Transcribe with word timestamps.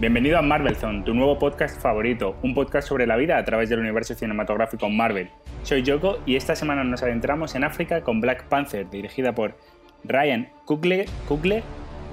Bienvenido 0.00 0.38
a 0.38 0.42
Marvel 0.42 0.76
Zone, 0.76 1.02
tu 1.02 1.12
nuevo 1.12 1.40
podcast 1.40 1.82
favorito, 1.82 2.36
un 2.44 2.54
podcast 2.54 2.86
sobre 2.86 3.04
la 3.04 3.16
vida 3.16 3.36
a 3.36 3.44
través 3.44 3.68
del 3.68 3.80
universo 3.80 4.14
cinematográfico 4.14 4.88
Marvel. 4.88 5.28
Soy 5.64 5.82
Yoko 5.82 6.20
y 6.24 6.36
esta 6.36 6.54
semana 6.54 6.84
nos 6.84 7.02
adentramos 7.02 7.56
en 7.56 7.64
África 7.64 8.02
con 8.02 8.20
Black 8.20 8.44
Panther, 8.44 8.88
dirigida 8.88 9.34
por 9.34 9.56
Ryan 10.04 10.50
Coogler, 10.66 11.06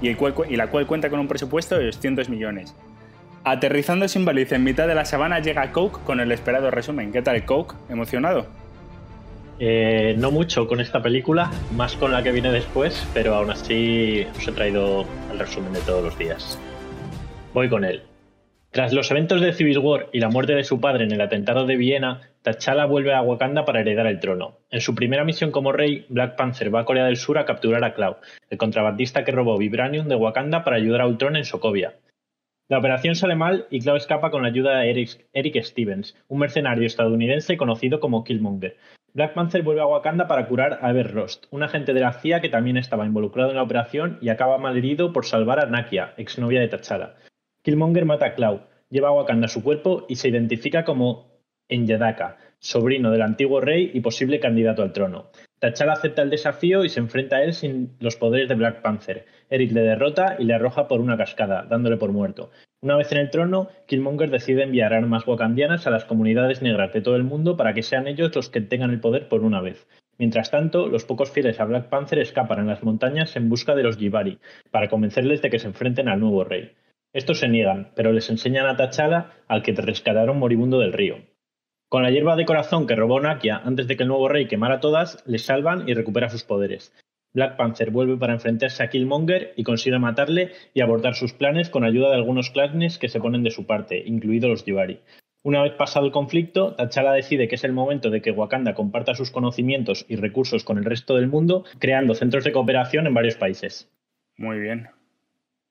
y, 0.02 0.08
y, 0.08 0.56
la 0.56 0.66
cual 0.66 0.86
cuenta 0.88 1.10
con 1.10 1.20
un 1.20 1.28
presupuesto 1.28 1.78
de 1.78 1.86
200 1.86 2.28
millones. 2.28 2.74
Aterrizando 3.44 4.08
sin 4.08 4.24
baliza 4.24 4.56
en 4.56 4.64
mitad 4.64 4.88
de 4.88 4.96
la 4.96 5.04
sabana 5.04 5.38
llega 5.38 5.70
Coke 5.70 6.00
con 6.04 6.18
el 6.18 6.32
esperado 6.32 6.72
resumen. 6.72 7.12
¿Qué 7.12 7.22
tal, 7.22 7.44
Coke? 7.44 7.76
¿Emocionado? 7.88 8.48
Eh, 9.58 10.14
no 10.18 10.30
mucho 10.30 10.66
con 10.66 10.80
esta 10.80 11.02
película, 11.02 11.50
más 11.74 11.96
con 11.96 12.12
la 12.12 12.22
que 12.22 12.32
viene 12.32 12.52
después, 12.52 13.08
pero 13.14 13.34
aún 13.34 13.50
así 13.50 14.26
os 14.36 14.46
he 14.46 14.52
traído 14.52 15.06
el 15.32 15.38
resumen 15.38 15.72
de 15.72 15.80
todos 15.80 16.04
los 16.04 16.18
días. 16.18 16.60
Voy 17.54 17.68
con 17.70 17.84
él. 17.84 18.02
Tras 18.70 18.92
los 18.92 19.10
eventos 19.10 19.40
de 19.40 19.54
Civil 19.54 19.78
War 19.78 20.08
y 20.12 20.20
la 20.20 20.28
muerte 20.28 20.54
de 20.54 20.62
su 20.62 20.78
padre 20.78 21.04
en 21.04 21.12
el 21.12 21.22
atentado 21.22 21.64
de 21.64 21.76
Viena, 21.76 22.20
T'Challa 22.42 22.84
vuelve 22.84 23.14
a 23.14 23.22
Wakanda 23.22 23.64
para 23.64 23.80
heredar 23.80 24.06
el 24.06 24.20
trono. 24.20 24.58
En 24.70 24.82
su 24.82 24.94
primera 24.94 25.24
misión 25.24 25.50
como 25.50 25.72
rey, 25.72 26.04
Black 26.10 26.36
Panther 26.36 26.74
va 26.74 26.80
a 26.80 26.84
Corea 26.84 27.06
del 27.06 27.16
Sur 27.16 27.38
a 27.38 27.46
capturar 27.46 27.82
a 27.84 27.94
Cloud, 27.94 28.16
el 28.50 28.58
contrabandista 28.58 29.24
que 29.24 29.32
robó 29.32 29.56
Vibranium 29.56 30.08
de 30.08 30.16
Wakanda 30.16 30.62
para 30.62 30.76
ayudar 30.76 31.00
a 31.00 31.06
Ultron 31.06 31.36
en 31.36 31.46
Sokovia. 31.46 31.94
La 32.68 32.78
operación 32.78 33.14
sale 33.14 33.36
mal 33.36 33.66
y 33.70 33.80
Cloud 33.80 33.96
escapa 33.96 34.30
con 34.30 34.42
la 34.42 34.48
ayuda 34.48 34.80
de 34.80 34.90
Eric, 34.90 35.26
Eric 35.32 35.62
Stevens, 35.62 36.14
un 36.28 36.40
mercenario 36.40 36.86
estadounidense 36.86 37.56
conocido 37.56 38.00
como 38.00 38.24
Killmonger. 38.24 38.76
Black 39.16 39.32
Panther 39.32 39.62
vuelve 39.62 39.80
a 39.80 39.86
Wakanda 39.86 40.28
para 40.28 40.46
curar 40.46 40.78
a 40.82 40.90
Ever 40.90 41.10
Rost, 41.10 41.46
un 41.50 41.62
agente 41.62 41.94
de 41.94 42.00
la 42.00 42.12
CIA 42.12 42.42
que 42.42 42.50
también 42.50 42.76
estaba 42.76 43.06
involucrado 43.06 43.48
en 43.48 43.56
la 43.56 43.62
operación 43.62 44.18
y 44.20 44.28
acaba 44.28 44.58
malherido 44.58 45.14
por 45.14 45.24
salvar 45.24 45.58
a 45.58 45.64
Nakia, 45.64 46.12
exnovia 46.18 46.60
de 46.60 46.68
T'Challa. 46.68 47.14
Killmonger 47.62 48.04
mata 48.04 48.26
a 48.26 48.34
Cloud, 48.34 48.60
lleva 48.90 49.08
a 49.08 49.12
Wakanda 49.12 49.48
su 49.48 49.62
cuerpo 49.62 50.04
y 50.06 50.16
se 50.16 50.28
identifica 50.28 50.84
como 50.84 51.40
Enyadaka, 51.66 52.36
sobrino 52.58 53.10
del 53.10 53.22
antiguo 53.22 53.62
rey 53.62 53.90
y 53.94 54.00
posible 54.00 54.38
candidato 54.38 54.82
al 54.82 54.92
trono. 54.92 55.30
T'Challa 55.58 55.92
acepta 55.94 56.20
el 56.20 56.28
desafío 56.28 56.84
y 56.84 56.90
se 56.90 57.00
enfrenta 57.00 57.36
a 57.36 57.42
él 57.42 57.54
sin 57.54 57.96
los 57.98 58.16
poderes 58.16 58.48
de 58.48 58.54
Black 58.54 58.82
Panther. 58.82 59.24
Eric 59.48 59.72
le 59.72 59.80
derrota 59.80 60.36
y 60.38 60.44
le 60.44 60.52
arroja 60.52 60.86
por 60.86 61.00
una 61.00 61.16
cascada, 61.16 61.64
dándole 61.68 61.96
por 61.96 62.12
muerto. 62.12 62.50
Una 62.82 62.96
vez 62.96 63.10
en 63.12 63.18
el 63.18 63.30
trono, 63.30 63.68
Killmonger 63.86 64.30
decide 64.30 64.64
enviar 64.64 64.92
armas 64.92 65.26
wakandianas 65.26 65.86
a 65.86 65.90
las 65.90 66.04
comunidades 66.04 66.60
negras 66.60 66.92
de 66.92 67.00
todo 67.00 67.16
el 67.16 67.24
mundo 67.24 67.56
para 67.56 67.72
que 67.72 67.82
sean 67.82 68.06
ellos 68.06 68.36
los 68.36 68.50
que 68.50 68.60
tengan 68.60 68.90
el 68.90 69.00
poder 69.00 69.28
por 69.28 69.44
una 69.44 69.62
vez. 69.62 69.86
Mientras 70.18 70.50
tanto, 70.50 70.88
los 70.88 71.04
pocos 71.04 71.30
fieles 71.30 71.58
a 71.58 71.64
Black 71.64 71.88
Panther 71.88 72.18
escapan 72.18 72.60
en 72.60 72.66
las 72.66 72.82
montañas 72.82 73.34
en 73.36 73.48
busca 73.48 73.74
de 73.74 73.82
los 73.82 73.96
Jibari, 73.96 74.38
para 74.70 74.88
convencerles 74.88 75.40
de 75.40 75.48
que 75.48 75.58
se 75.58 75.68
enfrenten 75.68 76.08
al 76.08 76.20
nuevo 76.20 76.44
rey. 76.44 76.72
Estos 77.14 77.38
se 77.38 77.48
niegan, 77.48 77.92
pero 77.94 78.12
les 78.12 78.28
enseñan 78.28 78.66
a 78.66 78.76
T'Challa 78.76 79.30
al 79.48 79.62
que 79.62 79.72
rescataron 79.72 80.38
moribundo 80.38 80.80
del 80.80 80.92
río. 80.92 81.16
Con 81.88 82.02
la 82.02 82.10
hierba 82.10 82.34
de 82.34 82.46
corazón 82.46 82.86
que 82.86 82.96
robó 82.96 83.20
Nakia 83.20 83.58
antes 83.58 83.86
de 83.86 83.96
que 83.96 84.02
el 84.02 84.08
nuevo 84.08 84.28
rey 84.28 84.48
quemara 84.48 84.76
a 84.76 84.80
todas, 84.80 85.22
le 85.24 85.38
salvan 85.38 85.88
y 85.88 85.94
recupera 85.94 86.28
sus 86.28 86.42
poderes. 86.42 86.92
Black 87.32 87.56
Panther 87.56 87.90
vuelve 87.90 88.16
para 88.16 88.32
enfrentarse 88.32 88.82
a 88.82 88.88
Killmonger 88.88 89.52
y 89.56 89.62
consigue 89.62 89.98
matarle 89.98 90.52
y 90.74 90.80
abortar 90.80 91.14
sus 91.14 91.32
planes 91.32 91.70
con 91.70 91.84
ayuda 91.84 92.08
de 92.08 92.16
algunos 92.16 92.50
clanes 92.50 92.98
que 92.98 93.08
se 93.08 93.20
ponen 93.20 93.42
de 93.42 93.50
su 93.50 93.66
parte, 93.66 94.02
incluidos 94.04 94.50
los 94.50 94.64
Jibari. 94.64 95.00
Una 95.42 95.62
vez 95.62 95.74
pasado 95.74 96.06
el 96.06 96.12
conflicto, 96.12 96.74
T'Challa 96.74 97.12
decide 97.12 97.46
que 97.46 97.54
es 97.54 97.62
el 97.62 97.72
momento 97.72 98.10
de 98.10 98.20
que 98.20 98.32
Wakanda 98.32 98.74
comparta 98.74 99.14
sus 99.14 99.30
conocimientos 99.30 100.04
y 100.08 100.16
recursos 100.16 100.64
con 100.64 100.78
el 100.78 100.84
resto 100.84 101.14
del 101.14 101.28
mundo, 101.28 101.64
creando 101.78 102.16
centros 102.16 102.42
de 102.42 102.50
cooperación 102.50 103.06
en 103.06 103.14
varios 103.14 103.36
países. 103.36 103.88
Muy 104.36 104.58
bien, 104.58 104.88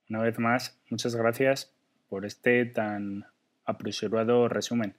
una 0.09 0.21
vez 0.21 0.39
más, 0.39 0.79
muchas 0.89 1.15
gracias 1.15 1.75
por 2.07 2.25
este 2.25 2.63
tan 2.65 3.25
apresurado 3.65 4.47
resumen. 4.47 4.95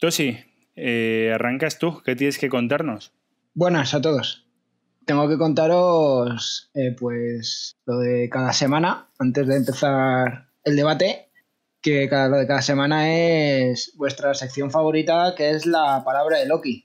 Tosi, 0.00 0.38
eh, 0.76 1.30
arrancas 1.34 1.78
tú, 1.78 2.02
¿qué 2.02 2.16
tienes 2.16 2.38
que 2.38 2.48
contarnos? 2.48 3.12
Buenas 3.52 3.92
a 3.92 4.00
todos. 4.00 4.46
Tengo 5.04 5.28
que 5.28 5.36
contaros, 5.36 6.70
eh, 6.72 6.96
pues, 6.98 7.76
lo 7.84 7.98
de 7.98 8.30
cada 8.30 8.54
semana, 8.54 9.10
antes 9.18 9.46
de 9.46 9.56
empezar 9.56 10.48
el 10.64 10.76
debate, 10.76 11.30
que 11.82 12.08
cada, 12.08 12.28
lo 12.28 12.38
de 12.38 12.46
cada 12.46 12.62
semana 12.62 13.14
es 13.14 13.92
vuestra 13.98 14.32
sección 14.32 14.70
favorita, 14.70 15.34
que 15.36 15.50
es 15.50 15.66
la 15.66 16.02
palabra 16.02 16.38
de 16.38 16.46
Loki. 16.46 16.82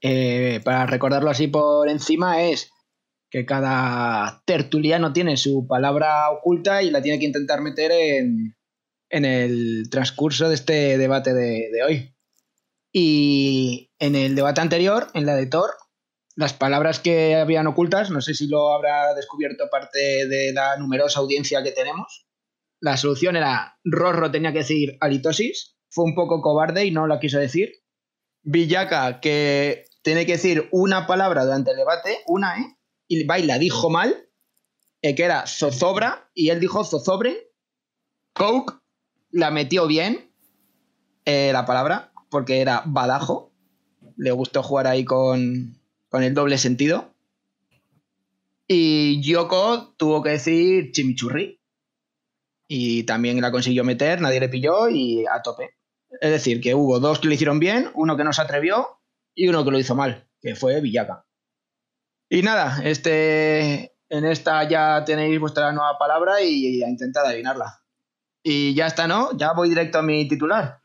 Eh, 0.00 0.60
para 0.64 0.86
recordarlo 0.86 1.28
así 1.28 1.48
por 1.48 1.90
encima, 1.90 2.42
es 2.42 2.70
que 3.28 3.44
cada 3.44 4.42
tertuliano 4.46 5.12
tiene 5.12 5.36
su 5.36 5.66
palabra 5.66 6.30
oculta 6.30 6.82
y 6.82 6.90
la 6.90 7.02
tiene 7.02 7.18
que 7.18 7.26
intentar 7.26 7.60
meter 7.60 7.92
en, 7.92 8.54
el 9.10 9.90
transcurso 9.90 10.48
de 10.48 10.54
este 10.54 10.96
debate 10.96 11.34
de, 11.34 11.82
hoy. 11.86 12.13
Y 12.96 13.90
en 13.98 14.14
el 14.14 14.36
debate 14.36 14.60
anterior, 14.60 15.08
en 15.14 15.26
la 15.26 15.34
de 15.34 15.46
Thor, 15.46 15.70
las 16.36 16.52
palabras 16.52 17.00
que 17.00 17.34
habían 17.34 17.66
ocultas, 17.66 18.10
no 18.10 18.20
sé 18.20 18.34
si 18.34 18.46
lo 18.46 18.72
habrá 18.72 19.14
descubierto 19.14 19.68
parte 19.68 20.28
de 20.28 20.52
la 20.52 20.76
numerosa 20.76 21.18
audiencia 21.18 21.64
que 21.64 21.72
tenemos. 21.72 22.28
La 22.80 22.96
solución 22.96 23.34
era 23.34 23.80
Rorro 23.82 24.30
tenía 24.30 24.52
que 24.52 24.60
decir 24.60 24.96
halitosis, 25.00 25.76
fue 25.90 26.04
un 26.04 26.14
poco 26.14 26.40
cobarde 26.40 26.86
y 26.86 26.92
no 26.92 27.08
la 27.08 27.18
quiso 27.18 27.40
decir. 27.40 27.72
Villaca, 28.44 29.18
que 29.18 29.86
tiene 30.02 30.24
que 30.24 30.32
decir 30.32 30.68
una 30.70 31.08
palabra 31.08 31.44
durante 31.44 31.72
el 31.72 31.78
debate, 31.78 32.20
una, 32.28 32.60
¿eh? 32.60 32.78
y 33.08 33.26
Baila 33.26 33.58
dijo 33.58 33.90
mal, 33.90 34.28
eh, 35.02 35.16
que 35.16 35.24
era 35.24 35.48
zozobra, 35.48 36.30
y 36.32 36.50
él 36.50 36.60
dijo 36.60 36.84
zozobre. 36.84 37.50
Coke 38.34 38.74
la 39.30 39.50
metió 39.50 39.88
bien, 39.88 40.32
eh, 41.24 41.50
la 41.52 41.66
palabra, 41.66 42.13
porque 42.34 42.60
era 42.60 42.82
badajo. 42.84 43.52
Le 44.16 44.32
gustó 44.32 44.60
jugar 44.64 44.88
ahí 44.88 45.04
con, 45.04 45.78
con 46.08 46.24
el 46.24 46.34
doble 46.34 46.58
sentido. 46.58 47.14
Y 48.66 49.22
Yoko 49.22 49.94
tuvo 49.96 50.20
que 50.20 50.30
decir 50.30 50.90
chimichurri. 50.90 51.60
Y 52.66 53.04
también 53.04 53.40
la 53.40 53.52
consiguió 53.52 53.84
meter, 53.84 54.20
nadie 54.20 54.40
le 54.40 54.48
pilló 54.48 54.88
y 54.88 55.24
a 55.26 55.42
tope. 55.42 55.76
Es 56.20 56.32
decir, 56.32 56.60
que 56.60 56.74
hubo 56.74 56.98
dos 56.98 57.20
que 57.20 57.28
lo 57.28 57.34
hicieron 57.34 57.60
bien, 57.60 57.92
uno 57.94 58.16
que 58.16 58.24
no 58.24 58.32
se 58.32 58.42
atrevió 58.42 58.88
y 59.32 59.46
uno 59.46 59.64
que 59.64 59.70
lo 59.70 59.78
hizo 59.78 59.94
mal, 59.94 60.26
que 60.40 60.56
fue 60.56 60.80
Villaca. 60.80 61.24
Y 62.28 62.42
nada, 62.42 62.82
este, 62.82 63.92
en 64.08 64.24
esta 64.24 64.68
ya 64.68 65.04
tenéis 65.04 65.38
vuestra 65.38 65.70
nueva 65.70 65.96
palabra 66.00 66.42
y 66.42 66.82
a 66.82 66.88
intentar 66.88 67.26
adivinarla. 67.26 67.80
Y 68.42 68.74
ya 68.74 68.88
está, 68.88 69.06
¿no? 69.06 69.36
Ya 69.36 69.52
voy 69.52 69.68
directo 69.68 69.98
a 69.98 70.02
mi 70.02 70.26
titular. 70.26 70.80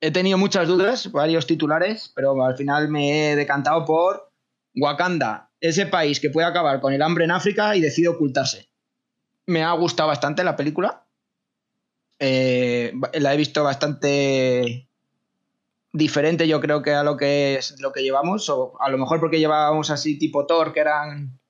He 0.00 0.10
tenido 0.10 0.38
muchas 0.38 0.66
dudas, 0.66 1.12
varios 1.12 1.46
titulares, 1.46 2.10
pero 2.14 2.42
al 2.42 2.56
final 2.56 2.88
me 2.88 3.32
he 3.32 3.36
decantado 3.36 3.84
por 3.84 4.32
Wakanda, 4.74 5.50
ese 5.60 5.86
país 5.86 6.20
que 6.20 6.30
puede 6.30 6.46
acabar 6.46 6.80
con 6.80 6.92
el 6.92 7.02
hambre 7.02 7.24
en 7.24 7.30
África 7.32 7.76
y 7.76 7.80
decide 7.80 8.08
ocultarse. 8.08 8.70
Me 9.46 9.62
ha 9.62 9.72
gustado 9.72 10.08
bastante 10.08 10.44
la 10.44 10.56
película. 10.56 11.06
Eh, 12.18 12.92
la 13.14 13.34
he 13.34 13.36
visto 13.36 13.64
bastante 13.64 14.90
diferente 15.92 16.46
yo 16.46 16.60
creo 16.60 16.82
que 16.82 16.92
a 16.92 17.02
lo 17.02 17.16
que 17.16 17.56
es 17.56 17.80
lo 17.80 17.92
que 17.92 18.02
llevamos, 18.02 18.48
o 18.48 18.80
a 18.80 18.88
lo 18.90 18.98
mejor 18.98 19.20
porque 19.20 19.38
llevábamos 19.38 19.90
así 19.90 20.18
tipo 20.18 20.46
Thor, 20.46 20.72
que 20.72 20.80
eran 20.80 21.40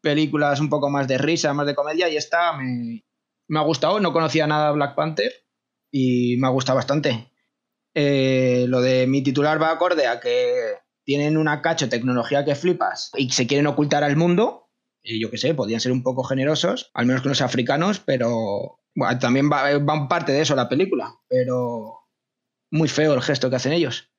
películas 0.00 0.60
un 0.60 0.68
poco 0.68 0.90
más 0.90 1.08
de 1.08 1.18
risa, 1.18 1.54
más 1.54 1.66
de 1.66 1.74
comedia, 1.74 2.08
y 2.08 2.16
esta 2.16 2.52
me, 2.52 3.02
ha 3.54 3.62
gustado, 3.62 4.00
no 4.00 4.12
conocía 4.12 4.46
nada 4.46 4.72
Black 4.72 4.94
Panther 4.94 5.32
y 5.90 6.36
me 6.38 6.46
ha 6.46 6.50
gustado 6.50 6.76
bastante. 6.76 7.30
Eh, 7.94 8.66
lo 8.68 8.80
de 8.80 9.06
mi 9.06 9.22
titular 9.22 9.62
va 9.62 9.70
acorde 9.70 10.06
a 10.06 10.20
que 10.20 10.78
tienen 11.04 11.36
una 11.36 11.62
cacho 11.62 11.88
tecnología 11.88 12.44
que 12.44 12.54
flipas 12.54 13.10
y 13.16 13.30
se 13.30 13.46
quieren 13.46 13.66
ocultar 13.66 14.02
al 14.02 14.16
mundo, 14.16 14.70
y 15.02 15.20
yo 15.20 15.30
qué 15.30 15.38
sé, 15.38 15.54
podrían 15.54 15.80
ser 15.80 15.92
un 15.92 16.02
poco 16.02 16.24
generosos, 16.24 16.90
al 16.94 17.06
menos 17.06 17.22
con 17.22 17.28
los 17.28 17.42
africanos, 17.42 18.00
pero 18.00 18.80
bueno, 18.94 19.18
también 19.18 19.50
va, 19.50 19.78
va 19.78 20.08
parte 20.08 20.32
de 20.32 20.40
eso 20.40 20.56
la 20.56 20.68
película, 20.68 21.14
pero 21.28 22.00
muy 22.70 22.88
feo 22.88 23.14
el 23.14 23.22
gesto 23.22 23.50
que 23.50 23.56
hacen 23.56 23.72
ellos. 23.72 24.10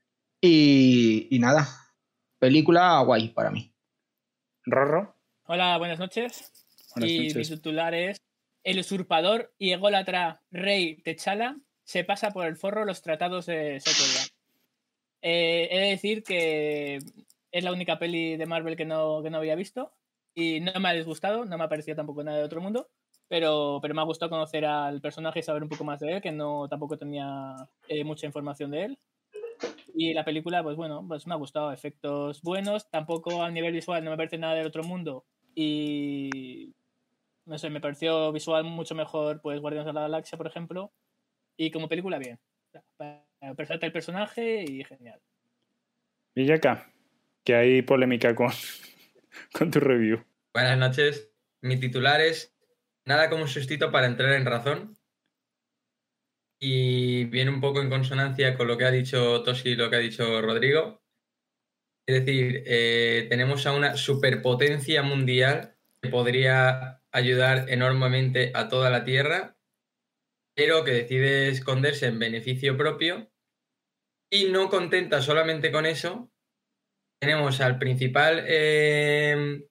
Y, 0.42 1.28
nada, 1.40 1.68
película 2.40 3.00
guay 3.02 3.30
para 3.30 3.52
mí. 3.52 3.74
Rorro. 4.64 5.16
Hola, 5.46 5.78
buenas 5.78 6.00
noches. 6.00 6.52
y 6.98 7.34
mi 7.34 7.44
titular 7.44 7.94
es 7.94 8.18
El 8.64 8.80
usurpador 8.80 9.54
y 9.58 9.72
ególatra 9.72 10.44
rey 10.52 11.02
Techala 11.02 11.58
se 11.86 12.04
pasa 12.04 12.32
por 12.32 12.46
el 12.46 12.58
forro 12.58 12.84
los 12.84 13.02
tratados 13.02 13.46
de 13.46 13.80
Sokovia. 13.80 14.28
Eh, 15.22 15.70
he 15.72 15.80
de 15.80 15.90
decir 15.92 16.24
que 16.24 17.00
es 17.52 17.64
la 17.64 17.72
única 17.72 17.98
peli 17.98 18.36
de 18.36 18.46
Marvel 18.46 18.76
que 18.76 18.86
no, 18.86 19.24
que 19.24 19.30
no 19.30 19.38
había 19.38 19.56
visto 19.56 19.94
y 20.34 20.60
no 20.60 20.78
me 20.82 20.90
ha 20.90 20.94
disgustado, 20.94 21.46
no 21.46 21.58
me 21.58 21.64
ha 21.64 21.70
parecido 21.70 21.96
tampoco 21.96 22.24
nada 22.24 22.40
de 22.40 22.44
otro 22.44 22.60
mundo 22.60 22.90
pero, 23.28 23.80
pero 23.82 23.94
me 23.96 24.02
ha 24.02 24.06
gustado 24.06 24.30
conocer 24.30 24.66
al 24.66 25.02
personaje 25.02 25.40
y 25.40 25.44
saber 25.44 25.64
un 25.64 25.70
poco 25.70 25.84
más 25.84 26.00
de 26.00 26.14
él, 26.14 26.22
que 26.22 26.32
no 26.32 26.68
tampoco 26.68 26.98
tenía 26.98 27.56
eh, 27.88 28.04
mucha 28.04 28.28
información 28.28 28.72
de 28.72 28.86
él. 28.86 29.00
Y 29.96 30.14
la 30.14 30.26
película, 30.26 30.62
pues 30.62 30.76
bueno, 30.76 31.04
pues 31.08 31.26
me 31.26 31.34
ha 31.34 31.38
gustado. 31.38 31.72
Efectos 31.72 32.42
buenos, 32.42 32.90
tampoco 32.90 33.42
a 33.42 33.50
nivel 33.50 33.74
visual 33.74 34.04
no 34.04 34.12
me 34.12 34.18
parece 34.18 34.38
nada 34.38 34.56
del 34.56 34.68
otro 34.68 34.84
mundo. 34.84 35.26
Y 35.56 36.74
no 37.46 37.58
sé, 37.58 37.70
me 37.70 37.82
pareció 37.82 38.32
visual 38.32 38.64
mucho 38.66 38.94
mejor, 38.94 39.42
pues 39.42 39.62
Guardianes 39.62 39.88
de 39.88 39.94
la 39.94 40.02
Galaxia, 40.02 40.38
por 40.38 40.48
ejemplo. 40.48 40.92
Y 41.58 41.72
como 41.72 41.88
película, 41.88 42.18
bien. 42.18 42.40
Presenta 43.56 43.86
el 43.86 43.92
personaje 43.92 44.64
y 44.64 44.84
genial. 44.84 45.22
Villaka, 46.36 46.92
que 47.44 47.56
hay 47.56 47.82
polémica 47.82 48.36
con, 48.36 48.50
con 49.54 49.72
tu 49.72 49.80
review. 49.80 50.26
Buenas 50.54 50.78
noches. 50.78 51.32
Mi 51.62 51.80
titular 51.80 52.22
es 52.22 52.56
Nada 53.08 53.30
como 53.30 53.46
sustito 53.46 53.92
para 53.92 54.08
entrar 54.08 54.34
en 54.34 54.46
razón. 54.46 54.98
Y 56.60 57.26
viene 57.26 57.52
un 57.52 57.62
poco 57.62 57.82
en 57.82 57.90
consonancia 57.90 58.58
con 58.58 58.68
lo 58.68 58.78
que 58.78 58.86
ha 58.86 58.92
dicho 58.92 59.44
Tosi 59.44 59.70
y 59.70 59.76
lo 59.76 59.90
que 59.90 59.98
ha 59.98 60.00
dicho 60.00 60.42
Rodrigo. 60.42 61.04
Es 62.08 62.26
decir, 62.26 62.64
eh, 62.66 63.28
tenemos 63.30 63.68
a 63.68 63.74
una 63.74 63.96
superpotencia 63.96 65.04
mundial 65.04 65.76
que 66.02 66.10
podría 66.10 67.04
ayudar 67.12 67.70
enormemente 67.70 68.52
a 68.56 68.70
toda 68.70 68.90
la 68.90 69.04
Tierra, 69.04 69.55
pero 70.56 70.84
que 70.84 70.92
decide 70.92 71.50
esconderse 71.50 72.08
en 72.08 72.20
beneficio 72.20 72.78
propio. 72.78 73.30
Y 74.32 74.46
no 74.46 74.70
contenta 74.70 75.22
solamente 75.22 75.72
con 75.72 75.86
eso, 75.86 76.32
tenemos 77.20 77.62
al 77.62 77.78
principal 77.78 78.44
eh, 78.48 79.68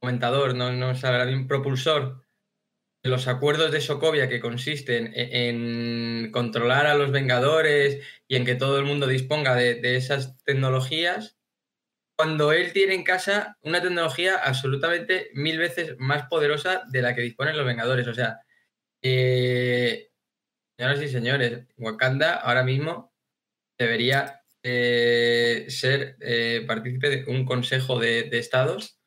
comentador, 0.00 0.54
no, 0.54 0.72
no 0.72 0.94
sabrá 0.94 1.24
bien, 1.24 1.46
propulsor 1.46 2.22
de 3.02 3.10
los 3.10 3.26
acuerdos 3.26 3.72
de 3.72 3.80
Sokovia 3.80 4.28
que 4.28 4.40
consisten 4.40 5.12
e, 5.14 5.48
en, 5.48 6.30
controlar 6.30 6.86
a 6.86 6.94
los 6.94 7.10
Vengadores 7.10 8.00
y 8.28 8.36
en 8.36 8.44
que 8.44 8.54
todo 8.54 8.78
el 8.78 8.84
mundo 8.84 9.06
disponga 9.06 9.54
de, 9.56 9.96
esas 9.96 10.36
tecnologías, 10.44 11.36
cuando 12.16 12.52
él 12.52 12.72
tiene 12.72 12.94
en 12.94 13.02
casa 13.02 13.58
una 13.62 13.82
tecnología 13.82 14.36
absolutamente 14.36 15.30
mil 15.34 15.58
veces 15.58 15.96
más 15.98 16.26
poderosa 16.28 16.84
de 16.90 17.02
la 17.02 17.14
que 17.14 17.22
disponen 17.22 17.56
los 17.56 17.66
Vengadores. 17.66 18.06
O 18.06 18.14
sea, 18.14 18.40
eh, 19.02 20.10
señoras 20.76 21.02
y 21.02 21.08
señores, 21.08 21.66
Wakanda 21.76 22.34
ahora 22.36 22.62
mismo 22.62 23.12
debería 23.78 24.42
eh, 24.62 25.66
ser 25.68 26.16
eh, 26.20 26.64
partícipe 26.66 27.10
de 27.10 27.30
un 27.30 27.44
consejo 27.44 27.98
de, 27.98 28.28
estados 28.38 29.00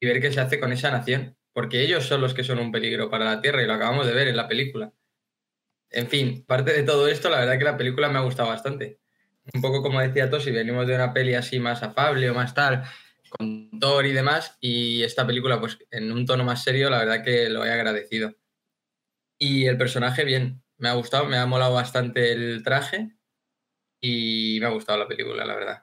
y 0.00 0.06
ver 0.06 0.20
qué 0.20 0.32
se 0.32 0.40
hace 0.40 0.58
con 0.58 0.72
esa 0.72 0.90
nación, 0.90 1.36
porque 1.52 1.82
ellos 1.82 2.06
son 2.06 2.22
los 2.22 2.34
que 2.34 2.44
son 2.44 2.58
un 2.58 2.72
peligro 2.72 3.10
para 3.10 3.26
la 3.26 3.42
Tierra 3.42 3.62
y 3.62 3.66
lo 3.66 3.74
acabamos 3.74 4.06
de 4.06 4.14
ver 4.14 4.28
en 4.28 4.36
la 4.36 4.48
película. 4.48 4.92
En 5.90 6.08
fin, 6.08 6.44
parte 6.46 6.72
de 6.72 6.82
todo 6.82 7.08
esto, 7.08 7.28
la 7.28 7.40
verdad 7.40 7.58
que 7.58 7.64
la 7.64 7.76
película 7.76 8.08
me 8.08 8.18
ha 8.18 8.22
gustado 8.22 8.48
bastante. 8.48 9.00
Un 9.52 9.60
poco 9.60 9.82
como 9.82 10.00
decía 10.00 10.30
Tosi, 10.30 10.50
venimos 10.50 10.86
de 10.86 10.94
una 10.94 11.12
peli 11.12 11.34
así 11.34 11.60
más 11.60 11.82
afable 11.82 12.30
o 12.30 12.34
más 12.34 12.54
tal, 12.54 12.84
con 13.28 13.70
Thor 13.78 14.06
y 14.06 14.12
demás, 14.12 14.56
y 14.60 15.02
esta 15.02 15.26
película, 15.26 15.60
pues 15.60 15.78
en 15.90 16.10
un 16.12 16.24
tono 16.24 16.44
más 16.44 16.62
serio, 16.62 16.88
la 16.88 16.98
verdad 16.98 17.22
que 17.22 17.50
lo 17.50 17.64
he 17.64 17.70
agradecido. 17.70 18.34
Y 19.44 19.66
el 19.66 19.76
personaje, 19.76 20.24
bien, 20.24 20.62
me 20.78 20.88
ha 20.88 20.94
gustado, 20.94 21.26
me 21.26 21.36
ha 21.36 21.46
molado 21.46 21.74
bastante 21.74 22.30
el 22.30 22.62
traje, 22.62 23.10
y 24.00 24.58
me 24.60 24.66
ha 24.66 24.70
gustado 24.70 25.00
la 25.00 25.08
película, 25.08 25.44
la 25.44 25.56
verdad. 25.56 25.82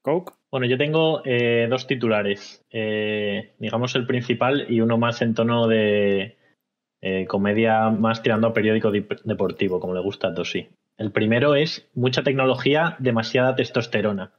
Coke. 0.00 0.32
Bueno, 0.52 0.68
yo 0.68 0.78
tengo 0.78 1.22
eh, 1.24 1.66
dos 1.68 1.88
titulares, 1.88 2.64
eh, 2.70 3.52
digamos 3.58 3.96
el 3.96 4.06
principal 4.06 4.64
y 4.68 4.80
uno 4.80 4.96
más 4.96 5.22
en 5.22 5.34
tono 5.34 5.66
de 5.66 6.36
eh, 7.02 7.26
comedia 7.26 7.90
más 7.90 8.22
tirando 8.22 8.46
a 8.46 8.54
periódico 8.54 8.92
deportivo, 8.92 9.80
como 9.80 9.94
le 9.94 10.00
gusta 10.00 10.28
a 10.28 10.34
Tosi. 10.34 10.68
El 10.98 11.10
primero 11.10 11.56
es 11.56 11.90
mucha 11.94 12.22
tecnología, 12.22 12.94
demasiada 13.00 13.56
testosterona. 13.56 14.34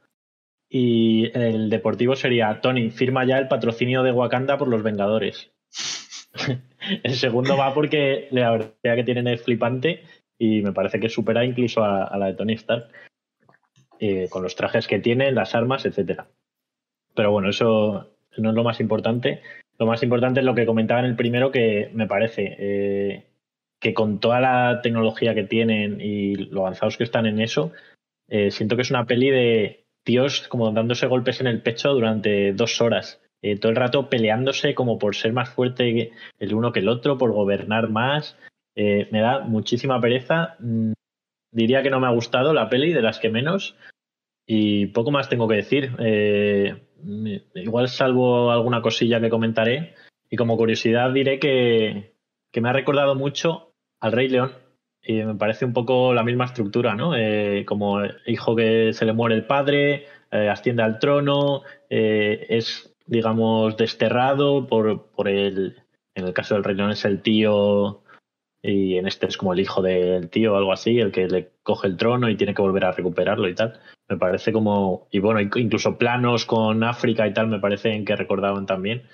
Y 0.70 1.30
el 1.38 1.68
deportivo 1.68 2.16
sería, 2.16 2.62
Tony, 2.62 2.88
firma 2.88 3.26
ya 3.26 3.36
el 3.36 3.48
patrocinio 3.48 4.02
de 4.02 4.12
Wakanda 4.12 4.56
por 4.56 4.68
los 4.68 4.82
Vengadores. 4.82 5.50
el 7.02 7.14
segundo 7.14 7.56
va 7.56 7.74
porque 7.74 8.28
la 8.30 8.50
verdad 8.50 8.72
que 8.82 9.04
tienen 9.04 9.28
es 9.28 9.42
flipante 9.42 10.02
y 10.38 10.62
me 10.62 10.72
parece 10.72 11.00
que 11.00 11.08
supera 11.08 11.44
incluso 11.44 11.82
a, 11.82 12.16
la 12.16 12.26
de 12.26 12.34
Tony 12.34 12.54
Stark, 12.54 12.88
eh, 13.98 14.28
con 14.30 14.42
los 14.42 14.54
trajes 14.54 14.86
que 14.86 15.00
tiene, 15.00 15.32
las 15.32 15.54
armas, 15.54 15.84
etcétera. 15.84 16.28
Pero 17.14 17.32
bueno, 17.32 17.50
eso 17.50 18.10
no 18.36 18.50
es 18.50 18.54
lo 18.54 18.62
más 18.62 18.80
importante. 18.80 19.42
Lo 19.78 19.86
más 19.86 20.02
importante 20.02 20.40
es 20.40 20.46
lo 20.46 20.54
que 20.54 20.66
comentaba 20.66 21.00
en 21.00 21.06
el 21.06 21.16
primero, 21.16 21.50
que 21.50 21.90
me 21.92 22.06
parece 22.06 22.56
eh, 22.58 23.24
que 23.80 23.94
con 23.94 24.20
toda 24.20 24.40
la 24.40 24.80
tecnología 24.82 25.34
que 25.34 25.44
tienen 25.44 26.00
y 26.00 26.36
lo 26.36 26.60
avanzados 26.60 26.96
que 26.96 27.04
están 27.04 27.26
en 27.26 27.40
eso, 27.40 27.72
eh, 28.28 28.50
siento 28.50 28.76
que 28.76 28.82
es 28.82 28.90
una 28.90 29.06
peli 29.06 29.30
de 29.30 29.84
tíos 30.04 30.46
como 30.48 30.70
dándose 30.70 31.06
golpes 31.06 31.40
en 31.40 31.48
el 31.48 31.62
pecho 31.62 31.92
durante 31.92 32.52
dos 32.52 32.80
horas. 32.80 33.20
Todo 33.60 33.70
el 33.70 33.76
rato 33.76 34.10
peleándose 34.10 34.74
como 34.74 34.98
por 34.98 35.14
ser 35.14 35.32
más 35.32 35.50
fuerte 35.50 36.12
el 36.38 36.54
uno 36.54 36.72
que 36.72 36.80
el 36.80 36.88
otro, 36.88 37.18
por 37.18 37.32
gobernar 37.32 37.88
más, 37.88 38.36
eh, 38.80 39.08
me 39.10 39.20
da 39.20 39.40
muchísima 39.40 40.00
pereza. 40.00 40.54
Mm, 40.60 40.92
diría 41.50 41.82
que 41.82 41.90
no 41.90 41.98
me 41.98 42.06
ha 42.06 42.10
gustado 42.10 42.54
la 42.54 42.68
peli, 42.68 42.92
de 42.92 43.02
las 43.02 43.18
que 43.18 43.28
menos. 43.28 43.76
Y 44.46 44.86
poco 44.86 45.10
más 45.10 45.28
tengo 45.28 45.48
que 45.48 45.56
decir. 45.56 45.90
Eh, 45.98 46.76
igual 47.56 47.88
salvo 47.88 48.52
alguna 48.52 48.80
cosilla 48.80 49.20
que 49.20 49.30
comentaré. 49.30 49.94
Y 50.30 50.36
como 50.36 50.56
curiosidad 50.56 51.10
diré 51.12 51.40
que, 51.40 52.12
me 52.54 52.68
ha 52.68 52.72
recordado 52.72 53.16
mucho 53.16 53.72
al 53.98 54.12
Rey 54.12 54.28
León. 54.28 54.52
Y 55.02 55.24
me 55.24 55.34
parece 55.34 55.64
un 55.64 55.72
poco 55.72 56.14
la 56.14 56.22
misma 56.22 56.44
estructura, 56.44 56.94
¿no? 56.94 57.16
Eh, 57.16 57.64
como 57.66 58.00
hijo 58.26 58.54
que 58.54 58.92
se 58.92 59.04
le 59.04 59.12
muere 59.12 59.34
el 59.34 59.46
padre, 59.46 60.06
asciende 60.30 60.82
al 60.82 60.98
trono, 60.98 61.62
es, 61.88 62.87
digamos, 63.08 63.76
desterrado 63.76 64.66
por, 64.66 65.10
por 65.10 65.28
el. 65.28 65.82
En 66.14 66.26
el 66.26 66.32
caso 66.32 66.60
del 66.60 66.76
León 66.76 66.90
es 66.90 67.04
el 67.04 67.22
tío 67.22 68.02
y 68.62 68.96
en 68.96 69.06
este 69.06 69.26
es 69.26 69.36
como 69.36 69.52
el 69.52 69.60
hijo 69.60 69.82
del 69.82 70.30
tío 70.30 70.54
o 70.54 70.56
algo 70.56 70.72
así, 70.72 70.98
el 70.98 71.12
que 71.12 71.28
le 71.28 71.50
coge 71.62 71.86
el 71.86 71.96
trono 71.96 72.28
y 72.28 72.36
tiene 72.36 72.54
que 72.54 72.62
volver 72.62 72.84
a 72.84 72.92
recuperarlo 72.92 73.48
y 73.48 73.54
tal. 73.54 73.80
Me 74.08 74.16
parece 74.16 74.52
como, 74.52 75.06
y 75.10 75.20
bueno, 75.20 75.40
incluso 75.40 75.96
planos 75.96 76.44
con 76.44 76.82
África 76.82 77.26
y 77.26 77.32
tal 77.32 77.48
me 77.48 77.60
parecen 77.60 78.04
que 78.04 78.16
recordaban 78.16 78.66
también, 78.66 79.04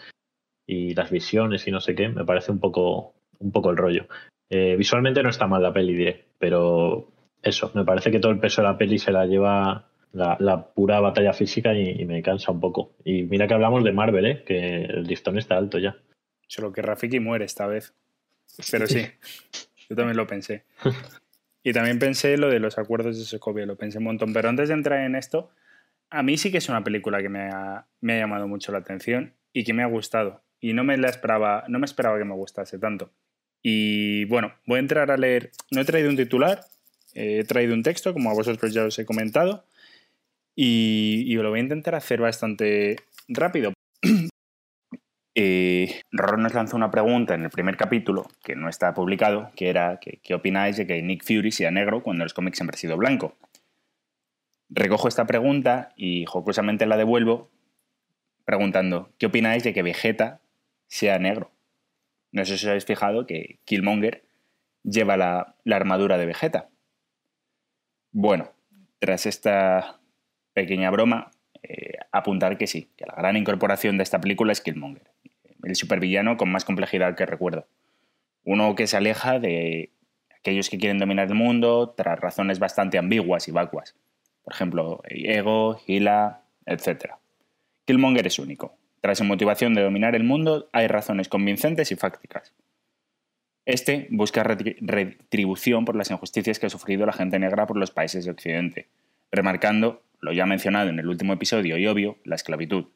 y 0.67 0.95
las 0.95 1.11
visiones 1.11 1.67
y 1.67 1.71
no 1.71 1.81
sé 1.81 1.95
qué, 1.95 2.09
me 2.09 2.25
parece 2.25 2.53
un 2.53 2.61
poco, 2.61 3.15
un 3.39 3.53
poco 3.53 3.71
el 3.71 3.77
rollo. 3.77 4.07
Eh, 4.51 4.77
visualmente 4.77 5.23
no 5.23 5.31
está 5.31 5.47
mal 5.47 5.63
la 5.63 5.73
peli, 5.73 5.95
diré, 5.95 6.25
pero 6.39 7.09
eso, 7.43 7.71
me 7.75 7.85
parece 7.85 8.11
que 8.11 8.21
todo 8.21 8.33
el 8.33 8.41
peso 8.41 8.63
de 8.63 8.69
la 8.69 8.79
peli 8.79 8.99
se 8.99 9.13
la 9.13 9.27
lleva 9.27 9.89
la, 10.15 10.73
pura 10.75 11.01
batalla 11.01 11.33
física 11.33 11.75
y, 11.75 12.05
me 12.05 12.23
cansa 12.23 12.53
un 12.53 12.61
poco. 12.61 12.97
Y 13.05 13.25
mira 13.25 13.47
que 13.47 13.55
hablamos 13.55 13.85
de 13.85 13.93
Marvel, 13.93 14.27
¿eh? 14.27 14.45
que 14.45 14.85
el 14.85 15.05
listón 15.05 15.39
está 15.39 15.57
alto 15.57 15.79
ya. 15.79 15.97
Solo 16.47 16.73
que 16.73 16.83
Rafiki 16.83 17.21
muere 17.21 17.45
esta 17.45 17.67
vez. 17.67 17.95
Pero 18.71 18.87
sí, 18.87 19.05
yo 19.89 19.97
también 19.97 20.17
lo 20.17 20.27
pensé. 20.27 20.65
Y 21.63 21.73
también 21.73 21.99
pensé 21.99 22.37
lo 22.37 22.51
de 22.51 22.61
los 22.61 22.79
acuerdos 22.79 23.19
de 23.19 23.25
Sokovia, 23.25 23.67
lo 23.67 23.77
pensé 23.77 23.99
un 23.99 24.05
montón. 24.05 24.33
Pero 24.33 24.49
antes 24.49 24.69
de 24.69 24.75
entrar 24.75 25.01
en 25.01 25.17
esto, 25.17 25.51
a 26.11 26.23
mí 26.23 26.37
sí 26.37 26.53
que 26.53 26.59
es 26.59 26.69
una 26.69 26.85
película 26.85 27.21
que 27.21 27.29
me 27.29 27.49
ha, 27.49 27.87
me 28.01 28.15
ha 28.15 28.19
llamado 28.19 28.47
mucho 28.47 28.71
la 28.71 28.79
atención 28.79 29.35
y 29.53 29.65
que 29.65 29.73
me 29.73 29.83
ha 29.83 29.87
gustado. 29.87 30.43
Y 30.61 30.73
no 30.73 30.85
me 30.85 30.97
la 30.97 31.09
esperaba, 31.09 31.65
no 31.69 31.79
me 31.79 31.87
esperaba 31.87 32.19
que 32.19 32.25
me 32.25 32.35
gustase 32.35 32.79
tanto. 32.79 33.13
Y 33.63 34.27
bueno, 34.27 34.53
voy 34.67 34.77
a 34.77 34.81
entrar 34.81 35.11
a 35.11 35.17
leer. 35.17 35.51
No 35.71 35.81
he 35.81 35.85
traído 35.85 36.11
un 36.11 36.17
titular, 36.17 36.61
he 37.15 37.45
traído 37.45 37.75
un 37.75 37.83
texto, 37.83 38.13
como 38.13 38.31
a 38.31 38.35
vosotros 38.35 38.73
ya 38.73 38.85
os 38.85 38.99
he 38.99 39.07
comentado. 39.07 39.65
Y, 40.57 41.25
y 41.27 41.35
lo 41.35 41.51
voy 41.51 41.61
a 41.61 41.63
intentar 41.63 41.95
hacer 41.95 42.21
bastante 42.21 42.97
rápido 43.29 43.73
y 45.35 45.89
Ron 46.13 46.43
nos 46.43 46.55
lanzó 46.55 46.77
una 46.77 46.91
pregunta 46.91 47.35
en 47.35 47.43
el 47.43 47.51
primer 47.51 47.77
capítulo, 47.77 48.27
que 48.43 48.55
no 48.55 48.69
está 48.69 48.95
publicado, 48.95 49.51
que 49.57 49.69
era 49.69 49.99
¿qué 49.99 50.35
opináis 50.35 50.77
de 50.77 50.87
que 50.87 51.03
Nick 51.03 51.25
Fury 51.25 51.51
sea 51.51 51.71
negro 51.71 52.03
cuando 52.03 52.25
los 52.25 52.35
cómics 52.35 52.59
siempre 52.59 52.77
ha 52.77 52.79
sido 52.79 52.97
blanco? 52.97 53.37
Recojo 54.69 55.09
esta 55.09 55.27
pregunta 55.27 55.93
y 55.97 56.25
jocosamente 56.27 56.87
la 56.87 56.97
devuelvo 56.97 57.51
preguntando 58.45 59.11
¿qué 59.19 59.27
opináis 59.27 59.65
de 59.65 59.73
que 59.73 59.83
Vegeta 59.83 60.41
sea 60.87 61.19
negro? 61.19 61.51
No 62.31 62.45
sé 62.45 62.59
si 62.59 62.67
os 62.67 62.69
habéis 62.69 62.85
fijado 62.85 63.27
que 63.27 63.59
Killmonger 63.65 64.25
lleva 64.83 65.17
la, 65.17 65.57
armadura 65.71 66.19
de 66.19 66.27
Vegeta. 66.27 66.69
Bueno, 68.13 68.53
tras 68.99 69.27
esta 69.27 70.01
pequeña 70.55 70.91
broma, 70.91 71.31
eh, 71.63 71.99
apuntar 72.13 72.57
que 72.57 72.67
sí, 72.67 72.89
que 72.97 73.05
la 73.07 73.15
gran 73.15 73.37
incorporación 73.37 73.99
de 73.99 74.05
esta 74.05 74.21
película 74.21 74.53
es 74.53 74.61
Killmonger 74.61 75.15
el 75.65 75.77
supervillano 75.77 76.37
con 76.37 76.51
más 76.51 76.65
complejidad 76.65 77.17
que 77.17 77.27
recuerdo. 77.27 77.67
Uno 78.45 78.75
que 78.75 78.87
se 78.87 78.97
aleja 78.97 79.39
de 79.39 79.91
aquellos 80.39 80.69
que 80.69 80.79
quieren 80.79 80.99
dominar 80.99 81.29
el 81.29 81.35
mundo 81.35 81.95
tras 81.97 82.19
razones 82.21 82.59
bastante 82.59 82.99
ambiguas 82.99 83.49
y 83.49 83.53
vacuas. 83.53 83.97
Por 84.43 84.53
ejemplo, 84.53 85.01
ego, 85.09 85.75
gila, 85.75 86.43
etc. 86.67 87.15
Killmonger 87.87 88.27
es 88.27 88.39
único. 88.39 88.77
Tras 89.01 89.19
su 89.19 89.25
motivación 89.25 89.75
de 89.75 89.83
dominar 89.83 90.15
el 90.15 90.25
mundo, 90.25 90.69
hay 90.73 90.87
razones 90.87 91.29
convincentes 91.29 91.91
y 91.93 91.97
fácticas. 91.97 92.53
Este 93.67 94.09
busca 94.11 94.43
retribución 94.43 95.87
por 95.87 95.97
las 95.97 96.11
injusticias 96.11 96.59
que 96.59 96.67
ha 96.67 96.71
sufrido 96.71 97.07
la 97.07 97.15
gente 97.15 97.39
negra 97.39 97.67
por 97.67 97.79
los 97.79 97.91
países 97.91 98.27
de 98.27 98.31
Occidente, 98.31 98.89
remarcando, 99.33 100.03
lo 100.25 100.33
ya 100.33 100.47
mencionado 100.47 100.89
en 100.89 100.99
el 100.99 101.07
último 101.07 101.35
episodio 101.35 101.77
y 101.77 101.87
obvio, 101.87 102.17
la 102.25 102.35
esclavitud, 102.35 102.87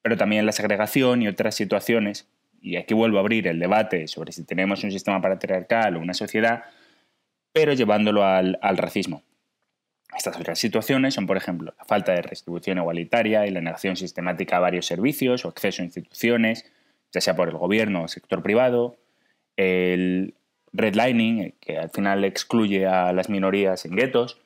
pero 0.00 0.16
también 0.16 0.46
la 0.46 0.52
segregación 0.52 1.22
y 1.22 1.28
otras 1.28 1.54
situaciones, 1.54 2.28
y 2.60 2.76
aquí 2.76 2.94
vuelvo 2.94 3.18
a 3.18 3.20
abrir 3.20 3.46
el 3.46 3.58
debate 3.58 4.08
sobre 4.08 4.32
si 4.32 4.44
tenemos 4.44 4.82
un 4.82 4.90
sistema 4.90 5.20
patriarcal 5.20 5.96
o 5.96 6.00
una 6.00 6.14
sociedad, 6.14 6.64
pero 7.52 7.74
llevándolo 7.74 8.24
al, 8.24 8.58
al 8.62 8.78
racismo. 8.78 9.22
Estas 10.16 10.36
otras 10.36 10.58
situaciones 10.58 11.14
son, 11.14 11.26
por 11.26 11.36
ejemplo, 11.36 11.74
la 11.76 11.84
falta 11.84 12.12
de 12.12 12.22
redistribución 12.22 12.78
igualitaria 12.78 13.46
y 13.46 13.50
la 13.50 13.60
negación 13.60 13.96
sistemática 13.96 14.56
a 14.56 14.60
varios 14.60 14.86
servicios 14.86 15.44
o 15.44 15.48
acceso 15.48 15.82
a 15.82 15.84
instituciones, 15.84 16.70
ya 17.12 17.20
sea 17.20 17.36
por 17.36 17.48
el 17.48 17.56
gobierno 17.56 18.04
o 18.04 18.08
sector 18.08 18.42
privado, 18.42 18.96
el 19.56 20.34
redlining, 20.72 21.54
que 21.60 21.78
al 21.78 21.90
final 21.90 22.24
excluye 22.24 22.86
a 22.86 23.12
las 23.12 23.28
minorías 23.28 23.84
en 23.84 23.96
guetos, 23.96 24.41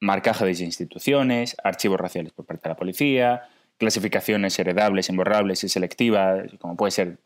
marcaje 0.00 0.44
de 0.44 0.52
instituciones, 0.64 1.56
archivos 1.62 2.00
raciales 2.00 2.32
por 2.32 2.46
parte 2.46 2.62
de 2.64 2.68
la 2.70 2.76
policía, 2.76 3.48
clasificaciones 3.78 4.58
heredables, 4.58 5.08
imborrables 5.08 5.64
y 5.64 5.68
selectivas, 5.68 6.50
como 6.58 6.76
puede 6.76 6.92
ser 6.92 7.18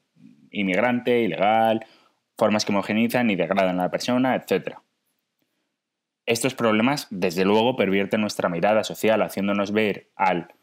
inmigrante, 0.50 1.20
ilegal, 1.20 1.84
formas 2.36 2.64
que 2.64 2.72
homogenizan 2.72 3.30
y 3.30 3.36
degradan 3.36 3.80
a 3.80 3.84
la 3.84 3.90
persona, 3.90 4.34
etc. 4.36 4.76
Estos 6.26 6.54
problemas, 6.54 7.06
desde 7.10 7.44
luego, 7.44 7.76
pervierten 7.76 8.20
nuestra 8.20 8.48
mirada 8.48 8.84
social, 8.84 9.22
haciéndonos 9.22 9.72
ver 9.72 10.10
al, 10.14 10.54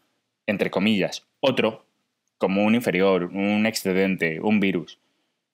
entre 0.47 0.71
comillas, 0.71 1.27
otro 1.39 1.85
como 2.37 2.63
un 2.63 2.75
inferior, 2.75 3.25
un 3.25 3.65
excedente, 3.65 4.39
un 4.41 4.59
virus, 4.59 4.99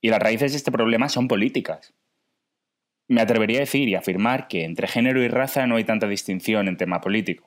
y 0.02 0.10
las 0.10 0.20
raíces 0.20 0.52
de 0.52 0.58
este 0.58 0.72
problema 0.72 1.10
son 1.10 1.28
políticas. 1.28 1.94
Me 3.12 3.20
atrevería 3.20 3.58
a 3.58 3.68
decir 3.68 3.90
y 3.90 3.96
afirmar 3.96 4.48
que 4.48 4.64
entre 4.64 4.88
género 4.88 5.22
y 5.22 5.28
raza 5.28 5.68
no 5.68 5.76
hay 5.76 5.84
tanta 5.84 6.08
distinción 6.08 6.70
en 6.70 6.78
tema 6.78 7.02
político. 7.02 7.46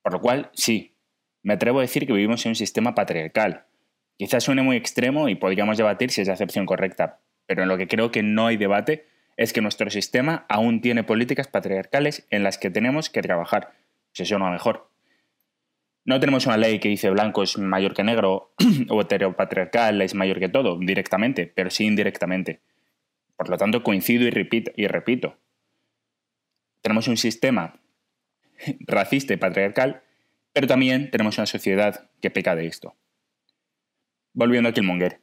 Por 0.00 0.14
lo 0.14 0.22
cual, 0.22 0.48
sí, 0.54 0.94
me 1.42 1.52
atrevo 1.52 1.80
a 1.80 1.82
decir 1.82 2.06
que 2.06 2.14
vivimos 2.14 2.46
en 2.46 2.52
un 2.52 2.56
sistema 2.56 2.94
patriarcal. 2.94 3.66
Quizás 4.16 4.44
suene 4.44 4.62
muy 4.62 4.74
extremo 4.74 5.28
y 5.28 5.34
podríamos 5.34 5.76
debatir 5.76 6.10
si 6.12 6.22
es 6.22 6.28
la 6.28 6.32
acepción 6.32 6.64
correcta, 6.64 7.20
pero 7.44 7.62
en 7.62 7.68
lo 7.68 7.76
que 7.76 7.88
creo 7.88 8.10
que 8.10 8.22
no 8.22 8.46
hay 8.46 8.56
debate 8.56 9.04
es 9.36 9.52
que 9.52 9.60
nuestro 9.60 9.90
sistema 9.90 10.46
aún 10.48 10.80
tiene 10.80 11.04
políticas 11.04 11.46
patriarcales 11.46 12.26
en 12.30 12.42
las 12.42 12.56
que 12.56 12.70
tenemos 12.70 13.10
que 13.10 13.20
trabajar. 13.20 13.74
Si 14.12 14.22
eso 14.22 14.38
no 14.38 14.50
mejor. 14.50 14.88
No 16.06 16.20
tenemos 16.20 16.46
una 16.46 16.56
ley 16.56 16.78
que 16.78 16.88
dice 16.88 17.10
blanco 17.10 17.42
es 17.42 17.58
mayor 17.58 17.92
que 17.92 18.02
negro 18.02 18.54
o 18.88 19.02
heteropatriarcal 19.02 20.00
es 20.00 20.14
mayor 20.14 20.40
que 20.40 20.48
todo, 20.48 20.78
directamente, 20.80 21.52
pero 21.54 21.68
sí 21.68 21.84
indirectamente. 21.84 22.62
Por 23.36 23.48
lo 23.48 23.56
tanto, 23.56 23.82
coincido 23.82 24.24
y 24.24 24.30
repito, 24.30 24.72
y 24.76 24.86
repito. 24.86 25.36
Tenemos 26.82 27.08
un 27.08 27.16
sistema 27.16 27.80
racista 28.80 29.34
y 29.34 29.36
patriarcal, 29.36 30.02
pero 30.52 30.66
también 30.66 31.10
tenemos 31.10 31.36
una 31.38 31.46
sociedad 31.46 32.08
que 32.20 32.30
peca 32.30 32.54
de 32.54 32.66
esto. 32.66 32.94
Volviendo 34.32 34.68
a 34.68 34.72
Killmonger. 34.72 35.20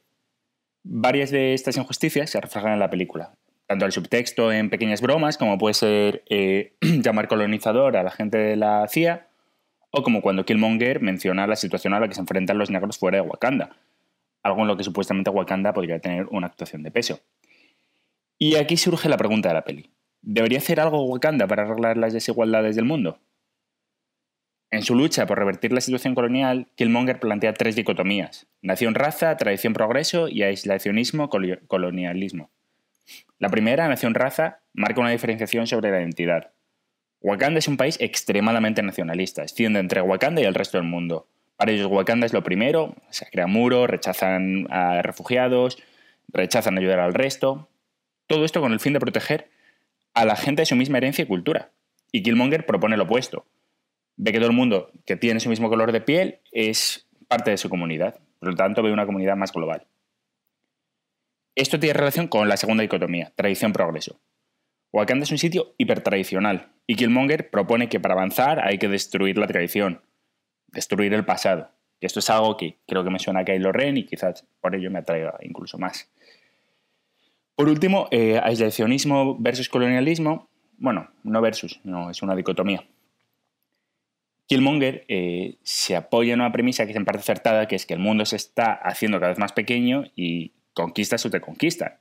Varias 0.84 1.30
de 1.30 1.54
estas 1.54 1.76
injusticias 1.76 2.30
se 2.30 2.40
reflejan 2.40 2.72
en 2.74 2.78
la 2.78 2.90
película, 2.90 3.34
tanto 3.66 3.86
el 3.86 3.92
subtexto 3.92 4.52
en 4.52 4.68
pequeñas 4.68 5.00
bromas, 5.00 5.38
como 5.38 5.56
puede 5.56 5.74
ser 5.74 6.24
eh, 6.28 6.74
llamar 6.80 7.26
colonizador 7.26 7.96
a 7.96 8.02
la 8.02 8.10
gente 8.10 8.36
de 8.36 8.56
la 8.56 8.86
CIA, 8.86 9.28
o 9.90 10.02
como 10.02 10.20
cuando 10.20 10.44
Killmonger 10.44 11.00
menciona 11.00 11.46
la 11.46 11.56
situación 11.56 11.94
a 11.94 12.00
la 12.00 12.08
que 12.08 12.14
se 12.14 12.20
enfrentan 12.20 12.58
los 12.58 12.70
negros 12.70 12.98
fuera 12.98 13.16
de 13.16 13.22
Wakanda, 13.22 13.76
algo 14.42 14.60
en 14.60 14.68
lo 14.68 14.76
que 14.76 14.84
supuestamente 14.84 15.30
Wakanda 15.30 15.72
podría 15.72 16.00
tener 16.00 16.26
una 16.26 16.48
actuación 16.48 16.82
de 16.82 16.90
peso. 16.90 17.20
Y 18.46 18.56
aquí 18.56 18.76
surge 18.76 19.08
la 19.08 19.16
pregunta 19.16 19.48
de 19.48 19.54
la 19.54 19.64
peli. 19.64 19.90
¿Debería 20.20 20.58
hacer 20.58 20.78
algo 20.78 21.06
Wakanda 21.06 21.46
para 21.46 21.62
arreglar 21.62 21.96
las 21.96 22.12
desigualdades 22.12 22.76
del 22.76 22.84
mundo? 22.84 23.18
En 24.70 24.82
su 24.82 24.94
lucha 24.94 25.24
por 25.24 25.38
revertir 25.38 25.72
la 25.72 25.80
situación 25.80 26.14
colonial, 26.14 26.68
Killmonger 26.74 27.20
plantea 27.20 27.54
tres 27.54 27.74
dicotomías: 27.74 28.46
nación-raza, 28.60 29.34
tradición-progreso 29.38 30.28
y 30.28 30.42
aislacionismo-colonialismo. 30.42 32.50
La 33.38 33.48
primera, 33.48 33.88
nación-raza, 33.88 34.60
marca 34.74 35.00
una 35.00 35.08
diferenciación 35.08 35.66
sobre 35.66 35.90
la 35.90 36.00
identidad. 36.00 36.52
Wakanda 37.22 37.60
es 37.60 37.68
un 37.68 37.78
país 37.78 37.96
extremadamente 37.98 38.82
nacionalista, 38.82 39.40
extiende 39.40 39.80
entre 39.80 40.02
Wakanda 40.02 40.42
y 40.42 40.44
el 40.44 40.52
resto 40.52 40.76
del 40.76 40.86
mundo. 40.86 41.28
Para 41.56 41.72
ellos 41.72 41.86
Wakanda 41.86 42.26
es 42.26 42.34
lo 42.34 42.42
primero, 42.42 42.94
se 43.08 43.24
crea 43.30 43.46
muros, 43.46 43.88
rechazan 43.88 44.66
a 44.68 45.00
refugiados, 45.00 45.82
rechazan 46.28 46.76
ayudar 46.76 47.00
al 47.00 47.14
resto. 47.14 47.70
Todo 48.26 48.44
esto 48.44 48.60
con 48.60 48.72
el 48.72 48.80
fin 48.80 48.92
de 48.92 49.00
proteger 49.00 49.50
a 50.14 50.24
la 50.24 50.36
gente 50.36 50.62
de 50.62 50.66
su 50.66 50.76
misma 50.76 50.98
herencia 50.98 51.22
y 51.22 51.26
cultura. 51.26 51.70
Y 52.12 52.22
Killmonger 52.22 52.66
propone 52.66 52.96
lo 52.96 53.04
opuesto. 53.04 53.46
Ve 54.16 54.32
que 54.32 54.38
todo 54.38 54.50
el 54.50 54.56
mundo 54.56 54.90
que 55.04 55.16
tiene 55.16 55.40
su 55.40 55.48
mismo 55.48 55.68
color 55.68 55.92
de 55.92 56.00
piel 56.00 56.38
es 56.52 57.06
parte 57.28 57.50
de 57.50 57.56
su 57.58 57.68
comunidad. 57.68 58.20
Por 58.38 58.50
lo 58.50 58.54
tanto, 58.54 58.82
ve 58.82 58.92
una 58.92 59.06
comunidad 59.06 59.36
más 59.36 59.52
global. 59.52 59.86
Esto 61.56 61.78
tiene 61.78 61.94
relación 61.94 62.28
con 62.28 62.48
la 62.48 62.56
segunda 62.56 62.82
dicotomía, 62.82 63.32
tradición-progreso. 63.36 64.18
Wakanda 64.92 65.24
es 65.24 65.32
un 65.32 65.38
sitio 65.38 65.74
hipertradicional, 65.76 66.72
y 66.86 66.96
Killmonger 66.96 67.50
propone 67.50 67.88
que 67.88 68.00
para 68.00 68.14
avanzar 68.14 68.60
hay 68.60 68.78
que 68.78 68.88
destruir 68.88 69.38
la 69.38 69.46
tradición, 69.46 70.02
destruir 70.68 71.14
el 71.14 71.24
pasado. 71.24 71.70
Esto 72.00 72.20
es 72.20 72.28
algo 72.30 72.56
que 72.56 72.78
creo 72.86 73.02
que 73.02 73.10
me 73.10 73.18
suena 73.18 73.40
a 73.40 73.44
Kylo 73.44 73.72
Ren 73.72 73.96
y 73.96 74.04
quizás 74.04 74.46
por 74.60 74.74
ello 74.74 74.90
me 74.90 74.98
atraiga 74.98 75.38
incluso 75.42 75.78
más. 75.78 76.10
Por 77.56 77.68
último, 77.68 78.08
eh, 78.10 78.40
aislacionismo 78.42 79.36
versus 79.38 79.68
colonialismo. 79.68 80.48
Bueno, 80.76 81.10
no 81.22 81.40
versus, 81.40 81.80
no, 81.84 82.10
es 82.10 82.22
una 82.22 82.34
dicotomía. 82.34 82.84
Killmonger 84.46 85.04
eh, 85.08 85.56
se 85.62 85.96
apoya 85.96 86.34
en 86.34 86.40
una 86.40 86.52
premisa 86.52 86.84
que 86.84 86.90
es 86.90 86.96
en 86.96 87.04
parte 87.04 87.20
acertada, 87.20 87.66
que 87.66 87.76
es 87.76 87.86
que 87.86 87.94
el 87.94 88.00
mundo 88.00 88.26
se 88.26 88.36
está 88.36 88.72
haciendo 88.72 89.18
cada 89.18 89.30
vez 89.30 89.38
más 89.38 89.52
pequeño 89.52 90.04
y 90.16 90.52
conquistas 90.74 91.24
o 91.24 91.30
te 91.30 91.40
conquistan. 91.40 91.94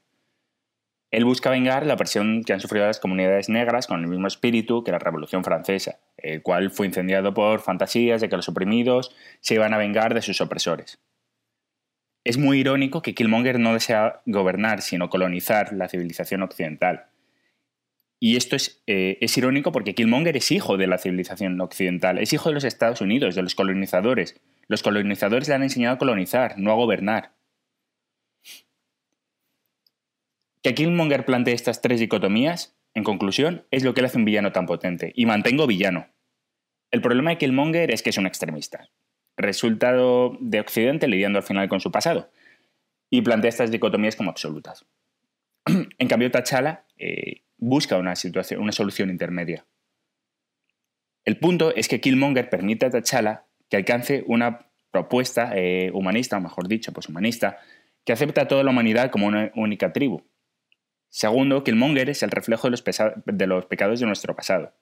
Él 1.11 1.25
busca 1.25 1.51
vengar 1.51 1.85
la 1.85 1.93
opresión 1.93 2.43
que 2.43 2.53
han 2.53 2.59
sufrido 2.59 2.87
las 2.87 2.99
comunidades 2.99 3.47
negras 3.47 3.85
con 3.85 4.01
el 4.01 4.07
mismo 4.07 4.25
espíritu 4.25 4.83
que 4.83 4.91
la 4.91 4.97
Revolución 4.97 5.43
Francesa, 5.43 5.99
el 6.17 6.41
cual 6.41 6.71
fue 6.71 6.87
incendiado 6.87 7.35
por 7.35 7.61
fantasías 7.61 8.19
de 8.19 8.29
que 8.29 8.35
los 8.35 8.49
oprimidos 8.49 9.15
se 9.39 9.53
iban 9.53 9.75
a 9.75 9.77
vengar 9.77 10.15
de 10.15 10.23
sus 10.23 10.41
opresores. 10.41 10.99
Es 12.23 12.37
muy 12.37 12.59
irónico 12.59 13.01
que 13.01 13.13
Killmonger 13.13 13.59
no 13.59 13.73
desea 13.73 14.21
gobernar, 14.25 14.81
sino 14.81 15.09
colonizar 15.09 15.73
la 15.73 15.89
civilización 15.89 16.41
occidental. 16.41 17.07
Y 18.19 18.37
esto 18.37 18.55
es, 18.55 18.81
eh, 18.87 19.17
es, 19.19 19.37
irónico 19.37 19.73
porque 19.73 19.93
Killmonger 19.93 20.37
es 20.37 20.49
hijo 20.51 20.77
de 20.77 20.87
la 20.87 20.97
civilización 20.97 21.59
occidental, 21.59 22.19
es 22.19 22.31
hijo 22.31 22.47
de 22.47 22.55
los 22.55 22.63
Estados 22.63 23.01
Unidos, 23.01 23.35
de 23.35 23.41
los 23.41 23.55
colonizadores. 23.55 24.39
Los 24.69 24.81
colonizadores 24.81 25.49
le 25.49 25.55
han 25.55 25.63
enseñado 25.63 25.95
a 25.95 25.97
colonizar, 25.97 26.57
no 26.57 26.71
a 26.71 26.75
gobernar. 26.75 27.33
Que 30.61 30.73
Killmonger 30.73 31.25
plantee 31.25 31.53
estas 31.53 31.81
tres 31.81 31.99
dicotomías, 31.99 32.77
en 32.93 33.03
conclusión, 33.03 33.65
es 33.71 33.83
lo 33.83 33.93
que 33.93 34.01
le 34.01 34.07
hace 34.07 34.17
un 34.17 34.23
villano 34.23 34.53
tan 34.53 34.65
potente, 34.65 35.11
y 35.13 35.25
mantengo 35.25 35.67
villano. 35.67 36.07
El 36.91 37.01
problema 37.01 37.31
de 37.31 37.37
Killmonger 37.37 37.91
es 37.91 38.01
que 38.01 38.11
es 38.11 38.17
un 38.17 38.27
extremista, 38.27 38.87
resultado 39.37 40.37
de 40.39 40.59
Occidente 40.59 41.07
lidiando 41.07 41.39
al 41.39 41.43
final 41.43 41.69
con 41.69 41.79
su 41.79 41.91
pasado, 41.91 42.29
y 43.09 43.21
plantea 43.21 43.49
estas 43.49 43.71
dicotomías 43.71 44.15
como 44.15 44.29
absolutas. 44.29 44.85
en 45.65 46.07
cambio, 46.07 46.31
T'Challa 46.31 46.85
eh, 46.97 47.43
busca 47.57 47.97
una, 47.97 48.15
situación, 48.15 48.61
una 48.61 48.71
solución 48.71 49.09
intermedia. 49.09 49.65
El 51.25 51.37
punto 51.37 51.73
es 51.75 51.87
que 51.87 52.01
Killmonger 52.01 52.49
permite 52.49 52.85
a 52.85 52.89
T'Challa 52.89 53.45
que 53.69 53.77
alcance 53.77 54.23
una 54.27 54.67
propuesta 54.91 55.51
eh, 55.55 55.91
humanista, 55.93 56.37
o 56.37 56.41
mejor 56.41 56.67
dicho, 56.67 56.91
pues 56.91 57.07
humanista, 57.07 57.57
que 58.03 58.13
acepta 58.13 58.41
a 58.41 58.47
toda 58.47 58.63
la 58.63 58.71
humanidad 58.71 59.09
como 59.09 59.27
una 59.27 59.51
única 59.55 59.93
tribu, 59.93 60.23
Segundo, 61.13 61.63
Killmonger 61.63 62.09
es 62.09 62.23
el 62.23 62.31
reflejo 62.31 62.67
de 62.67 63.45
los, 63.45 63.65
pecados 63.67 63.99
de 63.99 64.07
nuestro 64.07 64.35
pasado. 64.35 64.73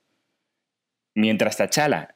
Mientras 1.13 1.59
T'Challa, 1.59 2.15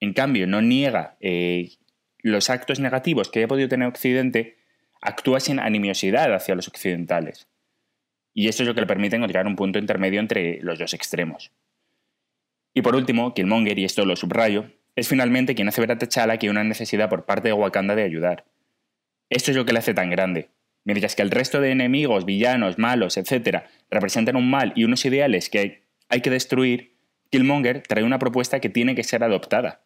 en 0.00 0.12
cambio, 0.12 0.46
no 0.46 0.62
niega 0.62 1.16
eh, 1.20 1.70
los 2.18 2.50
actos 2.50 2.80
negativos 2.80 3.30
que 3.30 3.40
haya 3.40 3.48
podido 3.48 3.68
tener 3.68 3.88
Occidente, 3.88 4.56
actúa 5.00 5.40
sin 5.40 5.58
animosidad 5.58 6.34
hacia 6.34 6.54
los 6.54 6.68
occidentales. 6.68 7.48
Y 8.32 8.48
esto 8.48 8.62
es 8.62 8.68
lo 8.68 8.74
que 8.74 8.80
le 8.80 8.86
permite 8.86 9.16
encontrar 9.16 9.46
un 9.46 9.56
punto 9.56 9.78
intermedio 9.78 10.20
entre 10.20 10.60
los 10.62 10.78
dos 10.78 10.94
extremos. 10.94 11.52
Y 12.72 12.82
por 12.82 12.96
último, 12.96 13.34
Killmonger, 13.34 13.78
y 13.78 13.84
esto 13.84 14.04
lo 14.04 14.16
subrayo, 14.16 14.72
es 14.96 15.08
finalmente 15.08 15.54
quien 15.54 15.68
hace 15.68 15.80
ver 15.80 15.92
a 15.92 15.98
T'Challa 15.98 16.38
que 16.38 16.46
hay 16.46 16.50
una 16.50 16.64
necesidad 16.64 17.08
por 17.08 17.24
parte 17.24 17.48
de 17.48 17.54
Wakanda 17.54 17.94
de 17.94 18.02
ayudar. 18.02 18.44
Esto 19.30 19.50
es 19.50 19.56
lo 19.56 19.64
que 19.64 19.72
le 19.72 19.78
hace 19.78 19.94
tan 19.94 20.10
grande, 20.10 20.50
Mientras 20.84 21.16
que 21.16 21.22
el 21.22 21.30
resto 21.30 21.60
de 21.60 21.70
enemigos, 21.70 22.26
villanos, 22.26 22.78
malos, 22.78 23.16
etc., 23.16 23.64
representan 23.90 24.36
un 24.36 24.50
mal 24.50 24.72
y 24.76 24.84
unos 24.84 25.04
ideales 25.06 25.48
que 25.48 25.82
hay 26.08 26.20
que 26.20 26.30
destruir, 26.30 26.93
Killmonger 27.34 27.82
trae 27.82 28.04
una 28.04 28.20
propuesta 28.20 28.60
que 28.60 28.68
tiene 28.68 28.94
que 28.94 29.02
ser 29.02 29.24
adoptada. 29.24 29.82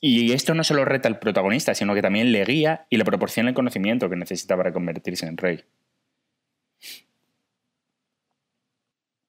Y 0.00 0.30
esto 0.30 0.54
no 0.54 0.62
solo 0.62 0.84
reta 0.84 1.08
al 1.08 1.18
protagonista, 1.18 1.74
sino 1.74 1.92
que 1.92 2.02
también 2.02 2.30
le 2.30 2.44
guía 2.44 2.86
y 2.88 2.98
le 2.98 3.04
proporciona 3.04 3.48
el 3.48 3.54
conocimiento 3.56 4.08
que 4.08 4.14
necesita 4.14 4.56
para 4.56 4.72
convertirse 4.72 5.26
en 5.26 5.36
rey. 5.36 5.64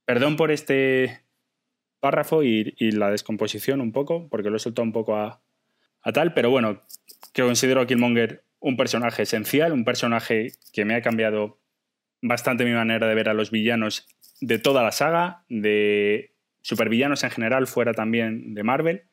Perdón 0.06 0.36
por 0.36 0.51
este 0.51 1.22
párrafo 2.00 2.44
y, 2.44 2.75
la 2.92 3.10
descomposición 3.10 3.82
un 3.82 3.92
poco, 3.92 4.27
porque 4.30 4.51
lo 4.51 4.58
he 4.58 4.60
soltado 4.60 4.84
un 4.84 4.94
poco 4.94 5.15
a, 5.15 5.42
tal, 6.13 6.36
pero 6.36 6.51
bueno, 6.51 6.84
que 7.34 7.42
considero 7.42 7.82
a 7.82 7.88
Killmonger 7.88 8.44
un 8.60 8.77
personaje 8.77 9.24
esencial, 9.24 9.74
un 9.74 9.86
personaje 9.86 10.51
que 10.72 10.86
me 10.86 10.94
ha 10.94 11.01
cambiado 11.01 11.58
bastante 12.22 12.63
mi 12.63 12.74
manera 12.74 13.08
de 13.08 13.15
ver 13.15 13.30
a 13.30 13.34
los 13.34 13.50
villanos 13.50 14.08
de 14.39 14.60
toda 14.60 14.84
la 14.84 14.92
saga, 14.92 15.44
de 15.50 16.35
supervillanos 16.65 17.24
en 17.24 17.29
general, 17.29 17.67
fuera 17.67 17.93
también 17.93 18.55
de 18.55 18.63
Marvel, 18.63 19.03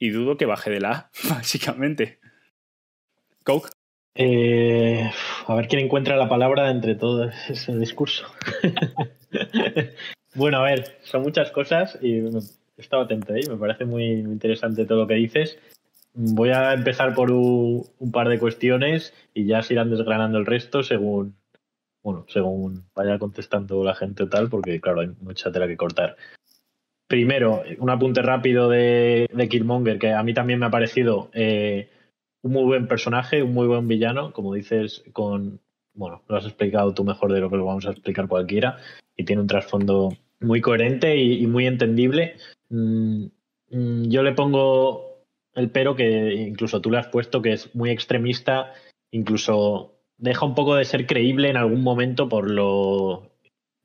y 0.00 0.10
dudo 0.10 0.36
que 0.36 0.46
baje 0.46 0.68
de 0.68 0.80
la 0.80 0.90
A, 0.90 1.10
básicamente. 1.30 2.18
Coke. 3.44 3.70
Eh, 4.16 5.08
a 5.46 5.54
ver 5.54 5.68
quién 5.68 5.84
encuentra 5.84 6.16
la 6.16 6.28
palabra 6.28 6.70
entre 6.70 6.96
todo 6.96 7.30
ese 7.48 7.78
discurso. 7.78 8.26
bueno, 10.34 10.58
a 10.58 10.64
ver, 10.64 10.98
son 11.04 11.22
muchas 11.22 11.52
cosas 11.52 11.96
y 12.02 12.18
he 12.18 12.30
estado 12.78 13.02
atento 13.02 13.32
ahí, 13.32 13.42
me 13.48 13.56
parece 13.56 13.84
muy, 13.84 14.06
interesante 14.06 14.84
todo 14.84 15.02
lo 15.02 15.06
que 15.06 15.14
dices. 15.14 15.56
Voy 16.14 16.50
a 16.50 16.72
empezar 16.72 17.14
por 17.14 17.30
un, 17.30 17.86
par 18.12 18.28
de 18.28 18.40
cuestiones 18.40 19.14
y 19.34 19.46
ya 19.46 19.62
se 19.62 19.74
irán 19.74 19.90
desgranando 19.90 20.38
el 20.38 20.46
resto 20.46 20.82
según, 20.82 21.36
bueno, 22.02 22.26
según 22.26 22.86
vaya 22.92 23.20
contestando 23.20 23.84
la 23.84 23.94
gente 23.94 24.24
o 24.24 24.28
tal, 24.28 24.48
porque 24.48 24.80
claro, 24.80 25.02
hay 25.02 25.10
mucha 25.20 25.52
tela 25.52 25.68
que 25.68 25.76
cortar. 25.76 26.16
Primero, 27.08 27.62
un 27.78 27.88
apunte 27.88 28.20
rápido 28.20 28.68
de, 28.68 29.28
Killmonger, 29.50 29.98
que 29.98 30.12
a 30.12 30.22
mí 30.22 30.34
también 30.34 30.60
me 30.60 30.66
ha 30.66 30.70
parecido 30.70 31.30
eh, 31.32 31.88
un 32.42 32.52
muy 32.52 32.64
buen 32.64 32.86
personaje, 32.86 33.42
un 33.42 33.54
muy 33.54 33.66
buen 33.66 33.88
villano, 33.88 34.32
como 34.34 34.52
dices, 34.52 35.02
con, 35.14 35.58
bueno, 35.94 36.22
lo 36.28 36.36
has 36.36 36.44
explicado 36.44 36.92
tú 36.92 37.04
mejor 37.04 37.32
de 37.32 37.40
lo 37.40 37.48
que 37.48 37.56
lo 37.56 37.64
vamos 37.64 37.86
a 37.86 37.92
explicar 37.92 38.28
cualquiera, 38.28 38.76
y 39.16 39.24
tiene 39.24 39.40
un 39.40 39.48
trasfondo 39.48 40.10
muy 40.40 40.60
coherente 40.60 41.16
y, 41.16 41.46
muy 41.46 41.66
entendible. 41.66 42.36
Mm, 42.68 43.24
mm, 43.70 44.02
yo 44.10 44.22
le 44.22 44.32
pongo 44.32 45.24
el 45.54 45.70
pero 45.70 45.96
que 45.96 46.34
incluso 46.34 46.82
tú 46.82 46.90
le 46.90 46.98
has 46.98 47.08
puesto, 47.08 47.40
que 47.40 47.54
es 47.54 47.74
muy 47.74 47.90
extremista, 47.90 48.74
incluso 49.10 49.94
deja 50.18 50.44
un 50.44 50.54
poco 50.54 50.74
de 50.74 50.84
ser 50.84 51.06
creíble 51.06 51.48
en 51.48 51.56
algún 51.56 51.82
momento 51.82 52.28
por 52.28 52.50
lo, 52.50 53.32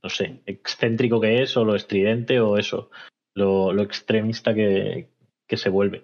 no 0.03 0.09
sé, 0.09 0.41
excéntrico 0.45 1.21
que 1.21 1.41
es, 1.41 1.55
o 1.55 1.63
lo 1.63 1.75
estridente, 1.75 2.39
o 2.39 2.57
eso, 2.57 2.89
lo, 3.35 3.81
extremista 3.81 4.53
que, 4.53 5.09
que 5.47 5.57
se 5.57 5.69
vuelve. 5.69 6.03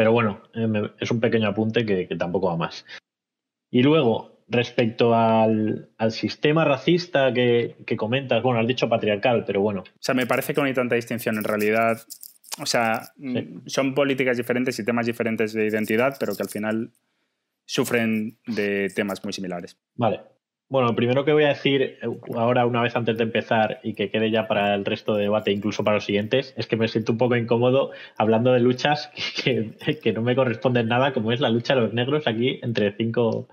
Pero 0.00 0.12
bueno, 0.12 0.40
eh, 0.54 0.90
es 0.98 1.10
un 1.10 1.20
pequeño 1.20 1.48
apunte 1.48 1.84
que, 1.84 2.06
tampoco 2.16 2.46
va 2.46 2.56
más. 2.56 2.86
Y 3.70 3.82
luego, 3.82 4.42
respecto 4.48 5.14
al, 5.14 5.90
sistema 6.10 6.64
racista 6.64 7.34
que, 7.34 7.76
comentas, 7.98 8.42
bueno, 8.42 8.60
has 8.60 8.66
dicho 8.66 8.88
patriarcal, 8.88 9.44
pero 9.46 9.60
bueno. 9.60 9.82
O 9.82 10.02
sea, 10.02 10.14
me 10.14 10.26
parece 10.26 10.54
que 10.54 10.60
no 10.62 10.66
hay 10.66 10.72
tanta 10.72 10.94
distinción 10.94 11.36
en 11.36 11.44
realidad. 11.44 12.00
O 12.62 12.64
sea, 12.64 13.12
mm, 13.16 13.66
son 13.66 13.94
políticas 13.94 14.38
diferentes 14.38 14.78
y 14.78 14.86
temas 14.86 15.04
diferentes 15.04 15.52
de 15.52 15.66
identidad, 15.66 16.16
pero 16.18 16.34
que 16.34 16.44
al 16.44 16.48
final 16.48 16.92
sufren 17.66 18.38
de 18.46 18.88
temas 18.96 19.22
muy 19.22 19.34
similares. 19.34 19.76
Vale, 19.96 20.22
bueno, 20.70 20.86
lo 20.86 20.94
primero 20.94 21.24
que 21.24 21.32
voy 21.32 21.42
a 21.42 21.48
decir 21.48 21.82
eh, 21.82 21.98
ahora, 22.36 22.64
una 22.64 22.80
vez 22.80 22.94
antes 22.94 23.18
de 23.18 23.24
empezar 23.24 23.80
y 23.82 23.94
que 23.94 24.08
quede 24.08 24.30
ya 24.30 24.46
para 24.46 24.72
el 24.76 24.84
resto 24.84 25.14
de 25.14 25.24
debate, 25.24 25.50
incluso 25.50 25.82
para 25.82 25.96
los 25.96 26.04
siguientes, 26.04 26.54
es 26.56 26.68
que 26.68 26.76
me 26.76 26.86
siento 26.86 27.10
un 27.10 27.18
poco 27.18 27.34
incómodo 27.34 27.90
hablando 28.16 28.52
de 28.52 28.60
luchas 28.60 29.10
que, 29.44 30.12
no 30.12 30.22
me 30.22 30.36
corresponden 30.36 30.86
nada, 30.86 31.12
como 31.12 31.32
es 31.32 31.40
la 31.40 31.50
lucha 31.50 31.74
de 31.74 31.80
los 31.80 31.92
negros 31.92 32.28
aquí 32.28 32.60
entre 32.62 32.92
cinco, 32.92 33.48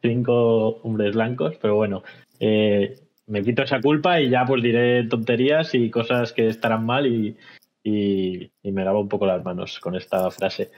cinco 0.00 0.80
hombres 0.82 1.14
blancos. 1.14 1.56
Pero 1.60 1.76
bueno, 1.76 2.04
eh, 2.40 2.96
me 3.26 3.42
quito 3.42 3.62
esa 3.62 3.82
culpa 3.82 4.22
y 4.22 4.30
ya 4.30 4.46
pues 4.46 4.62
diré 4.62 5.06
tonterías 5.06 5.74
y 5.74 5.90
cosas 5.90 6.32
que 6.32 6.46
estarán 6.46 6.86
mal 6.86 7.06
y, 7.06 7.36
me 7.84 8.84
lavo 8.84 9.00
un 9.00 9.08
poco 9.10 9.26
las 9.26 9.44
manos 9.44 9.78
con 9.78 9.94
esta 9.94 10.30
frase. 10.30 10.70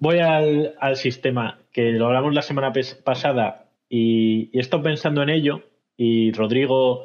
Voy 0.00 0.18
al, 0.18 0.74
al 0.80 0.96
sistema, 0.96 1.60
que 1.72 1.92
lo 1.92 2.06
hablamos 2.06 2.34
la 2.34 2.42
semana 2.42 2.72
pasada 3.04 3.62
y, 3.92 4.48
y 4.54 4.58
he 4.58 4.78
pensando 4.78 5.22
en 5.22 5.28
ello 5.28 5.64
y 5.98 6.32
Rodrigo 6.32 7.04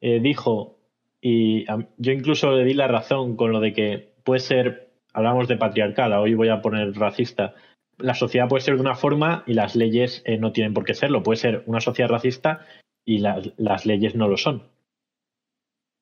eh, 0.00 0.20
dijo, 0.20 0.78
y 1.20 1.64
yo 1.98 2.12
incluso 2.12 2.52
le 2.52 2.64
di 2.64 2.72
la 2.72 2.86
razón 2.86 3.34
con 3.34 3.50
lo 3.50 3.58
de 3.58 3.72
que 3.72 4.12
puede 4.22 4.38
ser, 4.38 4.92
hablamos 5.12 5.48
de 5.48 5.56
patriarcal, 5.56 6.12
hoy 6.12 6.34
voy 6.34 6.48
a 6.48 6.62
poner 6.62 6.92
racista, 6.92 7.54
la 7.98 8.14
sociedad 8.14 8.46
puede 8.46 8.62
ser 8.62 8.76
de 8.76 8.80
una 8.80 8.94
forma 8.94 9.42
y 9.48 9.54
las 9.54 9.74
leyes 9.74 10.22
eh, 10.24 10.38
no 10.38 10.52
tienen 10.52 10.72
por 10.72 10.84
qué 10.84 10.94
serlo, 10.94 11.24
puede 11.24 11.36
ser 11.36 11.64
una 11.66 11.80
sociedad 11.80 12.08
racista 12.08 12.64
y 13.04 13.18
las 13.18 13.84
leyes 13.84 14.14
no 14.14 14.28
lo 14.28 14.36
son. 14.36 14.62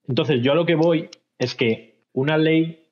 Entonces 0.06 0.42
yo 0.42 0.52
a 0.52 0.56
lo 0.56 0.66
que 0.66 0.74
voy 0.74 1.08
es 1.38 1.54
que 1.54 2.02
una 2.12 2.36
ley 2.36 2.86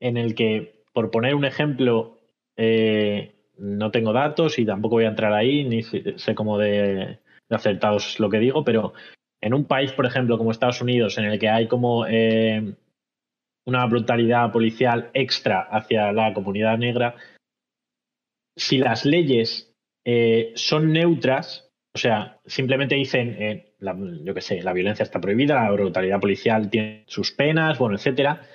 en 0.00 0.18
el 0.18 0.34
que, 0.34 0.82
por 0.92 1.10
poner 1.10 1.34
un 1.34 1.46
ejemplo, 1.46 2.18
eh, 2.58 3.35
no 3.58 3.90
tengo 3.90 4.12
datos 4.12 4.58
y 4.58 4.66
tampoco 4.66 4.96
voy 4.96 5.04
a 5.04 5.08
entrar 5.08 5.32
ahí, 5.32 5.64
ni 5.64 5.82
sé 5.82 6.34
cómo 6.34 6.58
de, 6.58 7.18
acertados 7.50 8.18
lo 8.20 8.28
que 8.28 8.38
digo, 8.38 8.64
pero 8.64 8.92
en 9.40 9.54
un 9.54 9.64
país, 9.64 9.92
por 9.92 10.06
ejemplo, 10.06 10.38
como 10.38 10.50
Estados 10.50 10.80
Unidos, 10.80 11.18
en 11.18 11.26
el 11.26 11.38
que 11.38 11.48
hay 11.48 11.68
como 11.68 12.06
eh, 12.06 12.74
una 13.66 13.86
brutalidad 13.86 14.52
policial 14.52 15.10
extra 15.14 15.60
hacia 15.60 16.12
la 16.12 16.32
comunidad 16.32 16.78
negra, 16.78 17.16
si 18.56 18.78
las 18.78 19.04
leyes 19.04 19.74
eh, 20.04 20.52
son 20.54 20.92
neutras, 20.92 21.70
o 21.94 21.98
sea, 21.98 22.40
simplemente 22.46 22.94
dicen, 22.94 23.36
eh, 23.38 23.74
yo 24.22 24.34
qué 24.34 24.40
sé, 24.40 24.62
la 24.62 24.72
violencia 24.72 25.02
está 25.02 25.20
prohibida, 25.20 25.62
la 25.62 25.70
brutalidad 25.70 26.20
policial 26.20 26.70
tiene 26.70 27.04
sus 27.06 27.32
penas, 27.32 27.78
bueno, 27.78 27.96
etcétera. 27.96 28.46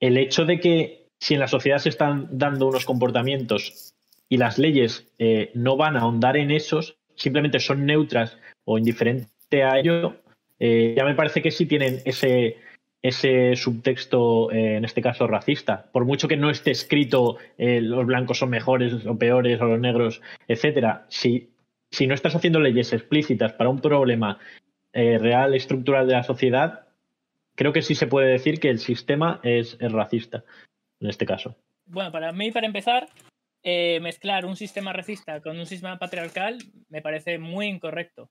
El 0.00 0.16
hecho 0.16 0.44
de 0.44 0.60
que 0.60 1.07
si 1.20 1.34
en 1.34 1.40
la 1.40 1.48
sociedad 1.48 1.78
se 1.78 1.88
están 1.88 2.28
dando 2.30 2.66
unos 2.66 2.84
comportamientos 2.84 3.92
y 4.28 4.36
las 4.36 4.58
leyes 4.58 5.10
eh, 5.18 5.50
no 5.54 5.76
van 5.76 5.96
a 5.96 6.00
ahondar 6.00 6.36
en 6.36 6.50
esos, 6.50 6.96
simplemente 7.16 7.60
son 7.60 7.86
neutras 7.86 8.38
o 8.64 8.78
indiferentes 8.78 9.30
a 9.52 9.78
ello, 9.78 10.16
eh, 10.60 10.94
ya 10.96 11.04
me 11.04 11.14
parece 11.14 11.42
que 11.42 11.50
sí 11.50 11.66
tienen 11.66 12.00
ese, 12.04 12.58
ese 13.02 13.56
subtexto, 13.56 14.52
eh, 14.52 14.76
en 14.76 14.84
este 14.84 15.02
caso 15.02 15.26
racista. 15.26 15.88
Por 15.92 16.04
mucho 16.04 16.28
que 16.28 16.36
no 16.36 16.50
esté 16.50 16.70
escrito 16.70 17.38
los 17.56 18.06
blancos 18.06 18.38
son 18.38 18.50
mejores 18.50 19.06
o 19.06 19.18
peores 19.18 19.60
o 19.60 19.64
los 19.64 19.80
negros, 19.80 20.20
etcétera, 20.46 21.06
si, 21.08 21.50
si 21.90 22.06
no 22.06 22.14
estás 22.14 22.36
haciendo 22.36 22.60
leyes 22.60 22.92
explícitas 22.92 23.52
para 23.54 23.70
un 23.70 23.80
problema 23.80 24.38
real, 24.92 25.54
estructural 25.54 26.06
de 26.06 26.14
la 26.14 26.24
sociedad, 26.24 26.88
creo 27.54 27.72
que 27.72 27.82
sí 27.82 27.94
se 27.94 28.06
puede 28.06 28.28
decir 28.28 28.58
que 28.58 28.68
el 28.68 28.78
sistema 28.78 29.40
es 29.42 29.78
racista 29.80 30.44
en 31.00 31.08
este 31.08 31.26
caso? 31.26 31.56
Bueno, 31.86 32.12
para 32.12 32.32
mí, 32.32 32.50
para 32.50 32.66
empezar, 32.66 33.08
eh, 33.62 33.98
mezclar 34.00 34.46
un 34.46 34.56
sistema 34.56 34.92
racista 34.92 35.40
con 35.40 35.58
un 35.58 35.66
sistema 35.66 35.98
patriarcal 35.98 36.58
me 36.88 37.02
parece 37.02 37.38
muy 37.38 37.66
incorrecto. 37.66 38.30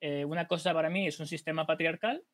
Eh, 0.00 0.24
una 0.24 0.46
cosa 0.46 0.74
para 0.74 0.90
mí 0.90 1.06
es 1.06 1.18
un 1.18 1.26
sistema 1.26 1.66
patriarcal 1.66 2.24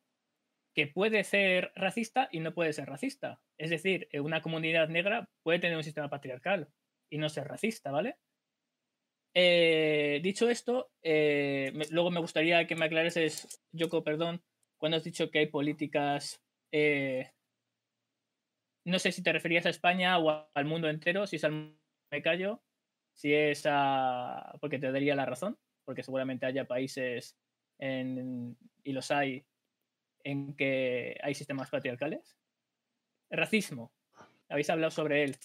que 0.75 0.87
puede 0.87 1.25
ser 1.25 1.73
racista 1.75 2.29
y 2.33 2.41
no 2.41 2.53
puede 2.53 2.73
ser 2.73 2.89
racista. 2.89 3.41
Es 3.59 3.71
decir, 3.71 4.09
eh, 4.13 4.21
una 4.21 4.41
comunidad 4.41 4.89
negra 4.89 5.29
puede 5.43 5.61
tener 5.61 5.77
un 5.77 5.85
sistema 5.85 6.09
patriarcal 6.09 6.69
y 7.11 7.19
no 7.19 7.29
ser 7.29 7.47
racista, 7.49 7.91
¿vale? 7.91 8.17
dicho 9.33 10.51
esto, 10.51 10.91
luego 11.05 12.11
me 12.11 12.21
gustaría 12.21 12.67
que 12.67 12.75
me 12.75 12.87
aclareses, 12.87 13.63
Yoko, 13.71 14.03
perdón, 14.03 14.43
cuando 14.77 14.97
has 14.97 15.05
dicho 15.05 15.31
que 15.31 15.39
hay 15.39 15.47
políticas 15.47 16.43
no 18.91 18.99
sé 18.99 19.13
si 19.13 19.23
te 19.23 19.33
referías 19.33 19.67
a 19.67 19.71
España 19.71 20.19
o 20.19 20.51
al 20.53 20.65
mundo 20.65 20.89
entero, 20.89 21.27
si 21.27 21.37
es 21.37 21.45
al 21.45 21.75
me 22.11 22.23
callo, 22.23 22.63
si 23.15 23.33
es 23.35 23.65
a... 23.67 24.57
porque 24.61 24.79
te 24.79 24.93
daría 24.93 25.15
la 25.15 25.27
razón, 25.27 25.59
porque 25.85 26.03
seguramente 26.03 26.47
haya 26.47 26.67
países, 26.67 27.37
y 27.79 28.93
los 28.93 29.11
hay, 29.11 29.47
en 30.23 30.55
que 30.55 31.19
hay 31.23 31.35
sistemas 31.35 31.71
patriarcales. 31.71 32.37
Racismo, 33.31 33.93
habéis 34.49 34.71
hablado 34.71 34.91
sobre 34.91 35.25
él. 35.25 35.37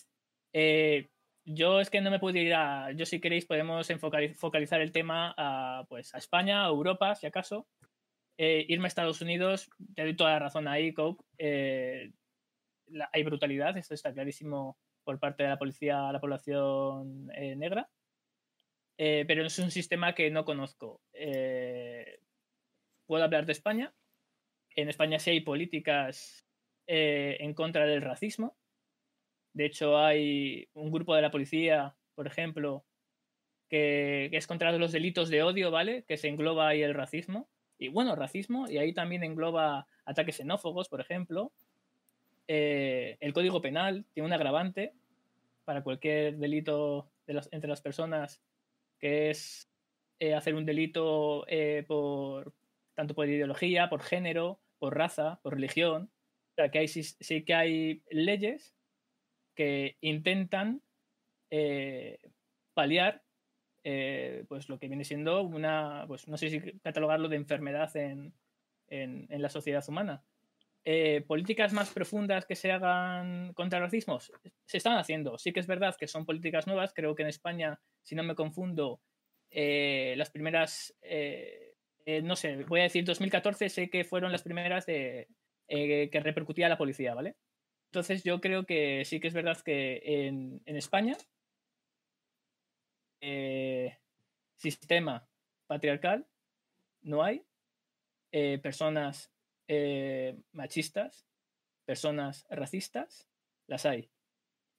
Eh, 0.54 1.10
yo 1.46 1.80
es 1.80 1.90
que 1.90 2.02
no 2.02 2.10
me 2.10 2.20
puedo 2.20 2.38
ir 2.38 2.54
a... 2.56 2.92
Yo 2.92 3.06
si 3.06 3.22
queréis 3.22 3.46
podemos 3.46 3.88
focalizar 4.36 4.82
el 4.82 4.92
tema 4.92 5.34
a, 5.38 5.86
pues, 5.88 6.14
a 6.16 6.18
España, 6.18 6.66
a 6.66 6.70
Europa, 6.70 7.16
si 7.16 7.28
acaso. 7.28 7.68
Eh, 8.38 8.66
irme 8.68 8.86
a 8.86 8.88
Estados 8.88 9.22
Unidos, 9.22 9.70
te 9.96 10.02
doy 10.02 10.16
toda 10.16 10.32
la 10.32 10.40
razón 10.40 10.68
ahí, 10.68 10.94
Coke. 10.94 11.24
Eh, 11.38 12.12
hay 13.12 13.24
brutalidad, 13.24 13.78
esto 13.78 13.94
está 13.94 14.14
clarísimo 14.14 14.78
por 15.04 15.20
parte 15.20 15.44
de 15.44 15.50
la 15.50 15.58
policía 15.58 16.10
a 16.10 16.12
la 16.14 16.20
población 16.20 17.30
eh, 17.36 17.56
negra, 17.56 17.90
eh, 18.98 19.24
pero 19.28 19.46
es 19.46 19.58
un 19.60 19.72
sistema 19.72 20.16
que 20.16 20.32
no 20.32 20.46
conozco. 20.46 21.02
Eh, 21.14 22.20
puedo 23.06 23.24
hablar 23.24 23.46
de 23.46 23.52
España. 23.52 23.94
En 24.76 24.90
España 24.90 25.20
sí 25.20 25.30
hay 25.30 25.42
políticas 25.42 26.46
en 26.88 27.54
contra 27.54 27.86
del 27.86 28.02
racismo. 28.02 28.58
De 29.54 29.66
hecho, 29.66 29.98
hay 29.98 30.68
un 30.74 30.92
grupo 30.92 31.16
de 31.16 31.22
la 31.22 31.32
policía, 31.32 31.96
por 32.14 32.28
ejemplo, 32.28 32.86
que, 33.70 34.28
que, 34.30 34.38
es 34.38 34.48
contra 34.48 34.72
los 34.74 34.92
delitos 34.92 35.30
de 35.30 35.44
odio, 35.44 35.72
¿vale? 35.72 36.04
Que 36.04 36.18
se 36.18 36.28
engloba 36.28 36.68
ahí 36.68 36.84
el 36.84 36.94
racismo. 36.94 37.50
Y 37.78 37.88
bueno, 37.88 38.16
racismo, 38.16 38.70
y 38.70 38.78
ahí 38.78 38.94
también 38.94 39.24
engloba 39.24 39.88
ataques 40.06 40.38
xenófobos, 40.38 40.90
por 40.90 41.02
ejemplo. 41.02 41.54
Eh, 42.48 43.18
el 43.20 43.34
Código 43.34 43.62
Penal 43.62 44.06
tiene 44.14 44.28
un 44.28 44.34
agravante 44.34 44.94
para 45.64 45.84
cualquier 45.84 46.38
delito 46.38 47.10
entre 47.28 47.70
las 47.70 47.82
personas, 47.82 48.42
que 49.00 49.32
es 49.32 49.70
eh, 50.20 50.36
hacer 50.36 50.56
un 50.56 50.66
delito 50.66 51.46
por 51.88 52.54
tanto 52.94 53.16
por 53.16 53.28
ideología, 53.28 53.90
por 53.90 54.02
género, 54.02 54.60
por 54.78 54.96
raza, 54.96 55.40
por 55.42 55.54
religión. 55.54 56.12
O 56.52 56.56
sea, 56.56 56.70
que 56.70 56.80
hay, 56.80 56.88
sí, 56.88 57.44
que 57.44 57.54
hay 57.54 58.04
leyes 58.10 58.76
que 59.56 59.98
intentan 60.02 60.82
paliar 62.74 63.26
eh, 63.88 64.46
pues 64.50 64.68
lo 64.68 64.80
que 64.80 64.88
viene 64.88 65.04
siendo 65.04 65.44
una, 65.44 66.06
pues 66.08 66.28
no 66.28 66.38
sé 66.38 66.50
si 66.50 66.60
catalogarlo 66.80 67.30
de 67.30 67.36
enfermedad 67.36 67.96
en, 67.96 68.34
la 69.30 69.50
sociedad 69.50 69.86
humana. 69.88 70.24
Eh, 70.88 71.24
políticas 71.28 71.74
más 71.74 71.90
profundas 71.92 72.46
que 72.46 72.56
se 72.56 72.72
hagan 72.72 73.54
contra 73.54 73.80
el 73.80 73.86
racismo 73.86 74.20
se 74.20 74.78
están 74.78 74.98
haciendo. 74.98 75.38
Sí 75.40 75.52
que 75.52 75.60
es 75.60 75.68
verdad 75.68 75.96
que 76.00 76.08
son 76.08 76.26
políticas 76.26 76.68
nuevas. 76.68 76.94
Creo 76.94 77.16
que 77.16 77.24
en 77.24 77.30
España, 77.30 77.80
si 78.04 78.14
no 78.14 78.24
me 78.24 78.36
confundo, 78.36 79.02
eh, 79.50 80.14
las 80.16 80.30
primeras, 80.30 80.96
no 82.24 82.36
sé, 82.36 82.64
voy 82.66 82.82
a 82.82 82.84
decir 82.84 83.04
2014, 83.04 83.70
sé 83.70 83.90
que 83.90 84.04
fueron 84.04 84.32
las 84.32 84.44
primeras 84.44 84.86
de, 84.86 85.28
que 85.68 86.22
repercutía 86.22 86.70
la 86.70 86.78
policía, 86.78 87.16
¿vale? 87.16 87.36
Entonces 87.92 88.24
yo 88.24 88.40
creo 88.40 88.66
que 88.66 89.04
sí 89.06 89.20
que 89.20 89.28
es 89.28 89.34
verdad 89.34 89.58
que 89.62 90.02
en, 90.06 90.62
en 90.66 90.76
España 90.76 91.18
eh, 93.28 93.98
sistema 94.56 95.28
patriarcal, 95.66 96.28
no 97.02 97.24
hay. 97.24 97.44
Eh, 98.32 98.60
personas 98.62 99.34
eh, 99.68 100.38
machistas, 100.52 101.28
personas 101.86 102.46
racistas, 102.50 103.30
las 103.68 103.86
hay. 103.86 104.10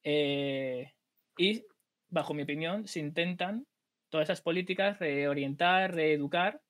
y, 0.04 1.64
bajo 2.08 2.34
mi 2.34 2.42
opinión, 2.42 2.86
se 2.86 3.00
intentan 3.00 3.66
todas 4.08 4.26
esas 4.28 4.40
políticas 4.40 4.98
reorientar, 4.98 5.94
reeducar 5.94 6.62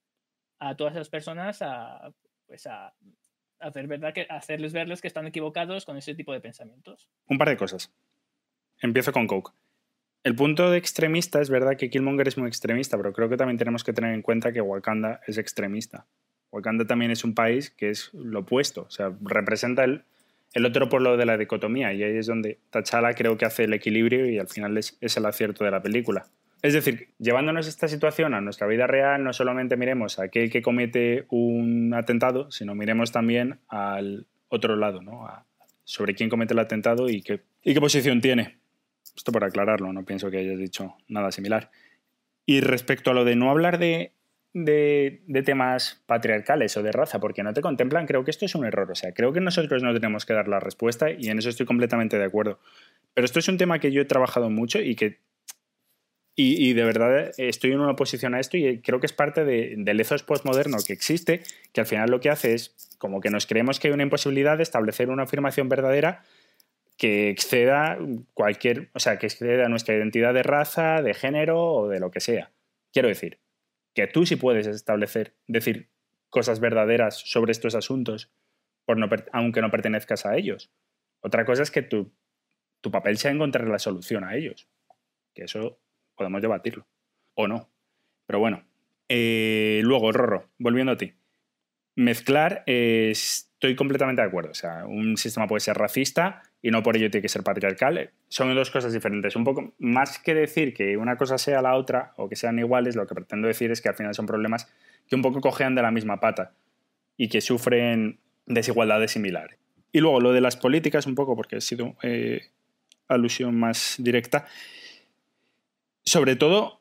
a 0.58 0.76
todas 0.76 0.94
esas 0.94 1.08
personas 1.08 1.60
a, 1.62 2.12
pues 2.46 2.66
a 2.66 2.94
hacer 3.58 3.88
que 4.12 4.26
hacerles 4.28 4.72
verles 4.72 5.00
que 5.00 5.08
están 5.08 5.26
equivocados 5.26 5.84
con 5.84 5.96
ese 5.96 6.14
tipo 6.14 6.32
de 6.32 6.40
pensamientos. 6.40 7.08
Un 7.26 7.38
par 7.38 7.48
de 7.48 7.56
cosas. 7.56 7.92
Empiezo 8.80 9.12
con 9.12 9.26
Coke. 9.26 9.52
El 10.22 10.34
punto 10.34 10.70
de 10.70 10.78
extremista 10.78 11.40
es 11.40 11.50
verdad 11.50 11.76
que 11.78 11.88
Killmonger 11.88 12.28
es 12.28 12.36
muy 12.36 12.48
extremista, 12.48 12.96
pero 12.96 13.12
creo 13.12 13.28
que 13.28 13.36
también 13.36 13.58
tenemos 13.58 13.84
que 13.84 13.92
tener 13.92 14.12
en 14.12 14.22
cuenta 14.22 14.52
que 14.52 14.60
Wakanda 14.60 15.20
es 15.26 15.38
extremista. 15.38 16.06
Wakanda 16.56 16.86
también 16.86 17.10
es 17.10 17.24
un 17.24 17.34
país 17.34 17.70
que 17.70 17.90
es 17.90 18.10
lo 18.14 18.40
opuesto, 18.40 18.82
o 18.82 18.90
sea, 18.90 19.12
representa 19.20 19.84
el, 19.84 20.04
el 20.54 20.64
otro 20.64 20.88
polo 20.88 21.16
de 21.16 21.26
la 21.26 21.36
dicotomía 21.36 21.92
y 21.92 22.02
ahí 22.02 22.16
es 22.16 22.26
donde 22.26 22.58
T'Challa 22.70 23.14
creo 23.14 23.36
que 23.36 23.44
hace 23.44 23.64
el 23.64 23.74
equilibrio 23.74 24.28
y 24.30 24.38
al 24.38 24.48
final 24.48 24.78
es, 24.78 24.96
es 25.00 25.16
el 25.16 25.26
acierto 25.26 25.64
de 25.64 25.70
la 25.70 25.82
película. 25.82 26.26
Es 26.62 26.72
decir, 26.72 27.10
llevándonos 27.18 27.68
esta 27.68 27.86
situación 27.86 28.32
a 28.34 28.40
nuestra 28.40 28.66
vida 28.66 28.86
real, 28.86 29.22
no 29.22 29.32
solamente 29.32 29.76
miremos 29.76 30.18
a 30.18 30.24
aquel 30.24 30.50
que 30.50 30.62
comete 30.62 31.26
un 31.28 31.92
atentado, 31.94 32.50
sino 32.50 32.74
miremos 32.74 33.12
también 33.12 33.60
al 33.68 34.26
otro 34.48 34.76
lado, 34.76 35.02
¿no? 35.02 35.28
sobre 35.84 36.14
quién 36.14 36.30
comete 36.30 36.54
el 36.54 36.58
atentado 36.58 37.08
y 37.08 37.22
qué, 37.22 37.42
y 37.62 37.74
qué 37.74 37.80
posición 37.80 38.20
tiene. 38.20 38.58
Esto 39.14 39.30
para 39.30 39.46
aclararlo, 39.46 39.92
no 39.92 40.04
pienso 40.04 40.30
que 40.30 40.38
hayas 40.38 40.58
dicho 40.58 40.96
nada 41.06 41.30
similar. 41.30 41.70
Y 42.46 42.60
respecto 42.60 43.10
a 43.10 43.14
lo 43.14 43.24
de 43.24 43.36
no 43.36 43.50
hablar 43.50 43.78
de, 43.78 44.12
temas 44.64 46.02
patriarcales 46.06 46.76
o 46.76 46.82
de 46.82 46.92
raza, 46.92 47.20
porque 47.20 47.42
no 47.42 47.52
te 47.52 47.60
contemplan, 47.60 48.06
creo 48.06 48.24
que 48.24 48.30
esto 48.30 48.44
es 48.44 48.54
un 48.54 48.64
error. 48.64 48.90
O 48.90 48.94
sea, 48.94 49.12
creo 49.12 49.32
que 49.32 49.40
nosotros 49.40 49.82
no 49.82 49.92
tenemos 49.92 50.24
que 50.24 50.32
dar 50.32 50.48
la 50.48 50.60
respuesta 50.60 51.10
y 51.10 51.28
en 51.28 51.38
eso 51.38 51.48
estoy 51.48 51.66
completamente 51.66 52.18
de 52.18 52.24
acuerdo. 52.24 52.58
Pero 53.14 53.24
esto 53.24 53.38
es 53.38 53.48
un 53.48 53.58
tema 53.58 53.78
que 53.78 53.92
yo 53.92 54.02
he 54.02 54.06
trabajado 54.06 54.50
mucho 54.50 54.80
y 54.80 54.94
que. 54.94 55.20
Y, 56.38 56.74
de 56.74 56.84
verdad 56.84 57.32
estoy 57.38 57.72
en 57.72 57.80
una 57.80 57.92
oposición 57.92 58.34
a 58.34 58.40
esto 58.40 58.58
y 58.58 58.82
creo 58.82 59.00
que 59.00 59.06
es 59.06 59.14
parte 59.14 59.46
del 59.46 60.00
ethos 60.00 60.22
postmoderno 60.22 60.76
que 60.86 60.92
existe, 60.92 61.40
que 61.72 61.80
al 61.80 61.86
final 61.86 62.10
lo 62.10 62.20
que 62.20 62.28
hace 62.28 62.52
es 62.52 62.76
como 62.98 63.22
que 63.22 63.30
nos 63.30 63.46
creemos 63.46 63.80
que 63.80 63.88
hay 63.88 63.94
una 63.94 64.02
imposibilidad 64.02 64.58
de 64.58 64.62
establecer 64.62 65.08
una 65.08 65.22
afirmación 65.22 65.70
verdadera 65.70 66.24
que 66.98 67.30
exceda 67.30 67.98
cualquier, 68.34 68.90
o 68.92 68.98
sea, 68.98 69.18
que 69.18 69.26
exceda 69.26 69.70
nuestra 69.70 69.94
identidad 69.94 70.34
de 70.34 70.42
raza, 70.42 71.00
de 71.00 71.14
género 71.14 71.72
o 71.72 71.88
de 71.88 72.00
lo 72.00 72.10
que 72.10 72.20
sea. 72.20 72.50
Quiero 72.92 73.08
decir, 73.08 73.38
que 73.96 74.06
tú 74.06 74.26
sí 74.26 74.36
puedes 74.36 74.66
establecer, 74.66 75.34
decir 75.46 75.90
cosas 76.28 76.60
verdaderas 76.60 77.16
sobre 77.18 77.50
estos 77.50 77.74
asuntos, 77.74 78.30
por 78.84 78.98
no, 78.98 79.08
aunque 79.32 79.62
no 79.62 79.70
pertenezcas 79.70 80.26
a 80.26 80.36
ellos. 80.36 80.70
Otra 81.20 81.46
cosa 81.46 81.62
es 81.62 81.70
que 81.70 81.80
tu, 81.80 82.12
tu 82.82 82.90
papel 82.90 83.16
sea 83.16 83.30
encontrar 83.30 83.66
la 83.66 83.78
solución 83.78 84.22
a 84.22 84.36
ellos. 84.36 84.68
Que 85.34 85.44
eso 85.44 85.80
podemos 86.14 86.42
debatirlo. 86.42 86.86
O 87.34 87.48
no. 87.48 87.70
Pero 88.26 88.38
bueno. 88.38 88.68
Eh, 89.08 89.80
luego, 89.82 90.12
Rorro, 90.12 90.50
volviendo 90.58 90.92
a 90.92 90.98
ti. 90.98 91.14
Mezclar, 91.96 92.64
estoy 92.66 93.76
completamente 93.76 94.20
de 94.20 94.28
acuerdo. 94.28 94.50
O 94.50 94.54
sea, 94.54 94.84
un 94.84 95.16
sistema 95.16 95.46
puede 95.46 95.60
ser 95.60 95.78
racista 95.78 96.42
y 96.66 96.70
no 96.72 96.82
por 96.82 96.96
ello 96.96 97.12
tiene 97.12 97.22
que 97.22 97.28
ser 97.28 97.44
patriarcal. 97.44 98.10
Son 98.26 98.52
dos 98.52 98.72
cosas 98.72 98.92
diferentes. 98.92 99.36
Un 99.36 99.44
poco 99.44 99.74
más 99.78 100.18
que 100.18 100.34
decir 100.34 100.74
que 100.74 100.96
una 100.96 101.16
cosa 101.16 101.38
sea 101.38 101.62
la 101.62 101.76
otra 101.76 102.12
o 102.16 102.28
que 102.28 102.34
sean 102.34 102.58
iguales, 102.58 102.96
lo 102.96 103.06
que 103.06 103.14
pretendo 103.14 103.46
decir 103.46 103.70
es 103.70 103.80
que 103.80 103.88
al 103.88 103.94
final 103.94 104.16
son 104.16 104.26
problemas 104.26 104.68
que 105.06 105.14
un 105.14 105.22
poco 105.22 105.40
cojean 105.40 105.76
de 105.76 105.82
la 105.82 105.92
misma 105.92 106.18
pata 106.18 106.54
y 107.16 107.28
que 107.28 107.40
sufren 107.40 108.18
desigualdades 108.46 109.12
similares. 109.12 109.56
Y 109.92 110.00
luego 110.00 110.20
lo 110.20 110.32
de 110.32 110.40
las 110.40 110.56
políticas, 110.56 111.06
un 111.06 111.14
poco, 111.14 111.36
porque 111.36 111.54
ha 111.54 111.60
sido 111.60 111.94
eh, 112.02 112.48
alusión 113.06 113.56
más 113.56 113.94
directa. 113.98 114.46
Sobre 116.02 116.34
todo, 116.34 116.80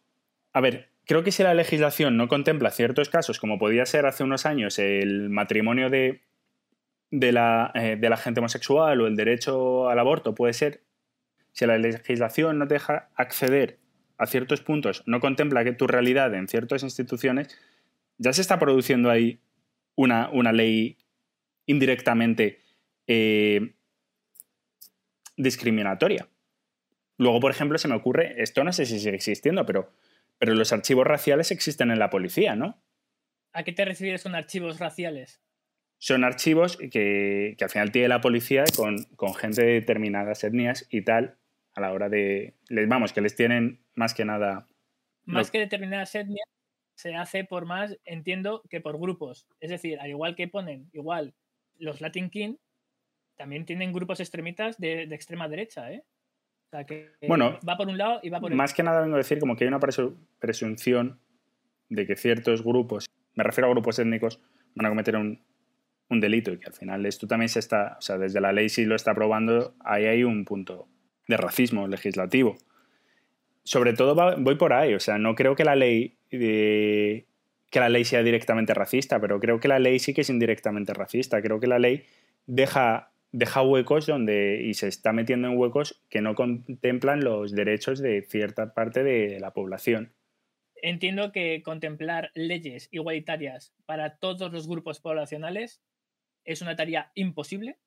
a 0.52 0.62
ver, 0.62 0.90
creo 1.06 1.24
que 1.24 1.32
si 1.32 1.44
la 1.44 1.54
legislación 1.54 2.18
no 2.18 2.28
contempla 2.28 2.72
ciertos 2.72 3.10
casos, 3.10 3.40
como 3.40 3.60
podía 3.60 3.86
ser 3.86 4.08
hace 4.08 4.24
unos 4.24 4.48
años 4.48 4.80
el 4.80 5.30
matrimonio 5.30 5.92
de 5.92 6.22
de 7.20 7.32
la, 7.32 7.72
eh, 7.76 7.96
de 8.00 8.10
la 8.10 8.18
gente 8.18 8.40
homosexual 8.40 9.00
o 9.02 9.08
el 9.08 9.16
derecho 9.16 9.90
al 9.90 10.00
aborto 10.00 10.36
puede 10.36 10.54
ser, 10.54 10.84
si 11.54 11.66
la 11.66 11.78
legislación 11.78 12.58
no 12.60 12.68
te 12.68 12.76
deja 12.76 13.10
acceder 13.16 13.80
a 14.18 14.26
ciertos 14.26 14.62
puntos, 14.62 15.04
no 15.06 15.20
contempla 15.20 15.64
que 15.64 15.72
tu 15.72 15.88
realidad 15.88 16.34
en 16.34 16.48
ciertas 16.48 16.84
instituciones, 16.84 17.58
ya 18.18 18.34
se 18.34 18.42
está 18.42 18.60
produciendo 18.60 19.10
ahí 19.10 19.40
una, 19.96 20.30
una 20.30 20.52
ley 20.52 20.98
indirectamente 21.66 22.60
eh, 23.08 23.74
discriminatoria. 25.38 26.28
Luego, 27.18 27.40
por 27.40 27.52
ejemplo, 27.52 27.78
se 27.78 27.88
me 27.88 27.96
ocurre, 27.96 28.42
esto 28.42 28.64
no 28.64 28.74
sé 28.74 28.86
si 28.86 29.00
sigue 29.00 29.16
existiendo, 29.16 29.66
pero, 29.66 29.92
pero 30.38 30.54
los 30.54 30.74
archivos 30.74 31.08
raciales 31.08 31.52
existen 31.52 31.92
en 31.92 32.00
la 32.00 32.10
policía, 32.10 32.56
¿no? 32.56 32.82
¿A 33.54 33.64
qué 33.64 33.72
te 33.72 33.86
refieres 33.86 34.24
con 34.24 34.36
archivos 34.36 34.80
raciales? 34.80 35.42
Son 36.06 36.24
archivos 36.24 36.78
que, 36.78 37.58
al 37.60 37.70
final 37.72 37.92
tiene 37.92 38.10
la 38.10 38.22
policía 38.22 38.64
con, 38.76 39.08
gente 39.34 39.66
de 39.66 39.74
determinadas 39.74 40.44
etnias 40.44 40.86
y 40.92 41.02
tal, 41.02 41.40
a 41.74 41.82
la 41.82 41.94
hora 41.94 42.10
de. 42.10 42.54
Vamos, 42.70 43.12
que 43.12 43.22
les 43.22 43.36
tienen 43.36 43.80
más 43.96 44.14
que 44.14 44.24
nada. 44.24 44.68
Más 45.24 45.50
que 45.50 45.58
determinadas 45.58 46.14
etnias, 46.14 46.48
se 46.94 47.16
hace 47.16 47.44
por 47.44 47.66
más, 47.66 47.98
entiendo, 48.06 48.62
que 48.70 48.82
por 48.82 49.00
grupos. 49.00 49.48
Es 49.60 49.72
decir, 49.72 50.00
al 50.00 50.12
igual 50.12 50.36
que 50.36 50.48
ponen, 50.48 50.92
igual, 50.94 51.34
los 51.80 52.02
Latin 52.02 52.30
King, 52.30 52.58
también 53.36 53.66
tienen 53.66 53.92
grupos 53.92 54.20
extremitas 54.20 54.78
de, 54.78 55.06
extrema 55.06 55.48
derecha, 55.48 55.92
¿eh? 55.92 56.04
O 56.68 56.70
sea, 56.70 56.84
que 56.84 57.14
bueno, 57.28 57.60
va 57.68 57.78
por 57.78 57.88
un 57.88 57.98
lado 57.98 58.20
y 58.22 58.30
va 58.30 58.40
por 58.40 58.52
el 58.52 58.58
Más 58.58 58.76
que 58.76 58.84
nada 58.84 59.02
vengo 59.02 59.16
a 59.16 59.18
decir 59.18 59.40
como 59.40 59.56
que 59.56 59.64
hay 59.64 59.70
una 59.70 59.80
presunción 59.80 61.20
de 61.90 62.06
que 62.06 62.16
ciertos 62.16 62.64
grupos, 62.64 63.08
me 63.34 63.44
refiero 63.44 63.68
a 63.68 63.72
grupos 63.72 63.98
étnicos, 63.98 64.40
van 64.76 64.86
a 64.86 64.90
cometer 64.90 65.16
un, 65.16 65.42
un 66.10 66.20
delito 66.20 66.52
y 66.52 66.60
que 66.60 66.68
al 66.68 66.74
final 66.74 67.06
esto 67.06 67.28
también 67.28 67.50
se 67.50 67.60
está, 67.60 67.96
o 67.98 68.02
sea, 68.02 68.18
desde 68.18 68.42
la 68.42 68.54
ley 68.54 68.70
si 68.70 68.86
lo 68.86 68.96
está 68.96 69.12
aprobando, 69.12 69.76
ahí 69.84 70.06
hay 70.06 70.24
un 70.24 70.46
punto 70.46 70.88
de 71.28 71.38
racismo 71.38 71.88
legislativo. 71.88 72.58
Sobre 73.64 73.94
todo 73.94 74.16
voy 74.38 74.56
por 74.56 74.74
ahí, 74.74 74.94
o 74.94 75.00
sea, 75.00 75.18
no 75.18 75.34
creo 75.34 75.56
que 75.56 75.64
la 75.64 75.76
ley 75.76 76.18
que 77.76 77.80
la 77.80 77.90
ley 77.90 78.06
sea 78.06 78.24
directamente 78.24 78.74
racista, 78.74 79.20
pero 79.20 79.40
creo 79.40 79.60
que 79.60 79.68
la 79.68 79.80
ley 79.80 80.00
sí 80.00 80.14
que 80.14 80.22
es 80.22 80.30
indirectamente 80.30 80.94
racista. 80.94 81.42
Creo 81.42 81.60
que 81.60 81.68
la 81.68 81.80
ley 81.80 82.04
deja, 82.46 83.12
deja 83.34 83.64
huecos 83.64 84.06
donde 84.06 84.62
y 84.64 84.76
se 84.76 84.88
está 84.88 85.12
metiendo 85.12 85.50
en 85.50 85.58
huecos 85.58 86.02
que 86.10 86.22
no 86.22 86.36
contemplan 86.36 87.24
los 87.24 87.54
derechos 87.54 88.00
de 88.00 88.22
cierta 88.22 88.74
parte 88.74 89.04
de 89.04 89.40
la 89.42 89.52
población. 89.52 90.14
Entiendo 90.82 91.32
que 91.32 91.64
contemplar 91.64 92.32
leyes 92.34 92.88
igualitarias 92.92 93.74
para 93.86 94.18
todos 94.20 94.54
los 94.54 94.68
grupos 94.68 95.00
poblacionales 95.00 95.82
es 96.46 96.62
una 96.62 96.76
tarea 96.76 97.12
imposible. 97.16 97.78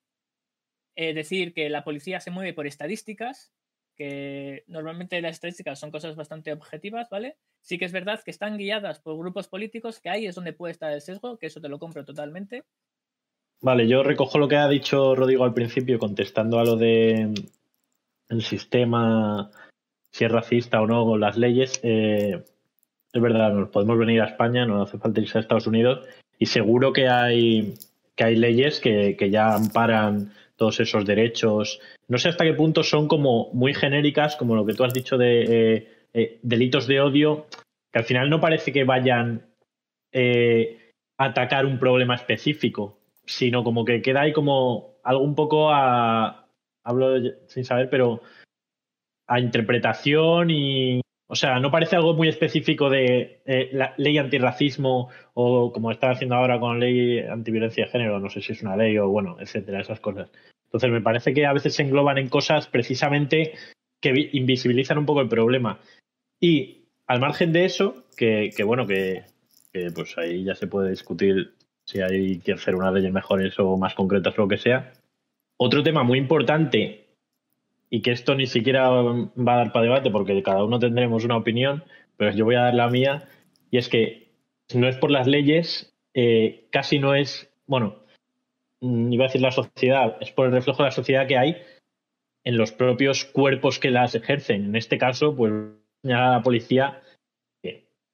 Decir, 0.97 1.55
que 1.55 1.71
la 1.71 1.85
policía 1.85 2.19
se 2.19 2.33
mueve 2.33 2.53
por 2.53 2.67
estadísticas, 2.67 3.53
que 3.95 4.65
normalmente 4.67 5.21
las 5.21 5.37
estadísticas 5.37 5.79
son 5.79 5.93
cosas 5.93 6.17
bastante 6.17 6.53
objetivas, 6.53 7.09
¿vale? 7.09 7.37
Sí 7.61 7.79
que 7.79 7.85
es 7.85 7.93
verdad 7.93 8.21
que 8.25 8.33
están 8.33 8.59
guiadas 8.59 8.99
por 8.99 9.17
grupos 9.17 9.47
políticos, 9.47 10.01
que 10.01 10.09
ahí 10.09 10.27
es 10.27 10.35
donde 10.35 10.53
puede 10.53 10.73
estar 10.73 10.93
el 10.93 11.01
sesgo, 11.01 11.39
que 11.39 11.47
eso 11.47 11.61
te 11.61 11.69
lo 11.69 11.79
compro 11.79 12.05
totalmente. 12.05 12.65
Vale, 13.61 13.87
yo 13.87 14.03
recojo 14.03 14.39
lo 14.39 14.49
que 14.49 14.57
ha 14.57 14.69
dicho 14.69 15.15
Rodrigo 15.15 15.45
al 15.45 15.55
principio, 15.55 15.99
contestando 15.99 16.59
a 16.59 16.65
lo 16.65 16.77
de 16.77 17.33
el 18.29 18.43
sistema, 18.43 19.51
si 20.13 20.25
es 20.25 20.33
racista 20.33 20.81
o 20.81 20.87
no, 20.87 21.05
con 21.05 21.21
las 21.21 21.37
leyes. 21.37 21.81
Eh, 21.83 22.45
es 23.13 23.23
verdad, 23.23 23.53
nos 23.53 23.71
podemos 23.71 23.99
venir 23.99 24.21
a 24.21 24.27
España, 24.27 24.67
no 24.67 24.83
hace 24.83 24.99
falta 24.99 25.21
irse 25.21 25.39
a 25.39 25.41
Estados 25.41 25.67
Unidos, 25.67 26.07
y 26.39 26.47
seguro 26.47 26.93
que 26.93 27.09
hay, 27.09 27.75
que 28.19 28.25
hay 28.25 28.37
leyes 28.37 28.81
que, 28.81 29.17
que 29.17 29.31
ya 29.31 29.55
amparan 29.55 30.35
todos 30.57 30.81
esos 30.81 31.07
derechos. 31.07 31.81
No 32.07 32.19
sé 32.19 32.29
hasta 32.29 32.45
qué 32.45 32.53
punto 32.53 32.83
son 32.83 33.09
como 33.09 33.51
muy 33.55 33.73
genéricas, 33.73 34.37
como 34.37 34.57
lo 34.57 34.67
que 34.67 34.75
tú 34.75 34.85
has 34.85 34.93
dicho 34.93 35.17
de 35.17 35.43
eh, 35.43 35.89
eh, 36.13 36.39
delitos 36.43 36.87
de 36.87 37.01
odio, 37.01 37.47
que 37.91 38.01
al 38.01 38.05
final 38.05 38.29
no 38.29 38.41
parece 38.41 38.73
que 38.73 38.85
vayan 38.85 39.47
a 40.13 41.25
atacar 41.25 41.65
un 41.65 41.79
problema 41.79 42.15
específico 42.15 42.99
sino 43.29 43.63
como 43.63 43.85
que 43.85 44.01
queda 44.03 44.23
ahí 44.23 44.33
como 44.33 44.97
algo 45.05 45.23
un 45.23 45.35
poco 45.35 45.71
a, 45.71 46.49
hablo 46.83 47.17
sin 47.47 47.65
saber, 47.65 47.91
pero 47.91 48.23
a 49.27 49.39
interpretación 49.39 50.51
y, 50.51 51.01
o 51.31 51.37
sea, 51.37 51.61
no 51.61 51.71
parece 51.71 51.95
algo 51.95 52.15
muy 52.15 52.29
específico 52.29 52.89
de 52.89 53.43
eh, 53.45 53.69
la 53.73 53.93
ley 53.99 54.17
antirracismo 54.17 55.11
o 55.35 55.73
como 55.73 55.91
está 55.91 56.11
haciendo 56.11 56.37
ahora 56.37 56.59
con 56.59 56.81
ley 56.81 57.19
antiviolencia 57.21 57.85
de 57.85 57.91
género, 57.91 58.19
no 58.19 58.31
sé 58.31 58.41
si 58.41 58.53
es 58.53 58.63
una 58.63 58.77
ley 58.77 58.97
o 58.97 59.09
bueno, 59.09 59.37
etcétera, 59.39 59.81
esas 59.81 60.01
cosas. 60.01 60.31
Entonces 60.65 60.91
me 60.91 61.03
parece 61.03 61.35
que 61.35 61.45
a 61.45 61.53
veces 61.53 61.75
se 61.75 61.83
engloban 61.83 62.17
en 62.17 62.31
cosas 62.31 62.67
precisamente 62.69 63.53
que 64.01 64.31
invisibilizan 64.33 64.97
un 64.97 65.07
poco 65.07 65.21
el 65.21 65.29
problema. 65.29 65.81
Y 66.41 66.87
al 67.07 67.21
margen 67.21 67.53
de 67.53 67.67
eso, 67.67 68.05
que, 68.17 68.51
bueno, 68.65 68.87
que, 68.87 69.25
que 69.73 69.91
pues 69.91 70.17
ahí 70.17 70.45
ya 70.45 70.55
se 70.55 70.67
puede 70.67 70.91
discutir 70.91 71.53
si 71.85 72.01
hay 72.01 72.39
que 72.39 72.53
hacer 72.53 72.75
unas 72.75 72.95
leyes 72.95 73.13
mejores 73.13 73.59
o 73.59 73.77
más 73.77 73.95
concretas 73.95 74.39
o 74.39 74.43
lo 74.43 74.49
que 74.49 74.59
sea. 74.59 74.93
Otro 75.59 75.83
tema 75.83 76.05
muy 76.05 76.19
importante, 76.19 77.08
y 77.91 78.03
que 78.03 78.13
esto 78.13 78.35
ni 78.35 78.47
siquiera 78.47 78.91
va 78.91 79.55
a 79.55 79.57
dar 79.57 79.73
para 79.73 79.85
debate 79.85 80.11
porque 80.11 80.43
cada 80.43 80.65
uno 80.65 80.79
tendremos 80.79 81.25
una 81.25 81.37
opinión, 81.37 81.85
pero 82.17 82.33
yo 82.33 82.45
voy 82.45 82.57
a 82.57 82.63
dar 82.63 82.75
la 82.75 82.89
mía, 82.89 83.29
y 83.71 83.79
es 83.79 83.89
que 83.89 84.29
no 84.75 84.89
es 84.89 84.97
por 84.97 85.11
las 85.11 85.27
leyes, 85.27 85.95
eh, 86.15 86.67
casi 86.71 86.99
no 86.99 87.15
es, 87.15 87.51
bueno, 87.67 87.97
mm, 88.81 89.13
iba 89.13 89.25
a 89.25 89.29
decir 89.29 89.41
la 89.43 89.53
sociedad, 89.53 90.17
es 90.21 90.31
por 90.33 90.47
el 90.47 90.53
reflejo 90.53 90.83
de 90.83 90.89
la 90.89 90.93
sociedad 90.93 91.27
que 91.27 91.39
hay 91.39 91.57
en 92.45 92.57
los 92.57 92.73
propios 92.73 93.25
cuerpos 93.25 93.79
que 93.79 93.91
las 93.91 94.15
ejercen. 94.15 94.65
En 94.67 94.77
este 94.77 94.99
caso, 94.99 95.35
pues 95.35 95.53
la 96.03 96.41
policía 96.43 97.03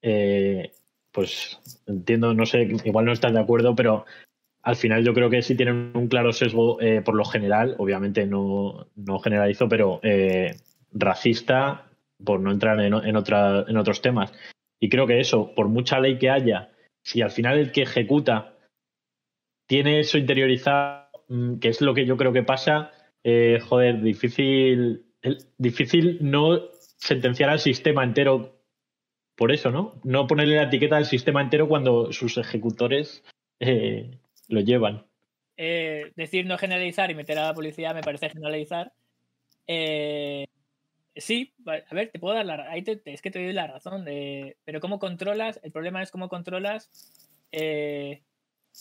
eh, 0.06 0.70
pues 1.12 1.58
entiendo, 1.86 2.34
no 2.34 2.44
sé, 2.44 2.68
igual 2.84 3.06
no 3.06 3.12
estás 3.12 3.32
de 3.32 3.40
acuerdo, 3.40 3.74
pero 3.74 4.04
al 4.64 4.76
final 4.76 5.04
yo 5.04 5.12
creo 5.12 5.28
que 5.28 5.42
sí 5.42 5.54
tienen 5.56 5.92
un 5.94 6.08
claro 6.08 6.32
sesgo 6.32 6.80
eh, 6.80 7.02
por 7.02 7.14
lo 7.14 7.24
general, 7.24 7.76
obviamente 7.78 8.26
no, 8.26 8.86
no 8.96 9.18
generalizo, 9.18 9.68
pero 9.68 10.00
eh, 10.02 10.56
racista, 10.90 11.90
por 12.24 12.40
no 12.40 12.50
entrar 12.50 12.80
en, 12.80 12.94
en, 12.94 13.16
otra, 13.16 13.66
en 13.68 13.76
otros 13.76 14.00
temas. 14.00 14.32
Y 14.80 14.88
creo 14.88 15.06
que 15.06 15.20
eso, 15.20 15.54
por 15.54 15.68
mucha 15.68 16.00
ley 16.00 16.18
que 16.18 16.30
haya, 16.30 16.72
si 17.02 17.20
al 17.20 17.30
final 17.30 17.58
el 17.58 17.72
que 17.72 17.82
ejecuta 17.82 18.56
tiene 19.68 20.00
eso 20.00 20.16
interiorizado, 20.16 21.08
mm, 21.28 21.58
que 21.58 21.68
es 21.68 21.82
lo 21.82 21.92
que 21.92 22.06
yo 22.06 22.16
creo 22.16 22.32
que 22.32 22.42
pasa, 22.42 22.90
eh, 23.22 23.60
joder, 23.60 24.00
difícil, 24.00 25.04
difícil 25.58 26.18
no 26.22 26.70
sentenciar 26.96 27.50
al 27.50 27.60
sistema 27.60 28.02
entero 28.02 28.62
por 29.36 29.52
eso, 29.52 29.70
¿no? 29.70 30.00
No 30.04 30.26
ponerle 30.26 30.56
la 30.56 30.64
etiqueta 30.64 30.96
al 30.96 31.06
sistema 31.06 31.42
entero 31.42 31.68
cuando 31.68 32.12
sus 32.12 32.38
ejecutores 32.38 33.24
eh, 33.60 34.18
lo 34.54 34.60
llevan. 34.60 35.06
Eh, 35.56 36.12
decir 36.16 36.46
no 36.46 36.58
generalizar 36.58 37.10
y 37.10 37.14
meter 37.14 37.38
a 37.38 37.46
la 37.46 37.54
policía 37.54 37.92
me 37.92 38.02
parece 38.02 38.30
generalizar. 38.30 38.92
Eh, 39.66 40.46
sí, 41.14 41.54
a 41.66 41.94
ver, 41.94 42.10
te 42.10 42.18
puedo 42.18 42.34
dar 42.34 42.46
la 42.46 42.70
ahí 42.70 42.84
es 43.04 43.22
que 43.22 43.30
te 43.30 43.42
doy 43.42 43.52
la 43.52 43.66
razón. 43.66 44.04
pero 44.64 44.80
cómo 44.80 44.98
controlas, 44.98 45.60
el 45.62 45.72
problema 45.72 46.02
es 46.02 46.10
cómo 46.10 46.28
controlas 46.28 46.90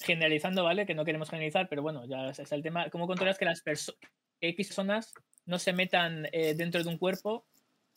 generalizando, 0.01 0.63
¿vale? 0.63 0.85
Que 0.85 0.95
no 0.95 1.05
queremos 1.05 1.29
generalizar, 1.29 1.67
pero 1.69 1.81
bueno, 1.81 2.05
ya 2.05 2.29
es 2.29 2.51
el 2.51 2.63
tema. 2.63 2.89
¿Cómo 2.89 3.07
controlas 3.07 3.37
que 3.37 3.45
las 3.45 3.61
personas 3.61 5.13
no 5.45 5.59
se 5.59 5.73
metan 5.73 6.23
dentro 6.31 6.83
de 6.83 6.89
un 6.89 6.97
cuerpo? 6.97 7.45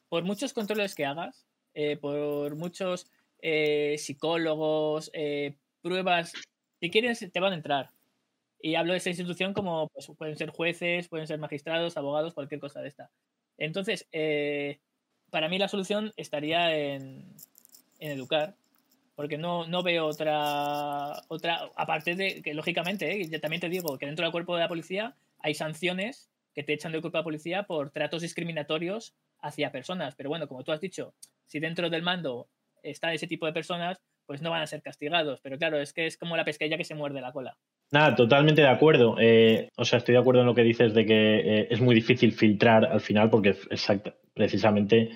Por 0.09 0.25
muchos 0.25 0.53
controles 0.53 0.95
que 0.95 1.05
hagas, 1.05 1.47
eh, 1.79 1.99
por 1.99 2.57
muchos 2.57 3.11
eh, 3.43 3.97
psicólogos, 3.99 5.11
eh, 5.12 5.59
pruebas, 5.83 6.33
si 6.81 6.91
quieren 6.91 7.15
te 7.17 7.41
van 7.41 7.53
a 7.53 7.57
entrar. 7.57 7.91
Y 8.61 8.75
hablo 8.75 8.93
de 8.93 8.99
esa 8.99 9.11
institución 9.11 9.53
como 9.53 9.89
pues, 9.89 10.11
pueden 10.17 10.37
ser 10.37 10.51
jueces, 10.51 11.09
pueden 11.09 11.27
ser 11.27 11.39
magistrados, 11.39 11.97
abogados, 11.97 12.35
cualquier 12.35 12.61
cosa 12.61 12.81
de 12.81 12.89
esta. 12.89 13.11
Entonces, 13.59 14.07
para 15.31 15.49
mí 15.49 15.59
la 15.59 15.69
solución 15.69 16.12
estaría 16.17 16.77
en, 16.77 17.35
educar, 17.99 18.55
porque 19.15 19.39
no, 19.39 19.67
no 19.67 19.83
veo 19.83 20.07
otra, 20.07 21.23
otra, 21.29 21.71
aparte 21.77 22.15
de 22.15 22.43
que 22.43 22.55
lógicamente, 22.55 23.27
yo 23.29 23.41
también 23.41 23.61
te 23.61 23.69
digo 23.69 23.97
que 23.99 24.07
dentro 24.07 24.25
del 24.25 24.33
cuerpo 24.33 24.55
de 24.55 24.62
la 24.62 24.69
policía 24.69 25.17
hay 25.39 25.55
sanciones 25.55 26.31
que 26.55 26.62
te 26.62 26.73
echan 26.73 26.93
del 26.93 27.01
cuerpo 27.01 27.19
de 27.19 27.21
la 27.21 27.25
policía 27.25 27.62
por 27.65 27.91
tratos 27.91 28.23
discriminatorios 28.23 29.15
hacia 29.41 29.73
personas. 29.73 30.15
Pero 30.15 30.29
bueno, 30.29 30.49
como 30.49 30.65
tú 30.65 30.73
has 30.73 30.81
dicho, 30.81 31.15
si 31.45 31.61
dentro 31.61 31.91
del 31.91 32.03
mando 32.03 32.49
está 32.83 33.12
ese 33.12 33.27
tipo 33.27 33.47
de 33.47 33.53
personas, 33.53 34.01
pues 34.27 34.43
no 34.43 34.51
van 34.51 34.62
a 34.62 34.67
ser 34.67 34.83
castigados. 34.83 35.41
Pero 35.41 35.59
claro, 35.59 35.81
es 35.81 35.93
que 35.93 36.07
es 36.07 36.17
como 36.17 36.37
la 36.37 36.45
pesqueña 36.45 36.77
que 36.77 36.85
se 36.85 36.95
muerde 36.95 37.21
la 37.21 37.33
cola. 37.33 37.57
Nada, 37.93 38.15
totalmente 38.15 38.62
de 38.62 38.69
acuerdo. 38.69 39.17
Eh, 39.21 39.69
o 39.77 39.85
sea, 39.85 39.99
estoy 39.99 40.15
de 40.15 40.21
acuerdo 40.21 40.41
en 40.41 40.47
lo 40.47 40.55
que 40.55 40.62
dices 40.62 40.93
de 40.95 41.07
que 41.07 41.39
eh, 41.39 41.69
es 41.71 41.81
muy 41.81 41.95
difícil 41.95 42.33
filtrar 42.33 42.85
al 42.85 43.01
final 43.01 43.31
porque 43.31 43.51
exacto, 43.71 44.15
precisamente 44.35 45.11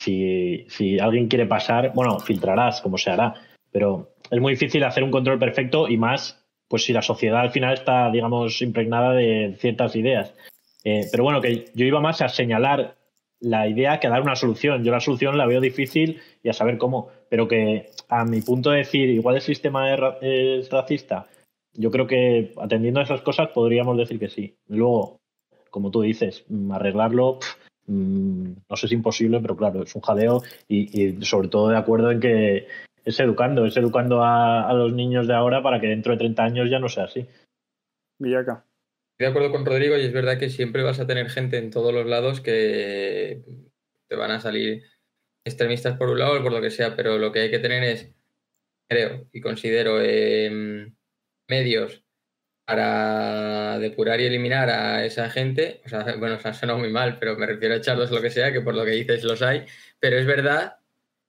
si, 0.00 0.66
si 0.68 0.98
alguien 0.98 1.28
quiere 1.28 1.46
pasar, 1.46 1.92
bueno, 1.94 2.18
filtrarás 2.18 2.80
como 2.80 2.98
se 2.98 3.10
hará, 3.10 3.34
pero 3.70 4.14
es 4.30 4.40
muy 4.40 4.52
difícil 4.52 4.82
hacer 4.84 5.04
un 5.04 5.10
control 5.10 5.38
perfecto 5.38 5.88
y 5.88 5.96
más, 5.96 6.44
pues 6.68 6.84
si 6.84 6.92
la 6.92 7.02
sociedad 7.02 7.40
al 7.40 7.50
final 7.50 7.74
está, 7.74 8.10
digamos, 8.10 8.62
impregnada 8.62 9.12
de 9.12 9.56
ciertas 9.58 9.94
ideas. 9.96 10.34
Eh, 10.84 11.06
pero 11.10 11.24
bueno, 11.24 11.40
que 11.40 11.66
yo 11.74 11.84
iba 11.84 12.00
más 12.00 12.22
a 12.22 12.28
señalar 12.28 12.96
la 13.40 13.66
idea 13.68 13.98
que 13.98 14.08
dar 14.08 14.22
una 14.22 14.36
solución. 14.36 14.84
Yo 14.84 14.92
la 14.92 15.00
solución 15.00 15.36
la 15.38 15.46
veo 15.46 15.60
difícil 15.60 16.20
y 16.42 16.48
a 16.48 16.52
saber 16.52 16.78
cómo, 16.78 17.08
pero 17.28 17.48
que 17.48 17.90
a 18.08 18.24
mi 18.24 18.40
punto 18.42 18.70
de 18.70 18.78
decir, 18.78 19.08
igual 19.08 19.36
el 19.36 19.42
sistema 19.42 19.92
es, 19.94 20.70
racista, 20.70 21.26
yo 21.74 21.90
creo 21.90 22.06
que 22.06 22.52
atendiendo 22.60 23.00
a 23.00 23.04
esas 23.04 23.22
cosas 23.22 23.48
podríamos 23.48 23.96
decir 23.96 24.18
que 24.18 24.28
sí. 24.28 24.56
Luego, 24.68 25.18
como 25.70 25.90
tú 25.90 26.02
dices, 26.02 26.44
mm, 26.48 26.72
arreglarlo, 26.72 27.38
mm, 27.86 28.52
no 28.68 28.76
sé 28.76 28.80
si 28.80 28.86
es 28.86 28.92
imposible, 28.92 29.40
pero 29.40 29.56
claro, 29.56 29.82
es 29.82 29.94
un 29.94 30.02
jaleo 30.02 30.42
y, 30.68 31.22
sobre 31.22 31.48
todo 31.48 31.68
de 31.68 31.78
acuerdo 31.78 32.10
en 32.10 32.20
que 32.20 32.66
es 33.04 33.18
educando, 33.20 33.64
es 33.64 33.76
educando 33.76 34.22
a, 34.22 34.68
a, 34.68 34.74
los 34.74 34.92
niños 34.92 35.26
de 35.26 35.34
ahora 35.34 35.62
para 35.62 35.80
que 35.80 35.86
dentro 35.86 36.12
de 36.12 36.18
30 36.18 36.42
años 36.44 36.70
ya 36.70 36.78
no 36.78 36.88
sea 36.88 37.04
así. 37.04 37.26
Villaca 38.18 38.64
de 39.24 39.30
acuerdo 39.30 39.50
con 39.50 39.66
Rodrigo 39.66 39.96
y 39.98 40.02
es 40.02 40.12
verdad 40.12 40.38
que 40.38 40.50
siempre 40.50 40.82
vas 40.82 40.98
a 41.00 41.06
tener 41.06 41.28
gente 41.30 41.58
en 41.58 41.70
todos 41.70 41.92
los 41.92 42.06
lados 42.06 42.40
que 42.40 43.42
te 44.08 44.16
van 44.16 44.30
a 44.30 44.40
salir 44.40 44.84
extremistas 45.44 45.96
por 45.98 46.10
un 46.10 46.18
lado 46.18 46.40
o 46.40 46.42
por 46.42 46.52
lo 46.52 46.60
que 46.60 46.70
sea, 46.70 46.96
pero 46.96 47.18
lo 47.18 47.32
que 47.32 47.40
hay 47.40 47.50
que 47.50 47.58
tener 47.58 47.82
es, 47.84 48.10
creo 48.88 49.28
y 49.32 49.40
considero, 49.40 50.00
em, 50.02 50.94
medios 51.48 52.04
para 52.66 53.78
depurar 53.78 54.20
y 54.20 54.26
eliminar 54.26 54.70
a 54.70 55.04
esa 55.04 55.30
gente. 55.30 55.82
O 55.84 55.88
sea, 55.88 56.04
bueno, 56.18 56.38
se 56.40 56.48
ha 56.48 56.54
sonado 56.54 56.78
muy 56.78 56.90
mal, 56.90 57.18
pero 57.18 57.36
me 57.36 57.46
refiero 57.46 57.74
a 57.74 57.78
echarlos 57.78 58.10
lo 58.10 58.22
que 58.22 58.30
sea, 58.30 58.52
que 58.52 58.60
por 58.62 58.74
lo 58.74 58.84
que 58.84 58.92
dices 58.92 59.24
los 59.24 59.42
hay. 59.42 59.66
Pero 60.00 60.18
es 60.18 60.26
verdad 60.26 60.78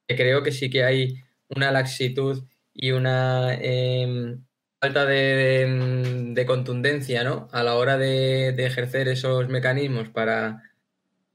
que 0.07 0.15
creo 0.15 0.43
que 0.43 0.51
sí 0.51 0.69
que 0.69 0.83
hay 0.83 1.15
una 1.49 1.71
laxitud 1.71 2.43
y 2.73 2.91
una 2.91 3.55
em, 3.55 4.43
falta 4.81 5.05
de, 5.05 6.43
contundencia 6.47 7.23
¿no? 7.23 7.47
a 7.51 7.63
la 7.63 7.75
hora 7.75 7.97
de, 7.97 8.49
ejercer 8.49 9.07
esos 9.07 9.47
mecanismos 9.47 10.09
para, 10.09 10.63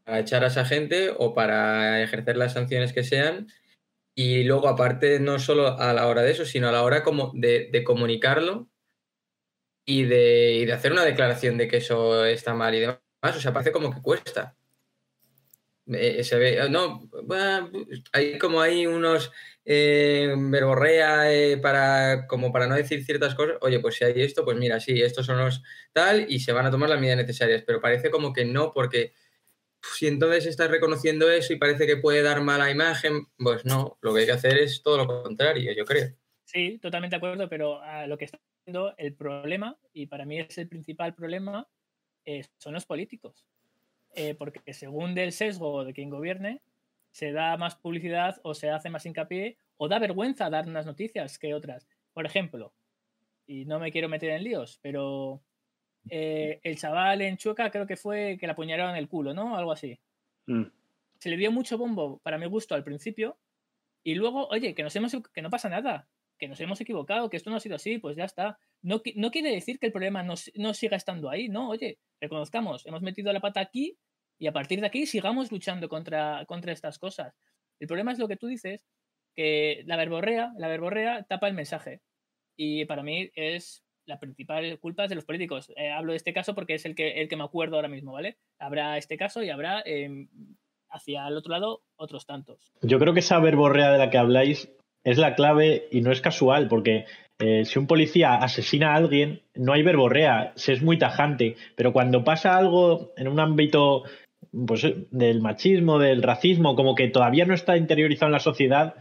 echar 0.06 0.42
a 0.42 0.48
esa 0.48 0.64
gente 0.64 1.12
o 1.16 1.32
para 1.32 2.02
ejercer 2.02 2.37
las 2.37 2.54
sanciones 2.54 2.92
que 2.92 3.04
sean. 3.04 3.46
Y 4.16 4.44
luego, 4.44 4.68
aparte, 4.68 5.20
no 5.20 5.38
solo 5.38 5.78
a 5.78 5.92
la 5.92 6.09
hora 6.09 6.22
de 6.22 6.32
eso, 6.32 6.44
sino 6.44 6.68
a 6.68 6.72
la 6.72 6.82
hora 6.82 7.04
como 7.04 7.32
de, 7.35 7.85
comunicarlo 7.85 8.68
y 9.85 10.04
de, 10.04 10.54
y 10.54 10.64
de, 10.64 10.72
hacer 10.72 10.92
una 10.92 11.04
declaración 11.04 11.56
de 11.56 11.68
que 11.68 11.76
eso 11.76 12.24
está 12.24 12.54
mal 12.54 12.74
y 12.74 12.80
demás. 12.80 12.98
O 13.22 13.40
sea, 13.40 13.52
parece 13.52 13.72
como 13.72 13.94
que 13.94 14.02
cuesta. 14.02 14.56
Eh, 15.87 16.24
se 16.24 16.37
ve, 16.37 16.68
no, 16.68 17.09
hay 18.12 18.38
como 18.38 18.61
hay 18.61 18.87
unos 18.87 19.30
eh, 19.68 20.33
verborrea 20.38 21.33
eh, 21.35 21.57
para, 21.57 22.29
como 22.29 22.52
para 22.52 22.68
no 22.68 22.76
decir 22.76 23.05
ciertas 23.05 23.35
cosas, 23.35 23.57
oye, 23.62 23.81
pues 23.81 23.96
si 23.96 24.05
hay 24.05 24.22
esto, 24.22 24.44
pues 24.44 24.57
mira, 24.57 24.79
sí, 24.79 25.02
estos 25.02 25.26
son 25.26 25.38
los 25.38 25.61
tal 25.92 26.26
y 26.29 26.38
se 26.38 26.52
van 26.52 26.66
a 26.66 26.70
tomar 26.70 26.88
las 26.88 27.00
medidas 27.00 27.18
necesarias, 27.18 27.64
pero 27.66 27.81
parece 27.81 28.09
como 28.09 28.33
que 28.33 28.44
no, 28.44 28.72
porque 28.72 29.12
si 29.94 30.07
entonces 30.07 30.46
estás 30.46 30.70
reconociendo 30.70 31.29
eso 31.29 31.52
y 31.52 31.57
parece 31.57 31.85
que 31.85 31.96
puede 31.96 32.22
dar 32.22 32.42
mala 32.42 32.70
imagen, 32.70 33.26
pues 33.37 33.64
no, 33.64 33.98
lo 34.02 34.14
que 34.14 34.20
hay 34.20 34.26
que 34.26 34.33
hacer 34.33 34.57
es 34.57 34.85
todo 34.85 34.98
lo 34.98 35.22
contrario, 35.24 35.72
yo 35.72 35.85
creo. 35.85 36.14
sí, 36.44 36.79
totalmente 36.79 37.14
de 37.14 37.18
acuerdo, 37.18 37.48
pero 37.48 37.83
a 37.83 38.07
lo 38.07 38.16
que 38.16 38.26
está 38.26 38.38
haciendo 38.61 38.94
el 38.98 39.14
problema, 39.14 39.76
y 39.92 40.07
para 40.07 40.24
mí 40.24 40.38
es 40.38 40.57
el 40.59 40.68
principal 40.68 41.12
problema, 41.12 41.68
eh, 42.24 42.44
son 42.59 42.72
los 42.74 42.87
políticos. 42.87 43.44
Porque 44.38 44.72
según 44.72 45.14
del 45.14 45.31
sesgo 45.31 45.85
de 45.85 45.92
quien 45.92 46.09
gobierne, 46.09 46.62
se 47.16 47.33
da 47.33 47.57
más 47.57 47.76
publicidad 47.76 48.38
o 48.42 48.52
se 48.52 48.68
hace 48.68 48.90
más 48.90 49.07
hincapié 49.07 49.57
o 49.79 49.88
da 49.88 49.98
vergüenza 49.98 50.50
dar 50.50 50.68
unas 50.68 50.85
noticias 50.85 51.38
que 51.38 51.55
otras. 51.55 51.88
Por 52.12 52.26
ejemplo, 52.26 52.74
y 53.46 53.64
no 53.64 53.81
me 53.81 53.90
quiero 53.90 54.11
meter 54.11 54.33
en 54.33 54.44
líos, 54.44 54.79
pero 54.83 55.42
eh, 56.11 56.61
el 56.62 56.76
chaval 56.76 57.22
en 57.22 57.38
Chueca 57.38 57.70
creo 57.70 57.87
que 57.87 57.96
fue 57.96 58.37
que 58.38 58.46
le 58.46 58.52
apuñalaron 58.52 58.90
en 58.90 58.98
el 58.98 59.09
culo, 59.09 59.33
¿no? 59.33 59.57
Algo 59.57 59.72
así. 59.72 59.98
Mm. 60.44 60.64
Se 61.18 61.31
le 61.31 61.38
dio 61.38 61.50
mucho 61.50 61.79
bombo, 61.79 62.18
para 62.18 62.37
mi 62.37 62.44
gusto, 62.44 62.74
al 62.74 62.85
principio, 62.85 63.38
y 64.05 64.14
luego, 64.14 64.46
oye, 64.48 64.74
que, 64.74 64.83
nos 64.83 64.94
hemos, 64.94 65.16
que 65.33 65.40
no 65.40 65.48
pasa 65.48 65.70
nada, 65.70 66.11
que 66.38 66.48
nos 66.48 66.61
hemos 66.61 66.83
equivocado, 66.83 67.31
que 67.31 67.38
esto 67.38 67.48
no 67.48 67.57
ha 67.57 67.61
sido 67.61 67.76
así, 67.76 67.96
pues 67.96 68.18
ya 68.18 68.24
está. 68.24 68.59
No, 68.83 69.00
no 69.14 69.31
quiere 69.31 69.52
decir 69.52 69.79
que 69.79 69.87
el 69.87 69.92
problema 69.92 70.22
no, 70.22 70.35
no 70.57 70.74
siga 70.74 70.98
estando 70.98 71.31
ahí, 71.31 71.48
no, 71.48 71.70
oye, 71.70 71.98
reconozcamos, 72.20 72.85
hemos 72.85 73.00
metido 73.00 73.33
la 73.33 73.40
pata 73.40 73.61
aquí 73.61 73.96
y 74.38 74.46
a 74.46 74.53
partir 74.53 74.81
de 74.81 74.87
aquí 74.87 75.07
sigamos 75.07 75.51
luchando 75.51 75.88
contra, 75.88 76.44
contra 76.46 76.72
estas 76.72 76.99
cosas. 76.99 77.35
El 77.81 77.87
problema 77.87 78.12
es 78.12 78.18
lo 78.18 78.29
que 78.29 78.37
tú 78.37 78.46
dices, 78.46 78.87
que 79.35 79.83
la 79.87 79.96
verborrea, 79.96 80.53
la 80.59 80.68
verborrea 80.68 81.25
tapa 81.25 81.49
el 81.49 81.55
mensaje. 81.55 82.01
Y 82.57 82.87
para 82.87 83.03
mí 83.03 83.31
es 83.35 83.85
la 84.07 84.18
principal 84.18 84.79
culpa 84.79 85.09
de 85.09 85.14
los 85.14 85.25
políticos. 85.25 85.70
Eh, 85.77 85.90
hablo 85.90 86.12
de 86.12 86.16
este 86.16 86.33
caso 86.33 86.55
porque 86.55 86.75
es 86.75 86.87
el 86.87 86.94
que, 86.94 87.20
el 87.20 87.29
que 87.29 87.37
me 87.37 87.44
acuerdo 87.44 87.77
ahora 87.77 87.88
mismo, 87.88 88.12
¿vale? 88.12 88.38
Habrá 88.59 88.96
este 88.96 89.16
caso 89.16 89.42
y 89.42 89.51
habrá 89.51 89.83
em, 89.85 90.29
hacia 90.90 91.27
el 91.27 91.37
otro 91.37 91.53
lado 91.53 91.83
otros 91.96 92.25
tantos. 92.25 92.72
Yo 92.83 92.99
creo 92.99 93.12
que 93.12 93.20
esa 93.20 93.38
verborrea 93.40 93.90
de 93.92 93.99
la 93.99 94.11
que 94.11 94.18
habláis 94.18 94.70
es 95.05 95.18
la 95.18 95.35
clave 95.35 95.88
y 95.90 96.01
no 96.01 96.12
es 96.12 96.20
casual, 96.20 96.68
porque 96.68 97.05
eh, 97.38 97.64
si 97.64 97.79
un 97.79 97.87
policía 97.87 98.37
asesina 98.37 98.92
a 98.92 98.96
alguien, 98.96 99.42
no 99.55 99.72
hay 99.72 99.83
verborrea, 99.83 100.53
se 100.57 100.72
es 100.72 100.83
muy 100.83 100.99
tajante, 100.99 101.57
pero 101.77 101.92
cuando 101.92 102.25
pasa 102.25 102.57
algo 102.57 103.12
en 103.16 103.29
un 103.29 103.38
ámbito 103.38 104.05
pues, 104.66 104.87
del 105.11 105.40
machismo, 105.40 105.99
del 105.99 106.22
racismo, 106.22 106.77
como 106.77 106.94
que 106.94 107.09
todavía 107.09 107.44
no 107.44 107.55
está 107.55 107.77
interiorizado 107.77 108.29
en 108.29 108.33
la 108.33 108.40
sociedad, 108.40 108.94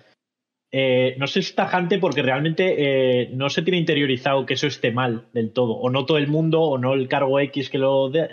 eh, 0.71 1.15
no 1.17 1.28
se 1.28 1.39
es 1.39 1.56
tajante 1.56 2.00
porque 2.00 2.21
realmente 2.21 2.76
eh, 2.78 3.30
no 3.32 3.50
se 3.50 3.62
tiene 3.62 3.78
interiorizado 3.78 4.45
que 4.45 4.56
eso 4.56 4.67
esté 4.67 4.91
mal 4.91 5.28
del 5.34 5.54
todo, 5.54 5.74
o 5.74 5.89
no 5.89 6.06
todo 6.06 6.17
el 6.17 6.28
mundo, 6.28 6.62
o 6.62 6.78
no 6.78 6.93
el 6.93 7.08
cargo 7.08 7.39
X 7.39 7.69
que 7.69 7.78
lo... 7.78 8.10
De... 8.10 8.30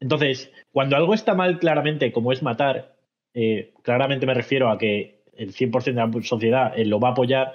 Entonces, 0.00 0.52
cuando 0.70 0.96
algo 0.96 1.14
está 1.14 1.34
mal 1.34 1.58
claramente, 1.58 2.12
como 2.12 2.32
es 2.32 2.42
matar, 2.42 2.96
eh, 3.34 3.72
claramente 3.82 4.26
me 4.26 4.34
refiero 4.34 4.70
a 4.70 4.78
que 4.78 5.22
el 5.34 5.52
100% 5.52 5.84
de 5.84 5.92
la 5.94 6.22
sociedad 6.22 6.76
lo 6.76 7.00
va 7.00 7.08
a 7.08 7.12
apoyar, 7.12 7.52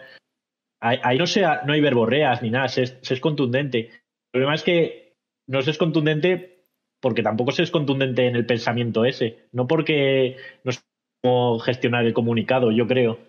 ahí, 0.82 1.18
no, 1.18 1.28
sea, 1.28 1.62
no 1.66 1.74
hay 1.74 1.82
verborreas 1.82 2.42
ni 2.42 2.50
nada, 2.50 2.68
se 2.68 2.84
es, 2.84 3.20
contundente. 3.20 3.80
El 3.80 4.32
problema 4.32 4.56
es 4.56 4.64
que 4.64 5.16
no 5.48 5.62
se 5.62 5.72
es 5.72 5.78
contundente 5.78 6.57
porque 7.00 7.24
tampoco 7.24 7.52
se 7.52 7.64
es 7.64 7.72
contundente 7.72 8.28
en 8.28 8.36
el 8.36 8.46
pensamiento 8.46 9.06
ese, 9.06 9.48
no 9.52 9.68
porque 9.68 10.38
no 10.64 10.72
sé 10.72 10.82
cómo 11.22 11.60
gestionar 11.60 12.06
el 12.06 12.14
comunicado, 12.14 12.72
yo 12.72 12.88
creo. 12.88 13.20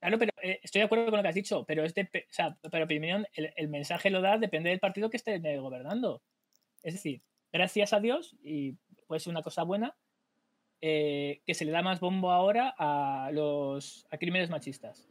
Claro, 0.00 0.18
pero 0.18 0.32
eh, 0.42 0.60
estoy 0.62 0.80
de 0.80 0.84
acuerdo 0.84 1.06
con 1.06 1.16
lo 1.16 1.22
que 1.22 1.28
has 1.28 1.34
dicho, 1.34 1.64
pero 1.66 1.84
este, 1.84 2.02
o 2.02 2.32
sea, 2.32 2.56
pero 2.70 2.84
opinión, 2.84 3.26
el, 3.34 3.68
mensaje 3.68 4.10
lo 4.10 4.20
da 4.20 4.38
depende 4.38 4.70
del 4.70 4.78
partido 4.78 5.10
que 5.10 5.16
esté 5.16 5.38
gobernando. 5.58 6.22
Es 6.82 6.94
decir, 6.94 7.22
gracias 7.52 7.92
a 7.92 8.00
Dios, 8.00 8.36
y 8.42 8.76
puede 9.06 9.20
ser 9.20 9.32
una 9.32 9.42
cosa 9.42 9.64
buena, 9.64 9.96
eh, 10.80 11.42
que 11.44 11.54
se 11.54 11.64
le 11.64 11.72
da 11.72 11.82
más 11.82 11.98
bombo 11.98 12.30
ahora 12.30 12.72
a 12.78 13.30
los 13.32 14.06
a 14.10 14.18
crímenes 14.18 14.50
machistas. 14.50 15.08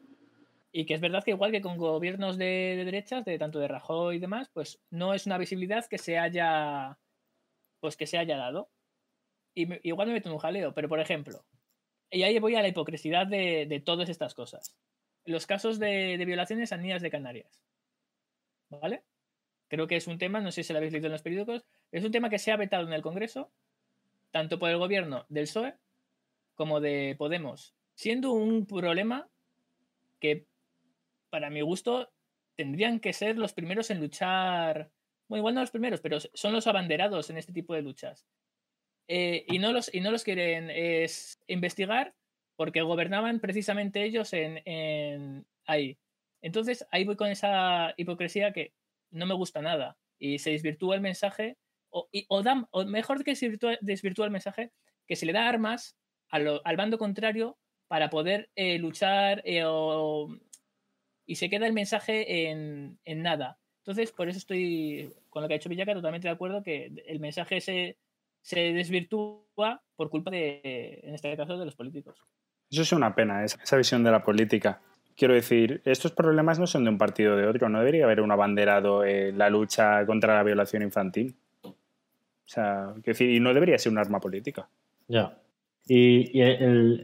Y 0.71 0.86
que 0.86 0.93
es 0.93 1.01
verdad 1.01 1.23
que 1.23 1.32
igual 1.32 1.51
que 1.51 1.62
con 1.62 1.77
gobiernos 1.77 2.38
de, 2.38 2.82
derechas, 2.86 3.25
de 3.25 3.38
tanto 3.38 3.60
de 3.60 3.67
Rajoy 3.67 4.17
y 4.17 4.19
demás, 4.19 4.49
pues 4.53 4.82
no 4.89 5.13
es 5.13 5.25
una 5.25 5.38
visibilidad 5.38 5.86
que 5.86 5.97
se 5.97 6.17
haya 6.17 6.97
pues 7.80 7.98
que 7.98 8.08
se 8.08 8.18
haya 8.18 8.38
dado. 8.38 8.70
Y 9.54 9.68
igual 9.88 10.08
me 10.08 10.13
meto 10.13 10.30
en 10.30 10.34
un 10.34 10.40
jaleo, 10.40 10.74
pero 10.74 10.88
por 10.88 11.00
ejemplo, 11.00 11.46
y 12.10 12.24
ahí 12.24 12.40
voy 12.40 12.56
a 12.56 12.62
la 12.62 12.68
hipocresía 12.68 13.26
de, 13.26 13.82
todas 13.86 14.10
estas 14.10 14.34
cosas. 14.34 14.76
Los 15.26 15.46
casos 15.46 15.80
de, 15.80 16.22
violaciones 16.26 16.72
a 16.72 16.78
niñas 16.78 17.02
de 17.02 17.12
Canarias. 17.12 17.63
¿Vale? 18.70 19.04
Creo 19.68 19.88
que 19.88 19.98
es 19.98 20.08
un 20.08 20.18
tema, 20.18 20.40
no 20.40 20.52
sé 20.52 20.63
si 20.63 20.72
lo 20.72 20.78
habéis 20.78 20.94
leído 20.94 21.08
en 21.08 21.13
los 21.13 21.22
periódicos, 21.22 21.66
es 21.92 22.04
un 22.04 22.12
tema 22.12 22.30
que 22.30 22.40
se 22.40 22.52
ha 22.52 22.58
vetado 22.58 22.88
en 22.88 22.94
el 22.94 23.02
Congreso, 23.02 23.52
tanto 24.32 24.60
por 24.60 24.70
el 24.70 24.78
gobierno 24.78 25.26
del 25.30 25.46
PSOE 25.46 25.76
como 26.56 26.80
de 26.80 27.16
Podemos, 27.18 27.76
siendo 27.96 28.32
un 28.32 28.66
problema 28.66 29.30
que, 30.20 30.48
para 31.30 31.50
mi 31.50 31.62
gusto, 31.62 32.12
tendrían 32.56 33.00
que 33.00 33.13
ser 33.13 33.38
los 33.38 33.54
primeros 33.54 33.92
en 33.92 34.00
luchar. 34.00 34.92
Bueno, 35.28 35.42
igual 35.42 35.56
no 35.56 35.62
los 35.62 35.72
primeros, 35.72 36.02
pero 36.02 36.20
son 36.20 36.54
los 36.54 36.68
abanderados 36.68 37.30
en 37.30 37.38
este 37.38 37.54
tipo 37.54 37.74
de 37.74 37.82
luchas. 37.82 38.26
Eh, 39.08 39.46
y, 39.48 39.60
no 39.60 39.72
los, 39.72 39.94
y 39.94 40.02
no 40.02 40.12
los 40.12 40.24
quieren 40.24 40.70
es, 40.70 41.40
investigar 41.48 42.13
porque 42.58 42.82
gobernaban 42.82 43.40
precisamente 43.40 44.04
ellos 44.04 44.34
en, 44.34 45.46
ahí. 45.66 45.98
Entonces 46.42 46.86
ahí 46.92 47.06
voy 47.06 47.16
con 47.16 47.30
esa 47.30 47.94
hipocresía 47.98 48.52
que 48.52 48.74
no 49.12 49.26
me 49.26 49.34
gusta 49.34 49.62
nada 49.62 49.98
y 50.20 50.40
se 50.40 50.52
desvirtúa 50.52 50.96
el 50.96 51.02
mensaje 51.02 51.58
o, 51.90 52.10
o, 52.28 52.86
mejor 52.86 53.24
que 53.24 53.36
se 53.36 53.58
desvirtúa, 53.82 54.26
el 54.26 54.32
mensaje, 54.32 54.72
que 55.08 55.16
se 55.16 55.26
le 55.26 55.34
da 55.34 55.48
armas 55.48 55.96
al 56.30 56.76
bando 56.76 56.98
contrario 56.98 57.58
para 57.88 58.10
poder 58.10 58.50
eh, 58.56 58.78
luchar 58.78 59.42
eh, 59.46 59.63
y 61.26 61.36
se 61.36 61.50
queda 61.50 61.68
el 61.68 61.74
mensaje 61.74 62.50
en, 62.50 63.00
en, 63.06 63.22
nada. 63.22 63.60
Entonces, 63.88 64.12
por 64.12 64.28
eso 64.28 64.38
estoy 64.38 65.13
con 65.30 65.41
lo 65.41 65.47
que 65.47 65.54
ha 65.54 65.58
hecho 65.58 65.69
Villaca 65.69 65.93
totalmente 65.93 66.28
de 66.28 66.34
acuerdo 66.34 66.62
que 66.62 66.91
el 67.08 67.19
mensaje 67.19 67.62
se 67.62 67.97
se 68.47 68.71
desvirtúa 68.71 69.82
por 69.97 70.10
culpa 70.10 70.32
de, 70.32 71.02
en 71.04 71.15
este 71.15 71.36
caso, 71.36 71.58
de 71.58 71.65
los 71.65 71.76
políticos. 71.76 72.15
Eso 72.71 72.82
es 72.82 72.93
una 72.93 73.13
pena, 73.13 73.43
esa 73.43 73.76
visión 73.76 74.06
de 74.06 74.12
la 74.12 74.23
política. 74.23 74.80
Quiero 75.17 75.34
decir, 75.34 75.82
estos 75.84 76.13
problemas 76.13 76.58
no 76.58 76.65
son 76.65 76.86
de 76.86 76.89
un 76.91 76.97
partido 76.97 77.34
o 77.34 77.36
de 77.36 77.45
otro, 77.45 77.67
no 77.67 77.80
debería 77.80 78.06
haber 78.06 78.21
un 78.21 78.32
abanderado 78.32 79.04
en 79.04 79.38
la 79.38 79.50
lucha 79.50 80.06
contra 80.06 80.34
la 80.34 80.43
violación 80.43 80.82
infantil. 80.82 81.36
O 81.62 81.76
sea, 82.45 82.93
quiero 83.04 83.17
decir, 83.17 83.32
y 83.32 83.41
no 83.41 83.54
debería 83.54 83.78
ser 83.78 83.91
un 83.91 83.97
arma 83.97 84.21
política. 84.21 84.69
Ya. 85.10 85.38
Y, 85.86 86.39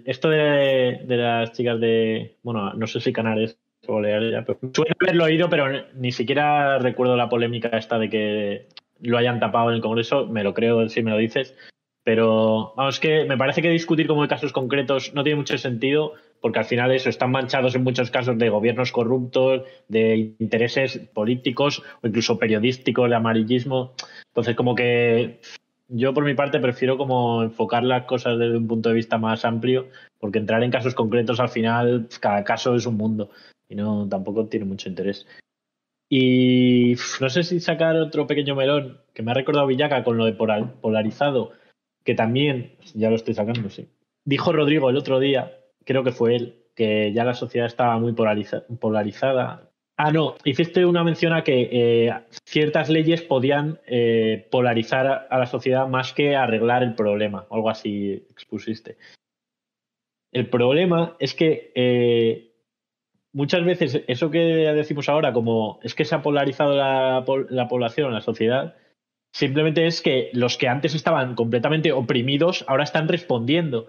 esto 0.06 0.30
de, 0.30 1.04
las 1.10 1.52
chicas 1.52 1.78
de, 1.78 2.38
bueno, 2.42 2.74
no 2.74 2.88
sé 2.88 3.02
si 3.02 3.12
Canales 3.12 3.58
o 3.88 4.02
Leal, 4.02 4.44
pero 4.46 4.60
suelo 4.74 4.96
haberlo 5.00 5.24
oído, 5.26 5.50
pero 5.50 5.66
ni 5.96 6.12
siquiera 6.12 6.80
recuerdo 6.80 7.16
la 7.16 7.30
polémica 7.30 7.70
esta 7.70 8.00
de 8.00 8.10
que 8.10 8.68
lo 9.02 9.18
hayan 9.18 9.40
tapado 9.40 9.70
en 9.70 9.76
el 9.76 9.82
Congreso, 9.82 10.28
me 10.28 10.44
lo 10.44 10.54
creo 10.54 10.88
si 10.90 11.04
me 11.04 11.12
lo 11.12 11.18
dices. 11.18 11.56
Pero 12.04 12.74
vamos, 12.76 13.00
que 13.00 13.24
me 13.24 13.38
parece 13.38 13.62
que 13.62 13.70
discutir 13.70 14.08
como 14.08 14.24
de 14.24 14.28
casos 14.28 14.52
concretos 14.52 15.14
no 15.14 15.24
tiene 15.24 15.38
mucho 15.38 15.58
sentido, 15.58 16.14
porque 16.42 16.60
al 16.60 16.66
final 16.66 16.92
eso 16.92 17.10
están 17.10 17.32
manchados 17.32 17.76
en 17.76 17.84
muchos 17.84 18.12
casos 18.12 18.38
de 18.38 18.50
gobiernos 18.50 18.92
corruptos, 18.92 19.64
de 19.88 20.36
intereses 20.40 20.98
políticos 21.14 21.82
o 22.02 22.08
incluso 22.08 22.38
periodísticos, 22.38 23.10
de 23.10 23.16
amarillismo. 23.16 23.94
Entonces, 24.28 24.56
como 24.56 24.76
que 24.76 25.40
yo 25.88 26.14
por 26.14 26.26
mi 26.26 26.34
parte 26.34 26.60
prefiero 26.60 26.98
como 26.98 27.44
enfocar 27.44 27.84
las 27.84 28.04
cosas 28.04 28.38
desde 28.38 28.58
un 28.58 28.68
punto 28.68 28.90
de 28.90 28.96
vista 28.96 29.18
más 29.18 29.46
amplio, 29.46 29.88
porque 30.20 30.40
entrar 30.40 30.62
en 30.64 30.72
casos 30.72 30.96
concretos 30.96 31.40
al 31.40 31.50
final, 31.50 32.08
cada 32.20 32.44
caso 32.44 32.76
es 32.76 32.86
un 32.86 32.98
mundo 32.98 33.30
y 33.74 33.76
no 33.76 34.08
tampoco 34.08 34.46
tiene 34.46 34.66
mucho 34.66 34.88
interés. 34.88 35.26
Y 36.08 36.96
no 37.20 37.30
sé 37.30 37.44
si 37.44 37.60
sacar 37.60 37.96
otro 37.96 38.28
pequeño 38.28 38.56
melón, 38.56 39.00
que 39.16 39.24
me 39.24 39.32
ha 39.32 39.34
recordado 39.34 39.66
Villaca 39.66 40.04
con 40.04 40.16
lo 40.18 40.26
de 40.26 40.34
polarizado, 40.34 41.54
que 42.04 42.14
también, 42.14 42.76
ya 42.94 43.10
lo 43.10 43.16
estoy 43.16 43.34
sacando, 43.34 43.70
sí. 43.70 43.90
Dijo 44.26 44.54
Rodrigo 44.54 44.92
el 44.92 44.98
otro 44.98 45.20
día, 45.20 45.58
creo 45.86 46.04
que 46.04 46.12
fue 46.12 46.36
él, 46.36 46.66
que 46.76 47.12
ya 47.14 47.24
la 47.24 47.34
sociedad 47.34 47.66
estaba 47.66 47.98
muy 47.98 48.14
polarizada. 48.14 49.72
Ah, 49.98 50.12
no, 50.12 50.36
hiciste 50.44 50.86
una 50.86 51.04
mención 51.04 51.34
a 51.34 51.44
que 51.44 51.70
eh, 51.72 52.14
ciertas 52.46 52.90
leyes 52.90 53.24
podían 53.24 53.80
eh, 53.88 54.48
polarizar 54.52 55.28
a 55.30 55.40
la 55.40 55.48
sociedad 55.48 55.88
más 55.88 56.14
que 56.14 56.36
arreglar 56.36 56.84
el 56.84 56.94
problema, 56.94 57.48
algo 57.50 57.72
así 57.72 58.28
expusiste. 58.30 58.98
El 60.32 60.50
problema 60.50 61.16
es 61.20 61.34
que 61.34 61.72
eh, 61.76 62.53
muchas 63.34 63.66
veces 63.66 64.04
eso 64.08 64.32
que 64.32 64.40
decimos 64.40 65.10
ahora, 65.10 65.34
como 65.34 65.80
es 65.84 65.96
que 65.96 66.06
se 66.06 66.16
ha 66.16 66.22
polarizado 66.22 66.76
la, 66.76 67.26
la 67.50 67.68
población, 67.68 68.14
la 68.14 68.22
sociedad, 68.22 68.76
simplemente 69.34 69.88
es 69.88 70.02
que 70.02 70.30
los 70.34 70.58
que 70.58 70.68
antes 70.68 70.96
estaban 70.96 71.36
completamente 71.36 71.92
oprimidos 71.92 72.64
ahora 72.68 72.84
están 72.84 73.08
respondiendo. 73.08 73.88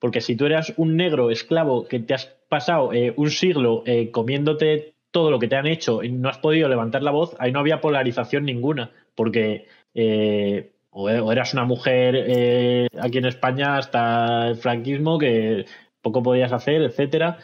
Porque 0.00 0.20
si 0.20 0.36
tú 0.36 0.46
eras 0.46 0.72
un 0.76 0.96
negro 0.96 1.30
esclavo 1.30 1.86
que 1.86 1.98
te 1.98 2.14
has 2.14 2.26
pasado 2.48 2.92
eh, 2.92 3.12
un 3.16 3.30
siglo 3.30 3.82
eh, 3.84 4.10
comiéndote 4.10 4.94
todo 5.10 5.30
lo 5.30 5.38
que 5.38 5.48
te 5.48 5.56
han 5.56 5.66
hecho 5.66 6.02
y 6.02 6.12
no 6.12 6.28
has 6.28 6.38
podido 6.38 6.68
levantar 6.68 7.02
la 7.02 7.10
voz, 7.10 7.34
ahí 7.38 7.52
no 7.52 7.60
había 7.60 7.80
polarización 7.80 8.44
ninguna. 8.44 8.92
Porque 9.16 9.66
eh, 9.94 10.70
o, 10.90 11.08
eras 11.10 11.52
una 11.52 11.64
mujer 11.64 12.88
aquí 12.98 13.18
en 13.18 13.26
España 13.26 13.76
hasta 13.76 14.48
el 14.48 14.56
franquismo 14.56 15.18
que 15.18 15.66
poco 16.00 16.22
podías 16.22 16.52
hacer, 16.52 16.82
etcétera 16.82 17.38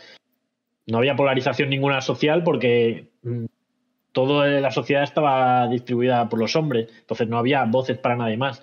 no 0.86 0.98
había 0.98 1.16
polarización 1.16 1.70
ninguna 1.70 2.00
social 2.00 2.42
porque 2.42 3.08
mm, 3.22 3.46
toda 4.12 4.60
la 4.60 4.70
sociedad 4.70 5.02
estaba 5.02 5.66
distribuida 5.68 6.28
por 6.28 6.38
los 6.38 6.56
hombres, 6.56 6.88
entonces 7.00 7.28
no 7.28 7.38
había 7.38 7.64
voces 7.64 7.98
para 7.98 8.16
nadie 8.16 8.36
más. 8.36 8.62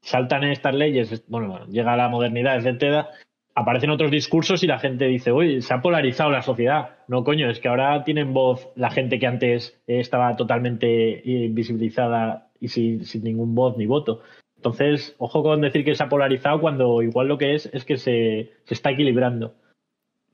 Saltan 0.00 0.44
estas 0.44 0.74
leyes, 0.74 1.24
bueno, 1.28 1.66
llega 1.66 1.96
la 1.96 2.08
modernidad, 2.08 2.56
etcétera, 2.56 3.10
aparecen 3.54 3.90
otros 3.90 4.10
discursos 4.10 4.62
y 4.62 4.66
la 4.66 4.78
gente 4.78 5.06
dice, 5.06 5.32
uy, 5.32 5.62
se 5.62 5.74
ha 5.74 5.80
polarizado 5.80 6.30
la 6.30 6.42
sociedad. 6.42 6.96
No, 7.08 7.24
coño, 7.24 7.50
es 7.50 7.60
que 7.60 7.68
ahora 7.68 8.04
tienen 8.04 8.32
voz 8.32 8.68
la 8.76 8.90
gente 8.90 9.18
que 9.18 9.26
antes 9.26 9.80
estaba 9.86 10.36
totalmente 10.36 11.22
invisibilizada 11.24 12.48
y 12.60 12.68
sin, 12.68 13.04
ningún 13.22 13.54
voz 13.54 13.76
ni 13.76 13.86
voto. 13.86 14.22
Entonces, 14.56 15.14
ojo 15.18 15.42
con 15.42 15.60
decir 15.60 15.84
que 15.84 15.94
se 15.94 16.02
ha 16.02 16.08
polarizado 16.08 16.60
cuando 16.60 17.02
igual 17.02 17.28
lo 17.28 17.38
que 17.38 17.54
es 17.54 17.66
es 17.72 17.84
que 17.84 17.96
se, 17.96 18.52
está 18.68 18.90
equilibrando. 18.90 19.54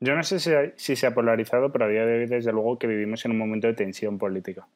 Yo 0.00 0.14
no 0.14 0.22
sé 0.22 0.38
si, 0.76 0.96
se 0.96 1.06
ha 1.06 1.14
polarizado, 1.14 1.72
pero 1.72 1.86
a 1.86 1.88
día 1.88 2.06
de 2.06 2.20
hoy, 2.20 2.26
desde 2.26 2.52
luego, 2.52 2.78
que 2.78 2.86
vivimos 2.86 3.24
en 3.24 3.32
un 3.32 3.38
momento 3.38 3.66
de 3.66 3.74
tensión 3.74 4.18
política. 4.18 4.66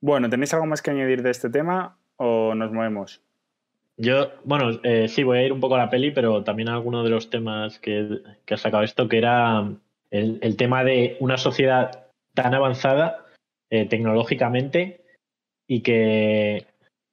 Bueno, 0.00 0.28
¿tenéis 0.28 0.52
algo 0.54 0.66
más 0.66 0.82
que 0.82 0.90
añadir 0.90 1.22
de 1.22 1.30
este 1.30 1.50
tema 1.50 1.96
o 2.16 2.54
nos 2.54 2.72
movemos? 2.72 3.22
Yo, 3.96 4.32
bueno, 4.44 4.80
eh, 4.82 5.06
sí, 5.08 5.22
voy 5.22 5.38
a 5.38 5.44
ir 5.44 5.52
un 5.52 5.60
poco 5.60 5.76
a 5.76 5.78
la 5.78 5.90
peli, 5.90 6.10
pero 6.10 6.42
también 6.42 6.68
a 6.68 6.74
alguno 6.74 7.04
de 7.04 7.10
los 7.10 7.30
temas 7.30 7.78
que, 7.78 8.22
ha 8.50 8.56
sacado 8.56 8.82
esto, 8.82 9.08
que 9.08 9.18
era 9.18 9.70
el, 10.10 10.56
tema 10.56 10.82
de 10.82 11.16
una 11.20 11.36
sociedad 11.36 12.06
tan 12.34 12.54
avanzada 12.54 13.26
eh, 13.70 13.86
tecnológicamente 13.86 15.04
y 15.68 15.82
que, 15.82 16.66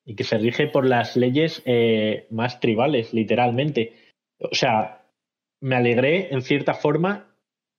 y 0.05 0.15
que 0.15 0.23
se 0.23 0.39
rige 0.39 0.67
por 0.67 0.87
las 0.87 1.15
leyes 1.15 1.61
eh, 1.65 2.25
más 2.31 2.59
tribales, 2.59 3.13
literalmente. 3.13 3.93
O 4.39 4.55
sea, 4.55 5.00
me 5.61 5.75
alegré 5.75 6.33
en 6.33 6.41
cierta 6.41 6.73
forma 6.73 7.27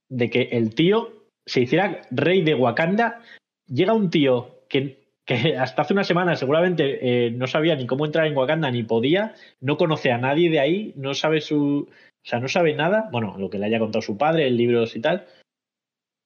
de 0.08 0.30
que 0.30 0.42
el 0.52 0.74
tío 0.74 1.26
se 1.46 1.62
hiciera 1.62 2.02
rey 2.10 2.42
de 2.42 2.54
Wakanda. 2.54 3.20
Llega 3.66 3.92
un 3.92 4.10
tío 4.10 4.60
que 4.68 5.02
que 5.24 5.56
hasta 5.56 5.82
hace 5.82 5.92
una 5.92 6.04
semana 6.04 6.36
seguramente 6.36 7.26
eh, 7.26 7.30
no 7.30 7.46
sabía 7.46 7.76
ni 7.76 7.86
cómo 7.86 8.06
entrar 8.06 8.26
en 8.26 8.36
Wakanda 8.36 8.70
ni 8.70 8.82
podía, 8.82 9.34
no 9.60 9.76
conoce 9.76 10.10
a 10.10 10.18
nadie 10.18 10.50
de 10.50 10.60
ahí, 10.60 10.92
no 10.96 11.14
sabe 11.14 11.40
su, 11.40 11.88
o 11.88 12.28
sea, 12.28 12.40
no 12.40 12.48
sabe 12.48 12.74
nada, 12.74 13.08
bueno, 13.12 13.36
lo 13.38 13.50
que 13.50 13.58
le 13.58 13.66
haya 13.66 13.78
contado 13.78 14.02
su 14.02 14.16
padre, 14.16 14.48
en 14.48 14.56
libros 14.56 14.96
y 14.96 15.00
tal. 15.00 15.26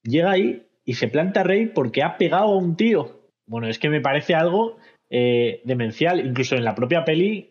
Llega 0.02 0.30
ahí 0.30 0.62
y 0.84 0.94
se 0.94 1.09
planta 1.09 1.42
rey 1.42 1.66
porque 1.66 2.02
ha 2.02 2.16
pegado 2.16 2.44
a 2.44 2.57
un 2.57 2.76
tío. 2.76 3.20
Bueno, 3.46 3.68
es 3.68 3.78
que 3.78 3.90
me 3.90 4.00
parece 4.00 4.34
algo 4.34 4.78
eh, 5.11 5.61
demencial, 5.64 6.24
incluso 6.24 6.57
en 6.57 6.64
la 6.64 6.74
propia 6.74 7.04
peli 7.04 7.50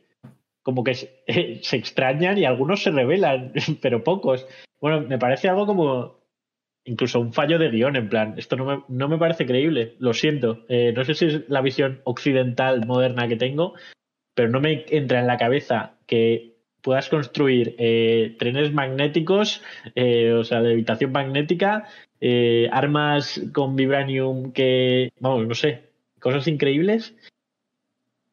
como 0.65 0.83
que 0.83 0.95
se, 1.61 1.77
extrañan 1.77 2.37
y 2.39 2.45
algunos 2.45 2.81
se 2.81 2.91
revelan, 2.91 3.53
pero 3.81 4.03
pocos. 4.03 4.47
Bueno, 4.81 5.01
me 5.01 5.19
parece 5.19 5.47
algo 5.47 5.67
como 5.67 6.25
incluso 6.83 7.19
un 7.19 7.33
fallo 7.33 7.57
de 7.57 7.69
guion, 7.69 7.95
en 7.95 8.09
plan, 8.09 8.33
esto 8.37 8.55
no 8.55 8.65
me, 8.65 8.83
no 8.89 9.07
me 9.07 9.17
parece 9.17 9.45
creíble, 9.45 9.95
lo 9.99 10.13
siento. 10.13 10.65
Eh, 10.67 10.91
no 10.95 11.03
sé 11.05 11.13
si 11.13 11.25
es 11.25 11.49
la 11.49 11.61
visión 11.61 12.01
occidental 12.03 12.85
moderna 12.85 13.27
que 13.27 13.35
tengo, 13.35 13.73
pero 14.33 14.49
no 14.49 14.59
me 14.59 14.85
entra 14.89 15.19
en 15.19 15.27
la 15.27 15.37
cabeza 15.37 15.93
que 16.07 16.55
puedas 16.81 17.09
construir 17.09 17.75
eh, 17.79 18.35
trenes 18.37 18.71
magnéticos, 18.71 19.63
eh, 19.95 20.33
o 20.33 20.43
sea, 20.43 20.61
de 20.61 20.73
habitación 20.73 21.11
magnética, 21.11 21.85
armas 22.71 23.39
con 23.53 23.75
vibranium 23.75 24.51
que, 24.51 25.11
vamos, 25.19 25.47
no 25.47 25.53
sé, 25.53 25.89
cosas 26.19 26.47
increíbles, 26.47 27.15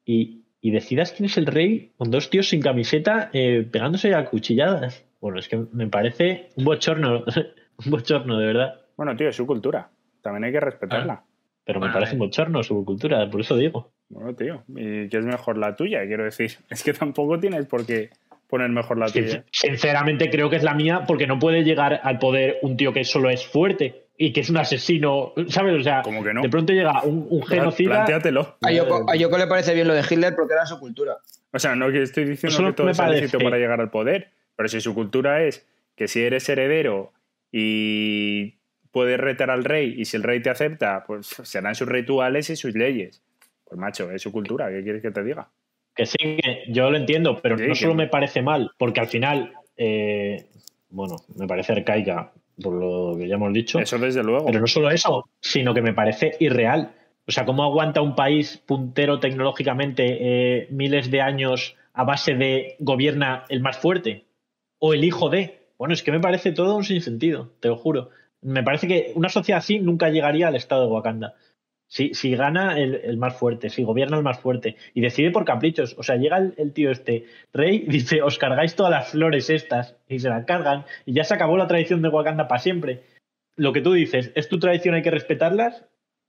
y, 0.05 0.42
y 0.63 0.71
decidas 0.71 1.13
quién 1.13 1.27
es 1.27 1.37
el 1.37 1.47
rey 1.47 1.91
con 1.99 2.11
dos 2.11 2.31
tíos 2.31 2.49
sin 2.49 2.63
camiseta 2.63 3.31
pegándose 3.33 4.15
a 4.15 4.25
cuchilladas. 4.25 5.05
Bueno, 5.21 5.39
es 5.39 5.49
que 5.49 5.63
me 5.73 5.89
parece 5.89 6.49
un 6.57 6.65
bochorno 6.65 7.25
un 7.85 7.91
bochorno, 7.91 8.39
de 8.39 8.47
verdad. 8.47 8.81
Bueno, 8.97 9.17
tío, 9.17 9.29
es 9.29 9.37
su 9.37 9.47
cultura. 9.47 9.91
También 10.23 10.45
hay 10.45 10.53
que 10.53 10.61
respetarla. 10.61 11.25
Pero 11.65 11.81
me 11.81 11.91
parece 11.91 12.15
un 12.15 12.21
bochorno 12.21 12.63
su 12.63 12.85
cultura, 12.85 13.29
por 13.31 13.41
eso 13.41 13.57
digo. 13.57 13.93
Bueno, 14.09 14.35
tío, 14.35 14.65
¿y 14.69 15.09
qué 15.09 15.19
es 15.19 15.25
mejor 15.25 15.59
la 15.59 15.77
tuya? 15.77 16.05
Quiero 16.07 16.25
decir, 16.25 16.53
es 16.71 16.83
que 16.83 16.93
tampoco 16.93 17.39
tienes 17.39 17.67
por 17.67 17.85
qué 17.87 18.11
poner 18.49 18.69
mejor 18.69 18.99
la 18.99 19.07
tuya. 19.07 19.45
Sinceramente 19.51 20.31
creo 20.31 20.51
que 20.51 20.57
es 20.57 20.63
la 20.63 20.75
mía 20.75 21.05
porque 21.07 21.27
no 21.27 21.39
puede 21.39 21.65
llegar 21.65 22.01
al 22.03 22.19
poder 22.19 22.59
un 22.63 22.77
tío 22.77 22.93
que 22.93 23.05
solo 23.05 23.31
es 23.31 23.47
fuerte 23.47 24.02
y 24.25 24.33
que 24.33 24.43
es 24.43 24.51
un 24.51 24.57
asesino, 24.57 25.33
¿sabes? 25.49 25.81
O 25.81 25.83
sea, 25.83 26.03
¿Cómo 26.03 26.23
que 26.23 26.33
no? 26.33 26.43
de 26.43 26.49
pronto 26.49 26.73
llega 26.73 27.03
un, 27.03 27.27
un 27.29 27.43
genocida. 27.45 27.91
Plantéatelo. 27.91 28.57
A 28.63 28.71
Yoko, 28.71 29.11
a 29.11 29.17
Yoko, 29.17 29.37
le 29.37 29.49
parece 29.49 29.75
bien 29.75 29.89
lo 29.89 29.95
de 29.95 30.03
Hitler 30.09 30.37
porque 30.37 30.55
era 30.55 30.65
su 30.65 30.79
cultura. 30.79 31.17
O 31.51 31.59
sea, 31.59 31.75
no 31.75 31.91
que 31.91 32.03
estoy 32.03 32.25
diciendo 32.25 32.67
que 32.67 32.73
todo 32.73 32.91
es 32.91 33.01
éxito 33.01 33.39
para 33.41 33.59
llegar 33.59 33.81
al 33.81 33.91
poder, 33.91 34.31
pero 34.55 34.69
si 34.69 34.81
su 34.81 34.95
cultura 34.95 35.43
es 35.43 35.67
que 35.97 36.07
si 36.07 36.23
eres 36.23 36.49
heredero 36.49 37.13
y 37.51 38.59
puedes 38.93 39.19
retar 39.19 39.51
al 39.51 39.65
rey 39.65 39.93
y 39.99 40.05
si 40.05 40.17
el 40.17 40.23
rey 40.23 40.41
te 40.41 40.51
acepta, 40.51 41.03
pues 41.05 41.27
serán 41.43 41.75
sus 41.75 41.89
rituales 41.89 42.49
y 42.49 42.55
sus 42.55 42.77
leyes. 42.77 43.25
Pues 43.65 43.77
macho, 43.77 44.09
es 44.13 44.23
su 44.23 44.31
cultura, 44.31 44.71
¿qué 44.71 44.85
quieres 44.85 45.03
que 45.03 45.11
te 45.11 45.25
diga? 45.25 45.49
Que 45.97 46.07
sí, 46.07 46.17
que 46.17 46.63
yo 46.69 46.93
lo 46.93 46.97
entiendo, 46.97 47.41
pero 47.43 47.57
no 47.57 47.75
solo 47.75 47.97
me 47.97 48.07
parece 48.07 48.41
mal, 48.41 48.71
porque 48.79 49.01
al 49.01 49.09
final, 49.09 49.53
eh, 49.77 50.47
bueno, 50.91 51.17
me 51.35 51.49
parece 51.49 51.73
arcaica, 51.73 52.33
por 52.61 52.75
lo 52.75 53.17
que 53.17 53.29
ya 53.29 53.37
hemos 53.37 53.53
dicho. 53.53 53.79
Eso 53.79 53.99
desde 53.99 54.23
luego. 54.23 54.47
Pero 54.47 54.61
no 54.61 54.67
solo 54.67 54.91
eso, 54.91 55.29
sino 55.41 55.75
que 55.75 55.83
me 55.83 55.93
parece 55.93 56.37
irreal. 56.41 56.93
O 57.27 57.33
sea, 57.33 57.45
¿cómo 57.45 57.63
aguanta 57.63 58.01
un 58.01 58.15
país 58.15 58.63
puntero 58.67 59.21
tecnológicamente 59.21 60.19
eh, 60.21 60.69
miles 60.71 61.11
de 61.11 61.21
años 61.21 61.77
a 61.93 62.05
base 62.05 62.35
de 62.35 62.77
gobierna 62.81 63.45
el 63.49 63.61
más 63.61 63.79
fuerte? 63.79 64.25
O 64.79 64.95
el 64.95 65.05
hijo 65.05 65.29
de. 65.29 65.61
Bueno, 65.79 65.95
es 65.95 66.03
que 66.03 66.13
me 66.13 66.21
parece 66.21 66.53
todo 66.53 66.77
un 66.77 66.85
sinsentido, 66.85 67.53
te 67.61 67.69
lo 67.69 67.77
juro. 67.77 68.11
Me 68.41 68.63
parece 68.63 68.89
que 68.89 69.13
una 69.15 69.29
sociedad 69.29 69.59
así 69.59 69.79
nunca 69.79 70.09
llegaría 70.09 70.49
al 70.49 70.57
estado 70.57 70.87
de 70.87 70.93
Wakanda. 70.93 71.35
Si, 71.93 72.15
si 72.15 72.35
gana 72.35 72.79
el, 72.79 73.19
más 73.19 73.37
fuerte, 73.37 73.69
si 73.69 73.85
gobierna 73.85 74.17
el 74.17 74.23
más 74.23 74.41
fuerte 74.41 74.77
y 74.95 75.03
decide 75.03 75.31
por 75.31 75.45
caprichos, 75.45 75.95
o 75.99 76.03
sea, 76.03 76.17
llega 76.17 76.39
el, 76.39 76.73
tío 76.73 76.91
este, 76.91 77.27
rey, 77.53 77.81
dice, 77.87 78.23
os 78.23 78.39
cargáis 78.39 78.75
todas 78.75 78.91
las 78.91 79.11
flores 79.11 79.51
estas 79.51 79.99
y 80.09 80.19
se 80.19 80.31
las 80.31 80.47
cargan 80.47 80.87
y 81.05 81.13
ya 81.13 81.25
se 81.25 81.35
acabó 81.35 81.59
la 81.59 81.67
tradición 81.67 82.01
de 82.01 82.09
Wakanda 82.09 82.49
para 82.49 82.63
siempre. 82.63 83.03
Lo 83.57 83.75
que 83.75 83.83
tú 83.83 83.93
dices, 83.93 84.33
es 84.35 84.49
tu 84.49 84.59
tradición, 84.59 84.95
hay 84.95 85.03
que 85.03 85.11
respetarlas, 85.11 85.85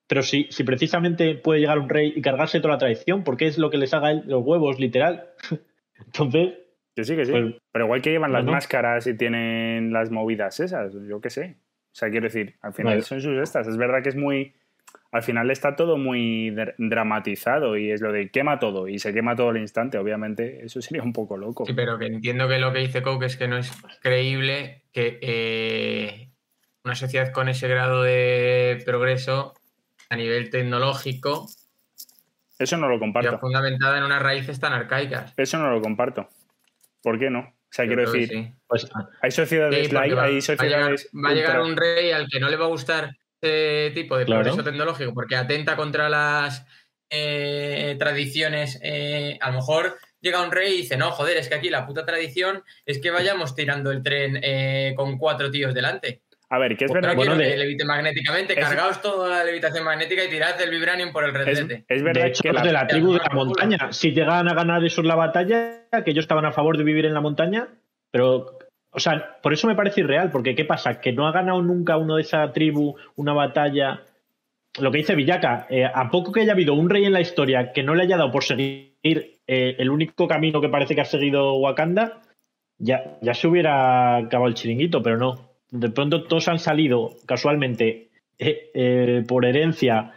pero 0.06 0.22
si, 0.22 0.48
si 0.50 0.66
precisamente 0.66 1.36
puede 1.36 1.62
llegar 1.62 1.80
un 1.80 1.88
rey 1.88 2.12
y 2.14 2.22
cargarse 2.22 2.60
toda 2.60 2.74
la 2.74 2.80
tradición, 2.80 3.24
porque 3.24 3.46
es 3.46 3.58
lo 3.58 3.70
que 3.70 3.78
les 3.78 3.94
haga 3.94 4.12
los 4.12 4.44
huevos, 4.44 4.82
literal. 4.82 5.30
Entonces, 6.06 6.56
que 6.94 7.06
sí, 7.06 7.16
que 7.16 7.24
sí. 7.24 7.32
Pues, 7.32 7.56
Pero 7.72 7.86
igual 7.86 8.02
que 8.02 8.12
llevan 8.12 8.34
las 8.34 8.44
máscaras 8.44 9.08
y 9.08 9.16
tienen 9.16 9.94
las 9.94 10.12
movidas 10.12 10.60
esas, 10.60 10.94
yo 11.08 11.22
qué 11.22 11.30
sé. 11.30 11.56
O 11.94 11.96
sea, 11.96 12.10
quiero 12.10 12.26
decir, 12.26 12.56
al 12.62 12.74
final 12.74 13.02
son 13.04 13.22
sus 13.22 13.38
estas. 13.38 13.66
Es 13.66 13.78
verdad 13.78 14.04
que 14.04 14.10
es 14.10 14.18
muy. 14.18 14.56
Al 15.14 15.22
final 15.22 15.52
está 15.52 15.76
todo 15.76 15.96
muy 15.96 16.56
dramatizado 16.80 17.78
y 17.78 17.92
es 17.92 18.02
lo 18.02 18.12
de 18.12 18.32
quema 18.32 18.58
todo 18.58 18.88
y 18.88 18.98
se 18.98 19.14
quema 19.14 19.36
todo 19.36 19.50
al 19.50 19.58
instante. 19.58 20.00
Obviamente, 20.00 20.66
eso 20.66 20.82
sería 20.82 21.04
un 21.04 21.14
poco 21.14 21.38
loco. 21.38 21.68
Sí, 21.68 21.74
pero 21.74 22.00
que 22.00 22.08
entiendo 22.08 22.50
que 22.50 22.58
lo 22.58 22.74
que 22.74 22.80
dice 22.80 23.04
Coke 23.04 23.28
es 23.28 23.38
que 23.38 23.48
no 23.48 23.60
es 23.60 23.72
creíble 24.02 24.82
que 24.92 25.20
eh, 25.22 26.30
una 26.84 26.96
sociedad 26.96 27.32
con 27.32 27.48
ese 27.48 27.68
grado 27.68 28.02
de 28.02 28.82
progreso 28.88 29.54
a 30.10 30.16
nivel 30.16 30.50
tecnológico. 30.50 31.48
Eso 32.58 32.78
no 32.78 32.90
lo 32.90 32.98
comparto. 32.98 33.38
fundamentada 33.38 34.00
en 34.00 34.06
unas 34.06 34.24
raíces 34.24 34.60
tan 34.60 34.74
arcaicas. 34.74 35.36
Eso 35.38 35.60
no 35.60 35.70
lo 35.70 35.80
comparto. 35.80 36.28
¿Por 37.04 37.20
qué 37.20 37.30
no? 37.30 37.42
O 37.42 37.76
sea, 37.76 37.86
quiero 37.86 38.12
decir, 38.12 38.54
pues, 38.66 38.90
hay 39.22 39.30
sociedades 39.30 39.94
va, 39.94 40.24
hay 40.24 40.42
sociedades. 40.42 41.08
Va 41.14 41.30
a, 41.30 41.34
llegar, 41.34 41.62
un 41.62 41.78
rey 41.78 42.10
al 42.12 42.28
que 42.28 42.40
no 42.40 42.50
le 42.50 42.56
va 42.56 42.66
a 42.66 42.70
gustar 42.70 43.16
este 43.44 43.92
tipo 43.92 44.18
de 44.18 44.26
progreso 44.26 44.64
tecnológico 44.64 45.14
porque 45.14 45.36
atenta 45.36 45.76
contra 45.76 46.10
las 46.10 46.66
eh, 47.10 47.96
tradiciones. 48.00 48.80
Eh, 48.82 49.38
a 49.42 49.50
lo 49.50 49.58
mejor 49.58 49.98
llega 50.22 50.42
un 50.42 50.52
rey 50.52 50.74
y 50.74 50.78
dice, 50.78 50.96
no, 50.96 51.12
joder, 51.12 51.38
es 51.38 51.50
que 51.50 51.56
aquí 51.56 51.70
la 51.70 51.86
puta 51.86 52.06
tradición 52.06 52.64
es 52.86 53.00
que 53.00 53.12
vayamos 53.12 53.54
tirando 53.54 53.92
el 53.92 54.02
tren 54.02 54.40
eh, 54.42 54.94
con 54.96 55.18
cuatro 55.18 55.52
tíos 55.52 55.74
delante. 55.74 56.22
A 56.50 56.60
ver, 56.60 56.78
que 56.78 56.86
es 56.86 56.94
verdad. 56.94 57.16
Bueno, 57.16 57.36
que 57.36 57.58
levite 57.58 57.84
magnéticamente, 57.84 58.56
cargaos 58.56 59.02
toda 59.02 59.28
la 59.28 59.44
levitación 59.44 59.84
magnética 59.84 60.24
y 60.24 60.30
tirad 60.30 60.62
el 60.62 60.70
vibranium 60.70 61.12
por 61.12 61.24
el 61.26 61.34
redete. 61.34 61.84
Es, 61.88 62.04
verdad 62.04 62.32
que 62.40 62.54
la, 62.54 62.62
de 62.62 62.72
la 62.72 62.88
tribu 62.88 63.14
de 63.14 63.20
la 63.20 63.34
montaña, 63.34 63.92
si 63.92 64.12
llegan 64.12 64.48
a 64.48 64.54
ganar 64.54 64.86
esos 64.86 65.04
la 65.04 65.16
batalla, 65.16 65.88
que 66.06 66.12
ellos 66.12 66.24
estaban 66.24 66.46
a 66.46 66.52
favor 66.52 66.78
de 66.78 66.84
vivir 66.84 67.06
en 67.06 67.16
la 67.16 67.22
montaña, 67.22 67.70
pero 68.12 68.60
o 68.94 69.00
sea, 69.00 69.38
por 69.42 69.54
eso 69.54 69.68
me 69.68 69.76
parece 69.76 70.02
irreal, 70.02 70.32
porque 70.32 70.56
¿qué 70.56 70.66
pasa? 70.66 71.02
Que 71.02 71.12
no 71.12 71.28
ha 71.28 71.32
ganado 71.32 71.62
nunca 71.62 71.98
uno 71.98 72.16
de 72.16 72.22
esa 72.22 72.52
tribu 72.54 72.96
una 73.16 73.34
batalla. 73.34 74.04
Lo 74.80 74.92
que 74.92 75.00
dice 75.00 75.16
Villaca, 75.16 75.68
eh, 75.70 75.86
a 75.86 76.10
poco 76.10 76.32
que 76.32 76.42
haya 76.42 76.54
habido 76.54 76.74
un 76.74 76.90
rey 76.90 77.06
en 77.06 77.14
la 77.14 77.22
historia 77.22 77.74
que 77.74 77.84
no 77.84 77.96
le 77.96 78.04
haya 78.04 78.18
dado 78.18 78.32
por 78.32 78.44
seguir 78.44 78.94
eh, 79.04 79.76
el 79.78 79.90
único 79.90 80.28
camino 80.28 80.62
que 80.62 80.70
parece 80.70 80.96
que 80.96 81.02
ha 81.02 81.06
seguido 81.06 81.56
Wakanda, 81.56 82.22
ya, 82.78 83.18
ya 83.22 83.34
se 83.34 83.48
hubiera 83.48 84.18
acabado 84.18 84.48
el 84.48 84.56
chiringuito, 84.56 85.02
pero 85.02 85.18
no 85.18 85.54
de 85.74 85.90
pronto 85.90 86.24
todos 86.24 86.48
han 86.48 86.60
salido 86.60 87.16
casualmente 87.26 88.10
eh, 88.38 89.24
por 89.28 89.46
herencia 89.46 90.12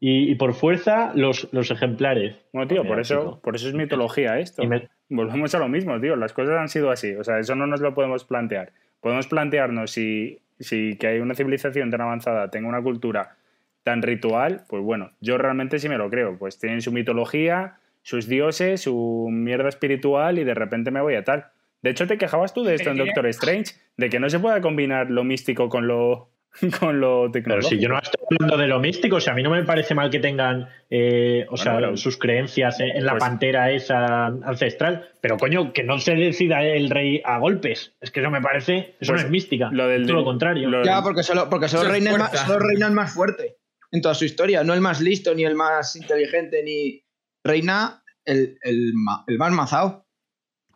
y, 0.00 0.34
por 0.36 0.54
fuerza 0.54 1.12
los, 1.14 1.48
los 1.52 1.70
ejemplares. 1.70 2.34
Bueno, 2.52 2.66
tío, 2.66 2.84
por 2.84 2.98
eso, 3.00 3.38
por 3.42 3.54
eso 3.54 3.68
es 3.68 3.74
mitología 3.74 4.38
esto. 4.38 4.62
Volvemos 5.08 5.54
a 5.54 5.58
lo 5.58 5.68
mismo, 5.68 6.00
tío. 6.00 6.16
Las 6.16 6.32
cosas 6.32 6.58
han 6.58 6.68
sido 6.68 6.90
así. 6.90 7.14
O 7.14 7.24
sea, 7.24 7.38
eso 7.38 7.54
no 7.54 7.66
nos 7.66 7.80
lo 7.80 7.94
podemos 7.94 8.24
plantear. 8.24 8.72
Podemos 9.00 9.26
plantearnos 9.26 9.90
si 9.90 10.40
si 10.60 10.96
que 10.96 11.08
hay 11.08 11.18
una 11.20 11.34
civilización 11.34 11.90
tan 11.90 12.02
avanzada, 12.02 12.50
tenga 12.50 12.68
una 12.68 12.82
cultura 12.82 13.36
tan 13.82 14.02
ritual, 14.02 14.64
pues 14.68 14.82
bueno, 14.82 15.10
yo 15.20 15.38
realmente 15.38 15.78
sí 15.78 15.88
me 15.88 15.96
lo 15.96 16.10
creo. 16.10 16.38
Pues 16.38 16.58
tienen 16.58 16.82
su 16.82 16.92
mitología, 16.92 17.78
sus 18.02 18.28
dioses, 18.28 18.82
su 18.82 19.28
mierda 19.30 19.70
espiritual 19.70 20.38
y 20.38 20.44
de 20.44 20.54
repente 20.54 20.90
me 20.90 21.00
voy 21.00 21.14
a 21.14 21.24
tal. 21.24 21.46
De 21.82 21.90
hecho, 21.90 22.06
te 22.06 22.18
quejabas 22.18 22.52
tú 22.52 22.62
de 22.62 22.74
esto 22.74 22.90
en 22.90 22.98
Doctor 22.98 23.26
Strange, 23.28 23.74
de 23.96 24.10
que 24.10 24.20
no 24.20 24.28
se 24.28 24.38
pueda 24.38 24.60
combinar 24.60 25.10
lo 25.10 25.24
místico 25.24 25.70
con 25.70 25.86
lo, 25.86 26.28
con 26.80 27.00
lo 27.00 27.30
tecnológico. 27.30 27.68
Pero 27.70 27.80
si 27.80 27.82
yo 27.82 27.88
no 27.88 27.98
estoy 27.98 28.20
hablando 28.30 28.56
de 28.56 28.66
lo 28.66 28.80
místico, 28.80 29.16
o 29.16 29.20
sea, 29.20 29.32
a 29.32 29.36
mí 29.36 29.42
no 29.42 29.50
me 29.50 29.64
parece 29.64 29.94
mal 29.94 30.10
que 30.10 30.18
tengan 30.18 30.68
eh, 30.88 31.46
o 31.48 31.56
sea, 31.56 31.96
sus 31.96 32.16
creencias 32.16 32.80
en, 32.80 33.04
la 33.04 33.12
pues 33.12 33.24
pantera 33.24 33.70
esa 33.70 34.26
ancestral, 34.26 35.10
pero 35.20 35.36
coño, 35.36 35.72
que 35.72 35.84
no 35.84 35.98
se 35.98 36.14
decida 36.14 36.62
el 36.62 36.90
rey 36.90 37.22
a 37.24 37.38
golpes. 37.38 37.94
Es 38.00 38.10
que 38.10 38.20
eso 38.20 38.30
me 38.30 38.40
parece, 38.40 38.96
eso 39.00 39.12
no 39.12 39.16
pues 39.16 39.24
es 39.24 39.30
mística, 39.30 39.70
lo 39.72 39.86
del, 39.86 40.06
todo 40.06 40.16
lo 40.16 40.24
contrario. 40.24 40.82
ya, 40.84 41.02
porque 41.02 41.22
solo, 41.22 41.48
porque 41.48 41.68
solo, 41.68 41.88
reina, 41.88 42.16
más, 42.16 42.38
solo 42.38 42.58
reina 42.58 42.86
el 42.86 42.92
más 42.92 43.14
fuerte 43.14 43.56
en 43.92 44.02
toda 44.02 44.14
su 44.14 44.24
historia, 44.24 44.64
no 44.64 44.74
el 44.74 44.80
más 44.80 45.00
listo, 45.00 45.34
ni 45.34 45.44
el 45.44 45.54
más 45.54 45.96
inteligente, 45.96 46.62
ni 46.62 47.04
reina 47.44 48.02
el, 48.24 48.58
el, 48.62 48.92
el 49.26 49.38
más 49.38 49.52
mazao. 49.52 50.06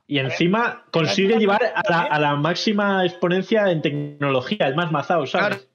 Y 0.07 0.19
encima 0.19 0.85
consigue 0.91 1.39
llevar 1.39 1.73
a 1.75 2.19
la, 2.19 2.37
máxima 2.37 3.07
exponencia 3.07 3.71
en 3.71 3.81
tecnología, 3.81 4.67
el 4.67 4.75
más 4.75 4.93
mazao, 4.93 5.27
¿sabes? 5.27 5.67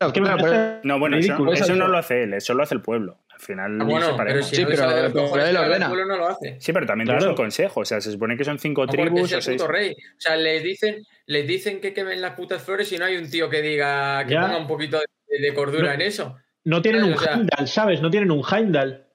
no, 0.83 0.99
bueno, 0.99 1.17
eso, 1.17 1.75
no 1.75 1.87
lo 1.87 1.97
hace 1.97 2.23
él, 2.23 2.33
eso 2.35 2.53
lo 2.53 2.61
hace 2.61 2.75
el 2.75 2.81
pueblo. 2.81 3.17
Al 3.31 3.39
final 3.39 3.81
ah, 3.81 3.83
bueno, 3.85 4.17
pero 4.17 4.43
si 4.43 4.57
sí, 4.57 4.65
pero, 4.67 5.05
el 5.05 5.11
pueblo 5.13 6.05
no 6.05 6.17
lo 6.17 6.27
hace. 6.27 6.57
Sí, 6.59 6.73
pero 6.73 6.85
también 6.85 7.07
claro. 7.07 7.29
un 7.29 7.35
consejo. 7.35 7.79
O 7.79 7.85
sea, 7.85 8.01
se 8.01 8.11
supone 8.11 8.35
que 8.35 8.43
son 8.43 8.59
cinco 8.59 8.85
tribus. 8.85 9.31
Es 9.31 9.47
el 9.47 9.55
puto 9.55 9.67
rey. 9.67 9.93
O 9.93 10.19
sea, 10.19 10.35
les 10.35 10.61
dicen, 10.61 11.03
les 11.25 11.47
dicen 11.47 11.79
que 11.79 11.93
quemen 11.93 12.21
las 12.21 12.33
putas 12.33 12.61
flores 12.61 12.91
y 12.91 12.97
no 12.97 13.05
hay 13.05 13.15
un 13.15 13.29
tío 13.29 13.49
que 13.49 13.61
diga 13.61 14.25
que 14.27 14.35
ponga 14.35 14.57
un 14.57 14.67
poquito 14.67 14.99
de, 15.27 15.53
cordura 15.53 15.93
en 15.93 16.01
eso. 16.01 16.35
No 16.65 16.81
tienen 16.81 17.03
un 17.03 17.13
Heimdall, 17.13 17.67
¿sabes? 17.67 18.01
No 18.01 18.11
tienen 18.11 18.29
un 18.29 18.43
Heimdall. 18.43 19.07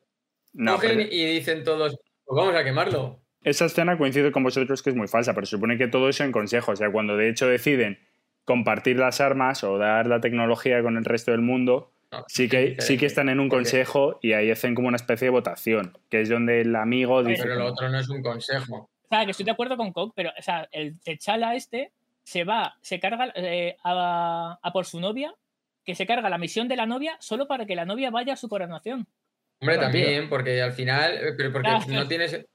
No, 0.55 0.79
y 0.83 1.27
dicen 1.27 1.63
todos, 1.63 1.97
pues 2.25 2.37
vamos 2.37 2.55
a 2.57 2.65
quemarlo. 2.65 3.24
Esa 3.45 3.67
escena 3.67 3.99
coincide 3.99 4.33
con 4.33 4.43
vosotros 4.43 4.83
que 4.83 4.91
es 4.91 4.97
muy 4.97 5.07
falsa, 5.07 5.35
pero 5.35 5.47
se 5.47 5.51
supone 5.51 5.77
que 5.77 5.87
todo 5.87 6.09
eso 6.09 6.25
en 6.25 6.33
consejo. 6.33 6.73
O 6.73 6.77
sea, 6.77 6.91
cuando 6.91 7.17
de 7.17 7.29
hecho 7.29 7.47
deciden 7.47 7.99
compartir 8.45 8.99
las 8.99 9.21
armas 9.21 9.63
o 9.65 9.79
dar 9.79 10.07
la 10.07 10.21
tecnología 10.21 10.83
con 10.83 10.97
el 10.97 11.05
resto 11.05 11.31
del 11.31 11.43
mundo, 11.43 11.93
sí, 12.27 12.49
que, 12.49 12.77
sí 12.81 12.97
que 12.97 13.07
están 13.07 13.29
en 13.29 13.41
un 13.41 13.49
consejo 13.49 14.19
y 14.23 14.33
ahí 14.33 14.51
hacen 14.51 14.75
como 14.75 14.89
una 14.89 14.97
especie 14.97 15.27
de 15.27 15.31
votación, 15.31 15.97
que 16.11 16.23
es 16.23 16.29
donde 16.29 16.63
el 16.63 16.75
amigo 16.75 17.23
dice... 17.23 17.43
Pero 17.43 17.57
lo 17.57 17.67
otro 17.67 17.89
no 17.89 17.99
es 17.99 18.09
un 18.09 18.23
consejo. 18.23 18.91
O 19.03 19.09
sea, 19.09 19.25
que 19.25 19.33
estoy 19.33 19.45
de 19.45 19.53
acuerdo 19.53 19.77
con 19.77 19.93
Coke, 19.93 20.13
pero 20.17 20.31
o 20.37 20.43
sea, 20.43 20.67
el 20.73 20.99
Techala 21.01 21.55
este 21.55 21.93
se 22.23 22.45
va, 22.45 22.77
se 22.81 22.99
carga 22.99 23.31
eh, 23.35 23.77
a, 23.85 24.59
por 24.73 24.87
su 24.87 25.01
novia, 25.01 25.35
que 25.85 25.95
se 25.95 26.07
carga 26.07 26.31
la 26.31 26.39
misión 26.39 26.69
de 26.69 26.77
la 26.77 26.87
novia 26.87 27.17
solo 27.21 27.47
para 27.47 27.67
que 27.67 27.77
la 27.77 27.85
novia 27.85 28.11
vaya 28.11 28.33
a 28.33 28.37
su 28.37 28.49
coronación. 28.49 29.07
Hombre, 29.61 29.79
también, 29.79 30.29
porque 30.29 30.63
al 30.63 30.73
final, 30.73 31.35
pero 31.37 31.53
porque 31.53 31.71
no 31.89 32.09
tienes 32.09 32.47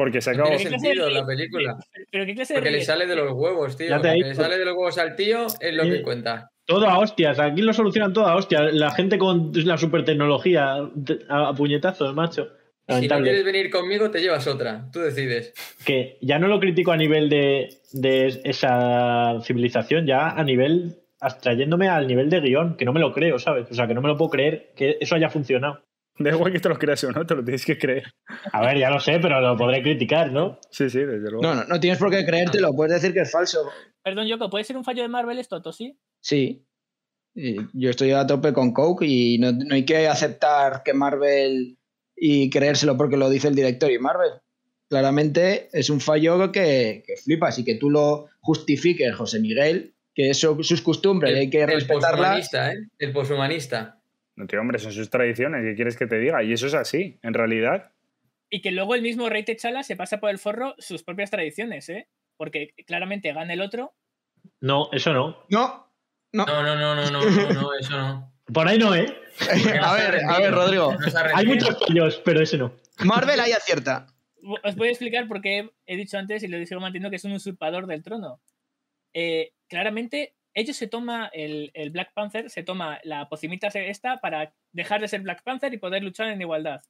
porque 0.00 0.22
se 0.22 0.30
acabó. 0.30 0.56
Tiene 0.56 0.78
sentido 0.78 1.10
la 1.10 1.26
película. 1.26 1.76
Porque 2.10 2.70
le 2.70 2.80
sale 2.80 3.06
de 3.06 3.16
los 3.16 3.32
huevos, 3.32 3.76
tío. 3.76 3.98
le 3.98 4.34
sale 4.34 4.56
de 4.56 4.64
los 4.64 4.74
huevos 4.74 4.96
al 4.96 5.14
tío 5.14 5.46
es 5.60 5.74
lo 5.74 5.82
que 5.82 6.00
cuenta. 6.00 6.50
Todo 6.64 6.88
a 6.88 6.98
hostias, 6.98 7.38
aquí 7.38 7.60
lo 7.60 7.74
solucionan 7.74 8.14
todo 8.14 8.26
a 8.26 8.34
hostias. 8.34 8.72
La 8.72 8.92
gente 8.92 9.18
con 9.18 9.52
la 9.52 9.76
super 9.76 10.02
tecnología 10.06 10.88
a 11.28 11.52
puñetazos, 11.52 12.14
macho. 12.14 12.48
Si 12.88 13.08
no 13.08 13.20
quieres 13.20 13.44
venir 13.44 13.68
conmigo, 13.68 14.10
te 14.10 14.22
llevas 14.22 14.46
otra. 14.46 14.88
Tú 14.90 15.00
decides. 15.00 15.52
Que 15.84 16.16
ya 16.22 16.38
no 16.38 16.48
lo 16.48 16.60
critico 16.60 16.92
a 16.92 16.96
nivel 16.96 17.28
de, 17.28 17.68
de 17.92 18.40
esa 18.44 19.38
civilización, 19.42 20.06
ya 20.06 20.30
a 20.30 20.42
nivel 20.42 20.96
abstrayéndome 21.20 21.90
al 21.90 22.06
nivel 22.06 22.30
de 22.30 22.40
guion, 22.40 22.78
que 22.78 22.86
no 22.86 22.94
me 22.94 23.00
lo 23.00 23.12
creo, 23.12 23.38
¿sabes? 23.38 23.70
O 23.70 23.74
sea, 23.74 23.86
que 23.86 23.92
no 23.92 24.00
me 24.00 24.08
lo 24.08 24.16
puedo 24.16 24.30
creer 24.30 24.72
que 24.74 24.96
eso 24.98 25.14
haya 25.14 25.28
funcionado. 25.28 25.82
Da 26.24 26.30
igual 26.30 26.52
que 26.52 26.60
te 26.60 26.68
lo 26.68 26.78
creas 26.78 27.02
o 27.04 27.12
no, 27.12 27.24
te 27.26 27.34
lo 27.34 27.42
tienes 27.42 27.64
que 27.64 27.78
creer. 27.78 28.12
A 28.52 28.60
ver, 28.60 28.78
ya 28.78 28.90
lo 28.90 29.00
sé, 29.00 29.18
pero 29.20 29.40
lo 29.40 29.56
podré 29.56 29.82
criticar, 29.82 30.30
¿no? 30.30 30.58
Sí, 30.70 30.90
sí, 30.90 30.98
desde 30.98 31.30
luego. 31.30 31.42
No, 31.42 31.54
no, 31.54 31.64
no 31.64 31.80
tienes 31.80 31.98
por 31.98 32.10
qué 32.10 32.26
creértelo, 32.26 32.74
puedes 32.74 33.00
decir 33.00 33.14
que 33.14 33.20
es 33.20 33.32
falso. 33.32 33.70
Perdón, 34.02 34.26
Yoko, 34.26 34.50
¿puede 34.50 34.64
ser 34.64 34.76
un 34.76 34.84
fallo 34.84 35.00
de 35.02 35.08
Marvel 35.08 35.38
esto, 35.38 35.60
sí? 35.72 35.98
Sí. 36.20 36.66
Yo 37.34 37.88
estoy 37.88 38.12
a 38.12 38.26
tope 38.26 38.52
con 38.52 38.74
Coke 38.74 39.06
y 39.06 39.38
no, 39.38 39.52
hay 39.70 39.86
que 39.86 40.08
aceptar 40.08 40.82
que 40.84 40.92
Marvel 40.92 41.78
y 42.14 42.50
creérselo 42.50 42.98
porque 42.98 43.16
lo 43.16 43.30
dice 43.30 43.48
el 43.48 43.54
director 43.54 43.90
y 43.90 43.98
Marvel. 43.98 44.32
Claramente 44.90 45.70
es 45.72 45.88
un 45.88 46.00
fallo 46.00 46.52
que, 46.52 47.02
que 47.06 47.16
flipas 47.16 47.58
y 47.58 47.64
que 47.64 47.76
tú 47.76 47.88
lo 47.88 48.26
justifiques, 48.40 49.14
José 49.14 49.40
Miguel, 49.40 49.94
que 50.14 50.30
eso 50.30 50.62
sus 50.62 50.82
costumbres, 50.82 51.34
hay 51.34 51.48
que 51.48 51.64
respetarlas. 51.64 52.02
El 52.02 52.18
poshumanista, 52.18 52.72
¿eh? 52.72 52.88
El 52.98 53.12
poshumanista. 53.12 53.99
No, 54.40 54.46
tío, 54.46 54.58
hombre, 54.58 54.78
son 54.78 54.92
sus 54.92 55.10
tradiciones. 55.10 55.62
¿Qué 55.62 55.74
quieres 55.74 55.98
que 55.98 56.06
te 56.06 56.18
diga? 56.18 56.42
Y 56.42 56.54
eso 56.54 56.66
es 56.66 56.72
así, 56.72 57.18
en 57.22 57.34
realidad. 57.34 57.92
Y 58.48 58.62
que 58.62 58.70
luego 58.70 58.94
el 58.94 59.02
mismo 59.02 59.28
rey 59.28 59.44
Techala 59.44 59.82
se 59.82 59.96
pasa 59.96 60.18
por 60.18 60.30
el 60.30 60.38
forro 60.38 60.74
sus 60.78 61.02
propias 61.02 61.30
tradiciones, 61.30 61.90
¿eh? 61.90 62.08
Porque 62.38 62.72
claramente 62.86 63.34
gana 63.34 63.52
el 63.52 63.60
otro. 63.60 63.92
No, 64.62 64.88
eso 64.92 65.12
no. 65.12 65.44
No. 65.50 65.92
No, 66.32 66.46
no, 66.46 66.62
no, 66.62 66.74
no, 66.74 66.94
no, 66.94 67.10
no, 67.10 67.52
no, 67.52 67.74
eso 67.74 67.98
no. 67.98 68.32
Por 68.54 68.66
ahí 68.66 68.78
no, 68.78 68.94
¿eh? 68.94 69.14
a 69.82 69.92
ver, 69.92 70.24
a 70.24 70.38
ver, 70.38 70.52
Rodrigo. 70.52 70.96
Hay 71.34 71.44
muchos 71.44 71.78
fallos, 71.78 72.22
pero 72.24 72.40
ese 72.40 72.56
no. 72.56 72.72
Marvel 73.04 73.40
ahí 73.40 73.52
acierta. 73.52 74.06
Os 74.64 74.74
voy 74.74 74.88
a 74.88 74.90
explicar 74.90 75.28
por 75.28 75.42
qué 75.42 75.68
he 75.84 75.96
dicho 75.96 76.16
antes 76.16 76.42
y 76.42 76.48
lo 76.48 76.64
sigo 76.64 76.80
manteniendo 76.80 77.10
que 77.10 77.16
es 77.16 77.24
un 77.24 77.32
usurpador 77.32 77.86
del 77.86 78.02
trono. 78.02 78.40
Eh, 79.12 79.52
claramente 79.68 80.34
ellos 80.54 80.76
se 80.76 80.86
toma, 80.86 81.30
el, 81.32 81.70
Black 81.90 82.12
Panther 82.12 82.50
se 82.50 82.62
toma 82.62 82.98
la 83.04 83.28
pocimita 83.28 83.68
esta 83.68 84.20
para 84.20 84.52
dejar 84.72 85.00
de 85.00 85.08
ser 85.08 85.20
Black 85.20 85.42
Panther 85.42 85.72
y 85.72 85.78
poder 85.78 86.02
luchar 86.02 86.28
en 86.28 86.40
igualdad. 86.40 86.82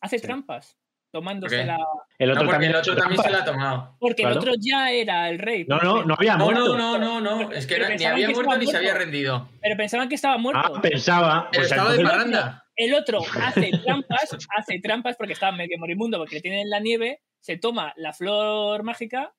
Hace 0.00 0.18
trampas, 0.18 0.78
tomándose 1.10 1.64
la... 1.64 1.78
El 2.18 2.30
otro, 2.30 2.48
también, 2.48 2.72
el 2.72 2.76
otro 2.76 2.96
también 2.96 3.22
se 3.22 3.30
la 3.30 3.38
ha 3.38 3.44
tomado. 3.44 3.96
Porque 3.98 4.22
el 4.22 4.32
otro 4.32 4.52
ya 4.58 4.90
era 4.90 5.28
el 5.30 5.38
rey. 5.38 5.64
No, 5.66 5.78
no, 5.78 6.04
no 6.04 6.14
había 6.14 6.36
muerto. 6.36 6.76
No, 6.76 6.98
no, 6.98 7.20
no, 7.20 7.20
no, 7.20 7.52
es 7.52 7.66
que 7.66 7.78
ni 7.96 8.04
había 8.04 8.28
muerto 8.30 8.56
ni 8.58 8.66
se 8.66 8.76
había 8.76 8.94
rendido. 8.94 9.48
Pero 9.60 9.76
pensaban 9.76 10.08
que 10.08 10.14
estaba 10.14 10.36
muerto. 10.38 10.74
Ah, 10.76 10.80
pensaba. 10.80 11.48
Pero 11.50 11.64
estaba 11.64 11.92
de 11.92 12.02
parranda. 12.02 12.64
El 12.76 12.94
otro 12.94 13.20
hace 13.42 13.70
trampas, 13.84 14.36
hace 14.56 14.80
trampas 14.80 15.16
porque 15.16 15.32
estaba 15.32 15.56
medio 15.56 15.78
moribundo 15.78 16.18
porque 16.18 16.36
le 16.36 16.40
tienen 16.42 16.68
la 16.68 16.80
nieve, 16.80 17.20
se 17.40 17.56
toma 17.56 17.92
la 17.96 18.12
flor 18.12 18.82
mágica 18.82 19.32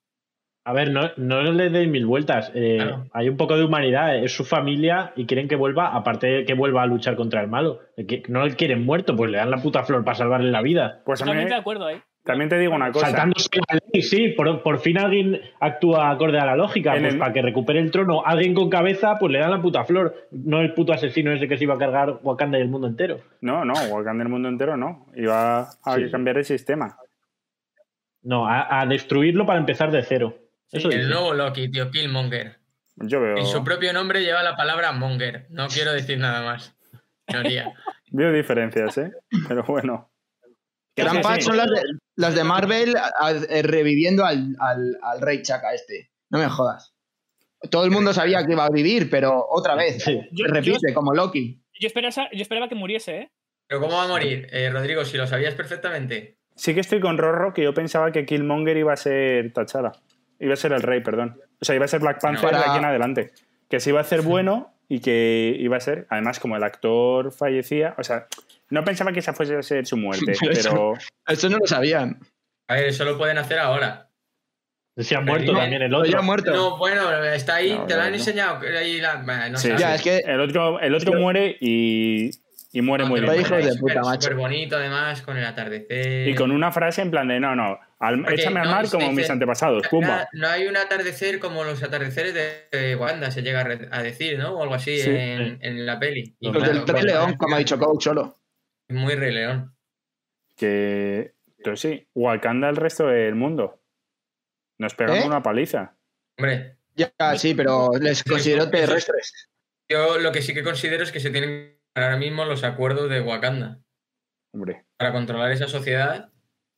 a 0.68 0.74
ver, 0.74 0.89
no, 0.89 1.11
no 1.18 1.43
le 1.43 1.70
deis 1.70 1.88
mil 1.88 2.07
vueltas. 2.07 2.51
Eh, 2.55 2.80
hay 3.13 3.30
un 3.30 3.38
poco 3.38 3.55
de 3.55 3.63
humanidad. 3.63 4.18
Es 4.18 4.36
su 4.36 4.43
familia 4.43 5.13
y 5.16 5.28
quieren 5.28 5.47
que 5.47 5.55
vuelva, 5.55 5.95
aparte 5.95 6.26
de 6.26 6.45
que 6.45 6.55
vuelva 6.55 6.82
a 6.82 6.88
luchar 6.88 7.16
contra 7.16 7.39
el 7.41 7.47
malo. 7.47 7.82
no 8.30 8.43
le 8.43 8.55
quieren 8.55 8.84
muerto, 8.84 9.16
pues 9.16 9.30
le 9.30 9.38
dan 9.38 9.51
la 9.51 9.57
puta 9.57 9.84
flor 9.84 10.03
para 10.03 10.16
salvarle 10.16 10.49
la 10.49 10.63
vida. 10.63 11.01
Pues 11.05 11.20
también, 11.20 11.49
de 11.49 11.55
acuerdo 11.55 11.86
ahí. 11.86 12.01
También 12.24 12.49
te 12.49 12.57
digo 12.57 12.74
una 12.74 12.91
cosa. 12.91 13.05
Saltándose 13.05 13.47
la 13.70 13.80
ley, 13.93 14.01
sí. 14.01 14.30
Por, 14.30 14.80
fin 14.80 14.97
alguien 14.97 15.39
actúa 15.59 16.09
acorde 16.09 16.39
a 16.39 16.45
la 16.47 16.55
lógica. 16.55 16.95
pues 16.99 17.13
para 17.13 17.32
que 17.32 17.43
recupere 17.43 17.80
el 17.80 17.91
trono 17.91 18.26
alguien 18.26 18.55
con 18.55 18.68
cabeza, 18.68 19.20
pues 19.20 19.32
le 19.32 19.38
dan 19.38 19.51
la 19.51 19.61
puta 19.61 19.86
flor. 19.86 20.16
No 20.32 20.61
el 20.61 20.74
puto 20.74 20.93
asesino 20.93 21.32
ese 21.32 21.47
que 21.47 21.57
se 21.57 21.66
iba 21.66 21.76
a 21.76 21.78
cargar 21.78 22.22
Wakanda 22.24 22.57
y 22.57 22.61
el 22.61 22.70
mundo 22.70 22.88
entero. 22.88 23.20
No, 23.39 23.66
no, 23.66 23.74
Wakanda 23.91 24.24
y 24.24 24.26
el 24.26 24.32
mundo 24.32 24.49
entero 24.49 24.78
no. 24.78 25.05
Iba 25.16 25.59
a 25.59 25.97
cambiar 26.11 26.39
el 26.39 26.45
sistema. 26.45 26.97
No, 28.24 28.47
a 28.47 28.84
destruirlo 28.88 29.45
para 29.45 29.59
empezar 29.59 29.91
de 29.91 30.01
cero 30.01 30.34
el 30.72 31.09
nuevo 31.09 31.34
Loki, 31.34 31.70
tío, 31.70 31.91
Killmonger. 31.91 32.59
Yo 32.97 33.22
veo. 33.22 33.38
En 33.38 33.45
su 33.45 33.63
propio 33.63 33.93
nombre 33.93 34.22
lleva 34.22 34.43
la 34.43 34.55
palabra 34.55 34.91
Monger. 34.91 35.47
No 35.49 35.68
quiero 35.68 35.91
decir 35.93 36.18
nada 36.18 36.43
más. 36.43 36.76
veo 38.11 38.32
diferencias, 38.32 38.97
¿eh? 38.97 39.11
Pero 39.47 39.63
bueno. 39.63 40.11
Trampas 40.93 41.43
son 41.43 41.57
las 42.16 42.36
de, 42.36 42.43
Marvel 42.45 42.95
eh, 43.49 43.61
reviviendo 43.63 44.26
al, 44.26 44.55
rey 45.20 45.41
Chaka 45.41 45.74
este. 45.74 46.11
No 46.30 46.39
me 46.39 46.47
jodas. 46.47 46.93
Todo 47.70 47.84
el 47.84 47.91
mundo 47.91 48.13
sabía 48.13 48.45
que 48.45 48.53
iba 48.53 48.66
a 48.66 48.70
vivir, 48.70 49.09
pero 49.09 49.45
otra 49.49 49.76
vez. 49.76 50.05
repite, 50.05 50.93
como 50.93 51.13
Loki. 51.13 51.61
Yo 51.80 51.88
esperaba, 51.88 52.30
yo 52.32 52.41
esperaba 52.41 52.70
que 52.70 52.76
muriese, 52.76 53.18
¿eh? 53.18 53.32
¿Pero 53.68 53.82
cómo 53.82 53.97
va 53.97 54.03
a 54.03 54.07
morir, 54.07 54.47
eh, 54.51 54.70
Rodrigo? 54.70 55.03
Si 55.03 55.18
lo 55.18 55.28
sabías 55.28 55.55
perfectamente. 55.55 56.38
Sí 56.55 56.74
que 56.74 56.80
estoy 56.80 57.01
con 57.01 57.18
Rorro, 57.18 57.53
que 57.53 57.63
yo 57.63 57.74
pensaba 57.74 58.11
que 58.11 58.26
Killmonger 58.26 58.78
iba 58.78 58.93
a 58.93 58.97
ser 58.97 59.51
Tachara. 59.51 59.91
Iba 60.40 60.54
a 60.54 60.58
ser 60.58 60.74
el 60.74 60.82
rey, 60.82 61.02
perdón. 61.02 61.40
O 61.62 61.66
sea, 61.66 61.76
iba 61.76 61.86
a 61.86 61.88
ser 61.88 62.02
Black 62.02 62.22
Panther 62.22 62.52
de 62.52 62.58
aquí 62.58 62.78
en 62.78 62.86
adelante. 62.86 63.32
Que 63.70 63.80
se 63.80 63.90
iba 63.90 64.00
a 64.00 64.04
hacer 64.04 64.22
bueno 64.22 64.74
y 64.88 65.00
que 65.00 65.56
iba 65.60 65.78
a 65.78 65.80
ser, 65.80 66.06
además, 66.10 66.40
como 66.40 66.56
el 66.56 66.64
actor 66.64 67.32
fallecía, 67.32 67.96
o 67.98 68.04
sea, 68.04 68.28
no 68.70 68.84
pensaba 68.84 69.12
que 69.12 69.20
esa 69.20 69.34
fuese 69.34 69.56
a 69.56 69.64
ser 69.64 69.86
su 69.86 69.98
muerte, 69.98 70.34
pero. 70.54 70.94
Eso, 71.28 71.50
no 71.50 71.58
lo 71.58 71.68
sabían. 71.68 72.20
A 72.68 72.76
ver, 72.76 72.86
eso 72.86 73.06
lo 73.06 73.18
pueden 73.18 73.38
hacer 73.38 73.60
ahora. 73.60 74.10
Se 74.98 75.16
ha 75.16 75.22
muerto 75.22 75.54
también 75.54 75.82
el 75.82 75.94
otro. 75.94 76.10
Ya 76.10 76.22
muerto. 76.22 76.54
No, 76.54 76.78
bueno, 76.78 77.12
está 77.26 77.56
ahí, 77.56 77.78
te 77.86 77.96
lo 77.96 78.02
han 78.02 78.14
enseñado. 78.14 78.62
Ahí 78.66 79.02
no 79.52 79.58
sí, 79.58 79.70
ya, 79.78 79.96
es 79.96 80.02
que 80.02 80.20
el 80.20 80.40
otro, 80.40 80.80
el 80.80 80.96
otro 80.96 81.14
muere 81.20 81.58
y, 81.60 82.32
y 82.72 82.82
muere 82.82 83.04
muy 83.04 83.20
bien. 83.20 83.42
Hijo 83.42 83.56
de 83.56 83.76
puta, 83.76 84.02
macho. 84.02 84.22
Súper 84.22 84.38
bonito, 84.38 84.78
además, 84.78 85.22
con 85.22 85.36
el 85.36 85.46
atardecer. 85.46 86.30
Y 86.30 86.36
con 86.36 86.52
una 86.52 86.72
frase 86.72 87.02
en 87.02 87.12
plan 87.12 87.28
de: 87.28 87.42
no, 87.42 87.56
no, 87.56 87.78
échame 88.30 88.60
al 88.60 88.70
mar 88.70 88.89
como 88.89 89.12
mis 89.12 89.30
antepasados, 89.30 89.88
pumba. 89.88 90.28
No, 90.34 90.48
hay 90.48 90.68
un 90.68 90.78
atardecer 90.78 91.39
como 91.39 91.64
los 91.64 91.82
atardeceres 91.84 92.34
de 92.34 92.96
Wanda, 92.96 93.32
se 93.32 93.41
llega 93.41 93.62
a 93.91 94.04
decir, 94.04 94.38
¿no? 94.38 94.56
O 94.56 94.64
algo 94.64 94.76
así 94.76 95.00
en, 95.02 95.86
la 95.86 96.00
peli. 96.00 96.36
los 96.39 96.64
del 96.64 96.88
Rey 96.88 97.04
León, 97.04 97.36
como 97.38 97.56
ha 97.56 97.60
dicho 97.60 97.78
Coach 97.78 98.04
solo. 98.04 98.38
Muy 98.89 99.16
Rey 99.16 99.34
León. 99.34 99.76
Que. 100.56 101.34
Pero 101.64 101.76
sí, 101.76 102.08
Wakanda 102.14 102.70
el 102.70 102.76
resto 102.76 103.08
del 103.08 103.36
mundo. 103.36 103.82
Nos 104.78 104.93
pegamos 104.93 105.24
¿Eh? 105.24 105.28
una 105.28 105.41
paliza. 105.41 105.98
Hombre. 106.38 106.78
Ya, 106.96 107.12
sí, 107.38 107.56
pero 107.56 107.89
les 108.00 108.24
considero 108.24 108.70
terrestres. 108.70 109.50
Yo 109.89 110.18
lo 110.18 110.32
que 110.32 110.41
sí 110.41 110.54
que 110.54 110.64
considero 110.64 111.04
es 111.04 111.12
que 111.12 111.20
se 111.20 111.30
tienen 111.32 111.78
ahora 111.96 112.18
mismo 112.18 112.46
los 112.46 112.64
acuerdos 112.64 113.10
de 113.10 113.22
Wakanda. 113.22 113.82
Hombre. 114.54 114.86
Para 114.98 115.12
controlar 115.12 115.52
esa 115.52 115.68
sociedad. 115.68 116.32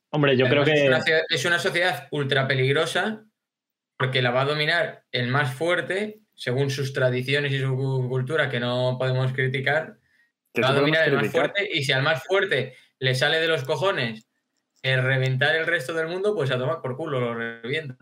Hombre, 0.10 0.38
yo 0.38 0.48
creo 0.48 0.64
que. 0.64 0.90
Es 1.30 1.46
una, 1.46 1.60
sociedad 1.60 2.08
ultra 2.12 2.48
peligrosa 2.48 3.26
porque 3.98 4.22
la 4.22 4.32
va 4.32 4.42
a 4.42 4.46
dominar 4.46 5.04
el 5.12 5.28
más 5.28 5.54
fuerte, 5.54 6.20
según 6.36 6.70
sus 6.70 6.94
tradiciones 6.94 7.52
y 7.52 7.60
su 7.60 7.76
cultura, 8.10 8.50
que 8.50 8.60
no 8.60 8.98
podemos 9.00 9.34
criticar. 9.34 9.98
va 10.64 10.70
a 10.70 10.74
dominar 10.74 11.08
el 11.08 11.16
más 11.16 11.32
fuerte 11.32 11.68
y 11.72 11.84
si 11.84 11.92
al 11.92 12.04
más 12.04 12.24
fuerte 12.24 12.76
le 13.00 13.16
sale 13.16 13.40
de 13.40 13.48
los 13.48 13.64
cojones 13.64 14.28
el 14.84 15.04
reventar 15.04 15.56
el 15.56 15.66
resto 15.66 15.94
del 15.94 16.08
mundo, 16.08 16.36
pues 16.36 16.52
a 16.52 16.58
tomar 16.58 16.82
por 16.82 16.96
culo, 16.96 17.20
lo 17.20 17.34
revienta. 17.34 17.98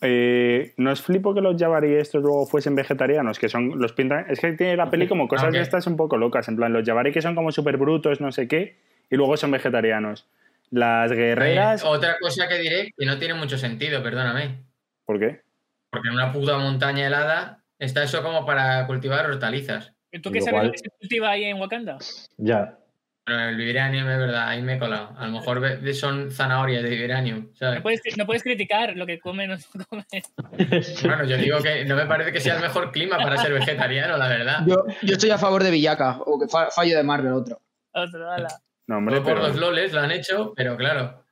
Eh, 0.00 0.74
no 0.76 0.92
es 0.92 1.02
flipo 1.02 1.34
que 1.34 1.40
los 1.40 1.60
Jabari 1.60 1.94
estos 1.94 2.22
luego 2.22 2.46
fuesen 2.46 2.76
vegetarianos, 2.76 3.38
que 3.38 3.48
son 3.48 3.80
los 3.80 3.92
pintan. 3.92 4.26
Es 4.30 4.40
que 4.40 4.52
tiene 4.52 4.76
la 4.76 4.90
peli 4.90 5.08
como 5.08 5.26
cosas 5.26 5.52
de 5.52 5.60
estas 5.60 5.86
un 5.86 5.96
poco 5.96 6.16
locas. 6.16 6.48
En 6.48 6.56
plan, 6.56 6.72
los 6.72 6.86
Jabari 6.86 7.12
que 7.12 7.22
son 7.22 7.34
como 7.34 7.50
súper 7.50 7.76
brutos, 7.76 8.20
no 8.20 8.30
sé 8.30 8.46
qué, 8.46 8.76
y 9.10 9.16
luego 9.16 9.36
son 9.36 9.50
vegetarianos. 9.50 10.28
Las 10.70 11.12
guerreras. 11.12 11.84
otra 11.84 12.16
cosa 12.20 12.48
que 12.48 12.58
diré 12.58 12.92
que 12.96 13.06
no 13.06 13.18
tiene 13.18 13.34
mucho 13.34 13.56
sentido, 13.56 14.02
perdóname. 14.02 14.64
¿Por 15.04 15.18
qué? 15.18 15.42
Porque 15.90 16.08
en 16.08 16.14
una 16.14 16.32
puta 16.32 16.58
montaña 16.58 17.06
helada 17.06 17.64
está 17.78 18.02
eso 18.02 18.22
como 18.22 18.44
para 18.44 18.86
cultivar 18.86 19.26
hortalizas. 19.26 19.92
¿Tú 20.22 20.30
qué 20.30 20.40
sabes 20.40 20.72
que 20.72 20.78
se 20.78 20.90
cultiva 20.90 21.30
ahí 21.30 21.44
en 21.44 21.58
Wakanda? 21.58 21.98
Ya. 22.36 22.78
el 23.26 23.56
vibranium 23.56 24.08
es 24.08 24.18
verdad, 24.18 24.48
ahí 24.48 24.62
me 24.62 24.74
he 24.74 24.78
colado. 24.78 25.14
A 25.18 25.26
lo 25.26 25.32
mejor 25.32 25.62
son 25.94 26.30
zanahorias 26.30 26.82
de 26.82 26.90
vibranium. 26.90 27.48
No, 27.60 27.82
puedes, 27.82 28.42
criticar 28.42 28.96
lo 28.96 29.06
que 29.06 29.18
comen 29.18 29.52
o 29.52 29.56
no 29.74 29.84
comen. 29.86 30.06
bueno, 31.04 31.24
yo 31.24 31.36
digo 31.36 31.58
que 31.62 31.84
no 31.84 31.96
me 31.96 32.06
parece 32.06 32.32
que 32.32 32.40
sea 32.40 32.56
el 32.56 32.62
mejor 32.62 32.90
clima 32.90 33.18
para 33.18 33.38
ser 33.38 33.52
vegetariano, 33.52 34.16
la 34.16 34.28
verdad. 34.28 34.66
Yo, 34.66 34.84
estoy 35.02 35.30
a 35.30 35.38
favor 35.38 35.62
de 35.62 35.70
Villaca, 35.70 36.20
o 36.20 36.38
que 36.38 36.46
fallo 36.48 36.96
de 36.96 37.02
Marvel, 37.02 37.32
otro. 37.32 37.60
Otro, 37.92 38.30
ala. 38.30 38.48
No, 38.88 38.96
hombre, 38.98 39.20
por 39.20 39.38
los 39.38 39.54
loles 39.56 39.92
lo 39.92 40.00
han 40.00 40.10
hecho, 40.10 40.54
pero 40.56 40.76
claro. 40.76 41.22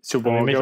Supongo 0.00 0.44
que 0.44 0.56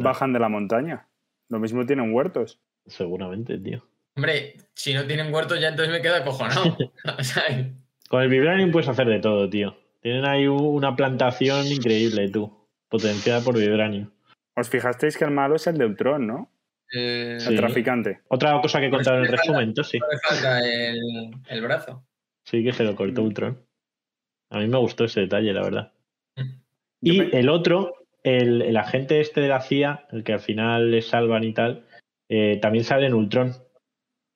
bajan 0.00 0.32
de 0.32 0.40
la 0.40 0.48
montaña. 0.48 1.08
Lo 1.48 1.60
mismo 1.60 1.86
tienen 1.86 2.12
huertos. 2.12 2.60
Seguramente, 2.86 3.56
tío. 3.58 3.86
Hombre, 4.16 4.56
si 4.74 4.92
no 4.92 5.04
tienen 5.06 5.32
huertos 5.32 5.60
ya 5.60 5.68
entonces 5.68 5.94
me 5.94 6.02
quedo 6.02 6.16
acojonado. 6.16 6.76
Con 8.08 8.22
el 8.22 8.28
Vibranium 8.28 8.72
puedes 8.72 8.88
hacer 8.88 9.06
de 9.06 9.20
todo, 9.20 9.48
tío. 9.48 9.76
Tienen 10.00 10.26
ahí 10.26 10.48
una 10.48 10.96
plantación 10.96 11.66
increíble, 11.66 12.28
tú. 12.28 12.52
Potenciada 12.88 13.40
por 13.40 13.56
Vibranium. 13.56 14.10
¿Os 14.56 14.68
fijasteis 14.68 15.16
que 15.16 15.24
el 15.24 15.30
malo 15.30 15.54
es 15.54 15.66
el 15.68 15.78
de 15.78 15.86
Ultron, 15.86 16.26
no? 16.26 16.50
Eh, 16.92 17.38
el 17.48 17.56
traficante. 17.56 18.20
Otra 18.28 18.60
cosa 18.60 18.80
que 18.80 18.90
contar 18.90 19.14
en 19.14 19.22
el 19.22 19.28
resumen, 19.28 19.72
sí. 19.84 19.98
No 19.98 20.06
falta 20.28 20.58
el, 20.58 21.30
el 21.48 21.62
brazo. 21.62 22.04
Sí, 22.44 22.62
que 22.64 22.72
se 22.72 22.84
lo 22.84 22.96
cortó 22.96 23.22
Ultron. 23.22 23.64
A 24.52 24.58
mí 24.58 24.66
me 24.66 24.78
gustó 24.78 25.04
ese 25.04 25.20
detalle, 25.20 25.52
la 25.54 25.62
verdad. 25.62 25.92
Y 27.00 27.34
el 27.34 27.48
otro, 27.48 27.94
el, 28.22 28.76
agente 28.76 29.20
este 29.20 29.40
de 29.40 29.48
la 29.48 29.62
CIA, 29.62 30.06
el 30.12 30.22
que 30.24 30.34
al 30.34 30.40
final 30.40 30.90
le 30.90 31.00
salvan 31.00 31.42
y 31.42 31.54
tal, 31.54 31.86
eh, 32.28 32.58
también 32.60 32.84
sale 32.84 33.06
en 33.06 33.14
Ultron. 33.14 33.54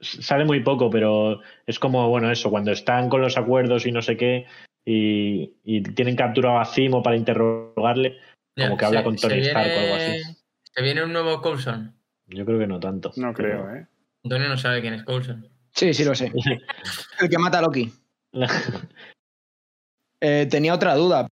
Sale 0.01 0.47
muy 0.47 0.61
poco, 0.61 0.89
pero 0.89 1.41
es 1.67 1.79
como, 1.79 2.09
bueno, 2.09 2.31
eso, 2.31 2.51
cuando 2.51 2.73
están 2.73 3.11
con 3.11 3.21
los 3.21 3.37
acuerdos 3.37 3.87
y 3.87 3.93
no 3.93 4.01
sé 4.01 4.17
qué, 4.17 4.47
y, 4.87 5.83
tienen 5.95 6.17
capturado 6.17 6.59
a 6.59 6.65
Zimo 6.65 7.03
para 7.03 7.17
interrogarle, 7.17 8.19
como 8.57 8.79
que 8.79 8.85
habla 8.87 9.05
con 9.05 9.17
Tony 9.17 9.41
Stark 9.41 9.71
o 9.71 9.81
algo 9.81 9.95
así. 9.97 10.23
¿Se 10.63 10.83
viene 10.83 11.05
un 11.05 11.13
nuevo 11.13 11.43
Coulson? 11.43 11.95
Yo 12.27 12.45
creo 12.47 12.59
que 12.59 12.67
no 12.67 12.81
tanto. 12.81 13.13
No 13.17 13.35
creo, 13.35 13.71
¿eh? 13.75 13.87
Antonio 14.25 14.49
no 14.49 14.57
sabe 14.57 14.81
quién 14.81 14.95
es 14.95 15.05
Coulson. 15.05 15.47
Sí, 15.73 15.93
sí 15.93 16.05
lo 16.05 16.15
sé. 16.15 16.33
el 17.21 17.29
que 17.29 17.39
mata 17.39 17.59
a 17.59 17.63
Loki. 17.63 17.93
Eh, 20.21 20.47
tenía 20.51 20.75
otra 20.75 20.95
duda. 20.95 21.29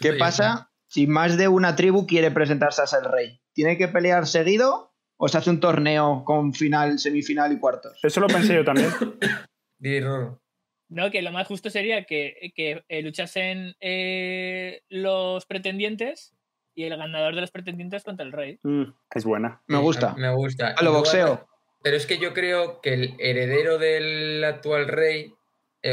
¿Qué 0.00 0.12
pasa 0.14 0.70
si 0.86 1.06
más 1.06 1.36
de 1.36 1.48
una 1.48 1.76
tribu 1.76 2.06
quiere 2.06 2.30
presentarse 2.30 2.82
a 2.82 2.86
ser 2.86 3.04
rey? 3.04 3.40
¿Tiene 3.52 3.76
que 3.76 3.88
pelear 3.88 4.26
seguido 4.26 4.92
o 5.16 5.28
se 5.28 5.38
hace 5.38 5.50
un 5.50 5.60
torneo 5.60 6.22
con 6.24 6.54
final, 6.54 6.98
semifinal 6.98 7.52
y 7.52 7.58
cuartos? 7.58 7.98
Eso 8.02 8.20
lo 8.20 8.28
pensé 8.28 8.54
yo 8.54 8.64
también. 8.64 8.90
no, 10.88 11.10
que 11.10 11.22
lo 11.22 11.32
más 11.32 11.46
justo 11.46 11.70
sería 11.70 12.04
que, 12.04 12.52
que 12.54 12.84
eh, 12.88 13.02
luchasen 13.02 13.76
eh, 13.80 14.82
los 14.88 15.46
pretendientes 15.46 16.34
y 16.74 16.84
el 16.84 16.96
ganador 16.96 17.34
de 17.34 17.40
los 17.40 17.50
pretendientes 17.50 18.04
contra 18.04 18.24
el 18.24 18.32
rey. 18.32 18.60
Mm, 18.62 18.84
es 19.14 19.24
buena. 19.24 19.62
Me 19.66 19.78
gusta. 19.78 20.14
Me 20.14 20.32
gusta. 20.32 20.74
A 20.76 20.82
lo 20.82 20.92
boxeo. 20.92 21.48
Pero 21.82 21.96
es 21.96 22.06
que 22.06 22.18
yo 22.18 22.34
creo 22.34 22.80
que 22.80 22.94
el 22.94 23.14
heredero 23.18 23.78
del 23.78 24.42
actual 24.44 24.88
rey, 24.88 25.34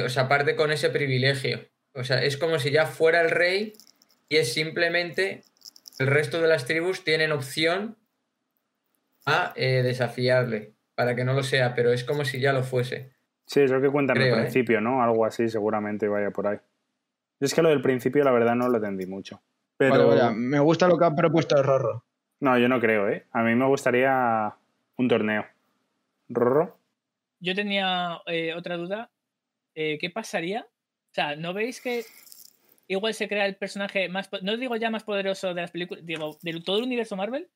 o 0.03 0.09
sea, 0.09 0.27
parte 0.27 0.55
con 0.55 0.71
ese 0.71 0.89
privilegio. 0.89 1.67
O 1.95 2.03
sea, 2.03 2.21
es 2.23 2.37
como 2.37 2.59
si 2.59 2.71
ya 2.71 2.85
fuera 2.85 3.21
el 3.21 3.31
rey 3.31 3.73
y 4.27 4.35
es 4.37 4.53
simplemente 4.53 5.43
el 5.97 6.07
resto 6.07 6.41
de 6.41 6.47
las 6.47 6.65
tribus 6.65 7.03
tienen 7.03 7.31
opción 7.31 7.97
a 9.25 9.53
eh, 9.55 9.81
desafiarle 9.81 10.73
para 10.93 11.15
que 11.15 11.23
no 11.23 11.33
lo 11.33 11.43
sea, 11.43 11.73
pero 11.73 11.91
es 11.93 12.03
como 12.03 12.25
si 12.25 12.39
ya 12.39 12.51
lo 12.51 12.63
fuese. 12.63 13.13
Sí, 13.45 13.61
es 13.61 13.71
lo 13.71 13.81
que 13.81 13.89
cuentan 13.89 14.17
al 14.17 14.27
¿eh? 14.27 14.33
principio, 14.33 14.81
¿no? 14.81 15.01
Algo 15.01 15.25
así 15.25 15.47
seguramente 15.47 16.07
vaya 16.07 16.31
por 16.31 16.47
ahí. 16.47 16.57
Es 17.39 17.53
que 17.53 17.61
lo 17.61 17.69
del 17.69 17.81
principio 17.81 18.23
la 18.23 18.31
verdad 18.31 18.55
no 18.55 18.67
lo 18.67 18.77
entendí 18.77 19.05
mucho. 19.05 19.41
Pero... 19.77 20.33
me 20.33 20.59
gusta 20.59 20.87
lo 20.87 20.97
que 20.97 21.05
ha 21.05 21.15
propuesto 21.15 21.57
el 21.57 21.63
Rorro. 21.63 22.05
No, 22.41 22.57
yo 22.57 22.67
no 22.67 22.79
creo, 22.79 23.09
¿eh? 23.09 23.25
A 23.31 23.43
mí 23.43 23.55
me 23.55 23.65
gustaría 23.67 24.53
un 24.97 25.07
torneo. 25.07 25.45
¿Rorro? 26.27 26.77
Yo 27.39 27.55
tenía 27.55 28.21
eh, 28.25 28.53
otra 28.53 28.77
duda. 28.77 29.11
¿Qué 29.73 30.09
pasaría 30.13 30.65
sea, 31.15 31.35
¿no 31.35 31.53
veis 31.53 31.81
que 31.81 32.03
igual 32.87 33.13
se 33.13 33.27
crea 33.27 33.45
el 33.45 33.55
personaje 33.55 34.09
más, 34.09 34.29
no 34.41 34.57
digo 34.57 34.75
ya 34.75 34.89
más 34.89 35.03
poderoso 35.03 35.53
de 35.53 35.61
las 35.61 35.71
películas, 35.71 36.05
digo, 36.05 36.37
de 36.41 36.59
todo 36.61 36.77
el 36.77 36.83
universo 36.83 37.15
Marvel? 37.15 37.47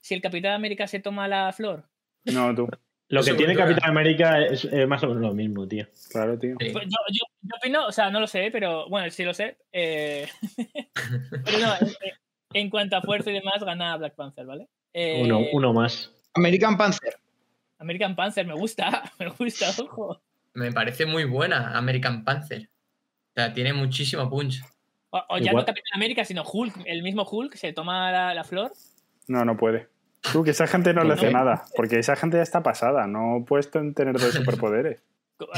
Si 0.00 0.14
el 0.14 0.20
Capitán 0.20 0.52
América 0.52 0.86
se 0.86 1.00
toma 1.00 1.26
la 1.26 1.52
flor. 1.52 1.88
No, 2.24 2.54
tú. 2.54 2.68
Lo 3.08 3.22
que 3.22 3.32
tiene 3.32 3.56
Capitán 3.56 3.90
América 3.90 4.44
es 4.44 4.68
más 4.86 5.02
o 5.02 5.08
menos 5.08 5.22
lo 5.22 5.34
mismo, 5.34 5.66
tío. 5.66 5.86
Claro, 6.10 6.38
tío. 6.38 6.56
Pues 6.58 6.84
yo, 6.84 6.98
yo, 7.08 7.56
opino, 7.56 7.86
o 7.86 7.92
sea, 7.92 8.10
no 8.10 8.20
lo 8.20 8.26
sé, 8.26 8.50
pero 8.52 8.86
bueno, 8.90 9.10
sí 9.10 9.24
lo 9.24 9.32
sé. 9.32 9.56
Eh, 9.72 10.28
pero 11.44 11.58
no, 11.58 11.74
en, 12.52 12.68
cuanto 12.68 12.96
a 12.96 13.02
fuerza 13.02 13.30
y 13.30 13.34
demás, 13.34 13.64
gana 13.64 13.96
Black 13.96 14.14
Panther, 14.14 14.44
¿vale? 14.44 14.68
Eh, 14.92 15.22
uno, 15.24 15.40
uno 15.52 15.72
más. 15.72 16.12
American 16.34 16.76
Panther. 16.76 17.14
American 17.78 18.14
Panther, 18.14 18.46
me 18.46 18.54
gusta, 18.54 19.10
me 19.18 19.30
gusta, 19.30 19.70
ojo. 19.82 20.20
Me 20.52 20.70
parece 20.72 21.06
muy 21.06 21.24
buena 21.24 21.76
American 21.78 22.24
Panther 22.24 22.68
sea, 23.38 23.52
tiene 23.52 23.72
muchísimo 23.72 24.28
punch. 24.28 24.62
O, 25.10 25.38
ya 25.38 25.52
no 25.52 25.64
Capitán 25.64 25.94
América, 25.94 26.24
sino 26.24 26.42
Hulk. 26.42 26.82
El 26.84 27.02
mismo 27.02 27.22
Hulk 27.22 27.54
se 27.54 27.72
toma 27.72 28.34
la, 28.34 28.44
flor. 28.44 28.72
No, 29.26 29.44
no 29.44 29.56
puede. 29.56 29.88
Tú, 30.32 30.44
que 30.44 30.50
esa 30.50 30.66
gente 30.66 30.92
no 30.92 31.04
le 31.04 31.14
hace 31.14 31.30
nada, 31.30 31.64
porque 31.76 31.98
esa 31.98 32.16
gente 32.16 32.36
ya 32.36 32.42
está 32.42 32.62
pasada, 32.62 33.06
no 33.06 33.44
puedes 33.46 33.70
tener 33.70 34.18
dos 34.18 34.32
superpoderes. 34.34 35.02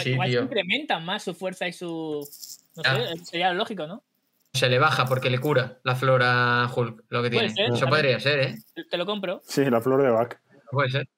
Igual 0.04 0.30
se 0.30 0.40
incrementan 0.40 1.04
más 1.04 1.22
su 1.22 1.34
fuerza 1.34 1.66
y 1.66 1.72
su. 1.72 2.28
No 2.76 2.82
sé, 2.82 3.24
sería 3.24 3.52
lógico, 3.52 3.86
¿no? 3.86 4.04
Se 4.52 4.68
le 4.68 4.78
baja 4.78 5.06
porque 5.06 5.30
le 5.30 5.38
cura 5.38 5.78
la 5.84 5.96
flor 5.96 6.22
a 6.22 6.70
Hulk, 6.74 7.04
lo 7.08 7.22
que 7.22 7.30
tiene. 7.30 7.46
Eso 7.46 7.86
podría 7.86 8.20
ser, 8.20 8.40
¿eh? 8.40 8.54
Te 8.90 8.96
lo 8.96 9.06
compro. 9.06 9.40
Sí, 9.44 9.64
la 9.64 9.80
flor 9.80 10.02
de 10.02 10.10
Bach. 10.10 10.36
Puede 10.70 10.90
ser. 10.90 11.08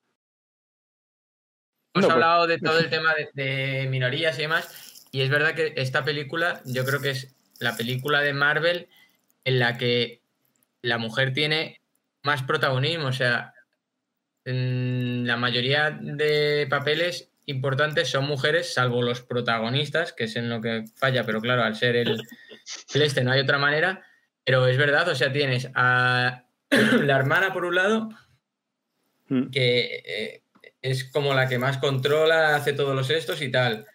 Hemos 1.94 2.06
pues 2.06 2.10
hablado 2.10 2.46
de 2.46 2.58
todo 2.58 2.78
el 2.78 2.88
tema 2.88 3.12
de 3.34 3.86
minorías 3.90 4.38
y 4.38 4.42
demás. 4.42 4.91
Y 5.12 5.20
es 5.20 5.28
verdad 5.28 5.54
que 5.54 5.74
esta 5.76 6.04
película, 6.04 6.62
yo 6.64 6.84
creo 6.86 7.00
que 7.00 7.10
es 7.10 7.36
la 7.60 7.76
película 7.76 8.22
de 8.22 8.32
Marvel 8.32 8.88
en 9.44 9.58
la 9.58 9.76
que 9.76 10.22
la 10.80 10.96
mujer 10.96 11.34
tiene 11.34 11.80
más 12.22 12.42
protagonismo. 12.42 13.08
O 13.08 13.12
sea, 13.12 13.52
en 14.46 15.26
la 15.26 15.36
mayoría 15.36 15.90
de 15.90 16.66
papeles 16.68 17.30
importantes 17.44 18.08
son 18.08 18.26
mujeres, 18.26 18.72
salvo 18.72 19.02
los 19.02 19.20
protagonistas, 19.20 20.14
que 20.14 20.24
es 20.24 20.36
en 20.36 20.48
lo 20.48 20.62
que 20.62 20.84
falla, 20.96 21.24
pero 21.24 21.42
claro, 21.42 21.62
al 21.62 21.76
ser 21.76 21.96
el, 21.96 22.20
este 22.94 23.22
no 23.22 23.32
hay 23.32 23.40
otra 23.40 23.58
manera. 23.58 24.02
Pero 24.44 24.66
es 24.66 24.78
verdad, 24.78 25.08
o 25.08 25.14
sea, 25.14 25.30
tienes 25.30 25.68
a 25.74 26.46
la 26.70 27.16
hermana 27.16 27.52
por 27.52 27.66
un 27.66 27.74
lado, 27.74 28.08
mm. 29.28 29.50
que 29.50 30.02
eh, 30.06 30.42
es 30.80 31.04
como 31.04 31.34
la 31.34 31.48
que 31.48 31.58
más 31.58 31.76
controla, 31.76 32.56
hace 32.56 32.72
todos 32.72 32.96
los 32.96 33.10
estos 33.10 33.42
y 33.42 33.50
tal. 33.50 33.86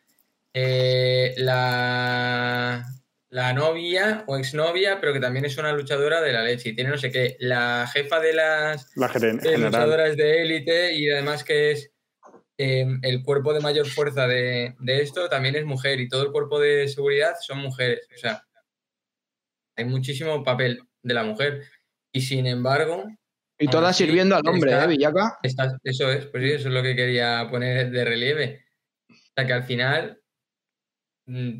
Eh, 0.53 1.33
la, 1.37 2.83
la 3.29 3.53
novia 3.53 4.23
o 4.27 4.37
exnovia, 4.37 4.99
pero 4.99 5.13
que 5.13 5.19
también 5.19 5.45
es 5.45 5.57
una 5.57 5.73
luchadora 5.73 6.21
de 6.21 6.31
la 6.31 6.43
leche 6.43 6.69
y 6.69 6.75
tiene 6.75 6.89
no 6.89 6.97
sé 6.97 7.11
qué, 7.11 7.35
la 7.39 7.87
jefa 7.91 8.19
de 8.19 8.33
las 8.33 8.91
luchadoras 8.95 10.15
de 10.15 10.41
élite 10.41 10.93
y 10.93 11.09
además 11.09 11.43
que 11.43 11.71
es 11.71 11.91
em, 12.57 12.99
el 13.03 13.23
cuerpo 13.23 13.53
de 13.53 13.59
mayor 13.59 13.87
fuerza 13.87 14.27
de, 14.27 14.75
esto 14.87 15.27
también 15.29 15.55
es 15.55 15.65
mujer 15.65 15.99
y 15.99 16.07
todo 16.07 16.23
el 16.23 16.31
cuerpo 16.31 16.59
de 16.59 16.87
seguridad 16.87 17.33
son 17.41 17.59
mujeres. 17.59 18.07
O 18.15 18.17
sea, 18.17 18.43
hay 19.75 19.85
muchísimo 19.85 20.43
papel 20.43 20.81
de 21.03 21.13
la 21.13 21.23
mujer 21.23 21.63
y 22.13 22.21
sin 22.21 22.47
embargo... 22.47 23.05
Y 23.59 23.67
todas 23.67 23.97
sirviendo 23.97 24.35
al 24.35 24.47
hombre, 24.47 24.71
¿eh, 24.71 24.87
Villaca? 24.87 25.39
eso 25.41 26.11
es, 26.11 26.27
pues 26.27 26.43
sí, 26.43 26.51
eso 26.51 26.67
es 26.69 26.73
lo 26.73 26.83
que 26.83 26.95
quería 26.95 27.47
poner 27.49 27.89
de 27.89 28.05
relieve. 28.05 28.65
O 29.09 29.15
sea, 29.35 29.47
que 29.47 29.53
al 29.53 29.63
final 29.63 30.21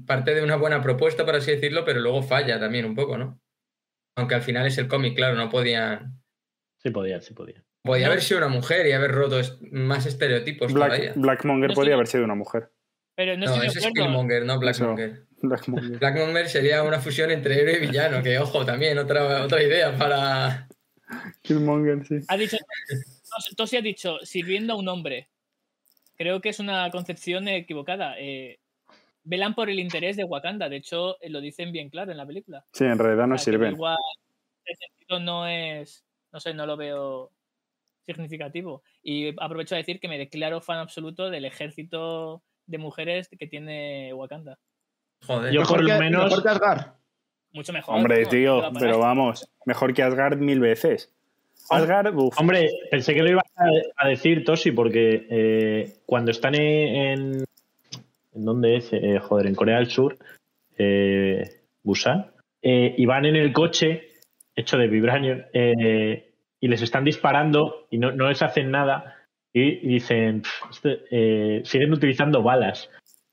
parte 0.06 0.34
de 0.34 0.44
una 0.44 0.56
buena 0.56 0.82
propuesta, 0.82 1.26
por 1.26 1.36
así 1.36 1.52
decirlo, 1.52 1.84
pero 1.84 2.00
luego 2.00 2.24
falla 2.24 2.60
también 2.60 2.86
un 2.86 2.96
poco, 2.96 3.18
¿no? 3.18 3.40
Aunque 4.16 4.36
al 4.36 4.42
final 4.42 4.66
es 4.66 4.78
el 4.78 4.88
cómic, 4.88 5.16
claro, 5.16 5.36
no 5.36 5.50
podían. 5.50 6.22
Sí 6.78 6.90
podía, 6.90 7.22
sí 7.22 7.34
podía. 7.34 7.64
Podía 7.84 8.08
haber 8.08 8.22
sido 8.22 8.40
una 8.40 8.50
mujer 8.50 8.86
y 8.88 8.92
haber 8.92 9.12
roto 9.12 9.40
más 9.72 10.06
estereotipos 10.06 10.74
Black, 10.74 11.14
Blackmonger 11.16 11.74
podría 11.74 11.96
haber 11.96 12.08
sido 12.08 12.24
una 12.26 12.36
mujer. 12.36 12.72
Pero 13.16 13.36
no, 13.38 13.46
no 13.46 13.64
ese 13.64 13.80
es 13.80 13.88
Killmonger, 13.94 14.46
no 14.46 14.60
Blackmonger. 14.60 15.26
Blackmonger. 15.42 16.50
sería 16.50 16.84
una 16.84 17.00
fusión 17.00 17.32
entre 17.32 17.62
héroe 17.62 17.78
y 17.78 17.88
villano, 17.88 18.22
que 18.22 18.38
ojo, 18.40 18.66
también 18.66 18.98
otra, 18.98 19.44
otra 19.44 19.64
idea 19.64 19.98
para. 19.98 20.68
Killmonger, 21.42 22.06
sí. 22.06 22.20
Ha 22.28 22.38
dicho. 22.38 22.58
Tosi 23.56 23.78
ha 23.78 23.82
dicho, 23.82 24.18
sirviendo 24.24 24.74
a 24.74 24.76
un 24.76 24.88
hombre. 24.88 25.30
Creo 26.16 26.42
que 26.42 26.50
es 26.50 26.60
una 26.60 26.90
concepción 26.92 27.48
equivocada. 27.48 28.16
Eh, 28.20 28.60
velan 29.28 29.54
por 29.54 29.70
el 29.70 29.80
interés 29.80 30.18
de 30.18 30.24
Wakanda. 30.24 30.70
De 30.70 30.78
hecho, 30.78 31.22
eh, 31.22 31.30
lo 31.30 31.42
dicen 31.42 31.72
bien 31.72 31.90
claro 31.90 32.12
en 32.12 32.18
la 32.18 32.26
película. 32.26 32.66
Sí, 32.72 32.86
en 32.86 32.98
realidad 32.98 33.28
no 33.28 33.38
sirven. 33.38 33.74
Igual, 33.74 33.98
ese 34.66 34.86
sentido 34.88 35.20
no 35.20 35.48
es, 35.48 36.06
no 36.32 36.40
sé, 36.40 36.54
no 36.54 36.66
lo 36.66 36.78
veo 36.78 37.32
significativo. 38.06 38.84
Y 39.04 39.34
aprovecho 39.42 39.76
a 39.76 39.80
decir 39.80 40.00
que 40.00 40.08
me 40.08 40.18
declaro 40.18 40.62
fan 40.62 40.80
absoluto 40.80 41.30
del 41.30 41.46
ejército 41.46 42.42
de 42.66 42.78
mujeres 42.78 43.30
que 43.38 43.48
tiene 43.48 44.14
Wakanda. 44.14 44.58
Joder, 45.26 45.52
yo 45.52 45.64
por 45.64 45.84
lo 45.84 46.00
menos. 46.00 46.26
Mejor 46.26 46.44
que 46.44 46.50
Asgard. 46.50 46.86
Mucho 47.52 47.74
mejor. 47.74 47.96
Hombre, 47.96 48.26
tío, 48.26 48.62
pero 48.80 49.00
vamos, 49.00 49.50
mejor 49.66 49.94
que 49.94 50.04
Asgard 50.04 50.38
mil 50.38 50.60
veces. 50.60 51.12
Asgard, 51.70 52.16
uff. 52.16 52.40
Hombre, 52.40 52.70
pensé 52.92 53.14
que 53.14 53.24
lo 53.24 53.32
iba 53.32 53.44
a 53.98 54.08
decir, 54.08 54.46
Tosi, 54.46 54.72
porque 54.72 55.28
eh, 55.30 55.98
cuando 56.06 56.32
están 56.32 56.56
en, 56.56 57.44
¿En 58.38 58.46
dónde 58.46 58.76
es? 58.76 58.94
Eh, 58.94 59.20
joder, 59.20 59.48
en 59.48 59.56
Corea 59.56 59.78
del 59.78 59.90
Sur, 59.90 60.18
eh, 60.78 61.44
Busan. 61.84 62.32
Eh, 62.62 62.94
y 62.98 63.06
van 63.06 63.26
en 63.26 63.36
el 63.36 63.52
coche 63.52 64.10
hecho 64.56 64.78
de 64.78 64.88
vibranio 64.88 65.46
y 65.54 66.68
les 66.68 66.82
están 66.82 67.04
disparando 67.04 67.88
y 67.92 68.00
no, 68.00 68.12
les 68.12 68.42
hacen 68.42 68.72
nada 68.72 69.16
y, 69.54 69.88
dicen, 69.88 70.42
este, 70.70 71.64
siguen 71.64 71.94
utilizando 71.94 72.42
balas. 72.42 72.90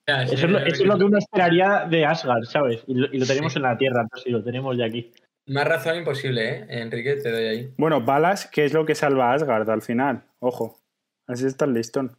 eso, 0.06 0.34
es 0.34 0.84
lo, 0.84 0.98
que 0.98 1.04
uno 1.04 1.18
esperaría 1.18 1.86
de 1.88 2.04
Asgard, 2.04 2.44
¿sabes? 2.44 2.84
Y 2.86 2.94
lo, 2.94 3.26
tenemos 3.26 3.56
en 3.56 3.62
la 3.62 3.78
Tierra, 3.78 4.02
entonces, 4.02 4.26
y 4.26 4.30
lo 4.30 4.44
tenemos 4.44 4.76
ya 4.76 4.84
aquí. 4.84 5.10
Más 5.46 5.66
razón 5.66 5.96
imposible, 5.96 6.48
¿eh? 6.48 6.66
Enrique, 6.68 7.16
te 7.16 7.30
doy 7.30 7.44
ahí. 7.44 7.74
Bueno, 7.78 8.02
balas, 8.02 8.46
¿qué 8.46 8.66
es 8.66 8.74
lo 8.74 8.84
que 8.84 8.94
salva 8.94 9.30
a 9.30 9.34
Asgard 9.34 9.68
al 9.68 9.82
final? 9.82 10.24
Ojo, 10.38 10.78
así 11.26 11.46
está 11.46 11.64
el 11.64 11.74
listón. 11.74 12.16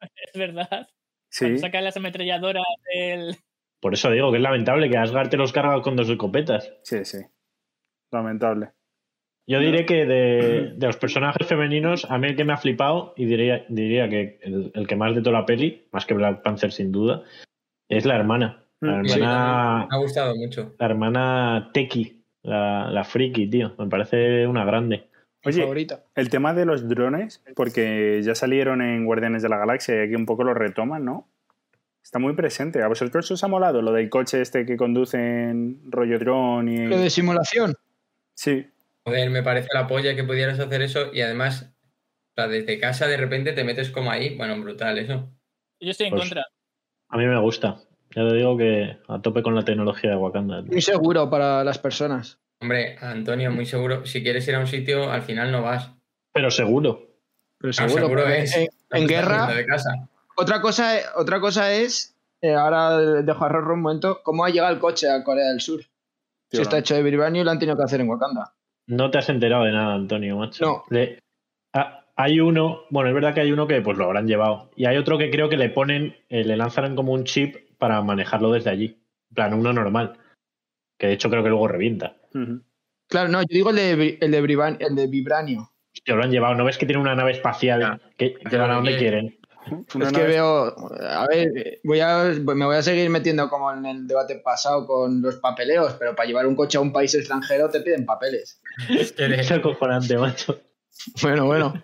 Es 0.32 0.38
verdad. 0.38 0.88
Sí. 1.34 1.58
Saca 1.58 1.80
las 1.80 1.96
ametralladoras 1.96 2.62
del. 2.94 3.36
Por 3.80 3.92
eso 3.92 4.08
digo 4.12 4.30
que 4.30 4.36
es 4.36 4.42
lamentable 4.42 4.88
que 4.88 4.96
Asgard 4.96 5.30
te 5.30 5.36
los 5.36 5.52
carga 5.52 5.82
con 5.82 5.96
dos 5.96 6.08
escopetas. 6.08 6.72
Sí, 6.84 7.04
sí. 7.04 7.18
Lamentable. 8.12 8.70
Yo 9.48 9.58
diré 9.58 9.84
que 9.84 10.06
de, 10.06 10.76
los 10.78 10.96
personajes 10.96 11.44
femeninos, 11.44 12.08
a 12.08 12.18
mí 12.18 12.28
el 12.28 12.36
que 12.36 12.44
me 12.44 12.52
ha 12.52 12.56
flipado, 12.56 13.14
y 13.16 13.24
diría, 13.24 13.66
diría 13.68 14.08
que 14.08 14.38
el, 14.42 14.86
que 14.86 14.94
más 14.94 15.16
de 15.16 15.22
toda 15.22 15.40
la 15.40 15.44
peli, 15.44 15.88
más 15.90 16.06
que 16.06 16.14
Black 16.14 16.42
Panther 16.42 16.70
sin 16.70 16.92
duda, 16.92 17.24
es 17.88 18.06
la 18.06 18.14
hermana. 18.14 18.64
La 18.80 19.02
mm, 19.02 19.06
hermana. 19.06 19.86
me 19.90 19.96
ha 19.96 19.98
gustado 19.98 20.36
mucho. 20.36 20.76
La 20.78 20.86
hermana 20.86 21.70
Teki, 21.74 22.24
la, 22.42 22.92
la 22.92 23.02
friki, 23.02 23.50
tío. 23.50 23.74
Me 23.76 23.88
parece 23.88 24.46
una 24.46 24.64
grande. 24.64 25.10
Oye, 25.44 25.86
el 26.14 26.30
tema 26.30 26.54
de 26.54 26.64
los 26.64 26.88
drones, 26.88 27.42
porque 27.54 28.20
ya 28.22 28.34
salieron 28.34 28.80
en 28.82 29.04
Guardianes 29.04 29.42
de 29.42 29.48
la 29.48 29.58
Galaxia 29.58 29.96
y 29.96 30.06
aquí 30.06 30.14
un 30.14 30.26
poco 30.26 30.44
lo 30.44 30.54
retoman, 30.54 31.04
¿no? 31.04 31.28
Está 32.02 32.18
muy 32.18 32.34
presente. 32.34 32.82
¿A 32.82 32.88
vosotros 32.88 33.30
os 33.30 33.44
ha 33.44 33.48
molado 33.48 33.82
lo 33.82 33.92
del 33.92 34.10
coche 34.10 34.40
este 34.40 34.66
que 34.66 34.76
conducen 34.76 35.80
rollo 35.86 36.18
drone 36.18 36.72
y... 36.72 36.86
Lo 36.86 36.98
de 36.98 37.10
simulación. 37.10 37.74
Sí. 38.34 38.66
Joder, 39.04 39.30
me 39.30 39.42
parece 39.42 39.68
la 39.72 39.86
polla 39.86 40.14
que 40.14 40.24
pudieras 40.24 40.58
hacer 40.60 40.82
eso 40.82 41.12
y 41.12 41.20
además, 41.22 41.74
desde 42.36 42.78
casa 42.78 43.06
de 43.06 43.16
repente 43.16 43.52
te 43.52 43.64
metes 43.64 43.90
como 43.90 44.10
ahí. 44.10 44.36
Bueno, 44.36 44.60
brutal 44.60 44.98
eso. 44.98 45.30
Yo 45.80 45.90
estoy 45.90 46.06
en 46.06 46.12
pues, 46.12 46.22
contra. 46.24 46.44
A 47.08 47.16
mí 47.16 47.26
me 47.26 47.40
gusta. 47.40 47.80
Ya 48.14 48.28
te 48.28 48.34
digo 48.34 48.56
que 48.56 48.98
a 49.08 49.20
tope 49.20 49.42
con 49.42 49.54
la 49.54 49.64
tecnología 49.64 50.10
de 50.10 50.16
Wakanda. 50.16 50.62
Muy 50.62 50.82
seguro 50.82 51.28
para 51.30 51.64
las 51.64 51.78
personas. 51.78 52.38
Hombre, 52.60 52.96
Antonio, 53.00 53.50
muy 53.50 53.66
seguro. 53.66 54.06
Si 54.06 54.22
quieres 54.22 54.46
ir 54.48 54.54
a 54.54 54.60
un 54.60 54.66
sitio, 54.66 55.10
al 55.10 55.22
final 55.22 55.52
no 55.52 55.62
vas. 55.62 55.90
Pero 56.32 56.50
seguro. 56.50 57.14
Pero 57.58 57.72
seguro, 57.72 58.26
es. 58.28 58.56
En, 58.90 59.06
guerra. 59.06 59.48
Otra 60.36 60.60
cosa, 60.60 60.98
otra 61.16 61.40
cosa 61.40 61.72
es. 61.72 62.16
Eh, 62.40 62.54
ahora 62.54 62.98
dejo 63.22 63.44
a 63.44 63.48
Rorro 63.48 63.74
un 63.74 63.82
momento. 63.82 64.20
¿Cómo 64.22 64.44
ha 64.44 64.50
llegado 64.50 64.72
el 64.72 64.78
coche 64.78 65.08
a 65.08 65.22
Corea 65.24 65.48
del 65.48 65.60
Sur? 65.60 65.80
si 66.50 66.62
está 66.62 66.78
hecho 66.78 66.94
de 66.94 67.02
Biribani 67.02 67.40
y 67.40 67.44
lo 67.44 67.50
han 67.50 67.58
tenido 67.58 67.76
que 67.76 67.84
hacer 67.84 68.00
en 68.00 68.08
Wakanda. 68.08 68.54
No 68.86 69.10
te 69.10 69.18
has 69.18 69.28
enterado 69.28 69.64
de 69.64 69.72
nada, 69.72 69.94
Antonio, 69.94 70.36
macho. 70.36 70.84
No. 70.90 71.82
hay 72.16 72.40
uno, 72.40 72.82
bueno, 72.90 73.08
es 73.08 73.14
verdad 73.14 73.34
que 73.34 73.40
hay 73.40 73.50
uno 73.50 73.66
que 73.66 73.80
pues 73.80 73.96
lo 73.96 74.04
habrán 74.04 74.28
llevado. 74.28 74.70
Y 74.76 74.86
hay 74.86 74.96
otro 74.96 75.18
que 75.18 75.30
creo 75.30 75.48
que 75.48 75.56
le 75.56 75.70
ponen, 75.70 76.16
eh, 76.28 76.44
le 76.44 76.56
lanzan 76.56 76.94
como 76.94 77.12
un 77.12 77.24
chip 77.24 77.56
para 77.78 78.02
manejarlo 78.02 78.52
desde 78.52 78.70
allí. 78.70 78.98
En 79.30 79.34
plan, 79.34 79.54
uno 79.54 79.72
normal. 79.72 80.18
Que 80.98 81.08
de 81.08 81.14
hecho 81.14 81.30
creo 81.30 81.42
que 81.42 81.48
luego 81.48 81.66
revienta. 81.66 82.16
Claro, 83.08 83.28
no, 83.28 83.42
yo 83.42 83.48
digo 83.50 83.70
el 83.70 83.76
de, 83.76 84.18
el 84.20 84.30
de, 84.30 84.76
el 84.80 84.94
de 84.96 85.06
Vibranio. 85.06 85.70
Hostia, 85.92 86.14
lo 86.14 86.24
han 86.24 86.30
llevado. 86.30 86.54
¿No 86.54 86.64
ves 86.64 86.78
que 86.78 86.86
tiene 86.86 87.00
una 87.00 87.14
nave 87.14 87.32
espacial 87.32 88.00
que, 88.16 88.34
que 88.34 88.56
van 88.56 88.70
a 88.70 88.74
donde 88.74 88.96
quieren? 88.96 89.38
Es 89.98 90.12
que 90.12 90.24
veo, 90.24 90.74
a 91.00 91.26
ver, 91.26 91.80
voy 91.84 92.00
a, 92.00 92.34
me 92.44 92.66
voy 92.66 92.76
a 92.76 92.82
seguir 92.82 93.08
metiendo 93.08 93.48
como 93.48 93.72
en 93.72 93.86
el 93.86 94.06
debate 94.06 94.36
pasado 94.44 94.86
con 94.86 95.22
los 95.22 95.36
papeleos, 95.36 95.94
pero 95.94 96.14
para 96.14 96.26
llevar 96.26 96.46
un 96.46 96.54
coche 96.54 96.76
a 96.76 96.82
un 96.82 96.92
país 96.92 97.14
extranjero 97.14 97.70
te 97.70 97.80
piden 97.80 98.04
papeles. 98.04 98.60
Es 98.90 99.12
que 99.12 99.24
es 99.24 99.50
acojonante, 99.50 100.18
macho. 100.18 100.60
Bueno, 101.22 101.46
bueno. 101.46 101.82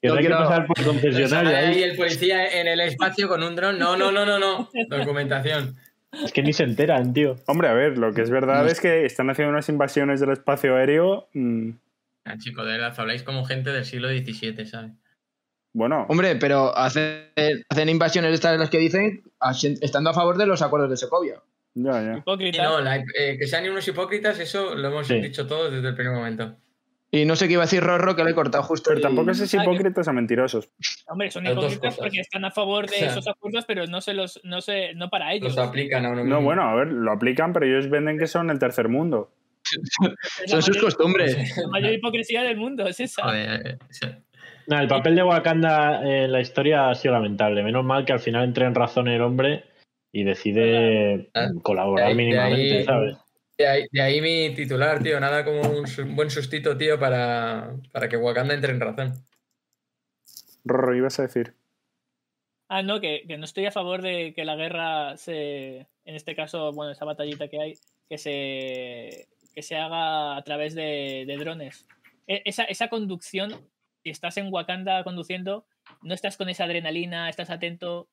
Que 0.00 0.08
no 0.08 0.16
quiero 0.16 0.38
pasar 0.38 0.66
por 0.66 0.82
concesionario. 0.82 1.56
Ahí 1.56 1.82
el 1.82 1.96
policía 1.96 2.48
en 2.60 2.66
el 2.66 2.80
espacio 2.80 3.28
con 3.28 3.42
un 3.42 3.54
dron. 3.54 3.78
No, 3.78 3.96
no, 3.96 4.10
no, 4.10 4.24
no, 4.24 4.38
no. 4.38 4.70
Documentación. 4.88 5.76
Es 6.12 6.32
que 6.32 6.42
ni 6.42 6.52
se 6.52 6.64
enteran, 6.64 7.12
tío. 7.12 7.36
Hombre, 7.46 7.68
a 7.68 7.72
ver, 7.72 7.96
lo 7.96 8.12
que 8.12 8.22
es 8.22 8.30
verdad 8.30 8.66
es 8.68 8.80
que 8.80 9.04
están 9.04 9.30
haciendo 9.30 9.52
unas 9.52 9.68
invasiones 9.68 10.20
del 10.20 10.30
espacio 10.32 10.76
aéreo. 10.76 11.28
Mmm... 11.34 11.70
Ah, 12.24 12.36
chico, 12.36 12.64
de 12.64 12.72
verdad, 12.72 12.94
habláis 12.96 13.22
como 13.22 13.44
gente 13.44 13.70
del 13.70 13.84
siglo 13.84 14.08
XVII, 14.08 14.66
¿sabes? 14.66 14.92
Bueno. 15.72 16.06
Hombre, 16.08 16.36
pero 16.36 16.76
hacen, 16.76 17.32
hacen 17.68 17.88
invasiones 17.88 18.34
estas 18.34 18.52
de 18.52 18.58
las 18.58 18.70
que 18.70 18.78
dicen 18.78 19.22
estando 19.80 20.10
a 20.10 20.14
favor 20.14 20.36
de 20.36 20.46
los 20.46 20.62
acuerdos 20.62 20.90
de 20.90 20.96
Secovia. 20.96 21.40
Ya, 21.74 22.02
ya. 22.02 22.18
Hipócritas. 22.18 22.62
no, 22.62 22.92
eh, 22.92 23.38
que 23.38 23.46
sean 23.46 23.68
unos 23.68 23.86
hipócritas, 23.86 24.38
eso 24.40 24.74
lo 24.74 24.88
hemos 24.88 25.08
dicho 25.08 25.46
todos 25.46 25.72
desde 25.72 25.88
el 25.88 25.94
primer 25.94 26.14
momento. 26.14 26.56
Y 27.12 27.24
no 27.24 27.34
sé 27.34 27.48
qué 27.48 27.54
iba 27.54 27.62
a 27.62 27.66
decir 27.66 27.82
Rorro 27.82 28.14
que 28.14 28.22
le 28.22 28.30
he 28.30 28.34
cortado 28.34 28.62
justo. 28.62 28.90
Pero 28.90 29.00
tampoco 29.00 29.32
es 29.32 29.54
hipócritas 29.54 30.06
o 30.06 30.12
mentirosos. 30.12 30.70
Hombre, 31.08 31.30
son 31.30 31.44
hipócritas 31.46 31.96
porque 31.96 32.20
están 32.20 32.44
a 32.44 32.52
favor 32.52 32.88
de 32.88 33.06
esos 33.06 33.26
acuerdos, 33.26 33.64
pero 33.66 33.86
no 33.86 34.00
se 34.00 34.14
los, 34.14 34.40
no 34.44 34.60
se, 34.60 34.94
no 34.94 35.10
para 35.10 35.32
ellos. 35.32 35.56
Los 35.56 35.66
aplican 35.66 36.06
a 36.06 36.10
uno 36.10 36.24
No, 36.24 36.40
bueno, 36.40 36.62
a 36.62 36.74
ver, 36.74 36.88
lo 36.88 37.12
aplican, 37.12 37.52
pero 37.52 37.66
ellos 37.66 37.90
venden 37.90 38.18
que 38.18 38.28
son 38.28 38.50
el 38.50 38.60
tercer 38.60 38.88
mundo. 38.88 39.32
son 40.46 40.62
sus 40.62 40.78
costumbres. 40.78 41.56
La 41.56 41.68
mayor 41.68 41.92
hipocresía 41.92 42.42
del 42.42 42.56
mundo 42.56 42.86
es 42.86 43.00
esa. 43.00 43.22
el 43.32 44.88
papel 44.88 45.16
de 45.16 45.22
Wakanda 45.24 46.02
en 46.04 46.30
la 46.30 46.40
historia 46.40 46.90
ha 46.90 46.94
sido 46.94 47.14
lamentable. 47.14 47.64
Menos 47.64 47.84
mal 47.84 48.04
que 48.04 48.12
al 48.12 48.20
final 48.20 48.44
entre 48.44 48.66
en 48.66 48.74
razón 48.74 49.08
el 49.08 49.20
hombre 49.20 49.64
y 50.12 50.22
decide 50.22 51.28
ah, 51.34 51.48
colaborar 51.62 52.14
mínimamente, 52.14 52.84
¿sabes? 52.84 53.16
De 53.60 54.00
ahí, 54.00 54.20
mi 54.22 54.54
titular, 54.54 55.02
tío. 55.02 55.20
Nada 55.20 55.44
como 55.44 55.60
un, 55.60 56.16
buen 56.16 56.30
sustito, 56.30 56.78
tío, 56.78 56.98
para, 56.98 57.74
que 58.08 58.16
Wakanda 58.16 58.54
entre 58.54 58.72
en 58.72 58.80
razón. 58.80 59.24
Rorro, 60.64 60.96
ibas 60.96 61.18
a 61.18 61.24
decir. 61.24 61.54
Ah, 62.68 62.82
no, 62.82 63.00
que, 63.00 63.24
no 63.36 63.44
estoy 63.44 63.66
a 63.66 63.72
favor 63.72 64.00
de 64.00 64.32
que 64.34 64.46
la 64.46 64.56
guerra 64.56 65.16
se. 65.18 65.88
En 66.04 66.14
este 66.14 66.34
caso, 66.34 66.72
bueno, 66.72 66.92
esa 66.92 67.04
batallita 67.04 67.48
que 67.48 67.60
hay, 67.60 67.74
que 68.08 68.16
se, 68.16 69.28
que 69.54 69.62
se 69.62 69.76
haga 69.76 70.36
a 70.38 70.42
través 70.42 70.74
de, 70.74 71.36
drones. 71.38 71.86
E, 72.26 72.42
esa, 72.46 72.64
esa 72.64 72.88
conducción, 72.88 73.68
si 74.02 74.08
estás 74.08 74.38
en 74.38 74.50
Wakanda 74.50 75.04
conduciendo, 75.04 75.66
no 76.00 76.14
estás 76.14 76.38
con 76.38 76.48
esa 76.48 76.64
adrenalina, 76.64 77.28
estás 77.28 77.50
atento, 77.50 78.08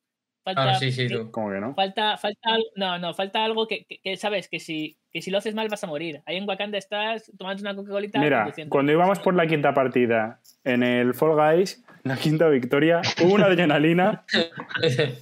Falta, 0.47 0.69
Ah, 0.71 0.75
sí, 0.75 0.93
sí, 0.93 1.09
tú. 1.09 1.29
¿Cómo 1.29 1.51
que 1.51 1.59
no? 1.59 1.75
Falta, 1.75 2.15
falta, 2.15 2.53
al- 2.53 2.63
no, 2.77 2.97
no, 2.99 3.13
falta 3.13 3.43
algo 3.43 3.67
que, 3.67 3.83
que- 3.83 3.99
que 4.01 4.15
sabes 4.15 4.47
que 4.47 4.61
si, 4.61 4.97
que 5.11 5.21
si 5.21 5.29
lo 5.29 5.39
haces 5.39 5.53
mal 5.53 5.67
vas 5.67 5.83
a 5.83 5.87
morir. 5.87 6.21
Ahí 6.25 6.37
en 6.37 6.47
Wakanda 6.47 6.77
estás 6.77 7.29
tomando 7.37 7.59
una 7.63 7.75
Coca-Colita. 7.75 8.17
Mira, 8.19 8.49
cuando 8.69 8.93
íbamos 8.93 9.19
por 9.19 9.35
la 9.35 9.45
quinta 9.45 9.73
partida 9.73 10.39
en 10.63 10.83
el 10.83 11.13
Fall 11.13 11.35
Guys, 11.35 11.83
la 12.03 12.15
quinta 12.15 12.47
victoria, 12.47 13.01
hubo 13.21 13.33
una 13.33 13.47
adrenalina 13.47 14.23
que 14.31 15.15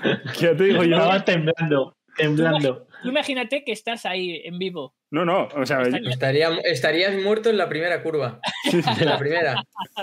ya 0.40 0.54
te 0.54 0.64
digo 0.64 0.84
yo. 0.84 0.96
Estaba 0.96 1.24
temblando, 1.24 1.96
temblando. 2.18 2.86
Tú 3.02 3.08
imagínate 3.08 3.64
que 3.64 3.72
estás 3.72 4.04
ahí 4.04 4.42
en 4.44 4.58
vivo. 4.58 4.94
No, 5.10 5.24
no, 5.24 5.48
o 5.54 5.64
sea, 5.64 5.80
Está- 5.80 5.98
Estaría, 6.10 6.50
estarías 6.64 7.14
muerto 7.22 7.48
en 7.48 7.56
la 7.56 7.66
primera 7.70 8.02
curva. 8.02 8.40
En 8.70 9.06
la 9.06 9.16
primera. 9.16 9.54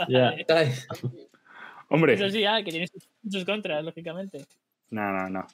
Hombre, 1.89 2.13
Eso 2.13 2.28
sí, 2.30 2.43
ah, 2.45 2.61
que 2.63 2.71
tiene 2.71 2.88
sus, 2.88 3.07
sus 3.30 3.45
contras, 3.45 3.84
lógicamente. 3.84 4.39
No, 4.93 5.11
no, 5.11 5.29
no. 5.29 5.47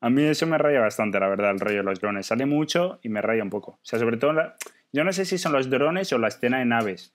A 0.00 0.10
mí 0.10 0.22
eso 0.22 0.46
me 0.46 0.58
raya 0.58 0.80
bastante, 0.80 1.18
la 1.18 1.28
verdad, 1.28 1.50
el 1.50 1.58
rollo 1.60 1.78
de 1.78 1.82
los 1.82 2.00
drones. 2.00 2.26
Sale 2.26 2.46
mucho 2.46 3.00
y 3.02 3.08
me 3.08 3.20
raya 3.20 3.42
un 3.42 3.50
poco. 3.50 3.72
O 3.72 3.78
sea, 3.82 3.98
sobre 3.98 4.16
todo, 4.16 4.32
la- 4.32 4.54
yo 4.92 5.02
no 5.04 5.12
sé 5.12 5.24
si 5.24 5.38
son 5.38 5.52
los 5.52 5.68
drones 5.68 6.12
o 6.12 6.18
la 6.18 6.28
escena 6.28 6.58
de 6.60 6.64
naves. 6.64 7.12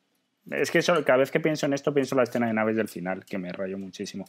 Es 0.51 0.70
que 0.70 0.80
eso- 0.80 1.04
cada 1.06 1.20
vez 1.20 1.32
que 1.32 1.39
pienso 1.39 1.66
en 1.66 1.74
esto, 1.74 1.93
pienso 1.93 2.16
en 2.16 2.18
la 2.18 2.24
escena 2.24 2.47
de 2.47 2.54
naves 2.54 2.76
del 2.76 2.89
final, 2.89 3.24
que 3.26 3.38
me 3.38 3.51
rayó 3.54 3.78
muchísimo. 3.78 4.26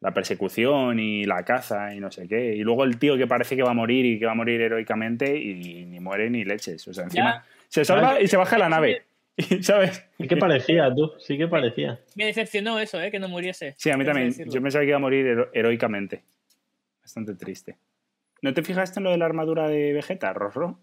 La 0.00 0.12
persecución 0.14 0.98
y 0.98 1.24
la 1.24 1.44
caza 1.44 1.94
y 1.94 2.00
no 2.00 2.10
sé 2.10 2.26
qué. 2.26 2.54
Y 2.56 2.60
luego 2.62 2.84
el 2.84 2.98
tío 2.98 3.16
que 3.18 3.26
parece 3.26 3.54
que 3.54 3.62
va 3.62 3.70
a 3.70 3.74
morir 3.74 4.06
y 4.06 4.18
que 4.18 4.24
va 4.26 4.32
a 4.32 4.34
morir 4.34 4.60
heroicamente 4.62 5.36
y 5.36 5.84
ni 5.84 6.00
muere 6.00 6.30
ni 6.30 6.44
leches. 6.44 6.88
O 6.88 6.94
sea, 6.94 7.04
encima 7.04 7.44
se 7.68 7.84
salva 7.84 8.20
y 8.20 8.26
se 8.26 8.36
baja 8.38 8.56
la 8.58 8.68
nave. 8.70 9.02
¿Sabes? 9.62 10.04
Sí 10.18 10.28
que 10.28 10.36
parecía, 10.36 10.92
tú, 10.94 11.12
sí 11.18 11.38
que 11.38 11.48
parecía. 11.48 12.00
Me 12.16 12.26
decepcionó 12.26 12.78
eso, 12.78 13.00
¿eh? 13.00 13.10
Que 13.10 13.18
no 13.18 13.28
muriese. 13.28 13.74
Sí, 13.78 13.90
a 13.90 13.96
mí 13.96 14.04
también. 14.04 14.28
decirlo. 14.28 14.52
Yo 14.52 14.60
pensaba 14.62 14.82
que 14.82 14.88
iba 14.88 14.96
a 14.96 15.00
morir 15.00 15.26
hero- 15.26 15.50
heroicamente. 15.54 16.24
Bastante 17.00 17.34
triste. 17.34 17.78
¿No 18.42 18.52
te 18.54 18.62
fijaste 18.62 19.00
en 19.00 19.04
lo 19.04 19.10
de 19.10 19.18
la 19.18 19.24
armadura 19.26 19.68
de 19.68 19.92
Vegeta, 19.92 20.32
Rosro? 20.32 20.78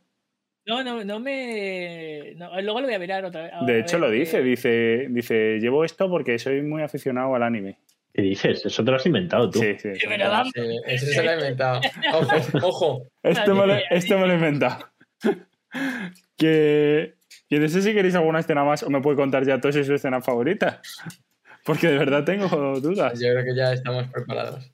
No, 0.65 0.83
no, 0.83 1.03
no 1.05 1.19
me. 1.19 2.33
no, 2.35 2.59
luego 2.61 2.81
lo 2.81 2.87
voy 2.87 2.95
a 2.95 2.99
mirar 2.99 3.23
otra 3.25 3.43
vez. 3.43 3.51
De 3.65 3.79
hecho, 3.79 3.99
ver 3.99 4.09
lo 4.09 4.13
qué- 4.13 4.19
dice. 4.19 4.41
Dice, 4.43 5.07
dice, 5.09 5.59
llevo 5.59 5.85
esto 5.85 6.09
porque 6.09 6.37
soy 6.39 6.61
muy 6.61 6.81
aficionado 6.83 7.33
al 7.35 7.43
anime. 7.43 7.77
¿Qué 8.13 8.21
dices? 8.23 8.65
Eso 8.65 8.83
te 8.83 8.89
lo 8.91 8.97
has 8.97 9.05
inventado 9.05 9.49
tú. 9.49 9.59
Sí, 9.59 9.75
sí. 9.77 9.89
Eso 9.89 11.05
se 11.05 11.23
lo 11.23 11.31
he 11.31 11.35
inventado. 11.35 11.81
Ojo, 12.13 12.67
ojo. 12.67 13.07
Esto 13.23 13.53
me, 13.55 13.67
lo, 13.67 13.73
Ay, 13.73 13.83
ay, 13.91 13.97
esto 13.97 14.17
me 14.17 14.25
lo 14.27 14.33
he 14.33 14.35
inventado. 14.35 14.85
que, 16.37 17.13
que 17.49 17.59
no 17.59 17.67
sé 17.69 17.81
si 17.81 17.93
queréis 17.93 18.15
alguna 18.15 18.39
escena 18.39 18.63
más 18.63 18.83
o 18.83 18.89
me 18.89 19.01
puede 19.01 19.15
contar 19.17 19.45
ya 19.45 19.59
todas 19.61 19.75
su 19.85 19.93
escena 19.93 20.21
favorita. 20.21 20.81
Porque 21.65 21.87
de 21.87 21.97
verdad 21.97 22.23
tengo 22.23 22.47
dudas. 22.79 23.19
Yo 23.19 23.27
creo 23.33 23.43
que 23.43 23.55
ya 23.55 23.73
estamos 23.73 24.07
preparados. 24.07 24.71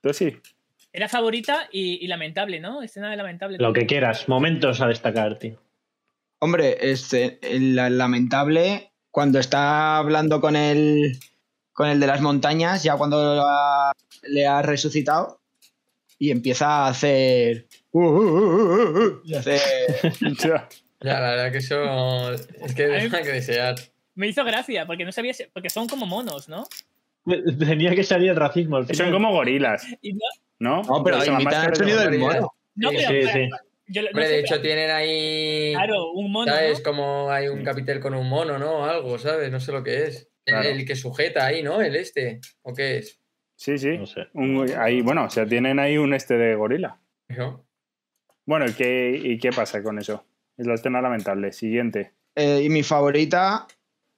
Tú 0.00 0.12
sí. 0.12 0.36
Era 0.92 1.08
favorita 1.08 1.68
y, 1.72 2.04
y 2.04 2.06
lamentable, 2.08 2.60
¿no? 2.60 2.82
Escena 2.82 3.10
de 3.10 3.16
lamentable. 3.16 3.58
Lo 3.58 3.72
que 3.72 3.86
quieras, 3.86 4.28
momentos 4.28 4.80
a 4.80 4.86
destacar, 4.88 5.38
tío. 5.38 5.60
Hombre, 6.38 6.78
este, 6.90 7.38
el 7.42 7.74
lamentable, 7.76 8.92
cuando 9.10 9.38
está 9.38 9.98
hablando 9.98 10.40
con 10.40 10.56
el, 10.56 11.18
con 11.72 11.88
el 11.88 12.00
de 12.00 12.06
las 12.06 12.20
montañas, 12.20 12.82
ya 12.82 12.96
cuando 12.96 13.36
lo 13.36 13.42
ha- 13.46 13.92
le 14.22 14.46
ha 14.46 14.62
resucitado 14.62 15.40
y 16.18 16.30
empieza 16.30 16.66
a 16.84 16.88
hacer... 16.88 17.66
uh, 17.92 18.00
uh, 18.00 18.20
uh, 18.20 18.98
uh, 18.98 18.98
uh, 18.98 19.20
y 19.24 19.34
hace- 19.34 19.60
Ya. 21.00 21.20
La 21.20 21.30
verdad 21.30 21.52
que 21.52 21.58
eso 21.58 22.32
es 22.32 22.46
que 22.74 22.86
deja 22.88 23.22
que 23.22 23.32
desear. 23.32 23.74
Me 24.14 24.28
hizo 24.28 24.44
gracia, 24.44 24.86
porque 24.86 25.04
no 25.04 25.12
sabía. 25.12 25.32
si- 25.34 25.44
Porque 25.52 25.70
son 25.70 25.86
como 25.88 26.06
monos, 26.06 26.48
¿no? 26.48 26.66
Tenía 27.58 27.94
que 27.94 28.02
salir 28.04 28.30
el 28.30 28.36
racismo 28.36 28.76
al 28.76 28.84
final. 28.84 28.96
Son 28.96 29.12
como 29.12 29.30
gorilas, 29.32 29.86
no, 30.58 30.82
¿no? 30.82 30.82
No, 30.82 31.04
pero 31.04 31.18
las 31.18 31.28
imitan 31.28 31.68
el 31.70 31.76
sonido 31.76 32.00
del 32.00 32.18
mono. 32.18 32.54
no 32.74 32.90
pero. 32.90 33.00
sí, 33.00 33.06
pero- 33.08 33.28
sí. 33.32 33.48
yo 33.86 34.02
no 34.02 34.08
Hombre, 34.08 34.26
sé, 34.26 34.32
de 34.32 34.38
hecho 34.40 34.60
tienen 34.60 34.90
ahí. 34.90 35.72
Claro, 35.74 36.12
un 36.12 36.32
mono. 36.32 36.52
¿Sabes? 36.52 36.78
¿no? 36.78 36.84
Como 36.84 37.30
hay 37.30 37.48
un 37.48 37.62
capitel 37.64 38.00
con 38.00 38.14
un 38.14 38.28
mono, 38.28 38.58
¿no? 38.58 38.84
Algo, 38.84 39.18
¿sabes? 39.18 39.50
No 39.50 39.60
sé 39.60 39.72
lo 39.72 39.82
que 39.82 40.04
es. 40.06 40.28
El- 40.46 40.54
Claro. 40.54 40.68
El, 40.70 40.84
que 40.86 40.96
sujeta 40.96 41.44
ahí, 41.46 41.62
¿no? 41.62 41.80
El 41.82 41.94
este. 41.96 42.40
¿O 42.62 42.74
qué 42.74 42.96
es? 42.98 43.20
Sí, 43.56 43.76
sí. 43.78 43.98
No 43.98 44.06
sé. 44.06 44.22
Un- 44.32 44.70
ahí, 44.78 45.02
bueno, 45.02 45.24
o 45.26 45.30
sea, 45.30 45.46
tienen 45.46 45.78
ahí 45.78 45.98
un 45.98 46.14
este 46.14 46.34
de 46.38 46.54
gorila. 46.54 46.98
¿No? 47.28 47.64
Bueno, 48.46 48.66
¿y 48.66 48.72
qué, 48.72 49.20
¿y 49.22 49.38
qué 49.38 49.50
pasa 49.50 49.82
con 49.82 49.98
eso? 49.98 50.24
Es 50.60 50.66
la 50.66 50.74
escena 50.74 51.00
lamentable. 51.00 51.52
Siguiente. 51.52 52.12
Eh, 52.34 52.62
y 52.64 52.68
mi 52.68 52.82
favorita, 52.82 53.66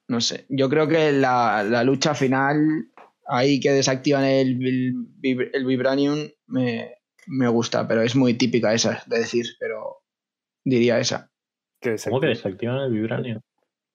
no 0.09 0.19
sé, 0.19 0.45
yo 0.49 0.69
creo 0.69 0.87
que 0.87 1.11
la, 1.13 1.63
la 1.63 1.83
lucha 1.83 2.13
final, 2.13 2.89
ahí 3.27 3.59
que 3.59 3.71
desactivan 3.71 4.25
el, 4.25 4.49
el, 4.65 4.93
vib- 5.21 5.49
el 5.53 5.65
Vibranium, 5.65 6.19
me, 6.47 6.95
me 7.27 7.47
gusta, 7.47 7.87
pero 7.87 8.01
es 8.01 8.15
muy 8.15 8.33
típica 8.33 8.73
esa 8.73 9.01
de 9.07 9.19
decir, 9.19 9.45
pero 9.59 10.03
diría 10.65 10.99
esa. 10.99 11.31
Que 11.81 11.95
¿Cómo 12.09 12.19
que 12.19 12.27
desactivan 12.27 12.79
el 12.81 12.91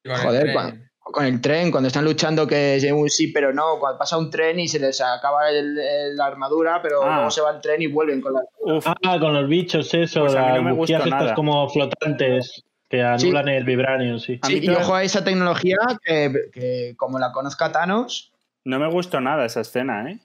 el 0.05 0.17
Joder, 0.17 0.53
cuando- 0.53 0.88
Con 1.13 1.25
el 1.25 1.41
tren, 1.41 1.71
cuando 1.71 1.87
están 1.89 2.05
luchando 2.05 2.47
que 2.47 2.77
es 2.77 2.93
un 2.93 3.09
sí 3.09 3.29
pero 3.29 3.53
no, 3.53 3.79
cuando 3.79 3.99
pasa 3.99 4.19
un 4.19 4.29
tren 4.31 4.61
y 4.61 4.69
se 4.69 4.79
les 4.79 5.01
acaba 5.01 5.49
el- 5.51 5.79
el- 5.79 6.17
la 6.17 6.27
armadura, 6.27 6.81
pero 6.83 7.03
Ah. 7.03 7.15
luego 7.17 7.31
se 7.31 7.41
va 7.41 7.51
el 7.53 7.61
tren 7.61 7.81
y 7.83 7.87
vuelven 7.87 8.21
con 8.21 8.35
la... 8.35 8.41
Uf, 8.61 8.87
Ah, 8.87 9.19
con 9.19 9.33
los 9.33 9.49
bichos, 9.49 9.93
eso, 9.95 10.21
Pues 10.21 10.35
no 10.35 10.41
las 10.41 10.63
me 10.63 10.73
bujías 10.73 11.01
gustó 11.01 11.09
estas 11.09 11.23
nada. 11.23 11.35
como 11.35 11.69
flotantes 11.69 12.63
que 12.89 13.03
anulan 13.03 13.49
el 13.49 13.65
vibranio, 13.65 14.19
sí. 14.19 14.39
Y 14.49 14.69
ojo 14.71 14.95
a 14.95 15.03
esa 15.03 15.23
tecnología 15.25 15.77
que, 16.05 16.33
que 16.53 16.95
como 16.97 17.19
la 17.19 17.33
conozca 17.33 17.71
Thanos, 17.73 18.33
no 18.65 18.79
me 18.79 18.89
gustó 18.91 19.21
nada 19.21 19.45
esa 19.47 19.61
escena, 19.63 20.11
¿eh? 20.11 20.19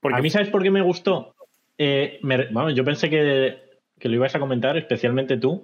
Porque 0.00 0.18
A 0.18 0.22
mí, 0.22 0.30
¿sabes 0.30 0.48
por 0.48 0.62
qué 0.62 0.70
me 0.70 0.80
gustó? 0.82 1.34
Eh, 1.78 2.18
me- 2.22 2.46
vamos, 2.50 2.74
yo 2.74 2.84
pensé 2.84 3.08
que, 3.10 3.58
que 3.98 4.08
lo 4.08 4.14
ibas 4.16 4.34
a 4.34 4.38
comentar, 4.38 4.76
especialmente 4.78 5.36
tú. 5.36 5.62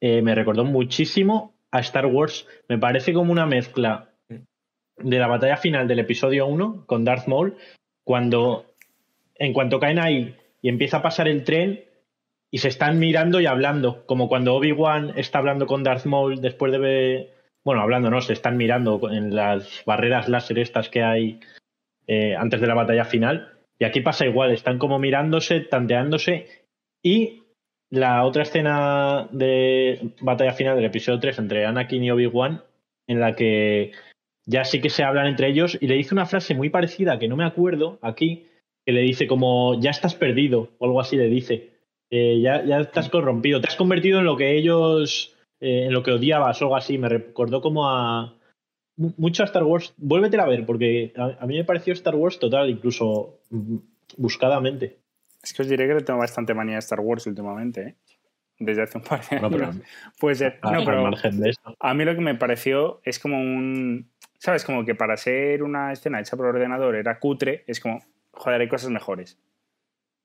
Eh, 0.00 0.20
me 0.22 0.34
recordó 0.34 0.64
muchísimo 0.64 1.51
a 1.72 1.80
Star 1.80 2.06
Wars. 2.06 2.46
Me 2.68 2.78
parece 2.78 3.12
como 3.12 3.32
una 3.32 3.46
mezcla 3.46 4.10
de 4.28 5.18
la 5.18 5.26
batalla 5.26 5.56
final 5.56 5.88
del 5.88 5.98
episodio 5.98 6.46
1 6.46 6.84
con 6.86 7.04
Darth 7.04 7.26
Maul, 7.26 7.56
cuando 8.04 8.66
en 9.34 9.52
cuanto 9.52 9.80
caen 9.80 9.98
ahí 9.98 10.36
y 10.60 10.68
empieza 10.68 10.98
a 10.98 11.02
pasar 11.02 11.26
el 11.26 11.42
tren 11.42 11.84
y 12.52 12.58
se 12.58 12.68
están 12.68 13.00
mirando 13.00 13.40
y 13.40 13.46
hablando, 13.46 14.06
como 14.06 14.28
cuando 14.28 14.54
Obi-Wan 14.54 15.14
está 15.16 15.38
hablando 15.38 15.66
con 15.66 15.82
Darth 15.82 16.04
Maul 16.04 16.40
después 16.40 16.70
de 16.70 17.32
bueno, 17.64 17.80
hablando, 17.82 18.10
no, 18.10 18.20
se 18.20 18.32
están 18.32 18.56
mirando 18.56 19.00
en 19.10 19.34
las 19.34 19.84
barreras 19.86 20.28
láser 20.28 20.58
estas 20.58 20.88
que 20.88 21.02
hay 21.02 21.40
eh, 22.06 22.34
antes 22.36 22.60
de 22.60 22.66
la 22.66 22.74
batalla 22.74 23.04
final. 23.04 23.52
Y 23.78 23.84
aquí 23.84 24.00
pasa 24.00 24.26
igual, 24.26 24.50
están 24.50 24.78
como 24.78 24.98
mirándose, 24.98 25.60
tanteándose. 25.60 26.46
Y 27.02 27.41
la 27.92 28.24
otra 28.24 28.42
escena 28.44 29.28
de 29.32 30.12
batalla 30.20 30.54
final 30.54 30.76
del 30.76 30.86
episodio 30.86 31.20
3 31.20 31.38
entre 31.40 31.66
Anakin 31.66 32.02
y 32.02 32.10
Obi-Wan, 32.10 32.62
en 33.06 33.20
la 33.20 33.34
que 33.36 33.92
ya 34.46 34.64
sí 34.64 34.80
que 34.80 34.88
se 34.88 35.04
hablan 35.04 35.26
entre 35.26 35.48
ellos, 35.48 35.76
y 35.80 35.86
le 35.86 35.94
dice 35.96 36.14
una 36.14 36.24
frase 36.26 36.54
muy 36.54 36.70
parecida 36.70 37.18
que 37.18 37.28
no 37.28 37.36
me 37.36 37.44
acuerdo 37.44 37.98
aquí, 38.00 38.46
que 38.86 38.92
le 38.92 39.02
dice 39.02 39.26
como 39.26 39.78
ya 39.78 39.90
estás 39.90 40.14
perdido, 40.14 40.70
o 40.78 40.86
algo 40.86 41.00
así 41.00 41.16
le 41.16 41.28
dice. 41.28 41.70
Eh, 42.10 42.40
ya, 42.42 42.64
ya 42.64 42.80
estás 42.80 43.08
corrompido, 43.10 43.60
te 43.60 43.68
has 43.68 43.76
convertido 43.76 44.18
en 44.20 44.24
lo 44.24 44.36
que 44.36 44.56
ellos, 44.56 45.34
eh, 45.60 45.84
en 45.86 45.92
lo 45.92 46.02
que 46.02 46.12
odiabas 46.12 46.60
o 46.60 46.64
algo 46.66 46.76
así. 46.76 46.96
Me 46.98 47.08
recordó 47.10 47.60
como 47.60 47.88
a, 47.88 48.34
mu- 48.96 49.12
mucho 49.18 49.42
a 49.42 49.46
Star 49.46 49.64
Wars. 49.64 49.94
Vuélvetela 49.98 50.42
a 50.44 50.48
ver, 50.48 50.64
porque 50.66 51.12
a, 51.16 51.36
a 51.40 51.46
mí 51.46 51.56
me 51.56 51.64
pareció 51.64 51.92
Star 51.92 52.14
Wars 52.16 52.38
total, 52.38 52.68
incluso 52.70 53.38
mm, 53.50 53.76
buscadamente. 54.18 54.98
Es 55.42 55.52
que 55.52 55.62
os 55.62 55.68
diré 55.68 55.86
que 55.88 55.94
le 55.94 56.00
tengo 56.02 56.18
bastante 56.20 56.54
manía 56.54 56.76
a 56.76 56.78
Star 56.80 57.00
Wars 57.00 57.26
últimamente, 57.26 57.80
¿eh? 57.82 57.96
Desde 58.58 58.82
hace 58.82 58.98
un 58.98 59.04
par 59.04 59.20
de 59.28 59.40
No, 59.40 59.50
pero- 59.50 59.66
años. 59.66 59.82
Puede 60.20 60.36
ser. 60.36 60.58
A- 60.62 60.70
No, 60.72 60.78
al 60.80 60.84
pero 60.84 61.02
margen 61.02 61.40
de 61.40 61.50
eso. 61.50 61.76
a 61.80 61.94
mí 61.94 62.04
lo 62.04 62.14
que 62.14 62.20
me 62.20 62.34
pareció 62.34 63.00
es 63.04 63.18
como 63.18 63.38
un... 63.40 64.10
¿Sabes? 64.38 64.64
Como 64.64 64.84
que 64.84 64.94
para 64.94 65.16
ser 65.16 65.62
una 65.62 65.92
escena 65.92 66.20
hecha 66.20 66.36
por 66.36 66.46
ordenador 66.46 66.96
era 66.96 67.18
cutre, 67.20 67.62
es 67.66 67.78
como, 67.80 68.02
joder, 68.32 68.60
hay 68.60 68.68
cosas 68.68 68.90
mejores. 68.90 69.38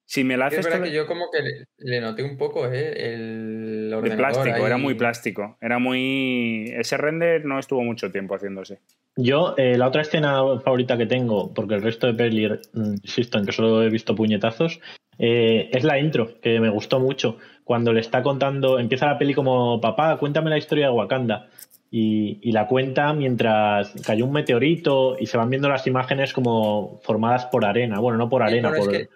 Si 0.05 0.23
me 0.23 0.37
la 0.37 0.47
Es 0.47 0.53
haces 0.53 0.65
verdad 0.65 0.79
todo 0.79 0.87
que 0.89 0.95
yo 0.95 1.05
como 1.05 1.29
que 1.31 1.41
le, 1.41 1.65
le 1.77 2.01
noté 2.01 2.23
un 2.23 2.37
poco, 2.37 2.65
¿eh? 2.71 2.93
El 3.13 3.66
ordenador 3.93 4.17
plástico, 4.43 4.65
era 4.67 4.77
muy 4.77 4.93
plástico. 4.95 5.57
Era 5.61 5.79
muy... 5.79 6.71
Ese 6.77 6.97
render 6.97 7.45
no 7.45 7.59
estuvo 7.59 7.83
mucho 7.83 8.11
tiempo 8.11 8.35
haciéndose. 8.35 8.79
Yo, 9.15 9.55
eh, 9.57 9.77
la 9.77 9.87
otra 9.87 10.01
escena 10.03 10.41
favorita 10.63 10.97
que 10.97 11.05
tengo, 11.07 11.53
porque 11.53 11.75
el 11.75 11.81
resto 11.81 12.07
de 12.07 12.13
peli, 12.13 12.47
mm, 12.47 12.93
insisto 13.03 13.37
en 13.39 13.45
que 13.45 13.51
solo 13.51 13.81
he 13.83 13.89
visto 13.89 14.15
puñetazos, 14.15 14.79
eh, 15.19 15.69
es 15.73 15.83
la 15.83 15.99
intro, 15.99 16.39
que 16.41 16.59
me 16.59 16.69
gustó 16.69 16.99
mucho. 16.99 17.37
Cuando 17.63 17.91
le 17.93 17.99
está 18.01 18.21
contando, 18.21 18.77
empieza 18.79 19.07
la 19.07 19.17
peli 19.17 19.33
como, 19.33 19.81
papá, 19.81 20.17
cuéntame 20.17 20.49
la 20.51 20.57
historia 20.59 20.87
de 20.87 20.93
Wakanda. 20.93 21.49
Y, 21.89 22.39
y 22.41 22.51
la 22.51 22.67
cuenta 22.67 23.13
mientras 23.13 23.93
cayó 24.05 24.25
un 24.25 24.33
meteorito 24.33 25.15
y 25.19 25.25
se 25.25 25.37
van 25.37 25.49
viendo 25.49 25.69
las 25.69 25.87
imágenes 25.87 26.33
como 26.33 26.99
formadas 27.01 27.45
por 27.45 27.63
arena. 27.65 27.99
Bueno, 27.99 28.17
no 28.17 28.29
por 28.29 28.41
Sí, 28.43 28.47
arena, 28.49 28.69
es 28.69 28.79
por 28.79 28.91
que- 28.91 29.07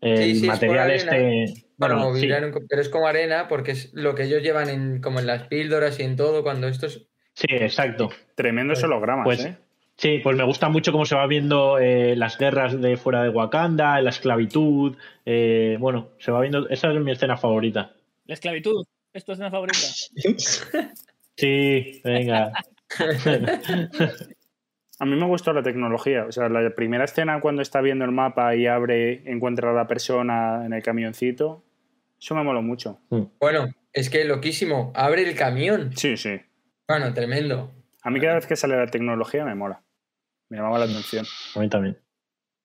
el 0.00 0.16
sí, 0.18 0.24
sí, 0.24 0.30
es 0.30 0.40
por 0.42 0.48
material 0.68 0.90
arena. 1.10 1.16
este. 1.44 1.63
Bueno, 1.76 2.10
Bueno, 2.10 2.16
sí, 2.18 2.28
pero 2.68 2.80
es 2.82 2.88
como 2.88 3.06
arena 3.06 3.48
porque 3.48 3.72
es 3.72 3.92
lo 3.94 4.14
que 4.14 4.24
ellos 4.24 4.42
llevan 4.42 4.68
en, 4.68 5.00
como 5.00 5.18
en 5.20 5.26
las 5.26 5.48
píldoras 5.48 5.98
y 5.98 6.04
en 6.04 6.16
todo 6.16 6.42
cuando 6.42 6.68
estos... 6.68 7.06
sí, 7.34 7.46
exacto. 7.50 8.10
Tremendos 8.34 8.78
Pues- 8.78 8.84
hologramas, 8.84 9.24
pues- 9.24 9.44
¿eh? 9.44 9.56
Sí, 9.96 10.18
pues 10.24 10.36
me 10.36 10.42
gusta 10.42 10.68
mucho 10.68 10.90
cómo 10.90 11.04
se 11.06 11.14
va 11.14 11.24
viendo 11.28 11.78
eh, 11.78 12.16
las 12.16 12.36
guerras 12.36 12.80
de 12.80 12.96
fuera 12.96 13.22
de 13.22 13.28
Wakanda, 13.28 14.00
la 14.00 14.10
esclavitud. 14.10 14.96
Eh, 15.24 15.76
bueno, 15.78 16.08
se 16.18 16.32
va 16.32 16.40
viendo. 16.40 16.68
Esa 16.68 16.92
es 16.92 17.00
mi 17.00 17.12
escena 17.12 17.36
favorita. 17.36 17.92
La 18.26 18.34
esclavitud, 18.34 18.84
¿es 19.12 19.24
tu 19.24 19.30
escena 19.30 19.52
favorita? 19.52 19.78
sí, 21.36 22.00
venga. 22.02 22.52
A 25.00 25.06
mí 25.06 25.16
me 25.16 25.26
gustó 25.26 25.52
la 25.52 25.62
tecnología. 25.62 26.26
O 26.26 26.32
sea, 26.32 26.48
la 26.48 26.74
primera 26.74 27.04
escena 27.04 27.40
cuando 27.40 27.62
está 27.62 27.80
viendo 27.80 28.04
el 28.04 28.12
mapa 28.12 28.54
y 28.54 28.66
abre, 28.66 29.22
encuentra 29.30 29.70
a 29.70 29.74
la 29.74 29.86
persona 29.86 30.64
en 30.64 30.72
el 30.72 30.82
camioncito. 30.82 31.64
Eso 32.18 32.34
me 32.34 32.44
moló 32.44 32.62
mucho. 32.62 33.00
Mm. 33.10 33.22
Bueno, 33.40 33.68
es 33.92 34.08
que 34.08 34.24
loquísimo. 34.24 34.92
Abre 34.94 35.28
el 35.28 35.34
camión. 35.34 35.90
Sí, 35.96 36.16
sí. 36.16 36.40
Bueno, 36.86 37.12
tremendo. 37.12 37.72
A 38.02 38.10
mí 38.10 38.20
cada 38.20 38.34
vez 38.34 38.46
que 38.46 38.56
sale 38.56 38.76
la 38.76 38.86
tecnología 38.86 39.44
me 39.44 39.54
mola. 39.54 39.82
Me 40.48 40.58
llamaba 40.58 40.78
la 40.78 40.84
atención. 40.84 41.26
A 41.56 41.60
mí 41.60 41.68
también. 41.68 41.98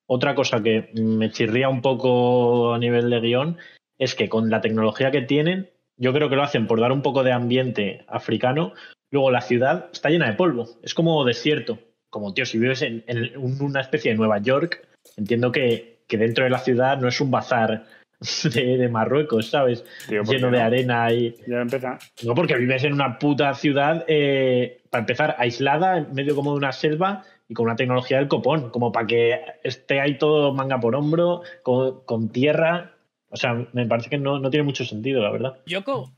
Otra 0.06 0.36
cosa 0.36 0.62
que 0.62 0.92
me 0.96 1.32
chirría 1.32 1.70
un 1.70 1.82
poco 1.82 2.74
a 2.74 2.80
nivel 2.80 3.10
de 3.10 3.20
guion 3.22 3.58
es 3.98 4.16
que 4.16 4.28
con 4.28 4.50
la 4.50 4.62
tecnología 4.62 5.12
que 5.12 5.22
tienen, 5.22 5.70
yo 5.98 6.14
creo 6.14 6.30
que 6.30 6.36
lo 6.36 6.44
hacen 6.44 6.68
por 6.68 6.80
dar 6.80 6.92
un 6.92 7.02
poco 7.02 7.24
de 7.24 7.32
ambiente 7.32 8.06
africano. 8.08 8.74
Luego 9.12 9.32
la 9.32 9.42
ciudad 9.42 9.90
está 9.92 10.10
llena 10.10 10.28
de 10.28 10.34
polvo. 10.34 10.68
Es 10.84 10.94
como 10.94 11.24
desierto. 11.26 11.80
Como, 12.10 12.34
tío, 12.34 12.46
si 12.46 12.58
vives 12.58 12.82
en, 12.82 13.04
una 13.38 13.82
especie 13.82 14.12
de 14.12 14.18
Nueva 14.18 14.40
York, 14.40 14.88
entiendo 15.18 15.52
que, 15.52 16.00
dentro 16.10 16.44
de 16.44 16.50
la 16.50 16.60
ciudad 16.60 16.98
no 17.00 17.08
es 17.08 17.22
un 17.22 17.30
bazar 17.30 17.86
de, 18.54 18.90
Marruecos, 18.90 19.50
¿sabes? 19.50 19.86
Lleno 20.10 20.50
de 20.50 20.62
arena 20.62 21.12
y. 21.14 21.36
Ya 21.48 21.62
empieza. 21.62 22.00
No, 22.24 22.34
porque 22.34 22.56
vives 22.56 22.84
en 22.84 22.94
una 22.94 23.20
puta 23.20 23.54
ciudad, 23.54 24.06
eh, 24.08 24.82
para 24.90 25.02
empezar, 25.02 25.36
aislada, 25.38 26.00
en 26.00 26.14
medio 26.14 26.36
como 26.36 26.52
de 26.52 26.58
una 26.58 26.72
selva 26.72 27.24
y 27.48 27.54
con 27.54 27.66
una 27.66 27.76
tecnología 27.76 28.18
del 28.18 28.28
copón, 28.28 28.70
como 28.70 28.92
para 28.92 29.08
que 29.08 29.42
esté 29.64 30.00
ahí 30.00 30.18
todo 30.18 30.54
manga 30.54 30.80
por 30.80 30.96
hombro, 30.96 31.42
con, 31.64 32.30
tierra. 32.30 32.94
O 33.30 33.38
sea, 33.38 33.68
me 33.74 33.86
parece 33.88 34.10
que 34.10 34.18
no, 34.18 34.40
no, 34.40 34.50
tiene 34.50 34.64
mucho 34.64 34.86
sentido, 34.86 35.22
la 35.22 35.32
verdad. 35.32 35.60
Yoko, 35.66 36.12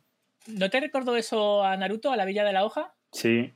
¿no 0.48 0.70
te 0.70 0.80
recordó 0.80 1.16
eso 1.16 1.64
a 1.64 1.76
Naruto, 1.78 2.12
a 2.12 2.18
la 2.18 2.26
Villa 2.26 2.44
de 2.44 2.54
la 2.54 2.66
Hoja? 2.66 2.94
Sí, 3.12 3.54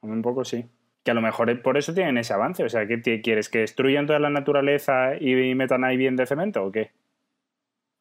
un 0.00 0.22
poco 0.22 0.44
sí. 0.44 0.64
Que 1.04 1.10
a 1.10 1.14
lo 1.14 1.20
mejor 1.20 1.62
por 1.62 1.76
eso 1.76 1.94
tienen 1.94 2.18
ese 2.18 2.32
avance. 2.32 2.64
O 2.64 2.68
sea, 2.68 2.86
¿qué 2.86 3.20
quieres? 3.22 3.48
¿Que 3.48 3.60
destruyan 3.60 4.06
toda 4.06 4.18
la 4.18 4.30
naturaleza 4.30 5.16
y 5.20 5.54
metan 5.54 5.84
ahí 5.84 5.96
bien 5.96 6.16
de 6.16 6.26
cemento 6.26 6.64
o 6.64 6.70
qué? 6.72 6.90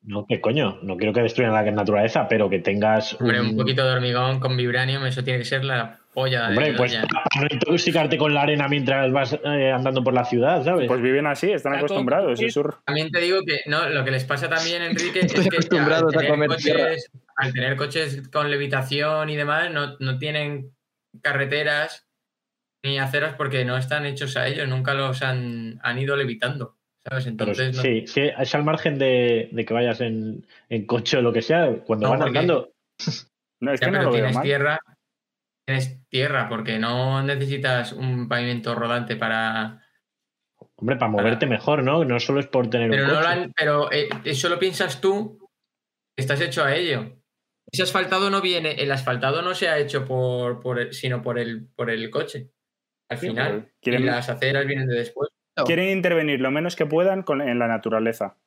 No, 0.04 0.26
¿qué 0.26 0.42
coño? 0.42 0.80
No 0.82 0.98
quiero 0.98 1.14
que 1.14 1.22
destruyan 1.22 1.54
la 1.54 1.64
naturaleza, 1.64 2.28
pero 2.28 2.50
que 2.50 2.60
tengas. 2.60 3.20
Hombre, 3.22 3.40
un, 3.40 3.56
poquito 3.56 3.86
de 3.86 3.92
hormigón 3.92 4.40
con 4.40 4.58
vibranium, 4.58 5.06
eso 5.06 5.24
tiene 5.24 5.40
que 5.40 5.46
ser 5.46 5.64
la 5.64 6.00
polla. 6.12 6.50
Hombre, 6.50 6.74
pues 6.74 6.96
para 6.96 7.48
no 7.48 7.48
intoxicarte 7.52 8.18
con 8.18 8.34
la 8.34 8.42
arena 8.42 8.68
mientras 8.68 9.12
vas 9.12 9.34
eh, 9.34 9.72
andando 9.72 10.04
por 10.04 10.14
la 10.14 10.26
ciudad, 10.26 10.64
¿sabes? 10.64 10.88
Pues 10.88 11.02
viven 11.02 11.28
así, 11.28 11.52
están 11.52 11.76
acostumbrados. 11.76 12.40
También 12.86 13.12
te 13.12 13.20
digo 13.20 13.42
que 13.46 13.60
no, 13.68 13.90
lo 13.90 14.04
que 14.04 14.10
les 14.10 14.24
pasa 14.24 14.50
también, 14.50 14.82
Enrique, 14.82 15.20
es 15.24 15.34
que 15.34 15.58
al 15.58 15.68
tener, 15.70 16.48
coches, 16.48 17.12
al 17.36 17.54
tener 17.54 17.76
coches 17.76 18.28
con 18.30 18.50
levitación 18.50 19.30
y 19.30 19.36
demás, 19.36 19.70
no, 19.72 19.98
no 20.00 20.18
tienen 20.18 20.72
carreteras 21.22 22.08
ni 22.84 23.00
aceras 23.00 23.36
porque 23.36 23.66
no 23.66 23.78
están 23.78 24.06
hechos 24.06 24.38
a 24.38 24.48
ellos, 24.48 24.68
nunca 24.68 24.94
los 24.94 25.22
han, 25.22 25.80
han 25.84 26.00
ido 26.00 26.16
levitando. 26.16 26.78
Entonces, 27.04 27.78
sí, 27.78 28.06
sí, 28.06 28.22
es 28.38 28.56
al 28.56 28.64
margen 28.64 29.00
de, 29.00 29.50
que 29.68 29.74
vayas 29.74 30.02
en, 30.02 30.46
coche 30.86 31.18
o 31.18 31.22
lo 31.22 31.34
que 31.34 31.42
sea, 31.42 31.80
cuando 31.84 32.10
van 32.10 32.22
andando. 32.22 32.74
No, 33.60 33.74
es 33.74 33.80
que 33.80 33.92
no 33.92 34.04
lo 34.04 34.12
tienes 34.12 34.40
tierra, 34.42 34.80
tienes 35.66 36.08
tierra, 36.10 36.48
porque 36.48 36.78
no 36.78 37.24
necesitas 37.24 37.94
un 37.94 38.28
pavimento 38.28 38.76
rodante 38.76 39.16
para. 39.16 39.84
Hombre, 40.76 40.96
para 40.96 41.12
moverte 41.12 41.48
mejor, 41.48 41.84
¿no? 41.84 42.06
No 42.06 42.20
solo 42.20 42.40
es 42.40 42.48
por 42.48 42.70
tener 42.70 42.90
pero 42.90 43.06
un 43.06 43.24
coche. 43.24 43.52
pero 43.56 43.92
eh, 43.92 44.10
eso 44.24 44.50
lo 44.50 44.60
piensas 44.60 45.02
tú, 45.02 45.48
estás 46.16 46.42
hecho 46.42 46.64
a 46.64 46.76
ello. 46.76 47.18
Ese 47.72 47.84
asfaltado 47.84 48.30
no 48.30 48.42
viene, 48.42 48.74
el 48.74 48.92
asfaltado 48.92 49.42
no 49.42 49.56
se 49.56 49.70
ha 49.70 49.80
hecho 49.80 50.06
por, 50.06 50.60
por 50.60 50.94
sino 50.94 51.22
por 51.22 51.40
el, 51.40 51.68
por 51.76 51.90
el 51.90 52.10
coche. 52.10 52.52
Al 53.12 53.18
final. 53.18 53.70
Y 53.82 53.98
las 53.98 54.30
aceras 54.30 54.66
vienen 54.66 54.88
de 54.88 54.96
después. 54.96 55.30
Quieren 55.66 55.90
intervenir 55.90 56.40
lo 56.40 56.50
menos 56.50 56.78
que 56.78 56.86
puedan 56.86 57.26
en 57.28 57.60
la 57.60 57.68
naturaleza. 57.68 58.38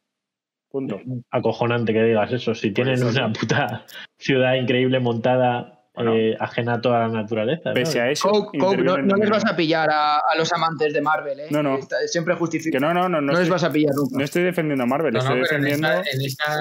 Punto. 0.70 1.02
Acojonante 1.30 1.92
que 1.92 2.02
digas 2.02 2.32
eso. 2.32 2.54
Si 2.54 2.70
tienen 2.72 3.04
una 3.04 3.30
puta 3.32 3.84
ciudad 4.18 4.54
increíble 4.54 5.00
montada 5.00 5.73
eh, 5.96 6.36
ajena 6.40 6.74
a 6.74 6.80
toda 6.80 7.00
la 7.00 7.08
naturaleza. 7.08 7.72
Pese 7.72 8.00
a 8.00 8.10
eso. 8.10 8.50
no, 8.52 9.16
les 9.16 9.30
vas 9.30 9.46
a 9.46 9.54
pillar 9.54 9.88
a, 9.90 10.20
los 10.36 10.52
amantes 10.52 10.92
de 10.92 11.00
Marvel, 11.00 11.40
¿eh? 11.40 11.46
No, 11.50 11.62
no. 11.62 11.78
siempre 12.06 12.34
justifica. 12.34 12.80
no, 12.80 12.92
no, 12.92 13.08
no. 13.08 13.20
No, 13.20 13.32
les 13.32 13.48
vas 13.48 13.62
a 13.64 13.70
pillar 13.70 13.94
nunca. 13.94 14.18
No 14.18 14.24
estoy 14.24 14.42
defendiendo 14.42 14.84
a 14.84 14.86
Marvel, 14.86 15.16
estoy 15.16 15.40
defendiendo. 15.40 15.88
En 15.88 16.22
esta, 16.22 16.60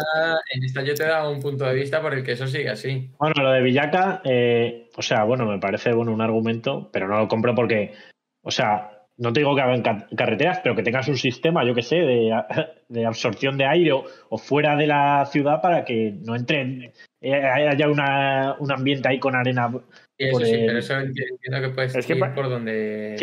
en, 0.52 0.64
esta, 0.64 0.84
yo 0.84 0.94
te 0.94 1.04
he 1.04 1.08
dado 1.08 1.32
un 1.32 1.40
punto 1.40 1.66
de 1.66 1.74
vista 1.74 2.02
por 2.02 2.14
el 2.14 2.24
que 2.24 2.34
eso 2.34 2.48
sigue 2.48 2.70
así. 2.70 3.10
Bueno, 3.18 3.42
lo 3.42 3.52
de 3.52 3.62
Villaca, 3.62 4.22
eh, 4.24 4.90
o 4.96 5.02
sea, 5.02 5.24
bueno, 5.24 5.46
me 5.46 5.60
parece 5.60 5.94
bueno 5.94 6.14
un 6.14 6.22
argumento, 6.22 6.90
pero 6.92 7.08
no 7.08 7.18
lo 7.18 7.28
compro 7.28 7.56
porque, 7.56 7.94
o 8.44 8.52
sea, 8.52 8.93
no 9.24 9.32
te 9.32 9.40
digo 9.40 9.56
que 9.56 9.62
hagan 9.62 9.82
carreteras, 9.82 10.60
pero 10.62 10.76
que 10.76 10.84
tengas 10.84 11.08
un 11.08 11.16
sistema, 11.16 11.66
yo 11.66 11.74
que 11.74 11.82
sé, 11.82 11.96
de, 11.96 13.06
absorción 13.06 13.58
de 13.58 13.66
aire 13.66 13.94
o, 13.94 14.38
fuera 14.38 14.76
de 14.76 14.86
la 14.86 15.26
ciudad 15.32 15.62
para 15.62 15.86
que 15.86 16.14
no 16.26 16.36
entren, 16.36 16.92
eh, 17.22 17.34
haya 17.34 17.88
una, 17.88 18.58
un 18.60 18.70
ambiente 18.72 19.08
ahí 19.08 19.20
con 19.20 19.34
arena. 19.34 19.72
Sí, 19.72 20.26
eso 20.26 20.40
sí, 20.40 20.64
pero 20.68 20.78
eso 20.78 21.00
entiendo 21.00 21.62
que 21.62 21.70
puedes 21.70 21.96
es 21.96 22.06
por 22.36 22.50
donde. 22.50 23.16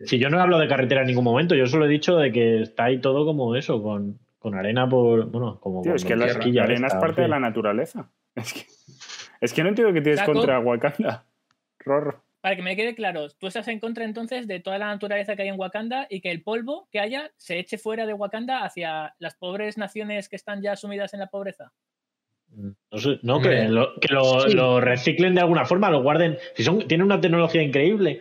Si 0.00 0.18
yo 0.18 0.28
no 0.28 0.40
hablo 0.40 0.58
de 0.58 0.66
carretera 0.66 1.02
en 1.02 1.06
ningún 1.06 1.24
momento, 1.24 1.54
yo 1.54 1.66
solo 1.66 1.86
he 1.86 1.88
dicho 1.88 2.16
de 2.16 2.32
que 2.32 2.62
está 2.62 2.86
ahí 2.86 2.98
todo 2.98 3.24
como 3.24 3.54
eso, 3.54 3.80
con, 3.80 4.18
arena 4.54 4.88
por. 4.88 5.30
Bueno, 5.30 5.60
como. 5.60 5.82
es 5.94 6.04
que 6.04 6.16
la, 6.16 6.24
arena 6.24 6.88
es 6.88 6.94
parte 6.94 7.22
de 7.22 7.28
la 7.28 7.38
naturaleza. 7.38 8.10
Es 8.34 8.52
que, 8.52 8.66
es 9.40 9.52
que 9.52 9.62
no 9.62 9.68
entiendo 9.68 9.94
que 9.94 10.00
tienes 10.00 10.22
contra 10.22 10.58
Wakanda. 10.58 11.24
Rorro. 11.78 12.23
Para 12.44 12.56
que 12.56 12.62
me 12.62 12.76
quede 12.76 12.94
claro, 12.94 13.30
tú 13.30 13.46
estás 13.46 13.66
en 13.68 13.80
contra 13.80 14.04
entonces 14.04 14.46
de 14.46 14.60
toda 14.60 14.76
la 14.76 14.88
naturaleza 14.88 15.34
que 15.34 15.40
hay 15.40 15.48
en 15.48 15.58
Wakanda 15.58 16.06
y 16.10 16.20
que 16.20 16.30
el 16.30 16.42
polvo 16.42 16.90
que 16.92 17.00
haya 17.00 17.32
se 17.38 17.58
eche 17.58 17.78
fuera 17.78 18.04
de 18.04 18.12
Wakanda 18.12 18.66
hacia 18.66 19.14
las 19.18 19.34
pobres 19.34 19.78
naciones 19.78 20.28
que 20.28 20.36
están 20.36 20.60
ya 20.60 20.76
sumidas 20.76 21.14
en 21.14 21.20
la 21.20 21.28
pobreza. 21.28 21.72
No, 23.22 23.40
que, 23.40 23.66
lo, 24.10 24.78
reciclen 24.78 25.34
de 25.34 25.40
alguna 25.40 25.64
forma, 25.64 25.88
lo 25.88 26.02
guarden. 26.02 26.36
Si 26.54 26.62
son, 26.64 26.86
tienen 26.86 27.06
una 27.06 27.18
tecnología 27.18 27.62
increíble. 27.62 28.20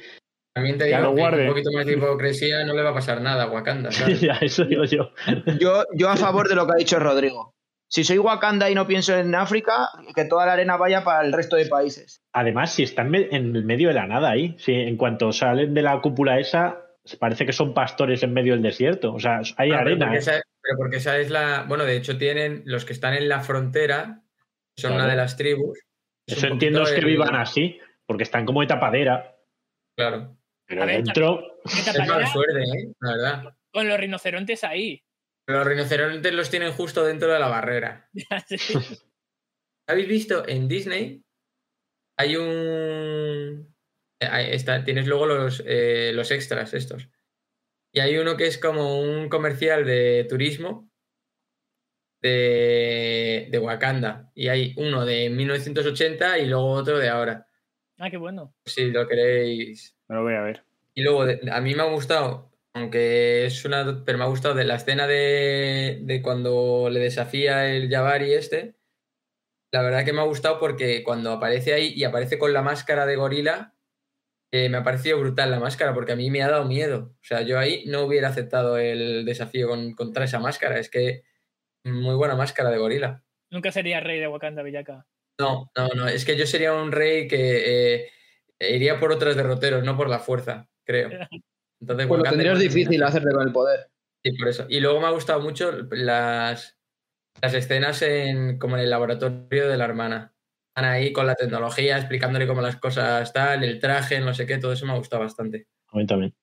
También 0.53 0.77
te 0.77 0.85
digo 0.85 1.13
que 1.15 1.21
un 1.21 1.47
poquito 1.47 1.71
más 1.73 1.85
de 1.85 1.91
hipocresía 1.91 2.63
no 2.63 2.73
le 2.75 2.81
va 2.81 2.91
a 2.91 2.93
pasar 2.93 3.19
nada 3.19 3.43
a 3.43 3.51
Wakanda. 3.51 3.89
ya, 4.21 4.35
eso 4.39 4.63
digo 4.63 4.85
yo. 4.85 5.11
yo. 5.59 5.83
Yo 5.95 6.09
a 6.09 6.15
favor 6.15 6.47
de 6.47 6.55
lo 6.55 6.65
que 6.65 6.71
ha 6.71 6.77
dicho 6.77 6.97
Rodrigo 6.97 7.53
si 7.93 8.03
soy 8.03 8.17
Wakanda 8.17 8.71
y 8.71 8.75
no 8.75 8.87
pienso 8.87 9.15
en 9.15 9.35
África, 9.35 9.87
que 10.15 10.25
toda 10.25 10.47
la 10.47 10.53
arena 10.53 10.77
vaya 10.77 11.03
para 11.03 11.23
el 11.23 11.31
resto 11.31 11.57
de 11.57 11.67
países. 11.67 12.23
Además, 12.33 12.73
si 12.73 12.81
están 12.81 13.13
en 13.13 13.55
el 13.55 13.65
medio 13.65 13.89
de 13.89 13.93
la 13.93 14.07
nada 14.07 14.31
ahí, 14.31 14.55
si 14.57 14.73
en 14.73 14.97
cuanto 14.97 15.31
salen 15.31 15.75
de 15.75 15.83
la 15.83 16.01
cúpula 16.01 16.39
esa, 16.39 16.87
parece 17.19 17.45
que 17.45 17.53
son 17.53 17.75
pastores 17.75 18.23
en 18.23 18.33
medio 18.33 18.53
del 18.53 18.63
desierto. 18.63 19.13
O 19.13 19.19
sea, 19.19 19.41
hay 19.57 19.69
arena. 19.69 20.11
¿eh? 20.11 20.21
Pero 20.25 20.77
porque, 20.79 20.97
esa, 20.97 21.19
es 21.19 21.29
la. 21.29 21.65
Bueno, 21.67 21.83
de 21.83 21.95
hecho, 21.95 22.17
tienen 22.17 22.63
los 22.65 22.83
que 22.83 22.93
están 22.93 23.13
en 23.13 23.29
la 23.29 23.41
frontera, 23.41 24.23
son 24.75 24.93
una 24.93 25.05
de 25.05 25.15
las 25.15 25.37
tribus. 25.37 25.77
Eso 26.25 26.47
entiendo 26.47 26.81
es 26.81 26.93
que 26.93 27.05
vivan 27.05 27.35
así, 27.35 27.79
porque 28.07 28.23
están 28.23 28.47
como 28.47 28.61
de 28.61 28.67
tapadera. 28.67 29.35
Claro. 29.95 30.35
Pero 30.65 30.87
dentro. 30.87 31.59
Es 31.63 31.95
mala 32.07 32.25
suerte, 32.25 32.59
¿eh? 32.59 32.91
La 33.01 33.11
verdad. 33.11 33.55
Con 33.71 33.87
los 33.87 33.99
rinocerontes 33.99 34.63
ahí. 34.63 35.03
Los 35.45 35.67
rinocerontes 35.67 36.33
los 36.33 36.49
tienen 36.49 36.71
justo 36.71 37.03
dentro 37.03 37.31
de 37.31 37.39
la 37.39 37.47
barrera. 37.49 38.09
¿Habéis 39.87 40.07
visto 40.07 40.47
en 40.47 40.67
Disney? 40.67 41.23
Hay 42.17 42.37
un. 42.37 43.75
está, 44.19 44.83
tienes 44.83 45.07
luego 45.07 45.25
los, 45.25 45.61
eh, 45.65 46.11
los 46.13 46.31
extras 46.31 46.73
estos. 46.73 47.09
Y 47.91 47.99
hay 47.99 48.17
uno 48.17 48.37
que 48.37 48.47
es 48.47 48.57
como 48.57 49.01
un 49.01 49.29
comercial 49.29 49.85
de 49.85 50.25
turismo 50.29 50.89
de, 52.21 53.49
de 53.51 53.59
Wakanda. 53.59 54.31
Y 54.33 54.47
hay 54.47 54.73
uno 54.77 55.05
de 55.05 55.29
1980 55.29 56.39
y 56.39 56.45
luego 56.45 56.71
otro 56.71 56.97
de 56.97 57.09
ahora. 57.09 57.47
Ah, 57.97 58.09
qué 58.09 58.17
bueno. 58.17 58.55
Si 58.65 58.91
lo 58.91 59.07
queréis. 59.07 59.95
Me 60.07 60.15
lo 60.15 60.23
voy 60.23 60.35
a 60.35 60.41
ver. 60.41 60.65
Y 60.93 61.03
luego, 61.03 61.23
a 61.23 61.61
mí 61.61 61.75
me 61.75 61.81
ha 61.81 61.87
gustado 61.87 62.52
aunque 62.73 63.45
es 63.45 63.65
una. 63.65 64.03
Pero 64.05 64.17
me 64.17 64.23
ha 64.23 64.27
gustado 64.27 64.55
de 64.55 64.65
la 64.65 64.75
escena 64.75 65.07
de, 65.07 66.21
cuando 66.23 66.89
le 66.89 66.99
desafía 66.99 67.69
el 67.69 67.89
Jabari 67.89 68.33
este. 68.33 68.75
La 69.71 69.81
verdad 69.81 70.05
que 70.05 70.13
me 70.13 70.21
ha 70.21 70.25
gustado 70.25 70.59
porque 70.59 71.03
cuando 71.03 71.31
aparece 71.31 71.73
ahí 71.73 71.93
y 71.95 72.03
aparece 72.03 72.37
con 72.37 72.53
la 72.53 72.61
máscara 72.61 73.07
de 73.07 73.15
gorila, 73.15 73.73
eh, 74.51 74.69
me 74.69 74.77
ha 74.77 74.83
parecido 74.83 75.19
brutal 75.19 75.49
la 75.49 75.59
máscara 75.59 75.95
porque 75.95 76.11
a 76.11 76.15
mí 76.15 76.29
me 76.29 76.43
ha 76.43 76.49
dado 76.49 76.65
miedo. 76.65 77.15
O 77.15 77.23
sea, 77.23 77.41
yo 77.41 77.57
ahí 77.57 77.83
no 77.87 78.01
hubiera 78.03 78.29
aceptado 78.29 78.77
el 78.77 79.25
desafío 79.25 79.67
con, 79.67 79.93
contra 79.93 80.25
esa 80.25 80.39
máscara. 80.39 80.79
Es 80.79 80.89
que 80.89 81.23
muy 81.83 82.15
buena 82.15 82.35
máscara 82.35 82.69
de 82.69 82.77
gorila. 82.77 83.23
Nunca 83.49 83.71
sería 83.71 83.99
rey 83.99 84.19
de 84.19 84.27
Wakanda, 84.27 84.61
Villaca. 84.61 85.07
No, 85.39 85.71
no, 85.75 85.87
no. 85.95 86.07
Es 86.07 86.25
que 86.25 86.37
yo 86.37 86.45
sería 86.45 86.73
un 86.73 86.91
rey 86.91 87.27
que 87.27 88.03
eh, 88.03 88.09
iría 88.59 88.99
por 88.99 89.11
otros 89.11 89.35
derroteros, 89.35 89.83
no 89.83 89.97
por 89.97 90.09
la 90.09 90.19
fuerza, 90.19 90.69
creo. 90.85 91.09
Entonces, 91.81 92.07
pues 92.07 92.17
lo 92.19 92.29
tendrías 92.29 92.59
difícil 92.59 93.03
hacerle 93.03 93.31
con 93.31 93.47
el 93.47 93.53
poder. 93.53 93.89
Sí, 94.23 94.31
por 94.37 94.47
eso. 94.47 94.65
Y 94.69 94.79
luego 94.79 95.01
me 95.01 95.07
ha 95.07 95.11
gustado 95.11 95.41
mucho 95.41 95.71
las, 95.91 96.77
las 97.41 97.53
escenas 97.53 98.01
en, 98.01 98.57
como 98.57 98.77
en 98.77 98.83
el 98.83 98.89
laboratorio 98.89 99.69
de 99.69 99.77
la 99.77 99.85
hermana. 99.85 100.33
Están 100.69 100.89
ahí 100.89 101.11
con 101.11 101.27
la 101.27 101.35
tecnología, 101.35 101.97
explicándole 101.97 102.47
cómo 102.47 102.61
las 102.61 102.77
cosas 102.77 103.21
están, 103.21 103.63
el 103.63 103.79
traje, 103.79 104.19
no 104.19 104.33
sé 104.33 104.45
qué, 104.47 104.57
todo 104.57 104.73
eso 104.73 104.85
me 104.85 104.93
ha 104.93 104.97
gustado 104.97 105.21
bastante. 105.21 105.67
A 105.87 105.97
mí 105.97 106.05
también. 106.05 106.33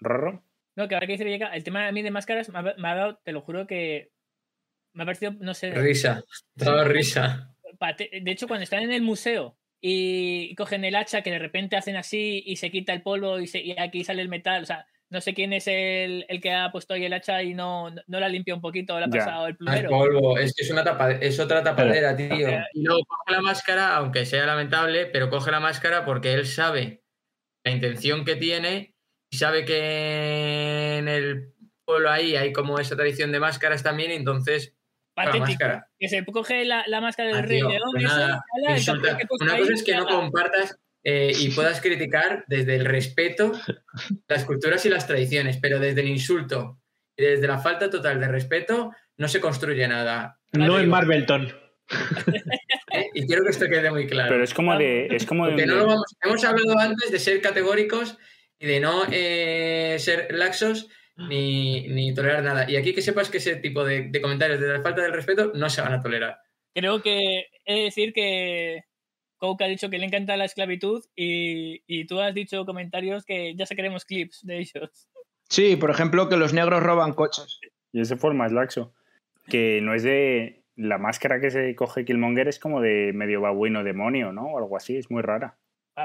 ¿Rorro? 0.00 0.44
No, 0.74 0.88
que 0.88 0.94
ahora 0.94 1.06
que 1.06 1.12
dice 1.12 1.24
llega, 1.24 1.54
el 1.54 1.62
tema 1.62 1.86
a 1.86 1.92
mí 1.92 2.02
de 2.02 2.10
máscaras 2.10 2.50
me 2.50 2.58
ha, 2.58 2.94
dado, 2.94 3.18
te 3.22 3.32
lo 3.32 3.42
juro 3.42 3.66
que 3.66 4.12
me 4.92 5.02
ha 5.02 5.06
parecido, 5.06 5.32
no 5.38 5.54
sé. 5.54 5.72
Risa, 5.72 6.24
toda 6.56 6.84
risa. 6.84 7.54
De 7.78 8.30
hecho, 8.30 8.48
cuando 8.48 8.64
están 8.64 8.82
en 8.82 8.92
el 8.92 9.02
museo 9.02 9.58
y 9.80 10.54
cogen 10.54 10.84
el 10.84 10.96
hacha, 10.96 11.22
que 11.22 11.30
de 11.30 11.38
repente 11.38 11.76
hacen 11.76 11.96
así 11.96 12.42
y 12.44 12.56
se 12.56 12.70
quita 12.70 12.92
el 12.92 13.02
polvo 13.02 13.38
y, 13.40 13.50
y 13.52 13.78
aquí 13.78 14.04
sale 14.04 14.22
el 14.22 14.28
metal, 14.28 14.62
o 14.62 14.66
sea, 14.66 14.86
no 15.08 15.20
sé 15.20 15.34
quién 15.34 15.52
es 15.52 15.68
el, 15.68 16.26
el, 16.28 16.40
que 16.40 16.52
ha 16.52 16.72
puesto 16.72 16.94
ahí 16.94 17.04
el 17.04 17.12
hacha 17.12 17.42
y 17.42 17.54
no, 17.54 17.90
no 18.06 18.20
la 18.20 18.28
limpia 18.28 18.54
un 18.54 18.60
poquito, 18.60 18.98
le 18.98 19.04
ha 19.04 19.08
pasado 19.08 19.46
el 19.46 19.52
ah, 19.52 19.56
plumero. 19.56 19.88
Es 19.88 19.96
polvo, 19.96 20.38
es 20.38 20.54
que 20.54 20.64
es, 20.64 20.70
una 20.70 20.82
tapa, 20.82 21.12
es 21.12 21.38
otra 21.38 21.62
tapadera, 21.62 22.16
tío. 22.16 22.48
Y 22.72 22.82
luego 22.82 23.04
coge 23.06 23.36
la 23.36 23.40
máscara, 23.40 23.96
aunque 23.96 24.26
sea 24.26 24.46
lamentable, 24.46 25.06
pero 25.06 25.30
coge 25.30 25.52
la 25.52 25.60
máscara 25.60 26.04
porque 26.04 26.34
él 26.34 26.46
sabe 26.46 27.04
la 27.64 27.72
intención 27.72 28.24
que 28.24 28.36
tiene 28.36 28.96
sabe 29.36 29.64
que 29.64 30.96
en 30.98 31.08
el 31.08 31.52
pueblo 31.84 32.10
ahí 32.10 32.36
hay 32.36 32.52
como 32.52 32.78
esa 32.78 32.96
tradición 32.96 33.32
de 33.32 33.40
máscaras 33.40 33.82
también, 33.82 34.10
entonces 34.10 34.75
Máscara. 35.16 35.88
Que 35.98 36.08
se 36.08 36.24
coge 36.24 36.64
la, 36.64 36.84
máscara 37.00 37.30
del 37.30 37.38
ah, 37.38 37.42
Rey 37.42 37.60
León. 37.60 37.80
Pues 37.92 38.88
una 39.40 39.58
cosa 39.58 39.72
es 39.72 39.82
que 39.82 39.94
no 39.94 40.06
compartas 40.06 40.78
eh, 41.02 41.32
y 41.38 41.50
puedas 41.50 41.80
criticar 41.80 42.44
desde 42.48 42.76
el 42.76 42.84
respeto 42.84 43.52
las 44.28 44.44
culturas 44.44 44.84
y 44.84 44.88
las 44.88 45.06
tradiciones, 45.06 45.58
pero 45.60 45.78
desde 45.78 46.00
el 46.00 46.08
insulto 46.08 46.80
y 47.16 47.22
desde 47.24 47.46
la 47.46 47.58
falta 47.58 47.88
total 47.88 48.20
de 48.20 48.28
respeto 48.28 48.90
no 49.16 49.28
se 49.28 49.40
construye 49.40 49.88
nada. 49.88 50.38
No 50.52 50.78
en 50.78 50.88
Marvelton. 50.88 51.54
¿Eh? 52.92 53.06
Y 53.14 53.26
quiero 53.26 53.44
que 53.44 53.50
esto 53.50 53.66
quede 53.68 53.90
muy 53.90 54.06
claro. 54.06 54.30
Pero 54.30 54.44
es 54.44 54.52
como 54.52 54.76
de. 54.76 55.06
Es 55.10 55.24
como 55.24 55.46
de 55.46 55.62
hemos 55.62 56.44
hablado 56.44 56.78
antes 56.78 57.10
de 57.10 57.18
ser 57.18 57.40
categóricos 57.40 58.18
y 58.58 58.66
de 58.66 58.80
no 58.80 59.04
eh, 59.10 59.96
ser 59.98 60.28
laxos 60.30 60.88
ni, 61.16 62.14
tolerar 62.14 62.42
nada. 62.42 62.70
Y 62.70 62.76
aquí 62.76 62.94
que 62.94 63.02
sepas 63.02 63.30
que 63.30 63.38
ese 63.38 63.56
tipo 63.56 63.84
de, 63.84 64.10
comentarios 64.20 64.60
de 64.60 64.68
la 64.68 64.82
falta 64.82 65.02
del 65.02 65.12
respeto 65.12 65.52
no 65.54 65.70
se 65.70 65.80
van 65.80 65.94
a 65.94 66.02
tolerar. 66.02 66.38
Creo 66.74 67.02
que 67.02 67.46
he 67.64 67.74
de 67.74 67.82
decir 67.84 68.12
que 68.12 68.84
Coke 69.38 69.64
ha 69.64 69.68
dicho 69.68 69.88
que 69.88 69.98
le 69.98 70.06
encanta 70.06 70.36
la 70.36 70.44
esclavitud 70.44 71.04
y, 71.14 72.04
tú 72.06 72.20
has 72.20 72.34
dicho 72.34 72.66
comentarios 72.66 73.24
que 73.24 73.54
ya 73.56 73.66
sacaremos 73.66 74.04
clips 74.04 74.44
de 74.44 74.58
ellos. 74.58 75.08
Sí, 75.48 75.76
por 75.76 75.90
ejemplo, 75.90 76.28
que 76.28 76.36
los 76.36 76.52
negros 76.52 76.82
roban 76.82 77.14
coches. 77.14 77.60
Y 77.92 78.00
ese 78.00 78.16
forma 78.16 78.46
es 78.46 78.52
laxo. 78.52 78.92
Que 79.48 79.80
no 79.80 79.94
es 79.94 80.02
de. 80.02 80.62
La 80.74 80.98
máscara 80.98 81.40
que 81.40 81.50
se 81.50 81.74
coge 81.74 82.04
Killmonger 82.04 82.48
es 82.48 82.58
como 82.58 82.82
de 82.82 83.12
medio 83.14 83.40
babuino 83.40 83.82
demonio, 83.82 84.32
¿no? 84.32 84.48
O 84.48 84.58
algo 84.58 84.76
así, 84.76 84.96
es 84.98 85.10
muy 85.10 85.22
rara. 85.22 85.56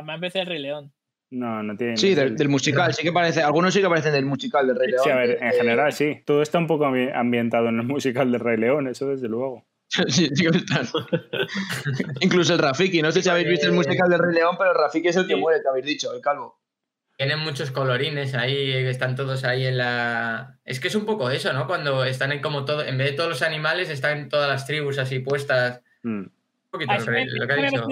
Me 0.06 0.14
empecé 0.14 0.40
el 0.40 0.46
Rey 0.46 0.60
León. 0.60 0.94
No, 1.32 1.64
no 1.64 1.78
tiene. 1.78 1.96
Sí, 1.96 2.14
del, 2.14 2.50
musical, 2.50 2.94
sí 2.94 3.04
que 3.04 3.14
parece. 3.14 3.42
Algunos 3.42 3.74
sí 3.74 3.82
que 3.82 3.88
parecen 3.88 4.12
del 4.12 4.26
musical 4.26 4.68
del 4.68 4.76
Rey 4.76 4.92
León. 4.92 5.04
Sí, 5.04 5.10
a 5.10 5.16
ver, 5.16 5.38
en 5.42 5.52
general 5.54 5.94
sí. 5.94 6.22
Todo 6.26 6.42
está 6.42 6.58
un 6.58 6.68
poco 6.68 6.86
ambientado 6.86 7.70
en 7.70 7.80
el 7.80 7.88
musical 7.88 8.32
del 8.32 8.42
Rey 8.42 8.58
León, 8.58 8.88
eso 8.88 9.08
desde 9.08 9.30
luego. 9.30 9.66
sí, 10.08 10.30
sí 10.34 10.44
que 10.44 10.58
está. 10.58 10.82
Incluso 12.20 12.54
el 12.54 12.60
Rafiki. 12.60 13.02
No 13.02 13.14
sé 13.14 13.22
si 13.22 13.30
habéis 13.30 13.48
visto 13.48 13.66
el 13.66 13.72
musical 13.72 14.10
del 14.10 14.20
Rey 14.20 14.36
León, 14.36 14.56
pero 14.58 14.72
el 14.72 14.78
Rafiki 14.78 15.08
es 15.08 15.16
el 15.16 15.26
que 15.26 15.38
muere, 15.38 15.62
que 15.62 15.70
habéis 15.70 15.86
dicho, 15.86 16.14
el 16.14 16.22
calvo. 16.22 16.60
Tienen 17.16 17.40
muchos 17.40 17.72
colorines 17.72 18.34
ahí, 18.36 18.72
están 18.72 19.16
todos 19.16 19.46
ahí 19.46 19.66
en 19.66 19.78
la. 19.78 20.60
Es 20.66 20.82
que 20.82 20.90
es 20.90 20.96
un 20.96 21.06
poco 21.06 21.30
eso, 21.30 21.54
¿no? 21.54 21.66
Cuando 21.66 22.04
están 22.04 22.34
en 22.34 22.42
como 22.42 22.66
todo. 22.66 22.84
En 22.84 22.98
vez 22.98 23.12
de 23.12 23.16
todos 23.16 23.30
los 23.30 23.42
animales, 23.42 23.90
están 23.90 24.28
todas 24.28 24.50
las 24.50 24.66
tribus 24.66 24.98
así 24.98 25.20
puestas. 25.20 25.82
Mm. 26.04 26.20
Un 26.20 26.32
poquito 26.72 26.94
lo 26.94 27.48
que 27.48 27.54
ha 27.54 27.56
dicho. 27.56 27.88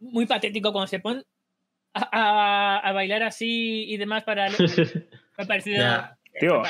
Muy 0.00 0.26
patético 0.26 0.72
cuando 0.72 0.88
se 0.88 1.00
ponen 1.00 1.24
a, 2.12 2.92
bailar 2.92 3.22
así 3.22 3.84
y 3.88 3.96
demás 3.96 4.24
para... 4.24 4.48
Me 5.38 5.44
ha 5.44 5.46
parecido... 5.46 5.84
Tío. 6.38 6.62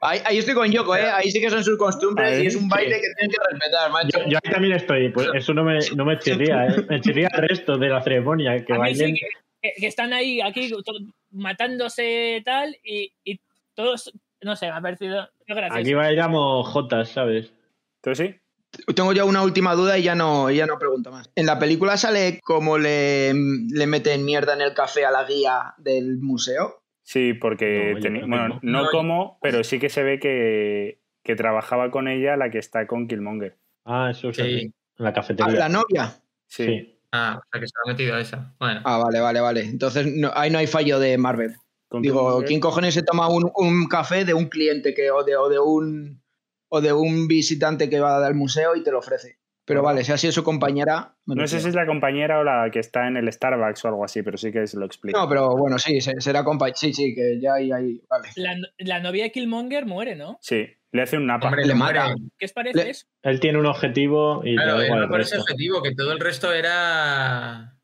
Ahí, 0.00 0.38
estoy 0.38 0.54
con 0.54 0.70
Yoko, 0.70 0.94
¿eh? 0.94 1.10
Ahí 1.10 1.30
sí 1.30 1.40
que 1.40 1.48
son 1.48 1.64
sus 1.64 1.78
costumbres 1.78 2.42
y 2.42 2.46
es 2.46 2.56
un 2.56 2.68
baile 2.68 2.96
que 2.96 3.06
tienen 3.16 3.30
que 3.30 3.38
respetar, 3.50 3.90
macho. 3.90 4.18
Yo, 4.28 4.38
ahí 4.44 4.52
también 4.52 4.74
estoy, 4.74 5.08
pues 5.08 5.28
eso 5.34 5.54
no 5.54 5.64
me, 5.64 5.78
no 5.96 6.04
me 6.04 6.18
chirría, 6.18 6.66
¿eh? 6.66 6.86
Me 6.88 7.00
chirría 7.00 7.28
el 7.32 7.48
resto 7.48 7.78
de 7.78 7.88
la 7.88 8.02
ceremonia, 8.02 8.62
que 8.64 8.76
bailen... 8.76 9.14
que, 9.14 9.86
están 9.86 10.12
ahí, 10.12 10.40
aquí, 10.42 10.70
matándose 11.30 12.42
tal 12.44 12.76
y, 12.84 13.12
y, 13.24 13.40
todos, 13.74 14.12
no 14.42 14.54
sé, 14.54 14.66
me 14.66 14.72
ha 14.72 14.80
parecido 14.80 15.28
gracioso. 15.46 15.80
Aquí 15.80 15.94
bailamos 15.94 16.68
jotas, 16.68 17.08
¿sabes? 17.08 17.52
¿Tú 18.02 18.14
sí? 18.14 18.36
Tengo 18.94 19.12
ya 19.12 19.24
una 19.24 19.42
última 19.42 19.74
duda 19.74 19.98
y 19.98 20.02
ya 20.02 20.14
no, 20.14 20.50
ya 20.50 20.66
no 20.66 20.78
pregunto 20.78 21.10
más. 21.10 21.30
En 21.34 21.46
la 21.46 21.58
película 21.58 21.96
sale 21.96 22.40
cómo 22.42 22.78
le, 22.78 23.32
le 23.34 23.86
meten 23.86 24.24
mierda 24.24 24.54
en 24.54 24.60
el 24.60 24.74
café 24.74 25.04
a 25.04 25.10
la 25.10 25.24
guía 25.24 25.74
del 25.78 26.18
museo. 26.18 26.82
Sí, 27.02 27.34
porque 27.34 27.94
no, 28.00 28.26
bueno, 28.26 28.58
no, 28.62 28.90
como, 28.90 29.38
pero 29.40 29.62
sí 29.62 29.78
que 29.78 29.88
se 29.88 30.02
ve 30.02 30.18
que, 30.18 30.98
que, 31.22 31.36
trabajaba 31.36 31.92
con 31.92 32.08
ella 32.08 32.36
la 32.36 32.50
que 32.50 32.58
está 32.58 32.88
con 32.88 33.06
Killmonger. 33.06 33.56
Ah, 33.84 34.08
eso 34.10 34.32
sí. 34.32 34.42
En 34.42 34.72
la 34.96 35.12
cafetería. 35.12 35.54
¿A 35.54 35.56
la 35.56 35.68
novia? 35.68 36.16
Sí. 36.46 36.98
Ah, 37.12 37.38
o 37.38 37.42
sea 37.48 37.60
que 37.60 37.66
se 37.68 37.74
ha 37.84 37.88
metido 37.88 38.16
a 38.16 38.20
esa. 38.20 38.54
Bueno. 38.58 38.80
Ah, 38.84 38.98
vale, 38.98 39.20
vale, 39.20 39.40
vale. 39.40 39.60
Entonces 39.60 40.04
ahí 40.34 40.50
no 40.50 40.58
hay 40.58 40.66
fallo 40.66 40.98
de 40.98 41.16
Marvel. 41.16 41.54
Digo, 42.00 42.42
¿quién 42.44 42.58
cojones 42.58 42.94
se 42.94 43.04
toma 43.04 43.28
un, 43.28 43.50
un, 43.54 43.86
café 43.86 44.24
de 44.24 44.34
un 44.34 44.46
cliente 44.46 44.92
que, 44.92 45.10
o, 45.12 45.22
de, 45.22 45.36
o 45.36 45.48
de 45.48 45.60
un 45.60 46.20
o 46.76 46.80
de 46.80 46.92
un 46.92 47.28
visitante 47.28 47.90
que 47.90 48.00
va 48.00 48.24
al 48.24 48.34
museo 48.34 48.76
y 48.76 48.82
te 48.82 48.90
lo 48.90 48.98
ofrece. 48.98 49.38
Pero 49.66 49.82
vale, 49.82 50.04
si 50.04 50.12
ha 50.12 50.16
sido 50.16 50.32
su 50.32 50.44
compañera. 50.44 51.16
No 51.26 51.46
sé 51.48 51.60
si 51.60 51.68
es 51.68 51.74
la 51.74 51.86
compañera 51.86 52.38
o 52.38 52.44
la 52.44 52.70
que 52.70 52.78
está 52.78 53.08
en 53.08 53.16
el 53.16 53.30
Starbucks 53.32 53.84
o 53.84 53.88
algo 53.88 54.04
así, 54.04 54.22
pero 54.22 54.38
sí 54.38 54.52
que 54.52 54.64
se 54.68 54.78
lo 54.78 54.86
explica. 54.86 55.18
No, 55.18 55.28
pero 55.28 55.56
bueno, 55.56 55.76
sí, 55.78 56.00
será 56.00 56.44
compañera. 56.44 56.76
Sí, 56.76 56.92
sí, 56.92 57.14
que 57.16 57.40
ya 57.40 57.54
hay. 57.54 57.72
ahí 57.72 58.00
vale. 58.08 58.28
La, 58.78 59.00
novia 59.00 59.24
de 59.24 59.32
Killmonger 59.32 59.84
muere, 59.84 60.14
¿no? 60.14 60.38
Sí, 60.40 60.68
le 60.92 61.02
hace 61.02 61.16
un 61.16 61.26
napa. 61.26 61.50
le 61.50 61.74
mata. 61.74 62.14
¿Qué 62.38 62.44
os 62.44 62.52
parece 62.52 62.90
eso? 62.90 63.06
Él 63.22 63.40
tiene 63.40 63.58
un 63.58 63.66
objetivo 63.66 64.42
y. 64.44 64.54
Claro, 64.54 64.80
él 64.80 65.08
no 65.08 65.18
ese 65.18 65.38
objetivo, 65.38 65.82
que 65.82 65.96
todo 65.96 66.12
el 66.12 66.20
resto 66.20 66.52
era 66.52 67.76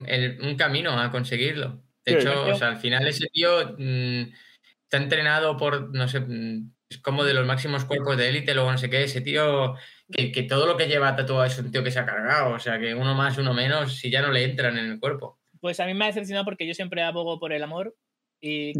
un 0.00 0.56
camino 0.56 0.98
a 0.98 1.10
conseguirlo. 1.10 1.82
De 2.06 2.14
hecho, 2.14 2.46
o 2.46 2.54
sea, 2.54 2.68
al 2.68 2.76
final 2.78 3.06
ese 3.06 3.26
tío 3.26 3.74
mm, 3.78 4.32
está 4.84 4.96
entrenado 4.96 5.56
por, 5.56 5.92
no 5.94 6.06
sé, 6.08 6.20
mm, 6.20 6.72
es 6.88 6.98
como 6.98 7.24
de 7.24 7.34
los 7.34 7.46
máximos 7.46 7.84
cuerpos 7.84 8.16
de 8.16 8.28
élite, 8.28 8.54
luego 8.54 8.70
no 8.70 8.78
sé 8.78 8.88
qué, 8.88 9.04
ese 9.04 9.20
tío, 9.20 9.74
que, 10.10 10.42
todo 10.44 10.66
lo 10.66 10.76
que 10.76 10.86
lleva 10.86 11.16
tatuado 11.16 11.44
es 11.44 11.58
un 11.58 11.70
tío 11.70 11.82
que 11.82 11.90
se 11.90 11.98
ha 11.98 12.06
cargado, 12.06 12.54
o 12.54 12.58
sea, 12.58 12.78
que 12.78 12.94
uno 12.94 13.14
más, 13.14 13.38
uno 13.38 13.52
menos, 13.52 13.96
si 13.96 14.10
ya 14.10 14.22
no 14.22 14.30
le 14.30 14.44
entran 14.44 14.78
en 14.78 14.92
el 14.92 15.00
cuerpo. 15.00 15.38
Pues 15.60 15.80
a 15.80 15.86
mí 15.86 15.94
me 15.94 16.04
ha 16.04 16.08
decepcionado 16.08 16.44
porque 16.44 16.66
yo 16.66 16.74
siempre 16.74 17.02
abogo 17.02 17.40
por 17.40 17.52
el 17.52 17.62
amor 17.62 17.96
y, 18.40 18.72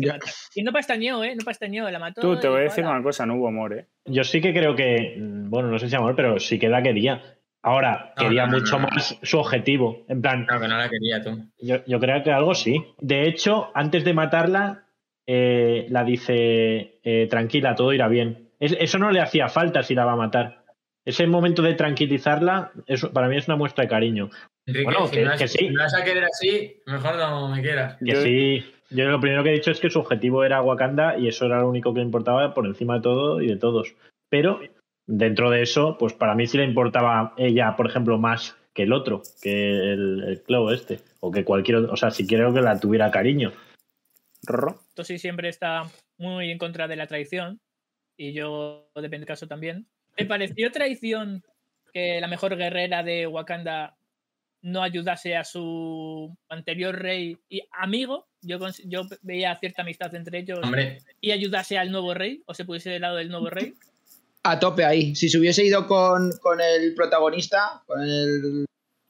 y 0.54 0.62
no 0.62 0.72
pastañeo, 0.72 1.24
¿eh? 1.24 1.34
No 1.34 1.44
pastañeo, 1.44 1.90
la 1.90 1.98
mató. 1.98 2.20
Tú, 2.20 2.38
te 2.38 2.48
voy 2.48 2.60
a 2.60 2.64
decir 2.64 2.84
una 2.84 3.02
cosa, 3.02 3.26
no 3.26 3.36
hubo 3.36 3.48
amor, 3.48 3.72
¿eh? 3.72 3.86
Yo 4.04 4.22
sí 4.22 4.40
que 4.40 4.52
creo 4.52 4.76
que, 4.76 5.16
bueno, 5.18 5.68
no 5.68 5.78
sé 5.78 5.88
si 5.88 5.96
amor, 5.96 6.14
pero 6.14 6.38
sí 6.38 6.58
que 6.58 6.68
la 6.68 6.82
quería. 6.82 7.22
Ahora, 7.62 8.12
quería 8.16 8.46
mucho 8.46 8.78
más 8.78 9.18
su 9.22 9.38
objetivo. 9.38 10.04
En 10.08 10.22
plan. 10.22 10.44
Claro 10.44 10.60
que 10.60 10.68
no 10.68 10.76
la 10.76 10.88
quería 10.88 11.22
tú. 11.22 11.50
Yo, 11.58 11.84
yo 11.84 11.98
creo 11.98 12.22
que 12.22 12.30
algo 12.30 12.54
sí. 12.54 12.84
De 13.00 13.26
hecho, 13.26 13.72
antes 13.74 14.04
de 14.04 14.14
matarla, 14.14 14.85
eh, 15.26 15.86
la 15.90 16.04
dice, 16.04 16.98
eh, 17.02 17.26
tranquila, 17.28 17.74
todo 17.74 17.92
irá 17.92 18.08
bien. 18.08 18.50
eso 18.60 18.98
no 18.98 19.10
le 19.10 19.20
hacía 19.20 19.48
falta 19.48 19.82
si 19.82 19.94
la 19.94 20.04
va 20.04 20.12
a 20.12 20.16
matar. 20.16 20.64
Ese 21.04 21.26
momento 21.26 21.62
de 21.62 21.74
tranquilizarla, 21.74 22.72
eso, 22.86 23.12
para 23.12 23.28
mí 23.28 23.36
es 23.36 23.46
una 23.46 23.56
muestra 23.56 23.84
de 23.84 23.90
cariño. 23.90 24.30
bueno, 24.66 25.08
que, 25.10 25.24
que 25.38 25.48
sí. 25.48 25.70
vas 25.76 25.94
a 25.94 26.04
querer 26.04 26.24
así, 26.24 26.82
mejor 26.86 27.16
no 27.16 27.48
me 27.48 27.62
quieras. 27.62 27.96
Que 28.04 28.16
sí. 28.16 28.72
Yo 28.90 29.08
lo 29.08 29.20
primero 29.20 29.42
que 29.42 29.50
he 29.50 29.54
dicho 29.54 29.70
es 29.70 29.80
que 29.80 29.90
su 29.90 29.98
objetivo 29.98 30.44
era 30.44 30.62
Wakanda 30.62 31.18
y 31.18 31.28
eso 31.28 31.46
era 31.46 31.60
lo 31.60 31.68
único 31.68 31.92
que 31.92 32.00
le 32.00 32.06
importaba 32.06 32.54
por 32.54 32.66
encima 32.66 32.96
de 32.96 33.00
todo 33.00 33.40
y 33.40 33.48
de 33.48 33.56
todos. 33.56 33.94
Pero 34.28 34.60
dentro 35.06 35.50
de 35.50 35.62
eso, 35.62 35.96
pues 35.98 36.12
para 36.12 36.34
mí 36.34 36.46
sí 36.46 36.58
le 36.58 36.64
importaba 36.64 37.34
ella, 37.36 37.74
por 37.76 37.86
ejemplo, 37.86 38.18
más 38.18 38.56
que 38.74 38.82
el 38.82 38.92
otro, 38.92 39.22
que 39.42 39.92
el, 39.92 40.22
el 40.46 40.72
este, 40.72 41.00
o 41.20 41.30
que 41.30 41.44
cualquier 41.44 41.78
otro, 41.78 41.92
o 41.92 41.96
sea, 41.96 42.10
si 42.10 42.26
quiero 42.26 42.52
que 42.52 42.60
la 42.60 42.78
tuviera 42.78 43.10
cariño. 43.10 43.52
Tosi 44.96 45.18
siempre 45.18 45.50
está 45.50 45.82
muy 46.16 46.50
en 46.50 46.58
contra 46.58 46.88
de 46.88 46.96
la 46.96 47.06
traición 47.06 47.60
y 48.16 48.32
yo, 48.32 48.88
depende 48.94 49.18
del 49.18 49.26
caso 49.26 49.46
también. 49.46 49.86
¿Te 50.16 50.24
pareció 50.24 50.72
traición 50.72 51.44
que 51.92 52.18
la 52.18 52.28
mejor 52.28 52.56
guerrera 52.56 53.02
de 53.02 53.26
Wakanda 53.26 53.94
no 54.62 54.82
ayudase 54.82 55.36
a 55.36 55.44
su 55.44 56.34
anterior 56.48 56.96
rey 56.98 57.36
y 57.50 57.60
amigo? 57.72 58.26
Yo, 58.40 58.58
yo 58.86 59.02
veía 59.20 59.54
cierta 59.58 59.82
amistad 59.82 60.14
entre 60.14 60.38
ellos 60.38 60.60
y 61.20 61.30
ayudase 61.30 61.76
al 61.76 61.92
nuevo 61.92 62.14
rey 62.14 62.42
o 62.46 62.54
se 62.54 62.64
pudiese 62.64 62.88
del 62.88 63.02
lado 63.02 63.16
del 63.16 63.28
nuevo 63.28 63.50
rey. 63.50 63.74
A 64.44 64.58
tope 64.58 64.86
ahí. 64.86 65.14
Si 65.14 65.28
se 65.28 65.38
hubiese 65.38 65.62
ido 65.62 65.86
con, 65.86 66.30
con 66.40 66.58
el 66.62 66.94
protagonista, 66.94 67.82
con 67.86 68.00
el, 68.00 68.64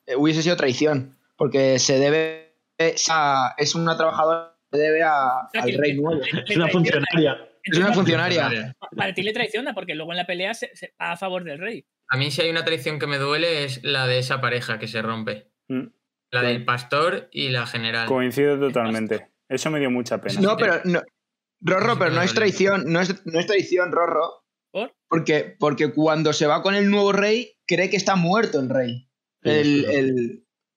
eh, 0.06 0.16
hubiese 0.16 0.42
sido 0.42 0.56
traición, 0.56 1.16
porque 1.36 1.78
se 1.78 2.00
debe. 2.00 2.54
es 2.78 3.74
una 3.76 3.96
trabajadora 3.96 4.55
debe 4.76 5.02
al 5.02 5.72
rey 5.78 5.94
nuevo. 5.94 6.20
Es 6.46 6.56
una 6.56 6.68
funcionaria. 6.68 7.48
Es 7.62 7.78
una 7.78 7.92
funcionaria. 7.92 8.76
Para 8.96 9.12
ti 9.12 9.22
le 9.22 9.32
traiciona, 9.32 9.74
porque 9.74 9.94
luego 9.94 10.12
en 10.12 10.18
la 10.18 10.26
pelea 10.26 10.54
se, 10.54 10.70
va 11.00 11.12
a 11.12 11.16
favor 11.16 11.44
del 11.44 11.58
rey. 11.58 11.86
A 12.08 12.16
mí 12.16 12.30
si 12.30 12.42
hay 12.42 12.50
una 12.50 12.64
traición 12.64 12.98
que 12.98 13.06
me 13.06 13.18
duele 13.18 13.64
es 13.64 13.82
la 13.82 14.06
de 14.06 14.18
esa 14.18 14.40
pareja 14.40 14.78
que 14.78 14.86
se 14.86 15.02
rompe. 15.02 15.50
Mm. 15.68 15.86
La 16.30 16.42
del 16.42 16.64
pastor 16.64 17.28
y 17.32 17.48
la 17.48 17.66
general. 17.66 18.06
Coincido 18.06 18.58
totalmente. 18.58 19.30
Eso 19.48 19.70
me 19.70 19.78
dio 19.78 19.90
mucha 19.90 20.20
pena. 20.20 20.40
No, 20.40 20.56
pero 20.56 20.80
no, 20.84 21.02
Rorro, 21.60 21.98
pero 21.98 22.10
no 22.10 22.22
es 22.22 22.34
traición, 22.34 22.84
no 22.86 23.00
es, 23.00 23.26
no 23.26 23.38
es 23.38 23.46
traición, 23.46 23.92
Rorro. 23.92 24.44
¿Por? 24.70 24.94
Porque, 25.08 25.56
porque 25.58 25.92
cuando 25.92 26.32
se 26.32 26.46
va 26.46 26.62
con 26.62 26.74
el 26.74 26.90
nuevo 26.90 27.12
rey, 27.12 27.56
cree 27.66 27.90
que 27.90 27.96
está 27.96 28.16
muerto 28.16 28.60
el 28.60 28.68
rey. 28.68 29.08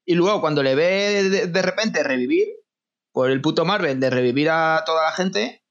y 0.05 0.15
luego 0.15 0.41
cuando 0.41 0.63
le 0.63 0.75
ve 0.75 1.47
de, 1.47 1.61
repente 1.61 2.03
revivir, 2.03 2.47
por 3.11 3.31
el 3.31 3.41
puto 3.41 3.65
Marvel, 3.65 3.99
de 3.99 4.09
revivir 4.09 4.49
a 4.49 4.83
toda 4.85 5.03
la 5.03 5.11
gente, 5.11 5.63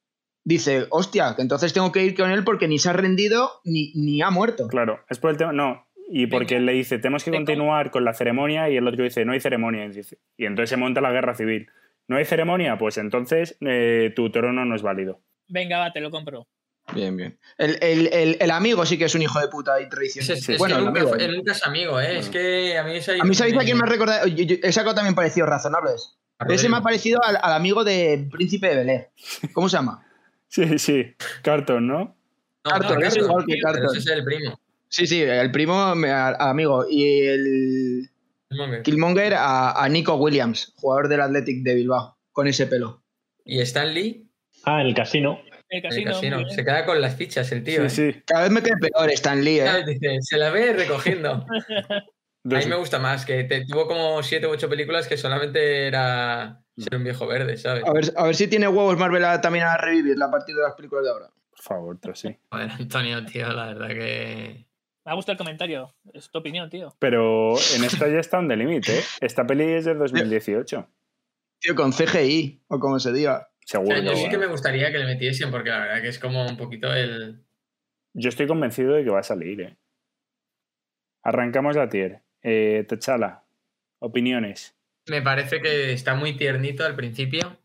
dice, 0.45 0.87
hostia, 0.91 1.35
que 1.37 1.43
entonces 1.43 1.73
tengo 1.73 1.93
que 1.93 2.05
ir 2.05 2.17
con 2.17 2.31
él 2.31 2.45
porque 2.45 2.69
ni 2.69 2.79
se 2.79 2.91
ha 2.91 2.93
rendido 2.93 3.61
ni, 3.65 3.93
ni 3.95 4.23
ha 4.23 4.31
muerto. 4.31 4.69
Claro, 4.69 5.01
es 5.09 5.19
por 5.19 5.31
el 5.31 5.37
tema, 5.37 5.53
no, 5.53 5.89
y 6.11 6.27
porque 6.27 6.57
él 6.57 6.67
le 6.67 6.73
dice, 6.73 6.99
tenemos 6.99 7.23
que 7.23 7.31
continuar 7.31 7.91
con 7.91 8.05
la 8.05 8.15
ceremonia 8.15 8.71
y 8.71 8.77
el 8.77 8.89
otro 8.89 9.05
dice, 9.05 9.25
no 9.27 9.33
hay 9.33 9.41
ceremonia. 9.41 9.91
Y 10.37 10.47
entonces 10.47 10.71
se 10.71 10.77
monta 10.77 11.03
la 11.03 11.13
guerra 11.13 11.35
civil. 11.35 11.69
¿No 12.09 12.17
hay 12.17 12.25
ceremonia? 12.25 12.79
Pues 12.79 12.97
entonces 12.97 13.59
eh, 13.61 14.13
tu 14.17 14.31
trono 14.31 14.65
no 14.65 14.75
es 14.75 14.81
válido. 14.81 15.21
Venga, 15.49 15.79
va, 15.79 15.93
te 15.93 16.01
lo 16.01 16.11
compro. 16.11 16.49
Bien, 16.95 17.15
bien. 17.15 17.39
El, 17.59 18.51
amigo 18.51 18.87
sí 18.87 18.97
que 18.97 19.05
es 19.05 19.15
un 19.15 19.21
hijo 19.21 19.39
de 19.39 19.49
puta 19.49 19.79
y 19.83 19.89
tradicional. 19.91 20.59
bueno, 20.59 20.79
el 20.79 20.87
amigo. 20.87 21.17
nunca 21.37 21.53
es 21.53 21.67
amigo, 21.67 22.01
¿eh? 22.01 22.19
Es 22.19 22.31
que 22.31 22.79
a 22.79 22.85
mí 22.85 22.99
A 23.21 23.25
mí, 23.25 23.35
¿sabéis 23.35 23.59
a 23.59 23.65
quién 23.65 23.77
me 23.77 23.83
ha 23.83 23.87
recordado? 23.87 24.27
He 24.27 24.73
sacado 24.73 24.95
también 24.95 25.15
parecido 25.15 25.47
razonables. 25.47 26.19
Ese 26.49 26.69
me 26.69 26.77
ha 26.77 26.83
parecido 26.83 27.21
al, 27.25 27.39
amigo 27.43 27.85
de 27.85 28.29
Príncipe 28.31 28.69
de 28.69 28.77
Belé. 28.77 29.11
¿Cómo 29.53 29.69
se 29.69 29.77
llama? 29.77 30.07
sí, 30.49 30.79
sí. 30.79 31.15
Carton, 31.43 31.87
¿no? 31.87 32.17
Carton, 32.63 33.03
es 33.03 33.17
igual 33.17 33.45
que 33.47 33.59
Carton. 33.61 33.97
Ese 33.97 33.99
es 33.99 34.07
el 34.07 34.25
primo. 34.25 34.61
Sí, 34.89 35.07
sí, 35.07 35.21
el 35.23 35.51
primo, 35.51 35.75
amigo. 35.75 36.87
Y 36.89 37.21
el. 37.23 38.11
Killmonger 38.83 39.35
a, 39.37 39.87
Nico 39.91 40.15
Williams, 40.15 40.73
jugador 40.77 41.09
del 41.09 41.21
Athletic 41.21 41.63
de 41.63 41.75
Bilbao, 41.75 42.17
con 42.33 42.49
ese 42.49 42.67
pelo. 42.67 43.03
¿Y 43.45 43.61
Stan 43.61 43.93
Lee? 43.93 44.27
Ah, 44.65 44.81
en 44.81 44.89
el 44.89 44.95
casino. 44.95 45.41
El 45.69 45.83
casino. 45.83 46.49
Se 46.49 46.65
queda 46.65 46.87
con 46.87 47.01
las 47.01 47.15
fichas 47.17 47.53
el 47.53 47.63
tío. 47.63 47.89
Sí, 47.91 48.03
¿eh? 48.03 48.13
sí. 48.13 48.23
Cada 48.25 48.45
vez 48.45 48.51
me 48.51 48.63
queda 48.63 48.77
peor 48.81 49.11
Stan 49.11 49.45
Lee, 49.45 49.61
¿eh? 49.61 50.19
se 50.23 50.39
la 50.39 50.51
ve 50.51 50.73
recogiendo. 50.73 51.45
a 52.57 52.59
mí 52.59 52.67
me 52.67 52.77
gusta 52.77 52.99
más, 52.99 53.25
que 53.25 53.45
tuvo 53.69 53.87
como 53.87 54.23
siete 54.23 54.47
u 54.47 54.51
ocho 54.51 54.69
películas 54.69 55.09
que 55.09 55.17
solamente 55.17 55.87
era 55.87 56.63
ser 56.77 56.97
un 56.97 57.05
viejo 57.05 57.27
verde, 57.27 57.57
¿sabes? 57.57 57.85
A 57.85 57.93
ver, 57.93 58.13
a 58.17 58.25
ver 58.25 58.35
si 58.35 58.49
tiene 58.49 58.69
huevos 58.69 58.97
Marvel 58.97 59.25
también 59.41 59.65
a 59.65 59.77
revivir 59.77 60.23
a 60.23 60.31
partir 60.31 60.55
de 60.55 60.63
las 60.63 60.75
películas 60.75 61.05
de 61.05 61.11
ahora. 61.11 61.31
Por 61.51 61.61
favor, 61.61 61.99
pero 62.01 62.15
sí. 62.15 62.39
Joder, 62.51 62.71
Antonio, 62.71 63.25
tío, 63.25 63.53
la 63.53 63.67
verdad 63.67 63.89
que. 63.89 64.67
Me 65.05 65.13
ha 65.13 65.15
gustado 65.15 65.33
el 65.33 65.39
comentario. 65.39 65.95
Es 66.13 66.31
tu 66.31 66.39
opinión, 66.39 66.71
tío. 66.71 66.95
Pero 66.99 67.55
en 67.75 67.85
esta 67.85 68.09
ya 68.09 68.19
está 68.19 68.39
un 68.39 68.49
límite, 68.49 68.99
¿eh? 68.99 69.03
Esta 69.21 69.47
peli 69.47 69.65
es 69.65 69.87
del 69.87 69.99
2018. 69.99 70.89
Tío, 71.61 71.75
con 71.75 71.93
CGI, 71.93 72.63
o 72.69 72.79
como 72.79 73.01
se 73.01 73.13
diga. 73.13 73.51
Seguro. 73.65 74.01
yo 74.01 74.15
sí 74.15 74.29
que 74.29 74.39
me 74.39 74.47
gustaría 74.47 74.91
que 74.93 74.99
le 74.99 75.07
metiesen, 75.07 75.51
porque 75.51 75.71
la 75.71 75.81
verdad 75.81 76.03
que 76.03 76.09
es 76.09 76.19
como 76.19 76.47
un 76.47 76.57
poquito 76.57 76.93
el. 76.95 77.45
Yo 78.15 78.29
estoy 78.29 78.47
convencido 78.47 78.95
de 78.95 79.05
que 79.05 79.11
va 79.11 79.21
a 79.21 79.25
salir, 79.25 79.61
¿eh? 79.61 79.79
Arrancamos 81.23 81.77
la 81.77 81.89
tier. 81.89 82.23
Eh, 82.43 82.85
Techala, 82.89 83.45
opiniones. 84.01 84.77
Me 85.09 85.23
parece 85.23 85.61
que 85.61 85.93
está 85.93 86.15
muy 86.15 86.37
tiernito 86.37 86.85
al 86.85 86.95
principio. 86.95 87.59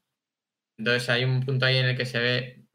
Entonces 0.77 1.09
hay 1.09 1.23
un 1.23 1.41
punto 1.45 1.65
ahí 1.65 1.77
en 1.77 1.87
el 1.87 1.97
que 1.97 2.05
se 2.05 2.19
ve. 2.19 2.65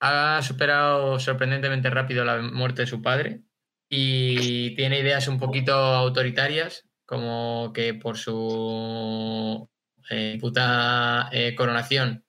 ha 0.00 0.40
superado 0.42 1.18
sorprendentemente 1.18 1.90
rápido 1.90 2.24
la 2.24 2.40
muerte 2.40 2.82
de 2.82 2.86
su 2.86 3.02
padre 3.02 3.42
y 3.90 4.74
tiene 4.74 5.00
ideas 5.00 5.28
un 5.28 5.38
poquito 5.38 5.72
autoritarias, 5.72 6.86
como 7.06 7.72
que 7.72 7.94
por 7.94 8.18
su 8.18 9.68
eh, 10.10 10.38
puta 10.40 11.28
eh, 11.32 11.54
coronación, 11.54 12.24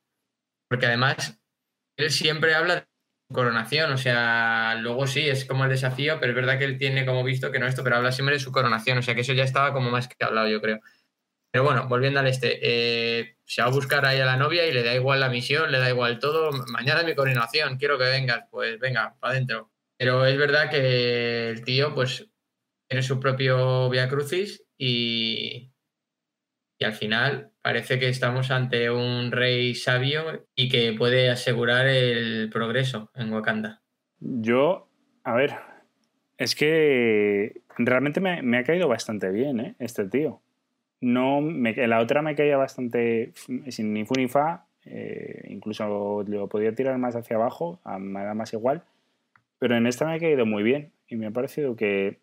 porque 0.69 0.85
además 0.85 1.39
él 1.97 2.11
siempre 2.11 2.55
habla 2.55 2.88
coronación, 3.31 3.91
o 3.91 3.97
sea, 3.97 4.75
luego 4.81 5.07
sí, 5.07 5.29
es 5.29 5.45
como 5.45 5.63
el 5.63 5.69
desafío, 5.69 6.19
pero 6.19 6.31
es 6.31 6.35
verdad 6.35 6.57
que 6.57 6.65
él 6.65 6.77
tiene 6.77 7.05
como 7.05 7.23
visto 7.23 7.51
que 7.51 7.59
no 7.59 7.67
esto, 7.67 7.83
pero 7.83 7.97
habla 7.97 8.11
siempre 8.11 8.35
de 8.35 8.39
su 8.39 8.51
coronación, 8.51 8.97
o 8.97 9.01
sea 9.01 9.15
que 9.15 9.21
eso 9.21 9.33
ya 9.33 9.43
estaba 9.43 9.73
como 9.73 9.91
más 9.91 10.07
que 10.07 10.23
hablado, 10.25 10.47
yo 10.47 10.61
creo. 10.61 10.79
Pero 11.51 11.63
bueno, 11.63 11.87
volviendo 11.87 12.19
al 12.19 12.27
este, 12.27 12.59
eh, 12.61 13.37
se 13.45 13.61
va 13.61 13.69
a 13.69 13.71
buscar 13.71 14.05
ahí 14.05 14.19
a 14.19 14.25
la 14.25 14.37
novia 14.37 14.67
y 14.67 14.71
le 14.71 14.83
da 14.83 14.93
igual 14.93 15.19
la 15.19 15.29
misión, 15.29 15.71
le 15.71 15.79
da 15.79 15.89
igual 15.89 16.19
todo. 16.19 16.51
Mañana 16.67 17.03
mi 17.03 17.15
coronación, 17.15 17.77
quiero 17.77 17.97
que 17.97 18.03
vengas. 18.05 18.45
Pues 18.51 18.79
venga, 18.79 19.15
para 19.19 19.33
adentro. 19.33 19.71
Pero 19.97 20.25
es 20.25 20.37
verdad 20.37 20.69
que 20.69 21.49
el 21.49 21.63
tío, 21.63 21.95
pues, 21.95 22.29
tiene 22.87 23.03
su 23.03 23.19
propio 23.19 23.89
Via 23.89 24.07
Crucis 24.09 24.63
y, 24.77 25.71
y 26.79 26.85
al 26.85 26.93
final 26.93 27.48
parece 27.61 27.99
que 27.99 28.09
estamos 28.09 28.51
ante 28.51 28.89
un 28.89 29.31
rey 29.31 29.75
sabio 29.75 30.45
y 30.55 30.69
que 30.69 30.93
puede 30.93 31.29
asegurar 31.29 31.87
el 31.87 32.49
progreso 32.49 33.11
en 33.15 33.31
Wakanda. 33.33 33.81
Yo, 34.19 34.87
a 35.23 35.33
ver, 35.33 35.55
es 36.37 36.55
que 36.55 37.61
realmente 37.77 38.19
me, 38.21 38.57
ha 38.57 38.63
caído 38.63 38.87
bastante 38.87 39.29
bien, 39.29 39.59
¿eh? 39.59 39.75
Este 39.79 40.05
tío. 40.05 40.41
No, 41.01 41.41
la 41.41 41.99
otra 41.99 42.21
me 42.21 42.35
caía 42.35 42.57
bastante 42.57 43.31
sin 43.69 43.93
ni 43.93 44.05
fu 44.05 44.15
ni 44.17 44.27
fa, 44.27 44.65
eh, 44.85 45.45
incluso 45.47 46.23
lo 46.27 46.47
podía 46.49 46.75
tirar 46.75 46.97
más 46.97 47.15
hacia 47.15 47.37
abajo, 47.37 47.79
me 47.99 48.23
da 48.23 48.33
más 48.33 48.53
igual. 48.53 48.83
Pero 49.59 49.75
en 49.75 49.87
esta 49.87 50.05
me 50.05 50.15
ha 50.15 50.19
caído 50.19 50.45
muy 50.45 50.63
bien 50.63 50.91
y 51.07 51.15
me 51.15 51.27
ha 51.27 51.31
parecido 51.31 51.75
que, 51.75 52.19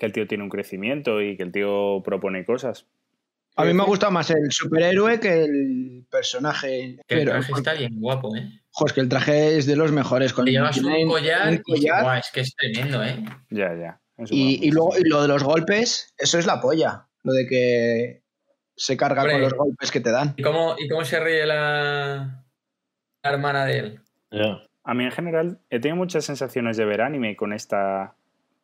el 0.00 0.12
tío 0.12 0.26
tiene 0.26 0.44
un 0.44 0.50
crecimiento 0.50 1.22
y 1.22 1.36
que 1.36 1.42
el 1.42 1.52
tío 1.52 2.02
propone 2.04 2.44
cosas. 2.44 2.86
A 3.58 3.64
mí 3.64 3.72
me 3.72 3.84
gusta 3.84 4.10
más 4.10 4.30
el 4.30 4.50
superhéroe 4.50 5.18
que 5.18 5.44
el 5.44 6.06
personaje. 6.10 6.98
el 7.08 7.24
traje 7.24 7.52
está 7.52 7.72
bien 7.72 7.98
guapo, 7.98 8.36
¿eh? 8.36 8.60
Joder, 8.70 8.94
que 8.94 9.00
el 9.00 9.08
traje 9.08 9.56
es 9.56 9.64
de 9.64 9.76
los 9.76 9.92
mejores. 9.92 10.34
Con 10.34 10.44
llevas 10.44 10.76
un 10.76 11.08
collar, 11.08 11.54
Y, 11.54 11.86
es 12.18 12.30
que 12.30 12.40
es 12.40 12.54
tremendo, 12.54 13.02
¿eh? 13.02 13.24
Ya, 13.48 13.74
ya. 13.74 14.00
Y, 14.30 14.70
luego 14.70 14.98
y 14.98 15.08
lo 15.08 15.22
de 15.22 15.28
los 15.28 15.42
golpes, 15.42 16.14
eso 16.18 16.38
es 16.38 16.44
la 16.44 16.60
polla. 16.60 17.06
Lo 17.22 17.32
de 17.32 17.46
que 17.46 18.22
se 18.76 18.96
carga 18.98 19.22
con 19.22 19.40
los 19.40 19.54
golpes 19.54 19.90
que 19.90 20.00
te 20.00 20.10
dan. 20.10 20.34
¿Y 20.36 20.42
cómo, 20.42 20.76
y 20.78 20.86
cómo 20.88 21.04
se 21.04 21.18
ríe 21.18 21.46
la, 21.46 22.44
hermana 23.22 23.64
de 23.64 23.78
él? 23.78 24.00
A 24.84 24.94
mí 24.94 25.04
en 25.04 25.12
general 25.12 25.60
he 25.70 25.80
tenido 25.80 25.96
muchas 25.96 26.26
sensaciones 26.26 26.76
de 26.76 26.84
ver 26.84 27.00
anime 27.00 27.36
con 27.36 27.54
esta, 27.54 28.14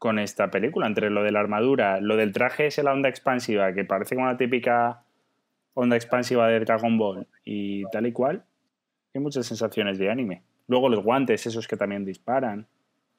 con 0.02 0.18
esta 0.18 0.50
película, 0.50 0.88
entre 0.88 1.10
lo 1.10 1.22
de 1.22 1.30
la 1.30 1.38
armadura, 1.38 2.00
lo 2.00 2.16
del 2.16 2.32
traje 2.32 2.66
es 2.66 2.78
la 2.82 2.92
onda 2.92 3.08
expansiva, 3.08 3.72
que 3.72 3.84
parece 3.84 4.16
como 4.16 4.26
una 4.26 4.36
típica 4.36 5.04
onda 5.74 5.94
expansiva 5.94 6.48
de 6.48 6.58
Dragon 6.58 6.98
Ball 6.98 7.28
y 7.44 7.84
tal 7.84 8.08
y 8.08 8.12
cual. 8.12 8.42
Hay 9.14 9.20
muchas 9.20 9.46
sensaciones 9.46 9.98
de 9.98 10.10
anime. 10.10 10.42
Luego 10.66 10.88
los 10.88 11.04
guantes, 11.04 11.46
esos 11.46 11.68
que 11.68 11.76
también 11.76 12.04
disparan. 12.04 12.66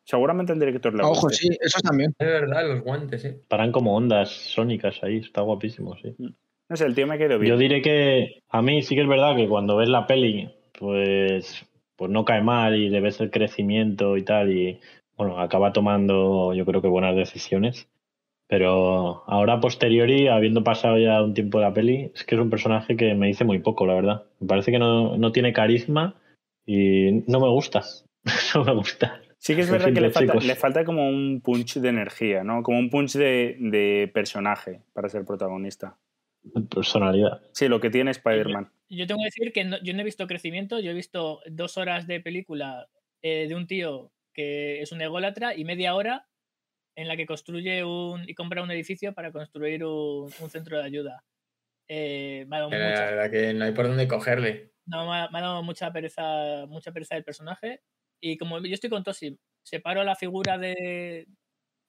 Seguramente 0.04 0.52
el 0.52 0.60
director 0.60 0.94
le 0.94 1.04
Ojo, 1.04 1.30
sí, 1.30 1.48
esos 1.62 1.82
también. 1.82 2.14
Es 2.20 2.28
verdad, 2.28 2.68
los 2.68 2.82
guantes, 2.82 3.22
sí. 3.22 3.30
Paran 3.48 3.72
como 3.72 3.96
ondas 3.96 4.32
sónicas 4.32 5.02
ahí, 5.04 5.20
está 5.20 5.40
guapísimo, 5.40 5.96
sí. 5.96 6.14
Mm. 6.18 6.34
No 6.68 6.76
sé, 6.76 6.86
el 6.86 6.96
tío 6.96 7.08
me 7.08 7.18
quedó 7.18 7.40
bien. 7.40 7.54
Yo 7.54 7.58
diré 7.58 7.82
que 7.82 8.42
a 8.50 8.62
mí 8.62 8.82
sí 8.82 8.96
que 8.96 9.04
es 9.04 9.08
verdad 9.08 9.38
que 9.38 9.48
cuando 9.48 9.78
ves 9.78 9.88
la 9.88 10.06
peli, 10.06 10.54
pues 10.78 11.66
pues 11.96 12.12
no 12.12 12.26
cae 12.26 12.42
mal 12.42 12.76
y 12.76 12.90
le 12.90 13.00
ves 13.00 13.22
el 13.22 13.32
crecimiento 13.32 14.18
y 14.18 14.24
tal 14.24 14.52
y 14.52 14.82
bueno, 15.18 15.40
acaba 15.40 15.73
tomando 15.73 16.53
yo 16.53 16.65
creo 16.65 16.81
que 16.81 16.88
buenas 16.88 17.15
decisiones. 17.15 17.88
Pero 18.48 19.23
ahora 19.26 19.60
posteriori, 19.60 20.27
habiendo 20.27 20.64
pasado 20.64 20.98
ya 20.98 21.23
un 21.23 21.34
tiempo 21.34 21.60
de 21.60 21.65
la 21.65 21.73
peli, 21.73 22.11
es 22.14 22.23
que 22.23 22.35
es 22.35 22.41
un 22.41 22.49
personaje 22.49 22.95
que 22.95 23.15
me 23.15 23.27
dice 23.27 23.45
muy 23.45 23.60
poco, 23.60 23.85
la 23.85 23.95
verdad. 23.95 24.26
Me 24.40 24.48
parece 24.48 24.72
que 24.72 24.80
no, 24.80 25.31
tiene 25.31 25.53
carisma 25.53 26.15
y 26.65 27.23
no 27.26 27.40
me 27.40 27.49
gusta. 27.49 27.81
no 28.56 28.64
me 28.64 28.73
gusta. 28.76 29.22
Sí 29.38 29.56
que 29.56 29.61
es 29.61 29.72
verdad 29.72 29.94
que 29.94 30.02
le 30.02 30.11
falta, 30.11 30.35
le 30.35 30.56
falta, 30.56 30.85
como 30.85 31.10
un 31.10 31.41
punch 31.41 31.76
de 31.80 31.90
energía, 31.90 32.44
¿no? 32.44 32.64
Como 32.64 32.80
un 32.80 32.90
punch 32.90 33.14
de, 33.14 33.57
de 33.60 34.11
personaje 34.14 34.81
para 34.94 35.10
ser 35.10 35.26
protagonista. 35.26 35.98
Personalidad. 36.69 37.41
Sí, 37.53 37.68
lo 37.68 37.80
que 37.80 37.90
tiene 37.90 38.11
Spider-Man. 38.11 38.69
Yo, 38.90 39.07
tengo 39.07 39.22
que 39.22 39.26
decir 39.26 39.53
que 39.53 39.80
yo 39.84 39.94
no 39.94 40.02
he 40.02 40.03
visto 40.03 40.27
crecimiento, 40.27 40.80
yo 40.80 40.91
he 40.91 40.94
visto 40.94 41.40
dos 41.49 41.77
horas 41.77 42.06
de 42.06 42.19
película 42.19 42.88
eh, 43.22 43.48
de 43.48 43.56
un 43.56 43.65
tío 43.65 44.11
que 44.34 44.82
es 44.82 44.92
un 44.92 45.02
ególatra 45.02 45.56
y 45.56 45.66
media 45.66 45.96
hora 45.96 46.28
en 46.96 47.08
la 47.08 47.18
que 47.18 47.26
construye 47.26 47.84
un 47.84 48.28
y 48.28 48.36
compra 48.36 48.64
un 48.64 48.72
edificio 48.72 49.14
para 49.14 49.32
construir 49.32 49.84
un, 49.84 50.30
centro 50.50 50.78
de 50.78 50.84
ayuda. 50.84 51.24
Eh, 51.88 52.46
la 52.50 52.68
verdad 52.68 53.32
que 53.32 53.54
no 53.54 53.66
hay 53.66 53.74
por 53.74 53.88
dónde 53.88 54.08
cogerle. 54.08 54.72
No, 54.86 55.10
me 55.10 55.18
ha, 55.18 55.42
dado 55.42 55.64
mucha 55.64 55.92
pereza, 55.92 56.66
mucha 56.68 56.92
pereza 56.92 57.16
del 57.16 57.24
personaje. 57.24 57.82
Y 58.22 58.38
como 58.38 58.60
yo 58.60 58.74
estoy 58.74 58.90
con 58.90 59.04
Tosi, 59.04 59.40
separo 59.64 60.04
la 60.04 60.16
figura 60.16 60.58
de, 60.58 61.28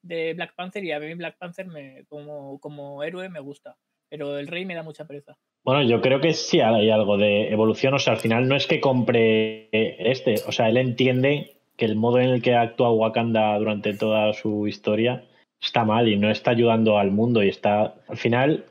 de 0.03 0.35
Black 0.35 0.55
Panther 0.55 0.85
y 0.85 0.93
a 0.93 1.01
mí 1.01 1.15
Black 1.15 1.39
Panther 1.39 1.67
me, 1.67 2.05
como, 2.07 2.59
como 2.61 3.03
héroe 3.03 3.29
me 3.29 3.41
gusta 3.41 3.77
pero 4.15 4.39
el 4.39 4.47
rey 4.47 4.65
me 4.65 4.77
da 4.77 4.85
mucha 4.85 5.07
pereza. 5.07 5.37
Bueno, 5.65 5.83
yo 5.83 6.01
creo 6.01 6.21
que 6.21 6.35
sí 6.35 6.61
hay 6.61 6.89
algo 6.89 7.17
de 7.17 7.49
evolución. 7.49 7.95
O 7.95 7.99
sea, 7.99 8.13
al 8.13 8.21
final 8.21 8.47
no 8.47 8.55
es 8.55 8.69
que 8.69 8.81
compre 8.81 9.69
este. 9.73 10.37
O 10.47 10.53
sea, 10.53 10.69
él 10.69 10.77
entiende 10.77 11.54
que 11.77 11.85
el 11.85 11.97
modo 11.97 12.19
en 12.21 12.31
el 12.31 12.43
que 12.43 12.55
actúa 12.55 12.93
Wakanda 12.93 13.59
durante 13.59 13.95
toda 13.95 14.33
su 14.33 14.67
historia 14.67 15.25
está 15.61 15.85
mal 15.85 16.09
y 16.09 16.17
no 16.17 16.31
está 16.31 16.53
ayudando 16.53 16.99
al 16.99 17.11
mundo 17.11 17.43
y 17.43 17.49
está. 17.49 17.95
Al 18.09 18.17
final 18.17 18.65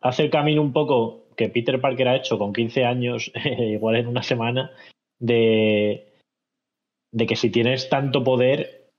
hace 0.00 0.24
el 0.24 0.30
camino 0.30 0.62
un 0.62 0.72
poco 0.72 1.26
que 1.36 1.48
Peter 1.48 1.80
Parker 1.80 2.08
ha 2.08 2.16
hecho 2.16 2.38
con 2.38 2.52
15 2.52 2.84
años, 2.84 3.32
igual 3.58 3.96
en 3.96 4.08
una 4.08 4.22
semana, 4.22 4.72
de, 5.18 6.12
de 7.12 7.26
que 7.26 7.36
si 7.36 7.50
tienes 7.50 7.88
tanto 7.88 8.24
poder, 8.24 8.90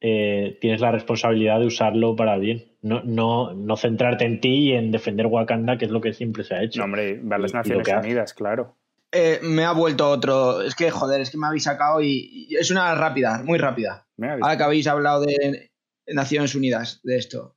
eh, 0.00 0.58
tienes 0.60 0.80
la 0.80 0.92
responsabilidad 0.92 1.60
de 1.60 1.66
usarlo 1.66 2.14
para 2.14 2.38
bien. 2.38 2.66
No, 2.82 3.02
no, 3.02 3.52
no 3.54 3.76
centrarte 3.76 4.24
en 4.24 4.40
ti 4.40 4.70
y 4.70 4.72
en 4.72 4.92
defender 4.92 5.26
Wakanda, 5.26 5.78
que 5.78 5.86
es 5.86 5.90
lo 5.90 6.00
que 6.00 6.12
siempre 6.12 6.44
se 6.44 6.54
ha 6.54 6.62
hecho. 6.62 6.78
No, 6.78 6.84
hombre, 6.84 7.18
ver 7.20 7.40
las 7.40 7.54
Naciones 7.54 7.88
Unidas, 7.88 8.34
claro. 8.34 8.76
Eh, 9.12 9.40
me 9.42 9.64
ha 9.64 9.72
vuelto 9.72 10.08
otro. 10.08 10.62
Es 10.62 10.74
que, 10.74 10.90
joder, 10.90 11.20
es 11.20 11.30
que 11.30 11.38
me 11.38 11.46
habéis 11.46 11.64
sacado 11.64 12.02
y, 12.02 12.48
es 12.58 12.70
una 12.70 12.94
rápida, 12.94 13.42
muy 13.44 13.58
rápida. 13.58 14.06
Ahora 14.20 14.56
que 14.56 14.62
habéis 14.62 14.86
hablado 14.86 15.22
de 15.22 15.70
Naciones 16.06 16.54
Unidas, 16.54 17.00
de 17.02 17.16
esto. 17.16 17.56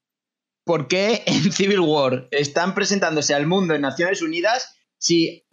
¿Por 0.65 0.87
qué 0.87 1.23
en 1.25 1.33
Civil 1.51 1.79
War 1.81 2.27
están 2.31 2.75
presentándose 2.75 3.33
al 3.33 3.47
mundo 3.47 3.73
en 3.73 3.81
Naciones 3.81 4.21
Unidas 4.21 4.75
si 4.97 5.45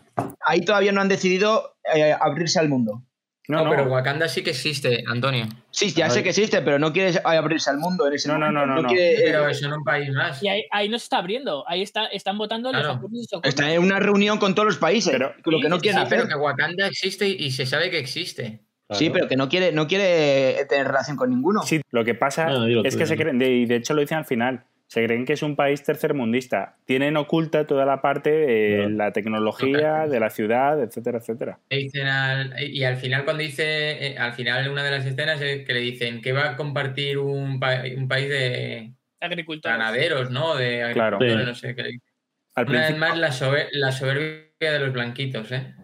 ahí 0.45 0.61
todavía 0.61 0.93
no 0.93 1.01
han 1.01 1.09
decidido 1.09 1.77
eh, 1.95 2.15
abrirse 2.19 2.59
al 2.59 2.69
mundo? 2.69 3.08
No, 3.49 3.69
pero 3.71 3.85
Wakanda 3.85 4.29
sí 4.29 4.43
que 4.43 4.51
existe, 4.51 5.05
Antonio. 5.07 5.47
Sí, 5.71 5.91
ya 5.95 6.11
sé 6.11 6.23
que 6.23 6.29
existe, 6.29 6.61
pero 6.61 6.79
no 6.79 6.93
quiere 6.93 7.19
abrirse 7.25 7.71
al 7.71 7.79
mundo 7.79 8.07
en 8.07 8.13
ese 8.13 8.29
no, 8.29 8.35
momento. 8.35 8.67
No, 8.67 8.67
no, 8.67 8.83
no. 8.83 8.89
pero 8.91 9.49
eso 9.49 9.67
en 9.67 9.73
un 9.73 9.85
país 9.85 10.11
más. 10.13 10.43
Y 10.43 10.49
ahí, 10.49 10.89
no 10.91 10.99
se 10.99 11.05
está 11.05 11.17
abriendo. 11.17 11.65
Ahí 11.67 11.81
está, 11.81 12.07
están 12.07 12.37
votando 12.37 12.71
los 12.71 12.99
Está 13.43 13.73
en 13.73 13.83
una 13.83 14.01
reunión 14.01 14.37
con 14.37 14.55
todos 14.55 14.67
los 14.67 14.77
países. 14.77 15.13
Pero, 15.13 15.33
lo 15.47 15.61
que 15.61 15.69
no 15.71 15.79
quieren 15.79 16.03
hacer. 16.03 16.19
Pero 16.19 16.29
que 16.29 16.35
Wakanda 16.35 16.87
existe 16.89 17.27
y 17.27 17.51
se 17.51 17.65
sabe 17.65 17.91
que 17.91 17.99
existe. 17.99 18.61
Sí, 18.91 19.09
pero 19.09 19.29
que 19.29 19.37
no 19.37 19.49
quiere, 19.49 19.73
no 19.73 19.87
quiere 19.87 20.67
tener 20.67 20.87
relación 20.87 21.17
con 21.17 21.31
ninguno. 21.31 21.63
Sí, 21.63 21.81
lo 21.91 22.05
que 22.05 22.15
pasa 22.15 22.51
es 22.85 22.97
que 22.97 23.07
se 23.07 23.17
creen, 23.17 23.41
y 23.41 23.65
de 23.65 23.77
hecho 23.77 23.95
lo 23.95 24.03
dicen 24.03 24.19
al 24.19 24.25
final, 24.27 24.65
se 24.89 25.05
creen 25.05 25.27
que 25.27 25.35
es 25.35 25.43
un 25.43 25.55
país 25.55 25.83
tercermundista. 25.83 26.77
Tienen 26.87 27.19
oculta 27.19 27.67
toda 27.67 27.85
la 27.85 28.01
parte 28.01 28.31
de 28.31 28.89
la 28.89 29.13
tecnología, 29.13 30.07
de 30.07 30.19
la 30.19 30.31
ciudad, 30.31 30.83
etcétera, 30.83 31.19
etcétera. 31.19 31.61
y 31.69 32.83
al 32.85 32.97
final 32.97 33.25
cuando 33.25 33.43
dice, 33.43 34.07
eh, 34.07 34.19
al 34.19 34.33
final 34.33 34.71
una 34.71 34.83
de 34.83 34.91
las 34.91 35.05
escenas 35.05 35.43
es 35.43 35.67
que 35.67 35.75
le 35.75 35.81
dicen 35.81 36.23
que 36.23 36.33
va 36.33 36.51
a 36.51 36.57
compartir 36.57 37.19
un, 37.19 37.61
un 37.61 38.09
país 38.09 38.29
de 38.31 38.95
agricultores. 39.21 39.79
Ganaderos, 39.79 40.31
¿no? 40.31 40.57
De 40.57 40.83
agricultores, 40.83 41.47
no 41.47 41.55
sé 41.55 41.75
qué. 41.75 41.99
Una 42.57 42.89
vez 42.89 42.99
más 42.99 43.19
la, 43.19 43.31
soberbia 43.31 44.73
de 44.73 44.79
los 44.79 44.93
blanquitos, 44.93 45.53
¿eh? 45.53 45.75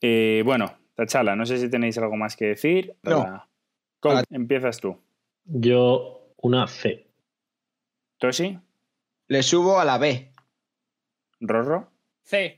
¿eh? 0.00 0.42
Bueno, 0.42 0.78
Tachala, 0.94 1.36
no 1.36 1.44
sé 1.44 1.58
si 1.58 1.68
tenéis 1.68 1.98
algo 1.98 2.16
más 2.16 2.34
que 2.34 2.46
decir. 2.46 2.96
No. 3.02 3.46
empiezas 4.30 4.80
tú. 4.80 4.98
Yo 5.44 6.32
una 6.38 6.66
C. 6.66 7.11
¿Tosi? 8.22 8.56
Le 9.26 9.42
subo 9.42 9.80
a 9.80 9.84
la 9.84 9.98
B. 9.98 10.30
¿Rorro? 11.40 11.90
C. 12.22 12.54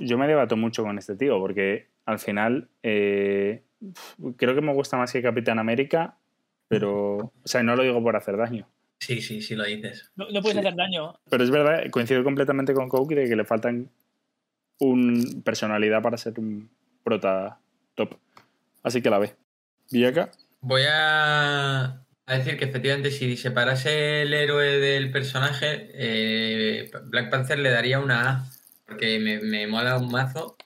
Yo 0.00 0.18
me 0.18 0.26
debato 0.26 0.56
mucho 0.56 0.82
con 0.82 0.98
este 0.98 1.14
tío 1.14 1.38
porque 1.38 1.90
al 2.06 2.18
final 2.18 2.68
eh, 2.82 3.62
creo 4.36 4.56
que 4.56 4.60
me 4.60 4.74
gusta 4.74 4.96
más 4.96 5.12
que 5.12 5.22
Capitán 5.22 5.60
América, 5.60 6.18
pero, 6.66 7.18
o 7.18 7.32
sea, 7.44 7.62
no 7.62 7.76
lo 7.76 7.84
digo 7.84 8.02
por 8.02 8.16
hacer 8.16 8.36
daño. 8.36 8.68
Sí, 8.98 9.22
sí, 9.22 9.40
sí 9.40 9.54
lo 9.54 9.62
dices. 9.62 10.10
No, 10.16 10.26
puedes 10.42 10.58
hacer 10.58 10.74
daño. 10.74 11.20
Pero 11.30 11.44
es 11.44 11.52
verdad, 11.52 11.88
coincido 11.92 12.24
completamente 12.24 12.74
con 12.74 12.88
Coke 12.88 13.14
de 13.14 13.28
que 13.28 13.36
le 13.36 13.44
faltan 13.44 13.90
un 14.80 15.42
personalidad 15.44 16.02
para 16.02 16.16
ser 16.16 16.40
un 16.40 16.68
prota 17.04 17.60
top. 17.94 18.16
Así 18.82 19.00
que 19.00 19.10
la 19.10 19.20
B. 19.20 19.36
acá? 20.04 20.32
Voy 20.62 20.82
a 20.90 22.04
a 22.30 22.38
decir 22.38 22.56
que 22.56 22.66
efectivamente 22.66 23.10
si 23.10 23.36
separase 23.36 24.22
el 24.22 24.32
héroe 24.32 24.78
del 24.78 25.10
personaje, 25.10 25.90
eh, 25.94 26.90
Black 27.06 27.30
Panther 27.30 27.58
le 27.58 27.70
daría 27.70 27.98
una 27.98 28.30
A, 28.30 28.44
porque 28.86 29.18
me, 29.42 29.66
mola 29.66 29.96
un 29.98 30.10
mazo, 30.10 30.56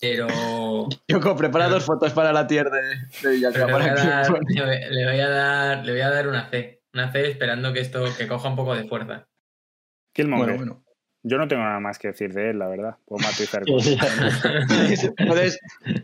pero... 0.00 0.26
Yo 1.08 1.36
prepara 1.36 1.68
dos 1.68 1.84
fotos 1.84 2.12
para 2.12 2.32
la 2.32 2.46
tier 2.46 2.68
de, 2.68 2.80
de 3.22 3.38
le, 3.38 3.64
voy 3.64 3.84
a 3.84 3.94
dar, 3.94 4.30
le, 4.30 5.04
voy 5.04 5.20
a 5.20 5.28
dar, 5.28 5.86
le 5.86 5.92
voy 5.92 6.00
a 6.00 6.10
dar 6.10 6.28
una 6.28 6.48
C, 6.50 6.82
una 6.92 7.12
C 7.12 7.30
esperando 7.30 7.72
que 7.72 7.80
esto 7.80 8.04
que 8.16 8.26
coja 8.26 8.48
un 8.48 8.56
poco 8.56 8.74
de 8.74 8.84
fuerza. 8.88 9.28
Killmonger. 10.12 10.56
Bueno, 10.56 10.58
bueno. 10.58 10.84
Yo 11.26 11.38
no 11.38 11.48
tengo 11.48 11.62
nada 11.62 11.80
más 11.80 11.98
que 11.98 12.08
decir 12.08 12.34
de 12.34 12.50
él, 12.50 12.58
la 12.58 12.68
verdad. 12.68 12.96
Puedo 13.06 13.24
matizar 13.26 13.62
¿Puedes, 15.26 15.58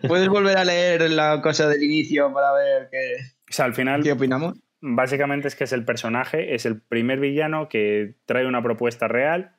puedes 0.09 0.29
volver 0.29 0.57
a 0.57 0.65
leer 0.65 1.11
la 1.11 1.43
cosa 1.43 1.69
del 1.69 1.83
inicio 1.83 2.33
para 2.33 2.53
ver 2.53 2.89
qué, 2.91 3.17
o 3.51 3.53
sea, 3.53 3.67
al 3.67 3.75
final, 3.75 4.03
qué 4.03 4.13
opinamos 4.13 4.57
básicamente 4.81 5.49
es 5.49 5.57
que 5.57 5.65
es 5.65 5.73
el 5.73 5.85
personaje, 5.85 6.55
es 6.55 6.67
el 6.67 6.81
primer 6.81 7.21
villano 7.21 7.69
que 7.69 8.15
trae 8.27 8.47
una 8.47 8.63
propuesta 8.63 9.09
real, 9.09 9.53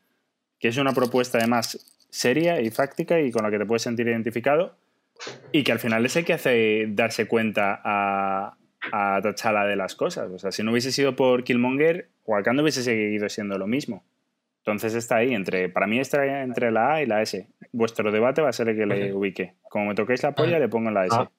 que 0.59 0.67
es 0.67 0.77
una 0.77 0.93
propuesta 0.93 1.37
además 1.37 2.05
seria 2.09 2.61
y 2.61 2.69
fáctica 2.71 3.19
y 3.19 3.31
con 3.31 3.43
la 3.43 3.51
que 3.51 3.57
te 3.57 3.65
puedes 3.65 3.83
sentir 3.83 4.07
identificado, 4.07 4.75
y 5.51 5.63
que 5.63 5.71
al 5.71 5.79
final 5.79 6.05
es 6.05 6.15
el 6.15 6.25
que 6.25 6.33
hace 6.33 6.87
darse 6.89 7.27
cuenta 7.27 7.79
a, 7.83 8.57
a 8.91 9.21
T'Challa 9.21 9.65
de 9.65 9.75
las 9.75 9.95
cosas. 9.95 10.29
O 10.31 10.39
sea, 10.39 10.51
si 10.51 10.63
no 10.63 10.71
hubiese 10.71 10.91
sido 10.91 11.15
por 11.15 11.43
Killmonger, 11.43 12.09
Wakanda 12.25 12.63
hubiese 12.63 12.83
seguido 12.83 13.29
siendo 13.29 13.57
lo 13.57 13.67
mismo. 13.67 14.03
Entonces 14.59 14.93
está 14.93 15.17
ahí, 15.17 15.33
entre, 15.33 15.69
para 15.69 15.87
mí 15.87 15.99
está 15.99 16.43
entre 16.43 16.71
la 16.71 16.93
A 16.93 17.01
y 17.01 17.07
la 17.07 17.21
S. 17.21 17.47
Vuestro 17.71 18.11
debate 18.11 18.41
va 18.41 18.49
a 18.49 18.53
ser 18.53 18.69
el 18.69 18.77
que 18.77 18.85
le 18.85 19.13
ubique. 19.13 19.55
Como 19.63 19.85
me 19.85 19.95
toquéis 19.95 20.21
la 20.21 20.35
polla, 20.35 20.59
le 20.59 20.69
pongo 20.69 20.89
en 20.89 20.93
la 20.93 21.05
S. 21.05 21.15
Ah, 21.17 21.31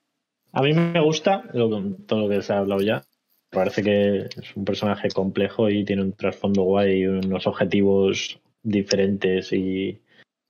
a 0.52 0.62
mí 0.62 0.72
me 0.72 1.00
gusta 1.00 1.44
todo 1.52 2.20
lo 2.20 2.28
que 2.28 2.42
se 2.42 2.52
ha 2.52 2.58
hablado 2.58 2.82
ya, 2.82 3.04
Parece 3.52 3.82
que 3.82 4.16
es 4.40 4.56
un 4.56 4.64
personaje 4.64 5.10
complejo 5.10 5.68
y 5.68 5.84
tiene 5.84 6.02
un 6.02 6.14
trasfondo 6.14 6.62
guay 6.62 7.02
y 7.02 7.06
unos 7.06 7.46
objetivos 7.46 8.40
diferentes 8.62 9.52
y 9.52 10.00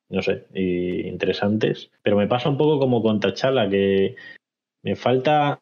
no 0.09 0.23
sé, 0.23 0.47
y 0.55 1.09
interesantes. 1.09 1.91
Pero 2.03 2.16
me 2.16 2.29
pasa 2.29 2.49
un 2.49 2.57
poco 2.57 2.79
como 2.79 3.03
con 3.03 3.19
Tachala, 3.19 3.69
que 3.69 4.15
me 4.85 4.95
falta, 4.95 5.59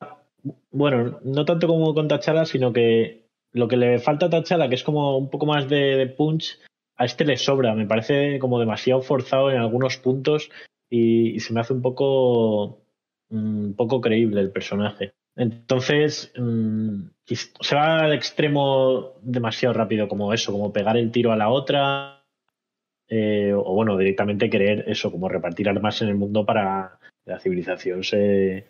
bueno, 0.71 1.21
no 1.25 1.45
tanto 1.47 1.67
como 1.67 1.95
con 1.95 2.09
Tachala, 2.09 2.45
sino 2.45 2.75
que 2.75 3.23
lo 3.53 3.69
que 3.69 3.77
le 3.77 3.99
falta 4.01 4.27
a 4.27 4.31
Tachala, 4.31 4.69
que 4.69 4.75
es 4.75 4.85
como 4.85 5.17
un 5.17 5.31
poco 5.31 5.47
más 5.47 5.69
de, 5.69 6.12
punch, 6.15 6.59
a 6.97 7.07
este 7.07 7.25
le 7.25 7.39
sobra. 7.39 7.75
Me 7.75 7.87
parece 7.87 8.39
como 8.39 8.61
demasiado 8.61 9.01
forzado 9.01 9.51
en 9.51 9.59
algunos 9.59 9.97
puntos 9.97 10.51
y, 10.91 11.41
se 11.41 11.55
me 11.55 11.61
hace 11.61 11.73
un 11.73 11.81
poco, 11.81 12.83
un 13.31 13.71
mm, 13.71 13.75
poco 13.75 14.01
creíble 14.01 14.43
el 14.43 14.51
personaje. 14.51 15.12
Entonces, 15.36 16.32
mm, 16.36 17.02
se 17.24 17.77
va 17.77 18.01
al 18.01 18.12
extremo 18.12 19.15
demasiado 19.23 19.74
rápido, 19.74 20.09
como 20.09 20.32
eso, 20.32 20.52
como 20.52 20.73
pegar 20.73 20.97
el 20.97 21.11
tiro 21.11 21.32
a 21.32 21.36
la 21.36 21.48
otra, 21.48 22.24
eh, 23.09 23.52
o 23.55 23.74
bueno, 23.74 23.97
directamente 23.97 24.51
querer 24.51 24.85
eso, 24.89 25.11
como 25.11 25.28
repartir 25.28 25.69
armas 25.69 26.02
en 26.02 26.09
el 26.09 26.15
mundo 26.15 26.44
para 26.44 26.98
que 27.24 27.31
la 27.31 27.40
civilización 27.40 28.05
se, 28.05 28.66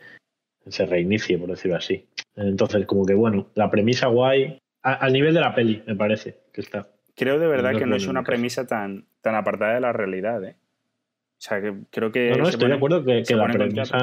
se 0.66 0.86
reinicie, 0.86 1.38
por 1.38 1.50
decirlo 1.50 1.76
así. 1.76 2.06
Entonces, 2.36 2.86
como 2.86 3.04
que 3.04 3.14
bueno, 3.14 3.50
la 3.54 3.70
premisa 3.70 4.06
guay, 4.06 4.58
al 4.82 5.12
nivel 5.12 5.34
de 5.34 5.40
la 5.40 5.54
peli, 5.54 5.82
me 5.86 5.94
parece 5.94 6.38
que 6.52 6.60
está. 6.60 6.88
Creo 7.16 7.38
de 7.38 7.48
verdad 7.48 7.76
que 7.76 7.86
no 7.86 7.96
es 7.96 8.06
una 8.06 8.22
premisa 8.22 8.66
tan, 8.66 9.06
tan 9.20 9.34
apartada 9.34 9.74
de 9.74 9.80
la 9.80 9.92
realidad, 9.92 10.42
¿eh? 10.44 10.56
O 10.58 11.42
sea, 11.42 11.60
que 11.60 11.74
creo 11.90 12.12
que. 12.12 12.30
No, 12.30 12.38
no, 12.38 12.48
estoy 12.48 12.68
de 12.68 12.74
acuerdo 12.74 13.04
que, 13.04 13.24
la 13.34 13.46
premisa 13.46 13.98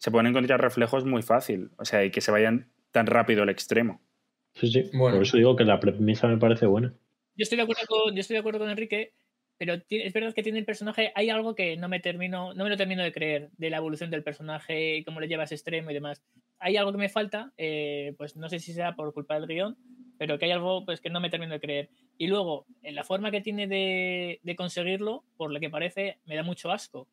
se 0.00 0.10
pueden 0.10 0.28
encontrar 0.28 0.60
reflejos 0.62 1.04
muy 1.04 1.22
fácil. 1.22 1.70
O 1.76 1.84
sea, 1.84 2.02
y 2.04 2.10
que 2.10 2.22
se 2.22 2.32
vayan 2.32 2.70
tan 2.90 3.06
rápido 3.06 3.42
al 3.42 3.50
extremo. 3.50 4.00
Sí, 4.54 4.68
sí. 4.72 4.90
Bueno. 4.94 5.16
Por 5.16 5.26
eso 5.26 5.36
digo 5.36 5.56
que 5.56 5.64
la 5.64 5.78
premisa 5.78 6.26
me 6.26 6.38
parece 6.38 6.64
buena. 6.64 6.94
Yo 7.36 7.42
estoy 7.42 7.56
de 7.56 7.62
acuerdo 7.62 7.82
con, 7.86 8.14
yo 8.14 8.20
estoy 8.20 8.34
de 8.34 8.40
acuerdo 8.40 8.60
con 8.60 8.70
Enrique, 8.70 9.12
pero 9.58 9.74
es 9.74 10.12
verdad 10.14 10.32
que 10.32 10.42
tiene 10.42 10.58
el 10.58 10.64
personaje. 10.64 11.12
Hay 11.14 11.28
algo 11.28 11.54
que 11.54 11.76
no 11.76 11.90
me 11.90 12.00
termino, 12.00 12.54
no 12.54 12.64
me 12.64 12.70
lo 12.70 12.78
termino 12.78 13.02
de 13.02 13.12
creer 13.12 13.50
de 13.58 13.68
la 13.68 13.76
evolución 13.76 14.10
del 14.10 14.22
personaje 14.22 14.96
y 14.96 15.04
cómo 15.04 15.20
le 15.20 15.28
lleva 15.28 15.42
a 15.42 15.44
ese 15.44 15.54
extremo 15.54 15.90
y 15.90 15.94
demás. 15.94 16.22
Hay 16.58 16.78
algo 16.78 16.92
que 16.92 16.98
me 16.98 17.10
falta, 17.10 17.52
eh, 17.58 18.14
pues 18.16 18.36
no 18.36 18.48
sé 18.48 18.58
si 18.58 18.72
sea 18.72 18.94
por 18.94 19.12
culpa 19.12 19.38
del 19.38 19.46
guion, 19.46 19.76
pero 20.16 20.38
que 20.38 20.46
hay 20.46 20.52
algo 20.52 20.86
pues 20.86 21.02
que 21.02 21.10
no 21.10 21.20
me 21.20 21.28
termino 21.28 21.52
de 21.52 21.60
creer. 21.60 21.90
Y 22.16 22.26
luego, 22.26 22.64
en 22.82 22.94
la 22.94 23.04
forma 23.04 23.30
que 23.30 23.42
tiene 23.42 23.66
de, 23.66 24.40
de 24.42 24.56
conseguirlo, 24.56 25.24
por 25.36 25.52
lo 25.52 25.60
que 25.60 25.68
parece, 25.68 26.16
me 26.24 26.36
da 26.36 26.42
mucho 26.42 26.70
asco. 26.70 27.06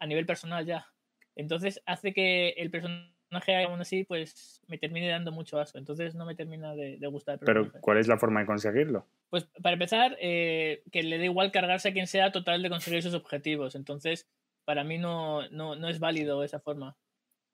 A 0.00 0.06
nivel 0.06 0.26
personal 0.26 0.66
ya. 0.66 0.91
Entonces 1.36 1.82
hace 1.86 2.12
que 2.12 2.50
el 2.50 2.70
personaje 2.70 3.64
aún 3.64 3.80
así 3.80 4.04
pues 4.04 4.60
me 4.68 4.78
termine 4.78 5.08
dando 5.08 5.32
mucho 5.32 5.58
asco. 5.58 5.78
Entonces 5.78 6.14
no 6.14 6.26
me 6.26 6.34
termina 6.34 6.74
de, 6.74 6.98
gustar. 7.10 7.38
Pero 7.40 7.70
¿cuál 7.80 7.98
es 7.98 8.08
la 8.08 8.18
forma 8.18 8.40
de 8.40 8.46
conseguirlo? 8.46 9.06
Pues 9.30 9.48
para 9.62 9.74
empezar, 9.74 10.16
eh, 10.20 10.82
que 10.90 11.02
le 11.02 11.18
da 11.18 11.24
igual 11.24 11.50
cargarse 11.50 11.88
a 11.88 11.92
quien 11.92 12.06
sea 12.06 12.32
total 12.32 12.62
de 12.62 12.68
conseguir 12.68 13.02
sus 13.02 13.14
objetivos. 13.14 13.74
Entonces 13.74 14.28
para 14.64 14.84
mí 14.84 14.98
no, 14.98 15.48
no, 15.50 15.88
es 15.88 15.98
válido 15.98 16.44
esa 16.44 16.60
forma. 16.60 16.96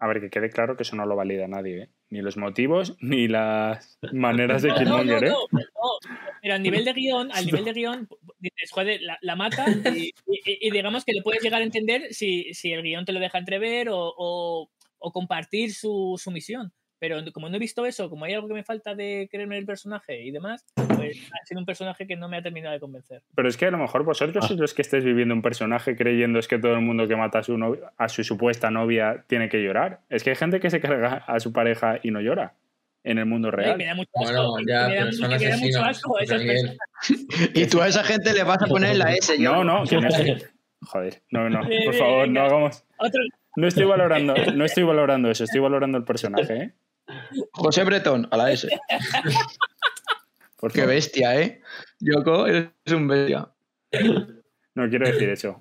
A 0.01 0.07
ver, 0.07 0.21
que 0.21 0.31
quede 0.31 0.51
claro 0.51 0.77
que 0.77 0.85
eso 0.85 0.95
no 0.95 1.07
lo 1.07 1.17
valida 1.17 1.49
nadie, 1.49 1.83
¿eh? 1.83 1.89
Ni 2.11 2.23
los 2.23 2.37
motivos, 2.37 2.97
ni 3.01 3.27
las 3.27 3.99
maneras 4.13 4.63
de 4.63 4.73
Killmonger, 4.73 5.25
¿eh? 5.25 5.33
Pero 6.43 6.55
a 6.55 6.59
nivel 6.59 6.85
de 6.85 6.93
guion, 6.93 7.31
al 7.33 7.47
nivel 7.47 7.65
de 7.65 7.73
guion, 7.73 8.09
dices, 8.39 8.71
joder, 8.71 9.01
la, 9.21 9.37
mata 9.37 9.65
y, 9.97 10.71
digamos 10.71 11.05
que 11.05 11.13
le 11.13 11.23
puedes 11.23 11.43
llegar 11.43 11.61
a 11.61 11.65
entender 11.65 12.13
si, 12.13 12.53
si 12.55 12.73
el 12.73 12.83
guion 12.83 13.05
te 13.05 13.13
lo 13.13 13.21
deja 13.21 13.39
entrever 13.39 13.89
o, 13.91 14.69
o 14.99 15.13
compartir 15.13 15.73
su, 15.73 16.21
su, 16.23 16.31
misión. 16.31 16.73
Pero 17.01 17.21
como 17.33 17.49
no 17.49 17.57
he 17.57 17.61
visto 17.61 17.87
eso, 17.87 18.11
como 18.11 18.25
hay 18.25 18.35
algo 18.35 18.49
que 18.49 18.55
me 18.55 18.65
falta 18.65 18.95
de 18.97 19.29
creerme 19.31 19.57
el 19.57 19.67
personaje 19.67 20.21
y 20.21 20.33
demás, 20.33 20.67
pues 20.97 21.31
ha 21.33 21.47
sido 21.47 21.61
un 21.61 21.67
personaje 21.67 22.09
que 22.09 22.17
no 22.17 22.29
me 22.29 22.39
ha 22.39 22.43
terminado 22.43 22.75
de 22.75 22.81
convencer. 22.81 23.23
Pero 23.37 23.49
es 23.49 23.57
que 23.57 23.67
a 23.67 23.71
lo 23.71 23.79
mejor 23.79 24.03
vosotros 24.03 24.45
ah. 24.45 24.49
sois 24.49 24.59
los 24.59 24.75
que 24.75 24.83
estéis 24.83 25.05
viviendo 25.05 25.33
un 25.33 25.43
personaje 25.43 25.95
creyendo 25.95 26.41
es 26.41 26.49
que 26.49 26.59
todo 26.59 26.75
el 26.75 26.81
mundo 26.81 27.07
que 27.07 27.15
mata 27.15 27.39
a 27.39 27.43
su, 27.45 27.57
novia, 27.57 27.93
a 27.97 28.09
su 28.09 28.25
supuesta 28.25 28.71
novia 28.71 29.25
tiene 29.29 29.49
que 29.49 29.63
llorar. 29.63 30.01
Es 30.09 30.25
que 30.25 30.31
hay 30.31 30.37
gente 30.37 30.59
que 30.59 30.71
se 30.71 30.81
carga 30.81 31.19
a 31.27 31.39
su 31.39 31.53
pareja 31.53 32.01
y 32.03 32.11
no 32.11 32.21
llora 32.21 32.55
en 33.05 33.19
el 33.19 33.27
mundo 33.27 33.51
real. 33.51 33.77
me 33.77 33.87
da 33.87 33.95
mucho 33.95 34.11
asco. 34.15 34.51
Bueno, 34.51 34.69
ya, 34.69 34.89
me 34.89 34.97
da, 34.97 35.57
mucho 35.57 35.83
asco 35.83 36.19
esas 36.19 36.43
Y 37.55 37.67
tú 37.67 37.81
a 37.81 37.89
esa 37.89 38.05
gente 38.05 38.33
le 38.33 38.43
vas 38.43 38.63
a 38.63 38.67
poner 38.67 38.97
la 38.97 39.13
S. 39.15 39.39
No, 39.39 39.65
no, 39.65 39.85
que 39.85 40.01
no 40.01 40.09
Joder, 40.81 41.23
no, 41.31 41.51
no, 41.51 41.61
por 41.85 41.95
favor, 41.95 42.29
no 42.29 42.41
hagamos. 42.41 42.85
No 43.57 43.67
estoy 43.67 43.85
valorando, 43.85 44.35
no 44.55 44.65
estoy 44.65 44.85
valorando 44.85 45.31
eso, 45.31 45.45
estoy 45.45 45.61
valorando 45.61 45.99
el 45.99 46.05
personaje, 46.05 46.57
¿eh? 46.57 46.75
José 47.53 47.83
Bretón, 47.85 48.29
a 48.31 48.37
la 48.37 48.53
S. 48.53 48.69
Qué 50.73 50.87
bestia, 50.87 51.41
¿eh? 51.41 51.61
Yoko, 51.99 52.47
eres 52.47 52.71
un 52.91 53.09
bestia. 53.09 53.49
No 54.75 54.89
quiero 54.89 55.07
decir 55.09 55.29
eso. 55.31 55.59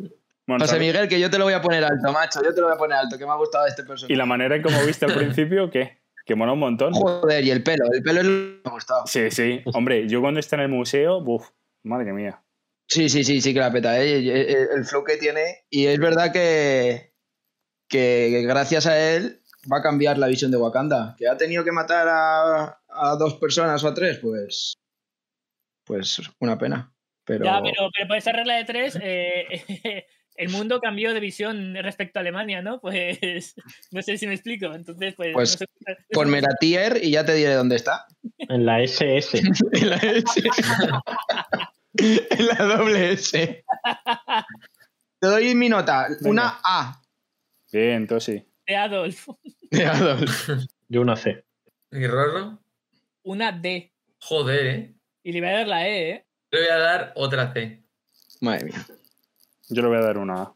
José 0.48 0.80
Miguel, 0.80 1.08
que 1.08 1.20
yo 1.20 1.30
te 1.30 1.38
lo 1.38 1.46
voy 1.46 1.54
a 1.54 1.62
poner 1.62 1.84
alto, 1.84 2.12
macho. 2.14 2.42
Yo 2.44 2.54
te 2.54 2.62
lo 2.62 2.68
voy 2.68 2.76
a 2.76 2.80
poner 2.80 2.98
alto, 2.98 3.18
que 3.18 3.26
me 3.26 3.32
ha 3.32 3.36
gustado 3.36 3.66
este 3.66 3.84
personaje. 3.84 4.14
¿Y 4.14 4.16
la 4.16 4.26
manera 4.26 4.56
en 4.56 4.62
cómo 4.62 4.86
viste 4.86 5.06
al 5.06 5.14
principio, 5.14 5.70
qué? 5.70 5.97
Que 6.28 6.36
mola 6.36 6.52
un 6.52 6.60
montón. 6.60 6.94
Joder, 6.94 7.44
y 7.46 7.52
el 7.52 7.64
pelo. 7.64 7.86
El 7.92 8.04
pelo 8.04 8.20
es 8.20 8.26
lo 8.26 8.32
que 8.32 8.62
me 8.64 8.70
ha 8.70 8.72
gustado. 8.72 9.08
Sí, 9.08 9.32
sí. 9.32 9.62
Hombre, 9.74 10.10
yo 10.10 10.20
cuando 10.20 10.42
está 10.42 10.58
en 10.58 10.64
el 10.64 10.70
museo, 10.70 11.22
buf, 11.22 11.50
madre 11.84 12.12
mía. 12.12 12.44
Sí, 12.90 13.08
sí, 13.08 13.24
sí, 13.24 13.40
sí 13.40 13.54
que 13.54 13.62
la 13.62 13.72
peta, 13.72 14.02
¿eh? 14.02 14.52
El 14.74 14.84
flow 14.84 15.06
que 15.06 15.16
tiene. 15.16 15.66
Y 15.70 15.86
es 15.86 15.98
verdad 16.00 16.34
que, 16.34 17.14
que 17.88 18.44
gracias 18.46 18.88
a 18.88 19.00
él 19.16 19.42
va 19.72 19.78
a 19.78 19.82
cambiar 19.82 20.18
la 20.18 20.28
visión 20.28 20.52
de 20.52 20.58
Wakanda. 20.58 21.16
Que 21.18 21.30
ha 21.30 21.38
tenido 21.38 21.64
que 21.64 21.72
matar 21.72 22.08
a, 22.10 23.16
dos 23.18 23.36
personas 23.36 23.82
o 23.86 23.88
a 23.88 23.94
tres, 23.94 24.20
pues. 24.20 24.74
Pues 25.86 26.22
una 26.40 26.58
pena. 26.58 26.94
Pero... 27.24 27.46
Ya, 27.46 27.62
pero, 27.62 27.90
pero 27.96 28.08
por 28.08 28.18
esa 28.18 28.34
regla 28.34 28.56
de 28.56 28.66
tres, 28.66 28.98
eh, 29.02 30.06
el 30.38 30.50
mundo 30.50 30.80
cambió 30.80 31.14
de 31.14 31.20
visión 31.20 31.76
respecto 31.76 32.20
a 32.20 32.22
Alemania, 32.22 32.62
¿no? 32.62 32.80
Pues 32.80 33.56
no 33.92 34.02
sé 34.02 34.18
si 34.18 34.28
me 34.28 34.34
explico. 34.34 34.74
Entonces, 34.74 35.16
pues. 35.16 35.34
pues 35.34 35.58
ponme 36.12 36.42
la 36.42 36.56
tier 36.60 37.00
y 37.04 37.12
ya 37.12 37.26
te 37.26 37.34
diré 37.34 37.54
dónde 37.54 37.76
está. 37.76 38.06
En 38.38 38.66
la 38.66 38.82
SS. 38.82 39.40
en 39.74 39.90
la 39.90 39.96
S. 39.98 40.44
en 41.98 42.48
la 42.48 42.56
doble 42.56 43.14
S. 43.14 43.64
Te 45.20 45.28
doy 45.28 45.56
mi 45.56 45.70
nota. 45.70 46.08
Una 46.22 46.60
A. 46.64 47.02
Bien, 47.72 47.94
entonces 47.94 48.42
sí. 48.42 48.52
De 48.68 48.76
Adolfo. 48.76 49.40
De 49.72 49.86
Adolf. 49.86 50.50
Yo 50.88 51.02
una 51.02 51.16
C. 51.16 51.44
¿Y 51.92 52.06
Rorro? 52.06 52.60
Una 53.24 53.52
D. 53.52 53.92
Joder, 54.20 54.68
¿eh? 54.68 54.96
Y 55.24 55.32
le 55.32 55.42
voy 55.42 55.50
a 55.50 55.54
dar 55.54 55.68
la 55.68 55.88
E, 55.88 56.10
¿eh? 56.12 56.26
Le 56.52 56.60
voy 56.60 56.70
a 56.70 56.78
dar 56.78 57.14
otra 57.16 57.52
C. 57.54 57.84
Madre 58.40 58.66
mía. 58.66 58.86
Yo 59.70 59.82
le 59.82 59.88
voy 59.88 59.98
a 59.98 60.02
dar 60.02 60.18
una 60.18 60.44
A. 60.44 60.54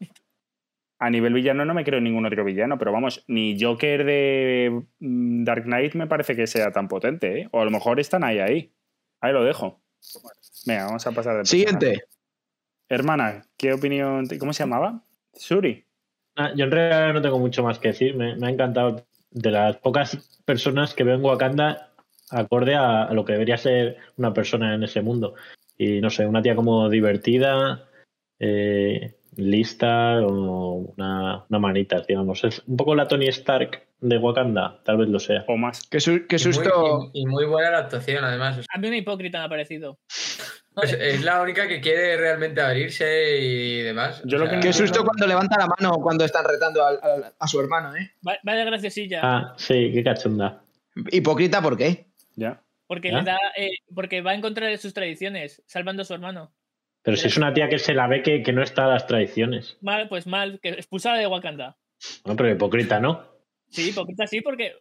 A 0.98 1.10
nivel 1.10 1.32
villano 1.32 1.64
no 1.64 1.74
me 1.74 1.84
creo 1.84 1.98
en 1.98 2.04
ningún 2.04 2.26
otro 2.26 2.44
villano, 2.44 2.78
pero 2.78 2.92
vamos, 2.92 3.24
ni 3.26 3.60
Joker 3.60 4.04
de 4.04 4.82
mm, 5.00 5.42
Dark 5.42 5.64
Knight 5.64 5.94
me 5.94 6.06
parece 6.06 6.36
que 6.36 6.46
sea 6.46 6.70
tan 6.70 6.86
potente, 6.86 7.40
¿eh? 7.40 7.48
O 7.50 7.60
a 7.60 7.64
lo 7.64 7.72
mejor 7.72 7.98
están 7.98 8.22
ahí, 8.22 8.38
ahí. 8.38 8.72
Ahí 9.20 9.32
lo 9.32 9.42
dejo. 9.42 9.80
Venga, 10.64 10.86
vamos 10.86 11.06
a 11.06 11.12
pasar 11.12 11.38
de 11.38 11.44
Siguiente. 11.44 12.04
Hermana, 12.88 13.46
¿qué 13.56 13.72
opinión? 13.72 14.28
¿Cómo 14.38 14.52
se 14.52 14.62
llamaba? 14.62 15.02
Suri. 15.32 15.84
Ah, 16.36 16.52
yo 16.54 16.64
en 16.64 16.70
realidad 16.70 17.14
no 17.14 17.22
tengo 17.22 17.38
mucho 17.38 17.62
más 17.62 17.78
que 17.78 17.88
decir. 17.88 18.14
Me, 18.14 18.34
ha 18.34 18.50
encantado 18.50 19.04
de 19.30 19.50
las 19.50 19.78
pocas 19.78 20.40
personas 20.44 20.94
que 20.94 21.04
veo 21.04 21.14
en 21.14 21.24
Wakanda 21.24 21.92
acorde 22.30 22.74
a, 22.74 23.12
lo 23.12 23.24
que 23.24 23.32
debería 23.32 23.58
ser 23.58 23.96
una 24.16 24.32
persona 24.32 24.74
en 24.74 24.82
ese 24.82 25.02
mundo. 25.02 25.34
Y 25.76 26.00
no 26.00 26.10
sé, 26.10 26.26
una 26.26 26.42
tía 26.42 26.54
como 26.54 26.88
divertida, 26.88 27.88
eh, 28.44 29.14
lista 29.36 30.20
o 30.20 30.92
una, 30.96 31.44
una 31.48 31.58
manita, 31.60 32.02
digamos. 32.06 32.42
Es 32.42 32.62
un 32.66 32.76
poco 32.76 32.94
la 32.94 33.06
Tony 33.06 33.28
Stark 33.28 33.86
de 34.00 34.18
Wakanda, 34.18 34.82
tal 34.84 34.98
vez 34.98 35.08
lo 35.08 35.20
sea. 35.20 35.44
O 35.46 35.56
más. 35.56 35.86
Qué, 35.88 36.00
susto. 36.00 37.10
Y 37.12 37.24
muy, 37.26 37.46
buena 37.46 37.70
la 37.70 37.78
actuación, 37.78 38.24
además. 38.24 38.66
A 38.68 38.78
mí 38.78 38.88
una 38.88 38.96
hipócrita 38.96 39.38
me 39.38 39.44
ha 39.44 39.48
parecido. 39.48 40.00
Pues 40.74 40.92
es 40.92 41.22
la 41.22 41.40
única 41.40 41.68
que 41.68 41.80
quiere 41.80 42.16
realmente 42.16 42.60
abrirse 42.60 43.38
y 43.38 43.82
demás. 43.82 44.22
Yo 44.24 44.38
lo 44.38 44.48
que 44.48 44.58
Qué 44.58 44.72
susto 44.72 45.04
cuando 45.04 45.26
levanta 45.26 45.56
la 45.58 45.68
mano 45.68 45.92
cuando 46.02 46.24
están 46.24 46.44
retando 46.44 46.82
a, 46.84 47.46
su 47.46 47.60
hermano, 47.60 47.94
¿eh? 47.94 48.10
Vaya 48.22 48.64
graciosilla. 48.64 49.20
Ah, 49.22 49.54
sí, 49.56 49.92
qué 49.92 50.02
cachonda. 50.02 50.62
¿Hipócrita 51.12 51.62
por 51.62 51.76
qué? 51.76 52.06
Ya. 52.34 52.60
Porque, 52.86 53.12
Le 53.12 53.22
da, 53.22 53.38
eh, 53.56 53.70
porque 53.94 54.20
va 54.20 54.34
en 54.34 54.40
contra 54.40 54.66
de 54.66 54.78
sus 54.78 54.94
tradiciones, 54.94 55.62
salvando 55.66 56.02
a 56.02 56.04
su 56.04 56.14
hermano. 56.14 56.52
Pero 57.02 57.16
si 57.16 57.26
es 57.26 57.36
una 57.36 57.52
tía 57.52 57.68
que 57.68 57.78
se 57.78 57.94
la 57.94 58.06
ve 58.06 58.22
que, 58.22 58.52
no 58.52 58.62
está 58.62 58.84
a 58.84 58.88
las 58.88 59.06
tradiciones. 59.06 59.76
Mal, 59.80 60.08
pues 60.08 60.26
mal, 60.26 60.60
que 60.60 60.70
expulsada 60.70 61.18
de 61.18 61.26
Wakanda. 61.26 61.76
No, 62.24 62.36
pero 62.36 62.50
hipócrita, 62.50 63.00
¿no? 63.00 63.24
Sí, 63.70 63.90
hipócrita 63.90 64.26
sí, 64.26 64.40
porque 64.40 64.74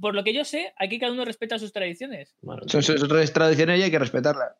por 0.00 0.14
lo 0.14 0.24
que 0.24 0.34
yo 0.34 0.44
sé, 0.44 0.72
aquí 0.76 0.98
cada 0.98 1.12
uno 1.12 1.24
respeta 1.24 1.58
sus 1.58 1.72
tradiciones. 1.72 2.34
Son 2.66 2.82
sus 2.82 3.32
tradiciones 3.32 3.78
y 3.78 3.82
hay 3.82 3.90
que 3.90 3.98
respetarlas. 3.98 4.52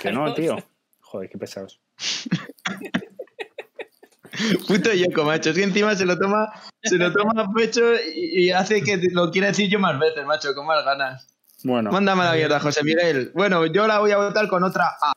Que 0.00 0.12
no, 0.12 0.32
tío. 0.34 0.56
Joder, 1.00 1.28
qué 1.28 1.38
pesados. 1.38 1.80
Puto 4.66 4.92
Yoko, 4.92 5.24
macho. 5.24 5.50
Es 5.50 5.56
que 5.56 5.64
encima 5.64 5.94
se 5.94 6.06
lo 6.06 6.18
toma, 6.18 6.50
se 6.82 6.96
lo 6.96 7.12
toma 7.12 7.42
a 7.42 7.52
pecho 7.52 7.82
y, 8.14 8.50
hace 8.50 8.82
que 8.82 8.96
lo 9.12 9.30
quiera 9.30 9.48
decir 9.48 9.68
yo 9.68 9.78
más 9.78 9.98
veces, 9.98 10.24
macho, 10.24 10.54
con 10.54 10.66
más 10.66 10.84
ganas. 10.84 11.28
Bueno. 11.64 11.92
Mándame 11.92 12.24
la 12.24 12.32
mierda, 12.32 12.60
José 12.60 12.82
Miguel. 12.82 13.30
Bueno, 13.34 13.66
yo 13.66 13.86
la 13.86 13.98
voy 13.98 14.10
a 14.10 14.16
votar 14.16 14.48
con 14.48 14.64
otra 14.64 14.96
A. 15.00 15.12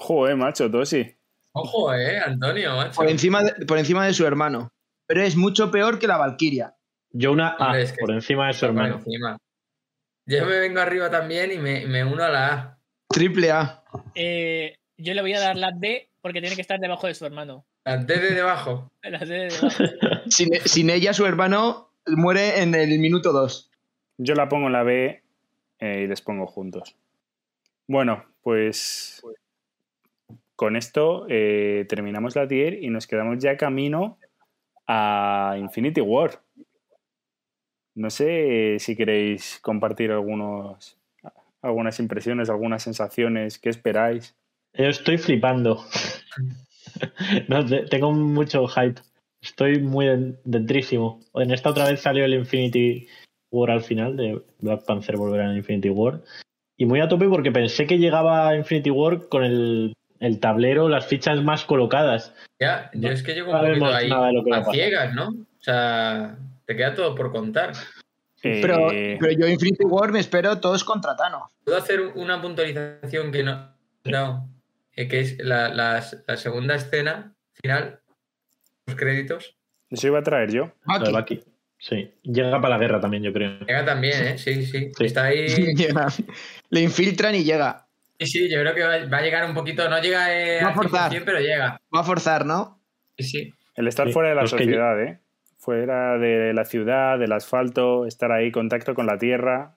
Joder, 0.00 0.36
macho, 0.36 0.70
todo 0.70 0.84
sí. 0.86 1.14
Ojo, 1.52 1.92
eh, 1.94 2.18
Antonio, 2.18 2.74
macho. 2.74 2.96
Por 2.96 3.08
encima 3.08 3.42
de, 3.42 3.66
por 3.66 3.78
encima 3.78 4.06
de 4.06 4.14
su 4.14 4.26
hermano. 4.26 4.72
Pero 5.06 5.22
es 5.22 5.36
mucho 5.36 5.70
peor 5.70 5.98
que 5.98 6.06
la 6.06 6.16
Valquiria. 6.16 6.74
Yo 7.12 7.32
una 7.32 7.48
A, 7.58 7.74
por 8.00 8.12
encima 8.12 8.46
de 8.46 8.52
su 8.54 8.66
hermano. 8.66 9.02
Yo 10.26 10.46
me 10.46 10.60
vengo 10.60 10.80
arriba 10.80 11.10
también 11.10 11.52
y 11.52 11.58
me, 11.58 11.86
me 11.86 12.04
uno 12.04 12.22
a 12.22 12.28
la 12.28 12.52
A. 12.52 12.78
Triple 13.08 13.50
A. 13.50 13.82
Eh, 14.14 14.74
yo 14.96 15.12
le 15.14 15.20
voy 15.20 15.34
a 15.34 15.40
dar 15.40 15.56
la 15.56 15.72
D 15.72 16.10
porque 16.22 16.40
tiene 16.40 16.54
que 16.54 16.62
estar 16.62 16.78
debajo 16.78 17.08
de 17.08 17.14
su 17.14 17.26
hermano. 17.26 17.66
La 17.84 17.96
D 17.98 18.20
de 18.20 18.34
debajo. 18.34 18.88
La 19.02 19.18
D 19.18 19.26
de 19.26 19.48
debajo. 19.48 19.84
sin, 20.66 20.90
ella, 20.90 21.12
su 21.12 21.26
hermano 21.26 21.92
muere 22.06 22.62
en 22.62 22.74
el 22.74 22.98
minuto 23.00 23.32
2. 23.32 23.70
Yo 24.18 24.34
la 24.34 24.48
pongo 24.48 24.68
en 24.68 24.72
la 24.72 24.82
B 24.84 25.22
eh, 25.80 26.02
y 26.04 26.06
les 26.06 26.22
pongo 26.22 26.46
juntos. 26.46 26.96
Bueno, 27.88 28.24
pues 28.42 29.20
con 30.60 30.76
esto 30.76 31.24
eh, 31.30 31.86
terminamos 31.88 32.36
la 32.36 32.46
tier 32.46 32.84
y 32.84 32.90
nos 32.90 33.06
quedamos 33.06 33.38
ya 33.38 33.56
camino 33.56 34.18
a 34.86 35.56
Infinity 35.58 36.02
War. 36.02 36.42
No 37.94 38.10
sé 38.10 38.76
si 38.78 38.94
queréis 38.94 39.58
compartir 39.62 40.10
algunos 40.10 40.98
algunas 41.62 41.98
impresiones, 41.98 42.50
algunas 42.50 42.82
sensaciones, 42.82 43.58
¿qué 43.58 43.70
esperáis? 43.70 44.36
Yo 44.74 44.84
estoy 44.84 45.16
flipando. 45.16 45.82
tengo 47.90 48.12
mucho 48.12 48.66
hype. 48.66 49.00
Estoy 49.40 49.80
muy 49.80 50.36
dentrísimo. 50.44 51.22
En 51.36 51.52
esta 51.52 51.70
otra 51.70 51.88
vez 51.88 52.02
salió 52.02 52.26
el 52.26 52.34
Infinity 52.34 53.08
War 53.50 53.70
al 53.70 53.80
final, 53.80 54.14
de 54.14 54.42
Black 54.58 54.84
Panther 54.84 55.16
volver 55.16 55.40
a 55.40 55.56
Infinity 55.56 55.88
War. 55.88 56.20
Y 56.76 56.84
muy 56.84 57.00
a 57.00 57.08
tope 57.08 57.30
porque 57.30 57.50
pensé 57.50 57.86
que 57.86 57.98
llegaba 57.98 58.48
a 58.48 58.56
Infinity 58.56 58.90
War 58.90 59.26
con 59.28 59.44
el, 59.44 59.94
tablero, 60.40 60.88
las 60.88 61.06
fichas 61.06 61.42
más 61.42 61.64
colocadas. 61.64 62.34
Ya, 62.58 62.90
yo 62.94 63.10
es 63.10 63.22
que 63.22 63.34
llego 63.34 63.52
un 63.52 63.60
poquito 63.60 63.86
ahí 63.86 64.10
a 64.52 64.64
ciegas, 64.70 65.14
¿no? 65.14 65.28
O 65.28 65.62
sea, 65.62 66.36
te 66.66 66.76
queda 66.76 66.94
todo 66.94 67.14
por 67.14 67.32
contar. 67.32 67.72
Pero, 68.42 68.90
eh, 68.90 69.18
pero, 69.20 69.32
yo 69.32 69.46
Infinity 69.46 69.84
War 69.84 70.12
me 70.12 70.20
espero 70.20 70.58
todos 70.58 70.84
contra 70.84 71.16
Thanos. 71.16 71.42
¿Puedo 71.64 71.76
hacer 71.76 72.00
una 72.14 72.40
puntualización 72.40 73.32
que 73.32 73.42
no... 73.42 73.74
no 74.04 74.48
eh, 74.96 75.08
que 75.08 75.20
es 75.20 75.38
la, 75.38 75.68
la, 75.68 76.02
segunda 76.36 76.74
escena 76.74 77.34
final, 77.54 78.00
los 78.86 78.96
créditos. 78.96 79.56
Eso 79.88 80.08
iba 80.08 80.18
a 80.18 80.22
traer 80.22 80.50
yo. 80.50 80.72
Bucky. 80.84 81.42
Sí, 81.78 82.12
llega 82.22 82.60
para 82.60 82.76
la 82.76 82.78
guerra 82.78 83.00
también, 83.00 83.22
yo 83.22 83.32
creo. 83.32 83.58
Llega 83.60 83.84
también, 83.84 84.26
¿eh? 84.26 84.38
Sí, 84.38 84.66
sí. 84.66 84.92
Está 85.00 85.24
ahí. 85.24 85.46
Le 86.70 86.80
infiltran 86.80 87.34
y 87.34 87.44
llega. 87.44 87.86
Sí, 88.20 88.26
sí, 88.26 88.50
yo 88.50 88.60
creo 88.60 88.74
que 88.74 88.82
va, 88.82 89.16
a 89.16 89.22
llegar 89.22 89.48
un 89.48 89.54
poquito. 89.54 89.88
No 89.88 90.00
llega 90.00 90.32
eh, 90.32 90.62
va 90.62 90.70
a 90.70 90.74
forzar. 90.74 91.10
pero 91.24 91.40
llega. 91.40 91.80
Va 91.94 92.00
a 92.00 92.04
forzar, 92.04 92.44
¿no? 92.44 92.78
Sí, 93.16 93.24
sí. 93.24 93.54
El 93.74 93.88
estar 93.88 94.10
fuera 94.10 94.28
de 94.28 94.34
la 94.34 94.46
sociedad, 94.46 95.02
¿eh? 95.02 95.20
fuera 95.60 96.18
de 96.18 96.52
la 96.54 96.64
ciudad, 96.64 97.18
del 97.18 97.32
asfalto, 97.32 98.06
estar 98.06 98.32
ahí, 98.32 98.50
contacto 98.50 98.94
con 98.94 99.06
la 99.06 99.18
tierra. 99.18 99.76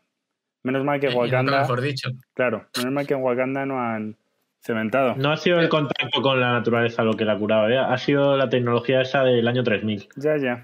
Menos 0.63 0.83
mal 0.83 0.99
que 0.99 1.07
en 1.07 1.17
Wakanda. 1.17 1.61
Mejor 1.61 1.81
dicho. 1.81 2.09
Claro, 2.33 2.67
menos 2.77 2.93
mal 2.93 3.05
que 3.05 3.13
en 3.13 3.21
Wakanda 3.21 3.65
no 3.65 3.81
han 3.81 4.17
Cementado. 4.65 5.15
No 5.17 5.29
ha 5.29 5.35
sido 5.35 5.59
el 5.59 5.67
contacto 5.67 6.21
con 6.21 6.39
la 6.39 6.53
naturaleza 6.53 7.03
lo 7.03 7.17
que 7.17 7.25
la 7.25 7.33
ha 7.33 7.37
curado, 7.37 7.67
¿eh? 7.67 7.77
ha 7.77 7.97
sido 7.97 8.37
la 8.37 8.47
tecnología 8.47 9.01
esa 9.01 9.21
del 9.23 9.45
año 9.45 9.61
3000. 9.61 10.07
Ya, 10.15 10.37
ya. 10.37 10.63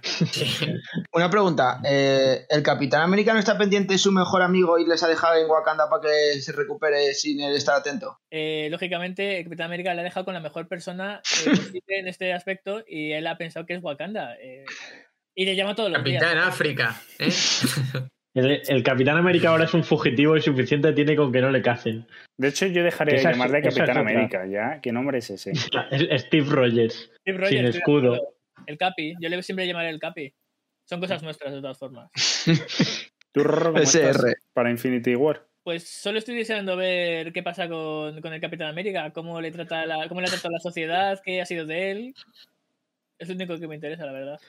Una 1.11 1.29
pregunta, 1.29 1.81
eh, 1.85 2.45
¿el 2.49 2.63
Capitán 2.63 3.01
América 3.01 3.33
no 3.33 3.39
está 3.39 3.57
pendiente 3.57 3.93
de 3.93 3.99
su 3.99 4.13
mejor 4.13 4.41
amigo 4.41 4.79
y 4.79 4.85
les 4.87 5.03
ha 5.03 5.09
dejado 5.09 5.35
en 5.35 5.49
Wakanda 5.49 5.89
para 5.89 6.03
que 6.03 6.39
se 6.39 6.53
recupere 6.53 7.13
sin 7.13 7.41
él 7.41 7.53
estar 7.53 7.75
atento? 7.75 8.21
Eh, 8.31 8.69
lógicamente, 8.71 9.39
el 9.39 9.43
Capitán 9.43 9.65
América 9.65 9.93
le 9.93 9.99
ha 9.99 10.05
dejado 10.05 10.23
con 10.23 10.33
la 10.33 10.39
mejor 10.39 10.69
persona 10.69 11.21
eh, 11.45 11.81
en 11.87 12.07
este 12.07 12.31
aspecto 12.31 12.81
y 12.87 13.11
él 13.11 13.27
ha 13.27 13.37
pensado 13.37 13.65
que 13.65 13.73
es 13.73 13.83
Wakanda. 13.83 14.37
y 15.35 15.45
le 15.45 15.55
llama 15.57 15.75
todos 15.75 15.89
los 15.89 15.97
Capitán 15.97 16.35
días. 16.35 16.47
África. 16.47 17.01
¿eh? 17.19 17.29
El, 18.39 18.83
Capitán 18.83 19.17
América 19.17 19.49
ahora 19.49 19.65
es 19.65 19.73
un 19.73 19.83
fugitivo 19.83 20.37
y 20.37 20.41
suficiente 20.41 20.93
tiene 20.93 21.15
con 21.15 21.31
que 21.31 21.41
no 21.41 21.51
le 21.51 21.61
cacen. 21.61 22.07
De 22.37 22.47
hecho, 22.47 22.67
yo 22.67 22.83
dejaré 22.83 23.17
de 23.17 23.23
llamarle 23.23 23.61
Capitán 23.61 23.97
América, 23.97 24.45
¿ya? 24.45 24.79
¿Qué 24.81 24.91
nombre 24.91 25.19
es 25.19 25.29
ese? 25.29 25.53
Steve 26.19 26.47
Rogers. 26.49 27.11
Steve 27.21 27.37
Rogers 27.37 27.49
sin 27.49 27.65
escudo. 27.65 28.35
El 28.65 28.77
Capi. 28.77 29.13
Yo 29.19 29.29
le 29.29 29.41
siempre 29.43 29.67
llamaré 29.67 29.89
el 29.89 29.99
Capi. 29.99 30.33
Son 30.85 30.99
cosas 30.99 31.21
nuestras, 31.23 31.53
de 31.53 31.61
todas 31.61 31.77
formas. 31.77 32.09
¿Tú, 33.31 33.43
Rorro, 33.43 33.73
cómo 33.73 33.83
estás 33.83 34.21
para 34.53 34.71
Infinity 34.71 35.15
War? 35.15 35.45
Pues 35.63 35.87
solo 35.87 36.17
estoy 36.17 36.35
deseando 36.35 36.77
ver 36.77 37.31
qué 37.31 37.43
pasa 37.43 37.67
con, 37.67 38.21
con 38.21 38.33
el 38.33 38.41
Capitán 38.41 38.69
América, 38.69 39.11
cómo 39.11 39.39
le 39.41 39.51
trata 39.51 39.85
la, 39.85 40.07
cómo 40.07 40.21
le 40.21 40.27
ha 40.27 40.31
tratado 40.31 40.53
la 40.53 40.59
sociedad, 40.59 41.21
qué 41.23 41.41
ha 41.41 41.45
sido 41.45 41.65
de 41.65 41.91
él. 41.91 42.13
Es 43.19 43.27
lo 43.27 43.35
único 43.35 43.59
que 43.59 43.67
me 43.67 43.75
interesa, 43.75 44.05
la 44.05 44.13
verdad 44.13 44.39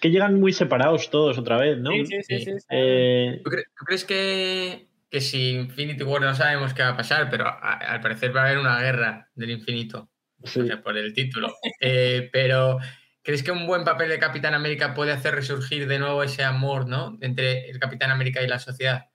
que 0.00 0.10
llegan 0.10 0.38
muy 0.38 0.52
separados 0.52 1.10
todos 1.10 1.38
otra 1.38 1.58
vez, 1.58 1.78
¿no? 1.78 1.90
Sí, 1.90 2.06
sí, 2.22 2.44
sí. 2.44 2.52
Eh, 2.70 3.40
¿Tú, 3.44 3.50
crees 3.84 4.04
que, 4.04 4.88
que, 5.10 5.20
si 5.20 5.52
Infinity 5.52 6.04
War 6.04 6.20
no 6.20 6.34
sabemos 6.34 6.74
qué 6.74 6.82
va 6.82 6.90
a 6.90 6.96
pasar, 6.96 7.28
pero 7.30 7.46
al 7.60 8.00
parecer 8.00 8.34
va 8.34 8.42
a 8.42 8.44
haber 8.46 8.58
una 8.58 8.80
guerra 8.80 9.28
del 9.34 9.50
infinito? 9.50 10.10
O 10.40 10.46
sea, 10.46 10.80
por 10.82 10.96
el 10.96 11.12
título. 11.14 11.54
Eh, 11.80 12.28
pero, 12.32 12.78
¿crees 13.22 13.42
que 13.42 13.50
un 13.50 13.66
buen 13.66 13.84
papel 13.84 14.08
de 14.08 14.18
Capitán 14.18 14.54
América 14.54 14.94
puede 14.94 15.10
hacer 15.10 15.34
resurgir 15.34 15.88
de 15.88 15.98
nuevo 15.98 16.22
ese 16.22 16.44
amor, 16.44 16.86
¿no? 16.86 17.18
Entre 17.20 17.68
el 17.70 17.78
Capitán 17.80 18.10
América 18.10 18.42
y 18.42 18.46
la 18.46 18.58
sociedad. 18.58 19.06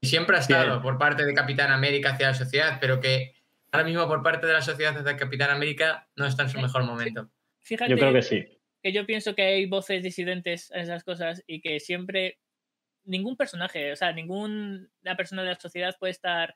Y 0.00 0.06
siempre 0.06 0.36
ha 0.36 0.40
estado 0.40 0.80
por 0.80 0.98
parte 0.98 1.24
de 1.24 1.34
Capitán 1.34 1.70
América 1.70 2.10
hacia 2.10 2.28
la 2.28 2.34
sociedad, 2.34 2.78
pero 2.80 3.00
que 3.00 3.34
ahora 3.70 3.84
mismo 3.86 4.08
por 4.08 4.22
parte 4.22 4.46
de 4.46 4.54
la 4.54 4.62
sociedad 4.62 4.96
hacia 4.96 5.16
Capitán 5.16 5.50
América 5.50 6.08
no 6.16 6.26
está 6.26 6.44
en 6.44 6.48
su 6.48 6.58
mejor 6.58 6.84
momento. 6.84 7.30
Fíjate, 7.60 7.90
Yo 7.90 7.96
creo 7.96 8.12
que 8.12 8.22
sí 8.22 8.61
que 8.82 8.92
yo 8.92 9.06
pienso 9.06 9.34
que 9.34 9.42
hay 9.42 9.66
voces 9.66 10.02
disidentes 10.02 10.70
en 10.72 10.80
esas 10.80 11.04
cosas 11.04 11.42
y 11.46 11.60
que 11.60 11.80
siempre 11.80 12.38
ningún 13.04 13.36
personaje, 13.36 13.92
o 13.92 13.96
sea, 13.96 14.12
ninguna 14.12 14.88
persona 15.16 15.42
de 15.42 15.48
la 15.50 15.60
sociedad 15.60 15.96
puede 15.98 16.12
estar 16.12 16.54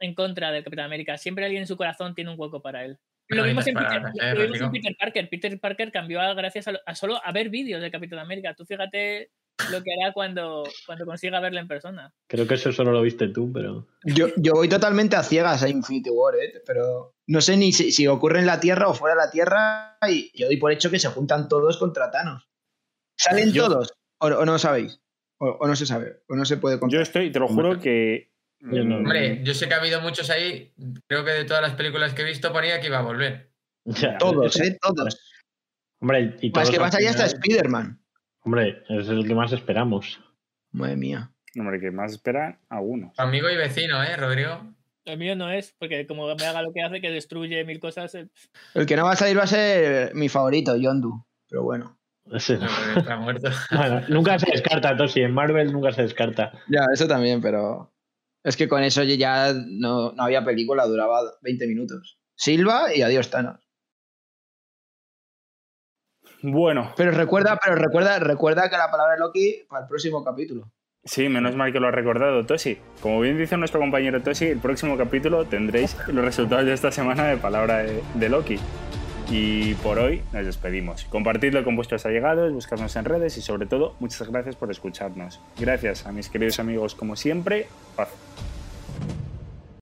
en 0.00 0.14
contra 0.14 0.50
del 0.50 0.64
Capitán 0.64 0.86
América. 0.86 1.16
Siempre 1.16 1.44
alguien 1.44 1.62
en 1.62 1.66
su 1.68 1.76
corazón 1.76 2.14
tiene 2.14 2.30
un 2.30 2.40
hueco 2.40 2.60
para 2.60 2.84
él. 2.84 2.98
Lo 3.28 3.44
mismo 3.44 3.60
en 3.64 3.74
Peter, 4.72 4.96
Parker. 4.98 5.28
Peter 5.30 5.60
Parker 5.60 5.92
cambió 5.92 6.20
gracias 6.34 6.66
a, 6.68 6.94
solo 6.94 7.20
a 7.24 7.32
ver 7.32 7.48
vídeos 7.48 7.80
de 7.80 7.90
Capitán 7.90 8.18
América. 8.18 8.54
Tú 8.54 8.66
fíjate 8.66 9.30
lo 9.70 9.82
que 9.82 9.90
hará 9.92 10.12
cuando, 10.12 10.64
cuando 10.86 11.04
consiga 11.06 11.40
verle 11.40 11.60
en 11.60 11.68
persona. 11.68 12.12
Creo 12.26 12.46
que 12.46 12.54
eso 12.54 12.72
solo 12.72 12.92
lo 12.92 13.02
viste 13.02 13.28
tú, 13.28 13.52
pero. 13.52 13.86
Yo, 14.04 14.28
yo 14.36 14.52
voy 14.54 14.68
totalmente 14.68 15.16
a 15.16 15.22
ciegas 15.22 15.62
a 15.62 15.68
Infinity 15.68 16.10
War, 16.10 16.34
¿eh? 16.36 16.62
pero 16.66 17.14
no 17.26 17.40
sé 17.40 17.56
ni 17.56 17.72
si, 17.72 18.06
ocurre 18.06 18.40
en 18.40 18.46
la 18.46 18.60
Tierra 18.60 18.88
o 18.88 18.94
fuera 18.94 19.14
de 19.14 19.22
la 19.26 19.30
Tierra 19.30 19.98
y 20.08 20.30
yo 20.38 20.46
doy 20.46 20.56
por 20.56 20.72
hecho 20.72 20.90
que 20.90 20.98
se 20.98 21.08
juntan 21.08 21.48
todos 21.48 21.78
contra 21.78 22.10
Thanos. 22.10 22.48
¿Salen 23.16 23.52
todos? 23.52 23.92
O, 24.18 24.44
no 24.44 24.58
sabéis? 24.58 25.00
O, 25.38 25.66
no 25.66 25.76
se 25.76 25.86
sabe? 25.86 26.22
¿O 26.28 26.36
no 26.36 26.44
se 26.44 26.56
puede 26.56 26.78
contar? 26.78 26.98
Yo 26.98 27.02
estoy, 27.02 27.30
te 27.30 27.38
lo 27.38 27.48
juro 27.48 27.80
que. 27.80 28.32
Hombre, 28.64 29.42
yo 29.42 29.54
sé 29.54 29.66
que 29.66 29.74
ha 29.74 29.78
habido 29.78 30.00
muchos 30.00 30.30
ahí. 30.30 30.72
Creo 31.08 31.24
que 31.24 31.32
de 31.32 31.44
todas 31.44 31.62
las 31.62 31.74
películas 31.74 32.14
que 32.14 32.22
he 32.22 32.24
visto 32.24 32.52
ponía 32.52 32.80
que 32.80 32.86
iba 32.86 32.98
a 32.98 33.02
volver. 33.02 33.52
todos, 34.18 34.60
¿eh? 34.60 34.78
Todos. 34.80 35.18
Hombre, 36.00 36.36
y 36.40 36.50
Más 36.50 36.70
que 36.70 36.78
más 36.80 36.94
allá 36.94 37.10
está 37.10 37.26
Spider-Man. 37.26 38.01
Hombre, 38.44 38.82
es 38.88 39.08
el 39.08 39.26
que 39.26 39.34
más 39.34 39.52
esperamos. 39.52 40.20
Madre 40.72 40.96
mía. 40.96 41.30
Hombre, 41.56 41.80
que 41.80 41.90
más 41.90 42.12
espera 42.12 42.58
a 42.68 42.80
uno. 42.80 43.12
Amigo 43.16 43.48
y 43.50 43.56
vecino, 43.56 44.02
¿eh, 44.02 44.16
Rodrigo? 44.16 44.74
El 45.04 45.18
mío 45.18 45.36
no 45.36 45.50
es, 45.50 45.74
porque 45.78 46.06
como 46.06 46.32
me 46.34 46.44
haga 46.44 46.62
lo 46.62 46.72
que 46.72 46.82
hace, 46.82 47.00
que 47.00 47.10
destruye 47.10 47.64
mil 47.64 47.80
cosas. 47.80 48.14
Eh, 48.14 48.28
el 48.74 48.86
que 48.86 48.96
no 48.96 49.04
va 49.04 49.12
a 49.12 49.16
salir 49.16 49.38
va 49.38 49.42
a 49.42 49.48
ser 49.48 50.14
mi 50.14 50.28
favorito, 50.28 50.76
Yondu. 50.76 51.24
Pero 51.48 51.62
bueno. 51.62 51.98
está 52.32 53.16
muerto. 53.16 53.50
nunca 54.08 54.38
se 54.38 54.50
descarta, 54.50 54.96
Tosi. 54.96 55.22
En 55.22 55.34
Marvel 55.34 55.72
nunca 55.72 55.92
se 55.92 56.02
descarta. 56.02 56.52
Ya, 56.68 56.86
eso 56.92 57.06
también, 57.06 57.40
pero. 57.40 57.92
Es 58.44 58.56
que 58.56 58.68
con 58.68 58.82
eso 58.82 59.04
ya 59.04 59.52
no, 59.54 60.12
no 60.12 60.22
había 60.22 60.44
película, 60.44 60.86
duraba 60.86 61.20
20 61.42 61.66
minutos. 61.68 62.18
Silva 62.34 62.94
y 62.94 63.02
adiós, 63.02 63.30
Thanos. 63.30 63.60
Bueno. 66.42 66.92
Pero 66.96 67.12
recuerda, 67.12 67.58
pero 67.62 67.76
recuerda, 67.76 68.18
recuerda 68.18 68.68
que 68.68 68.76
la 68.76 68.90
palabra 68.90 69.16
Loki 69.16 69.64
para 69.68 69.82
el 69.82 69.88
próximo 69.88 70.24
capítulo. 70.24 70.70
Sí, 71.04 71.28
menos 71.28 71.56
mal 71.56 71.72
que 71.72 71.80
lo 71.80 71.88
ha 71.88 71.90
recordado 71.90 72.46
Toshi. 72.46 72.78
Como 73.00 73.20
bien 73.20 73.36
dice 73.36 73.56
nuestro 73.56 73.80
compañero 73.80 74.22
Toshi, 74.22 74.46
el 74.46 74.58
próximo 74.58 74.96
capítulo 74.96 75.44
tendréis 75.46 75.96
los 76.08 76.24
resultados 76.24 76.64
de 76.64 76.72
esta 76.72 76.92
semana 76.92 77.24
de 77.24 77.36
palabra 77.36 77.84
de, 78.14 78.28
Loki. 78.28 78.58
Y 79.28 79.74
por 79.74 79.98
hoy 79.98 80.22
nos 80.32 80.46
despedimos. 80.46 81.04
Compartidlo 81.06 81.64
con 81.64 81.74
vuestros 81.74 82.06
allegados, 82.06 82.52
buscarnos 82.52 82.94
en 82.96 83.04
redes 83.04 83.36
y 83.36 83.40
sobre 83.40 83.66
todo, 83.66 83.96
muchas 83.98 84.28
gracias 84.28 84.56
por 84.56 84.70
escucharnos. 84.70 85.40
Gracias 85.58 86.06
a 86.06 86.12
mis 86.12 86.28
queridos 86.28 86.60
amigos 86.60 86.94
como 86.94 87.16
siempre. 87.16 87.66
Paz. 87.96 88.08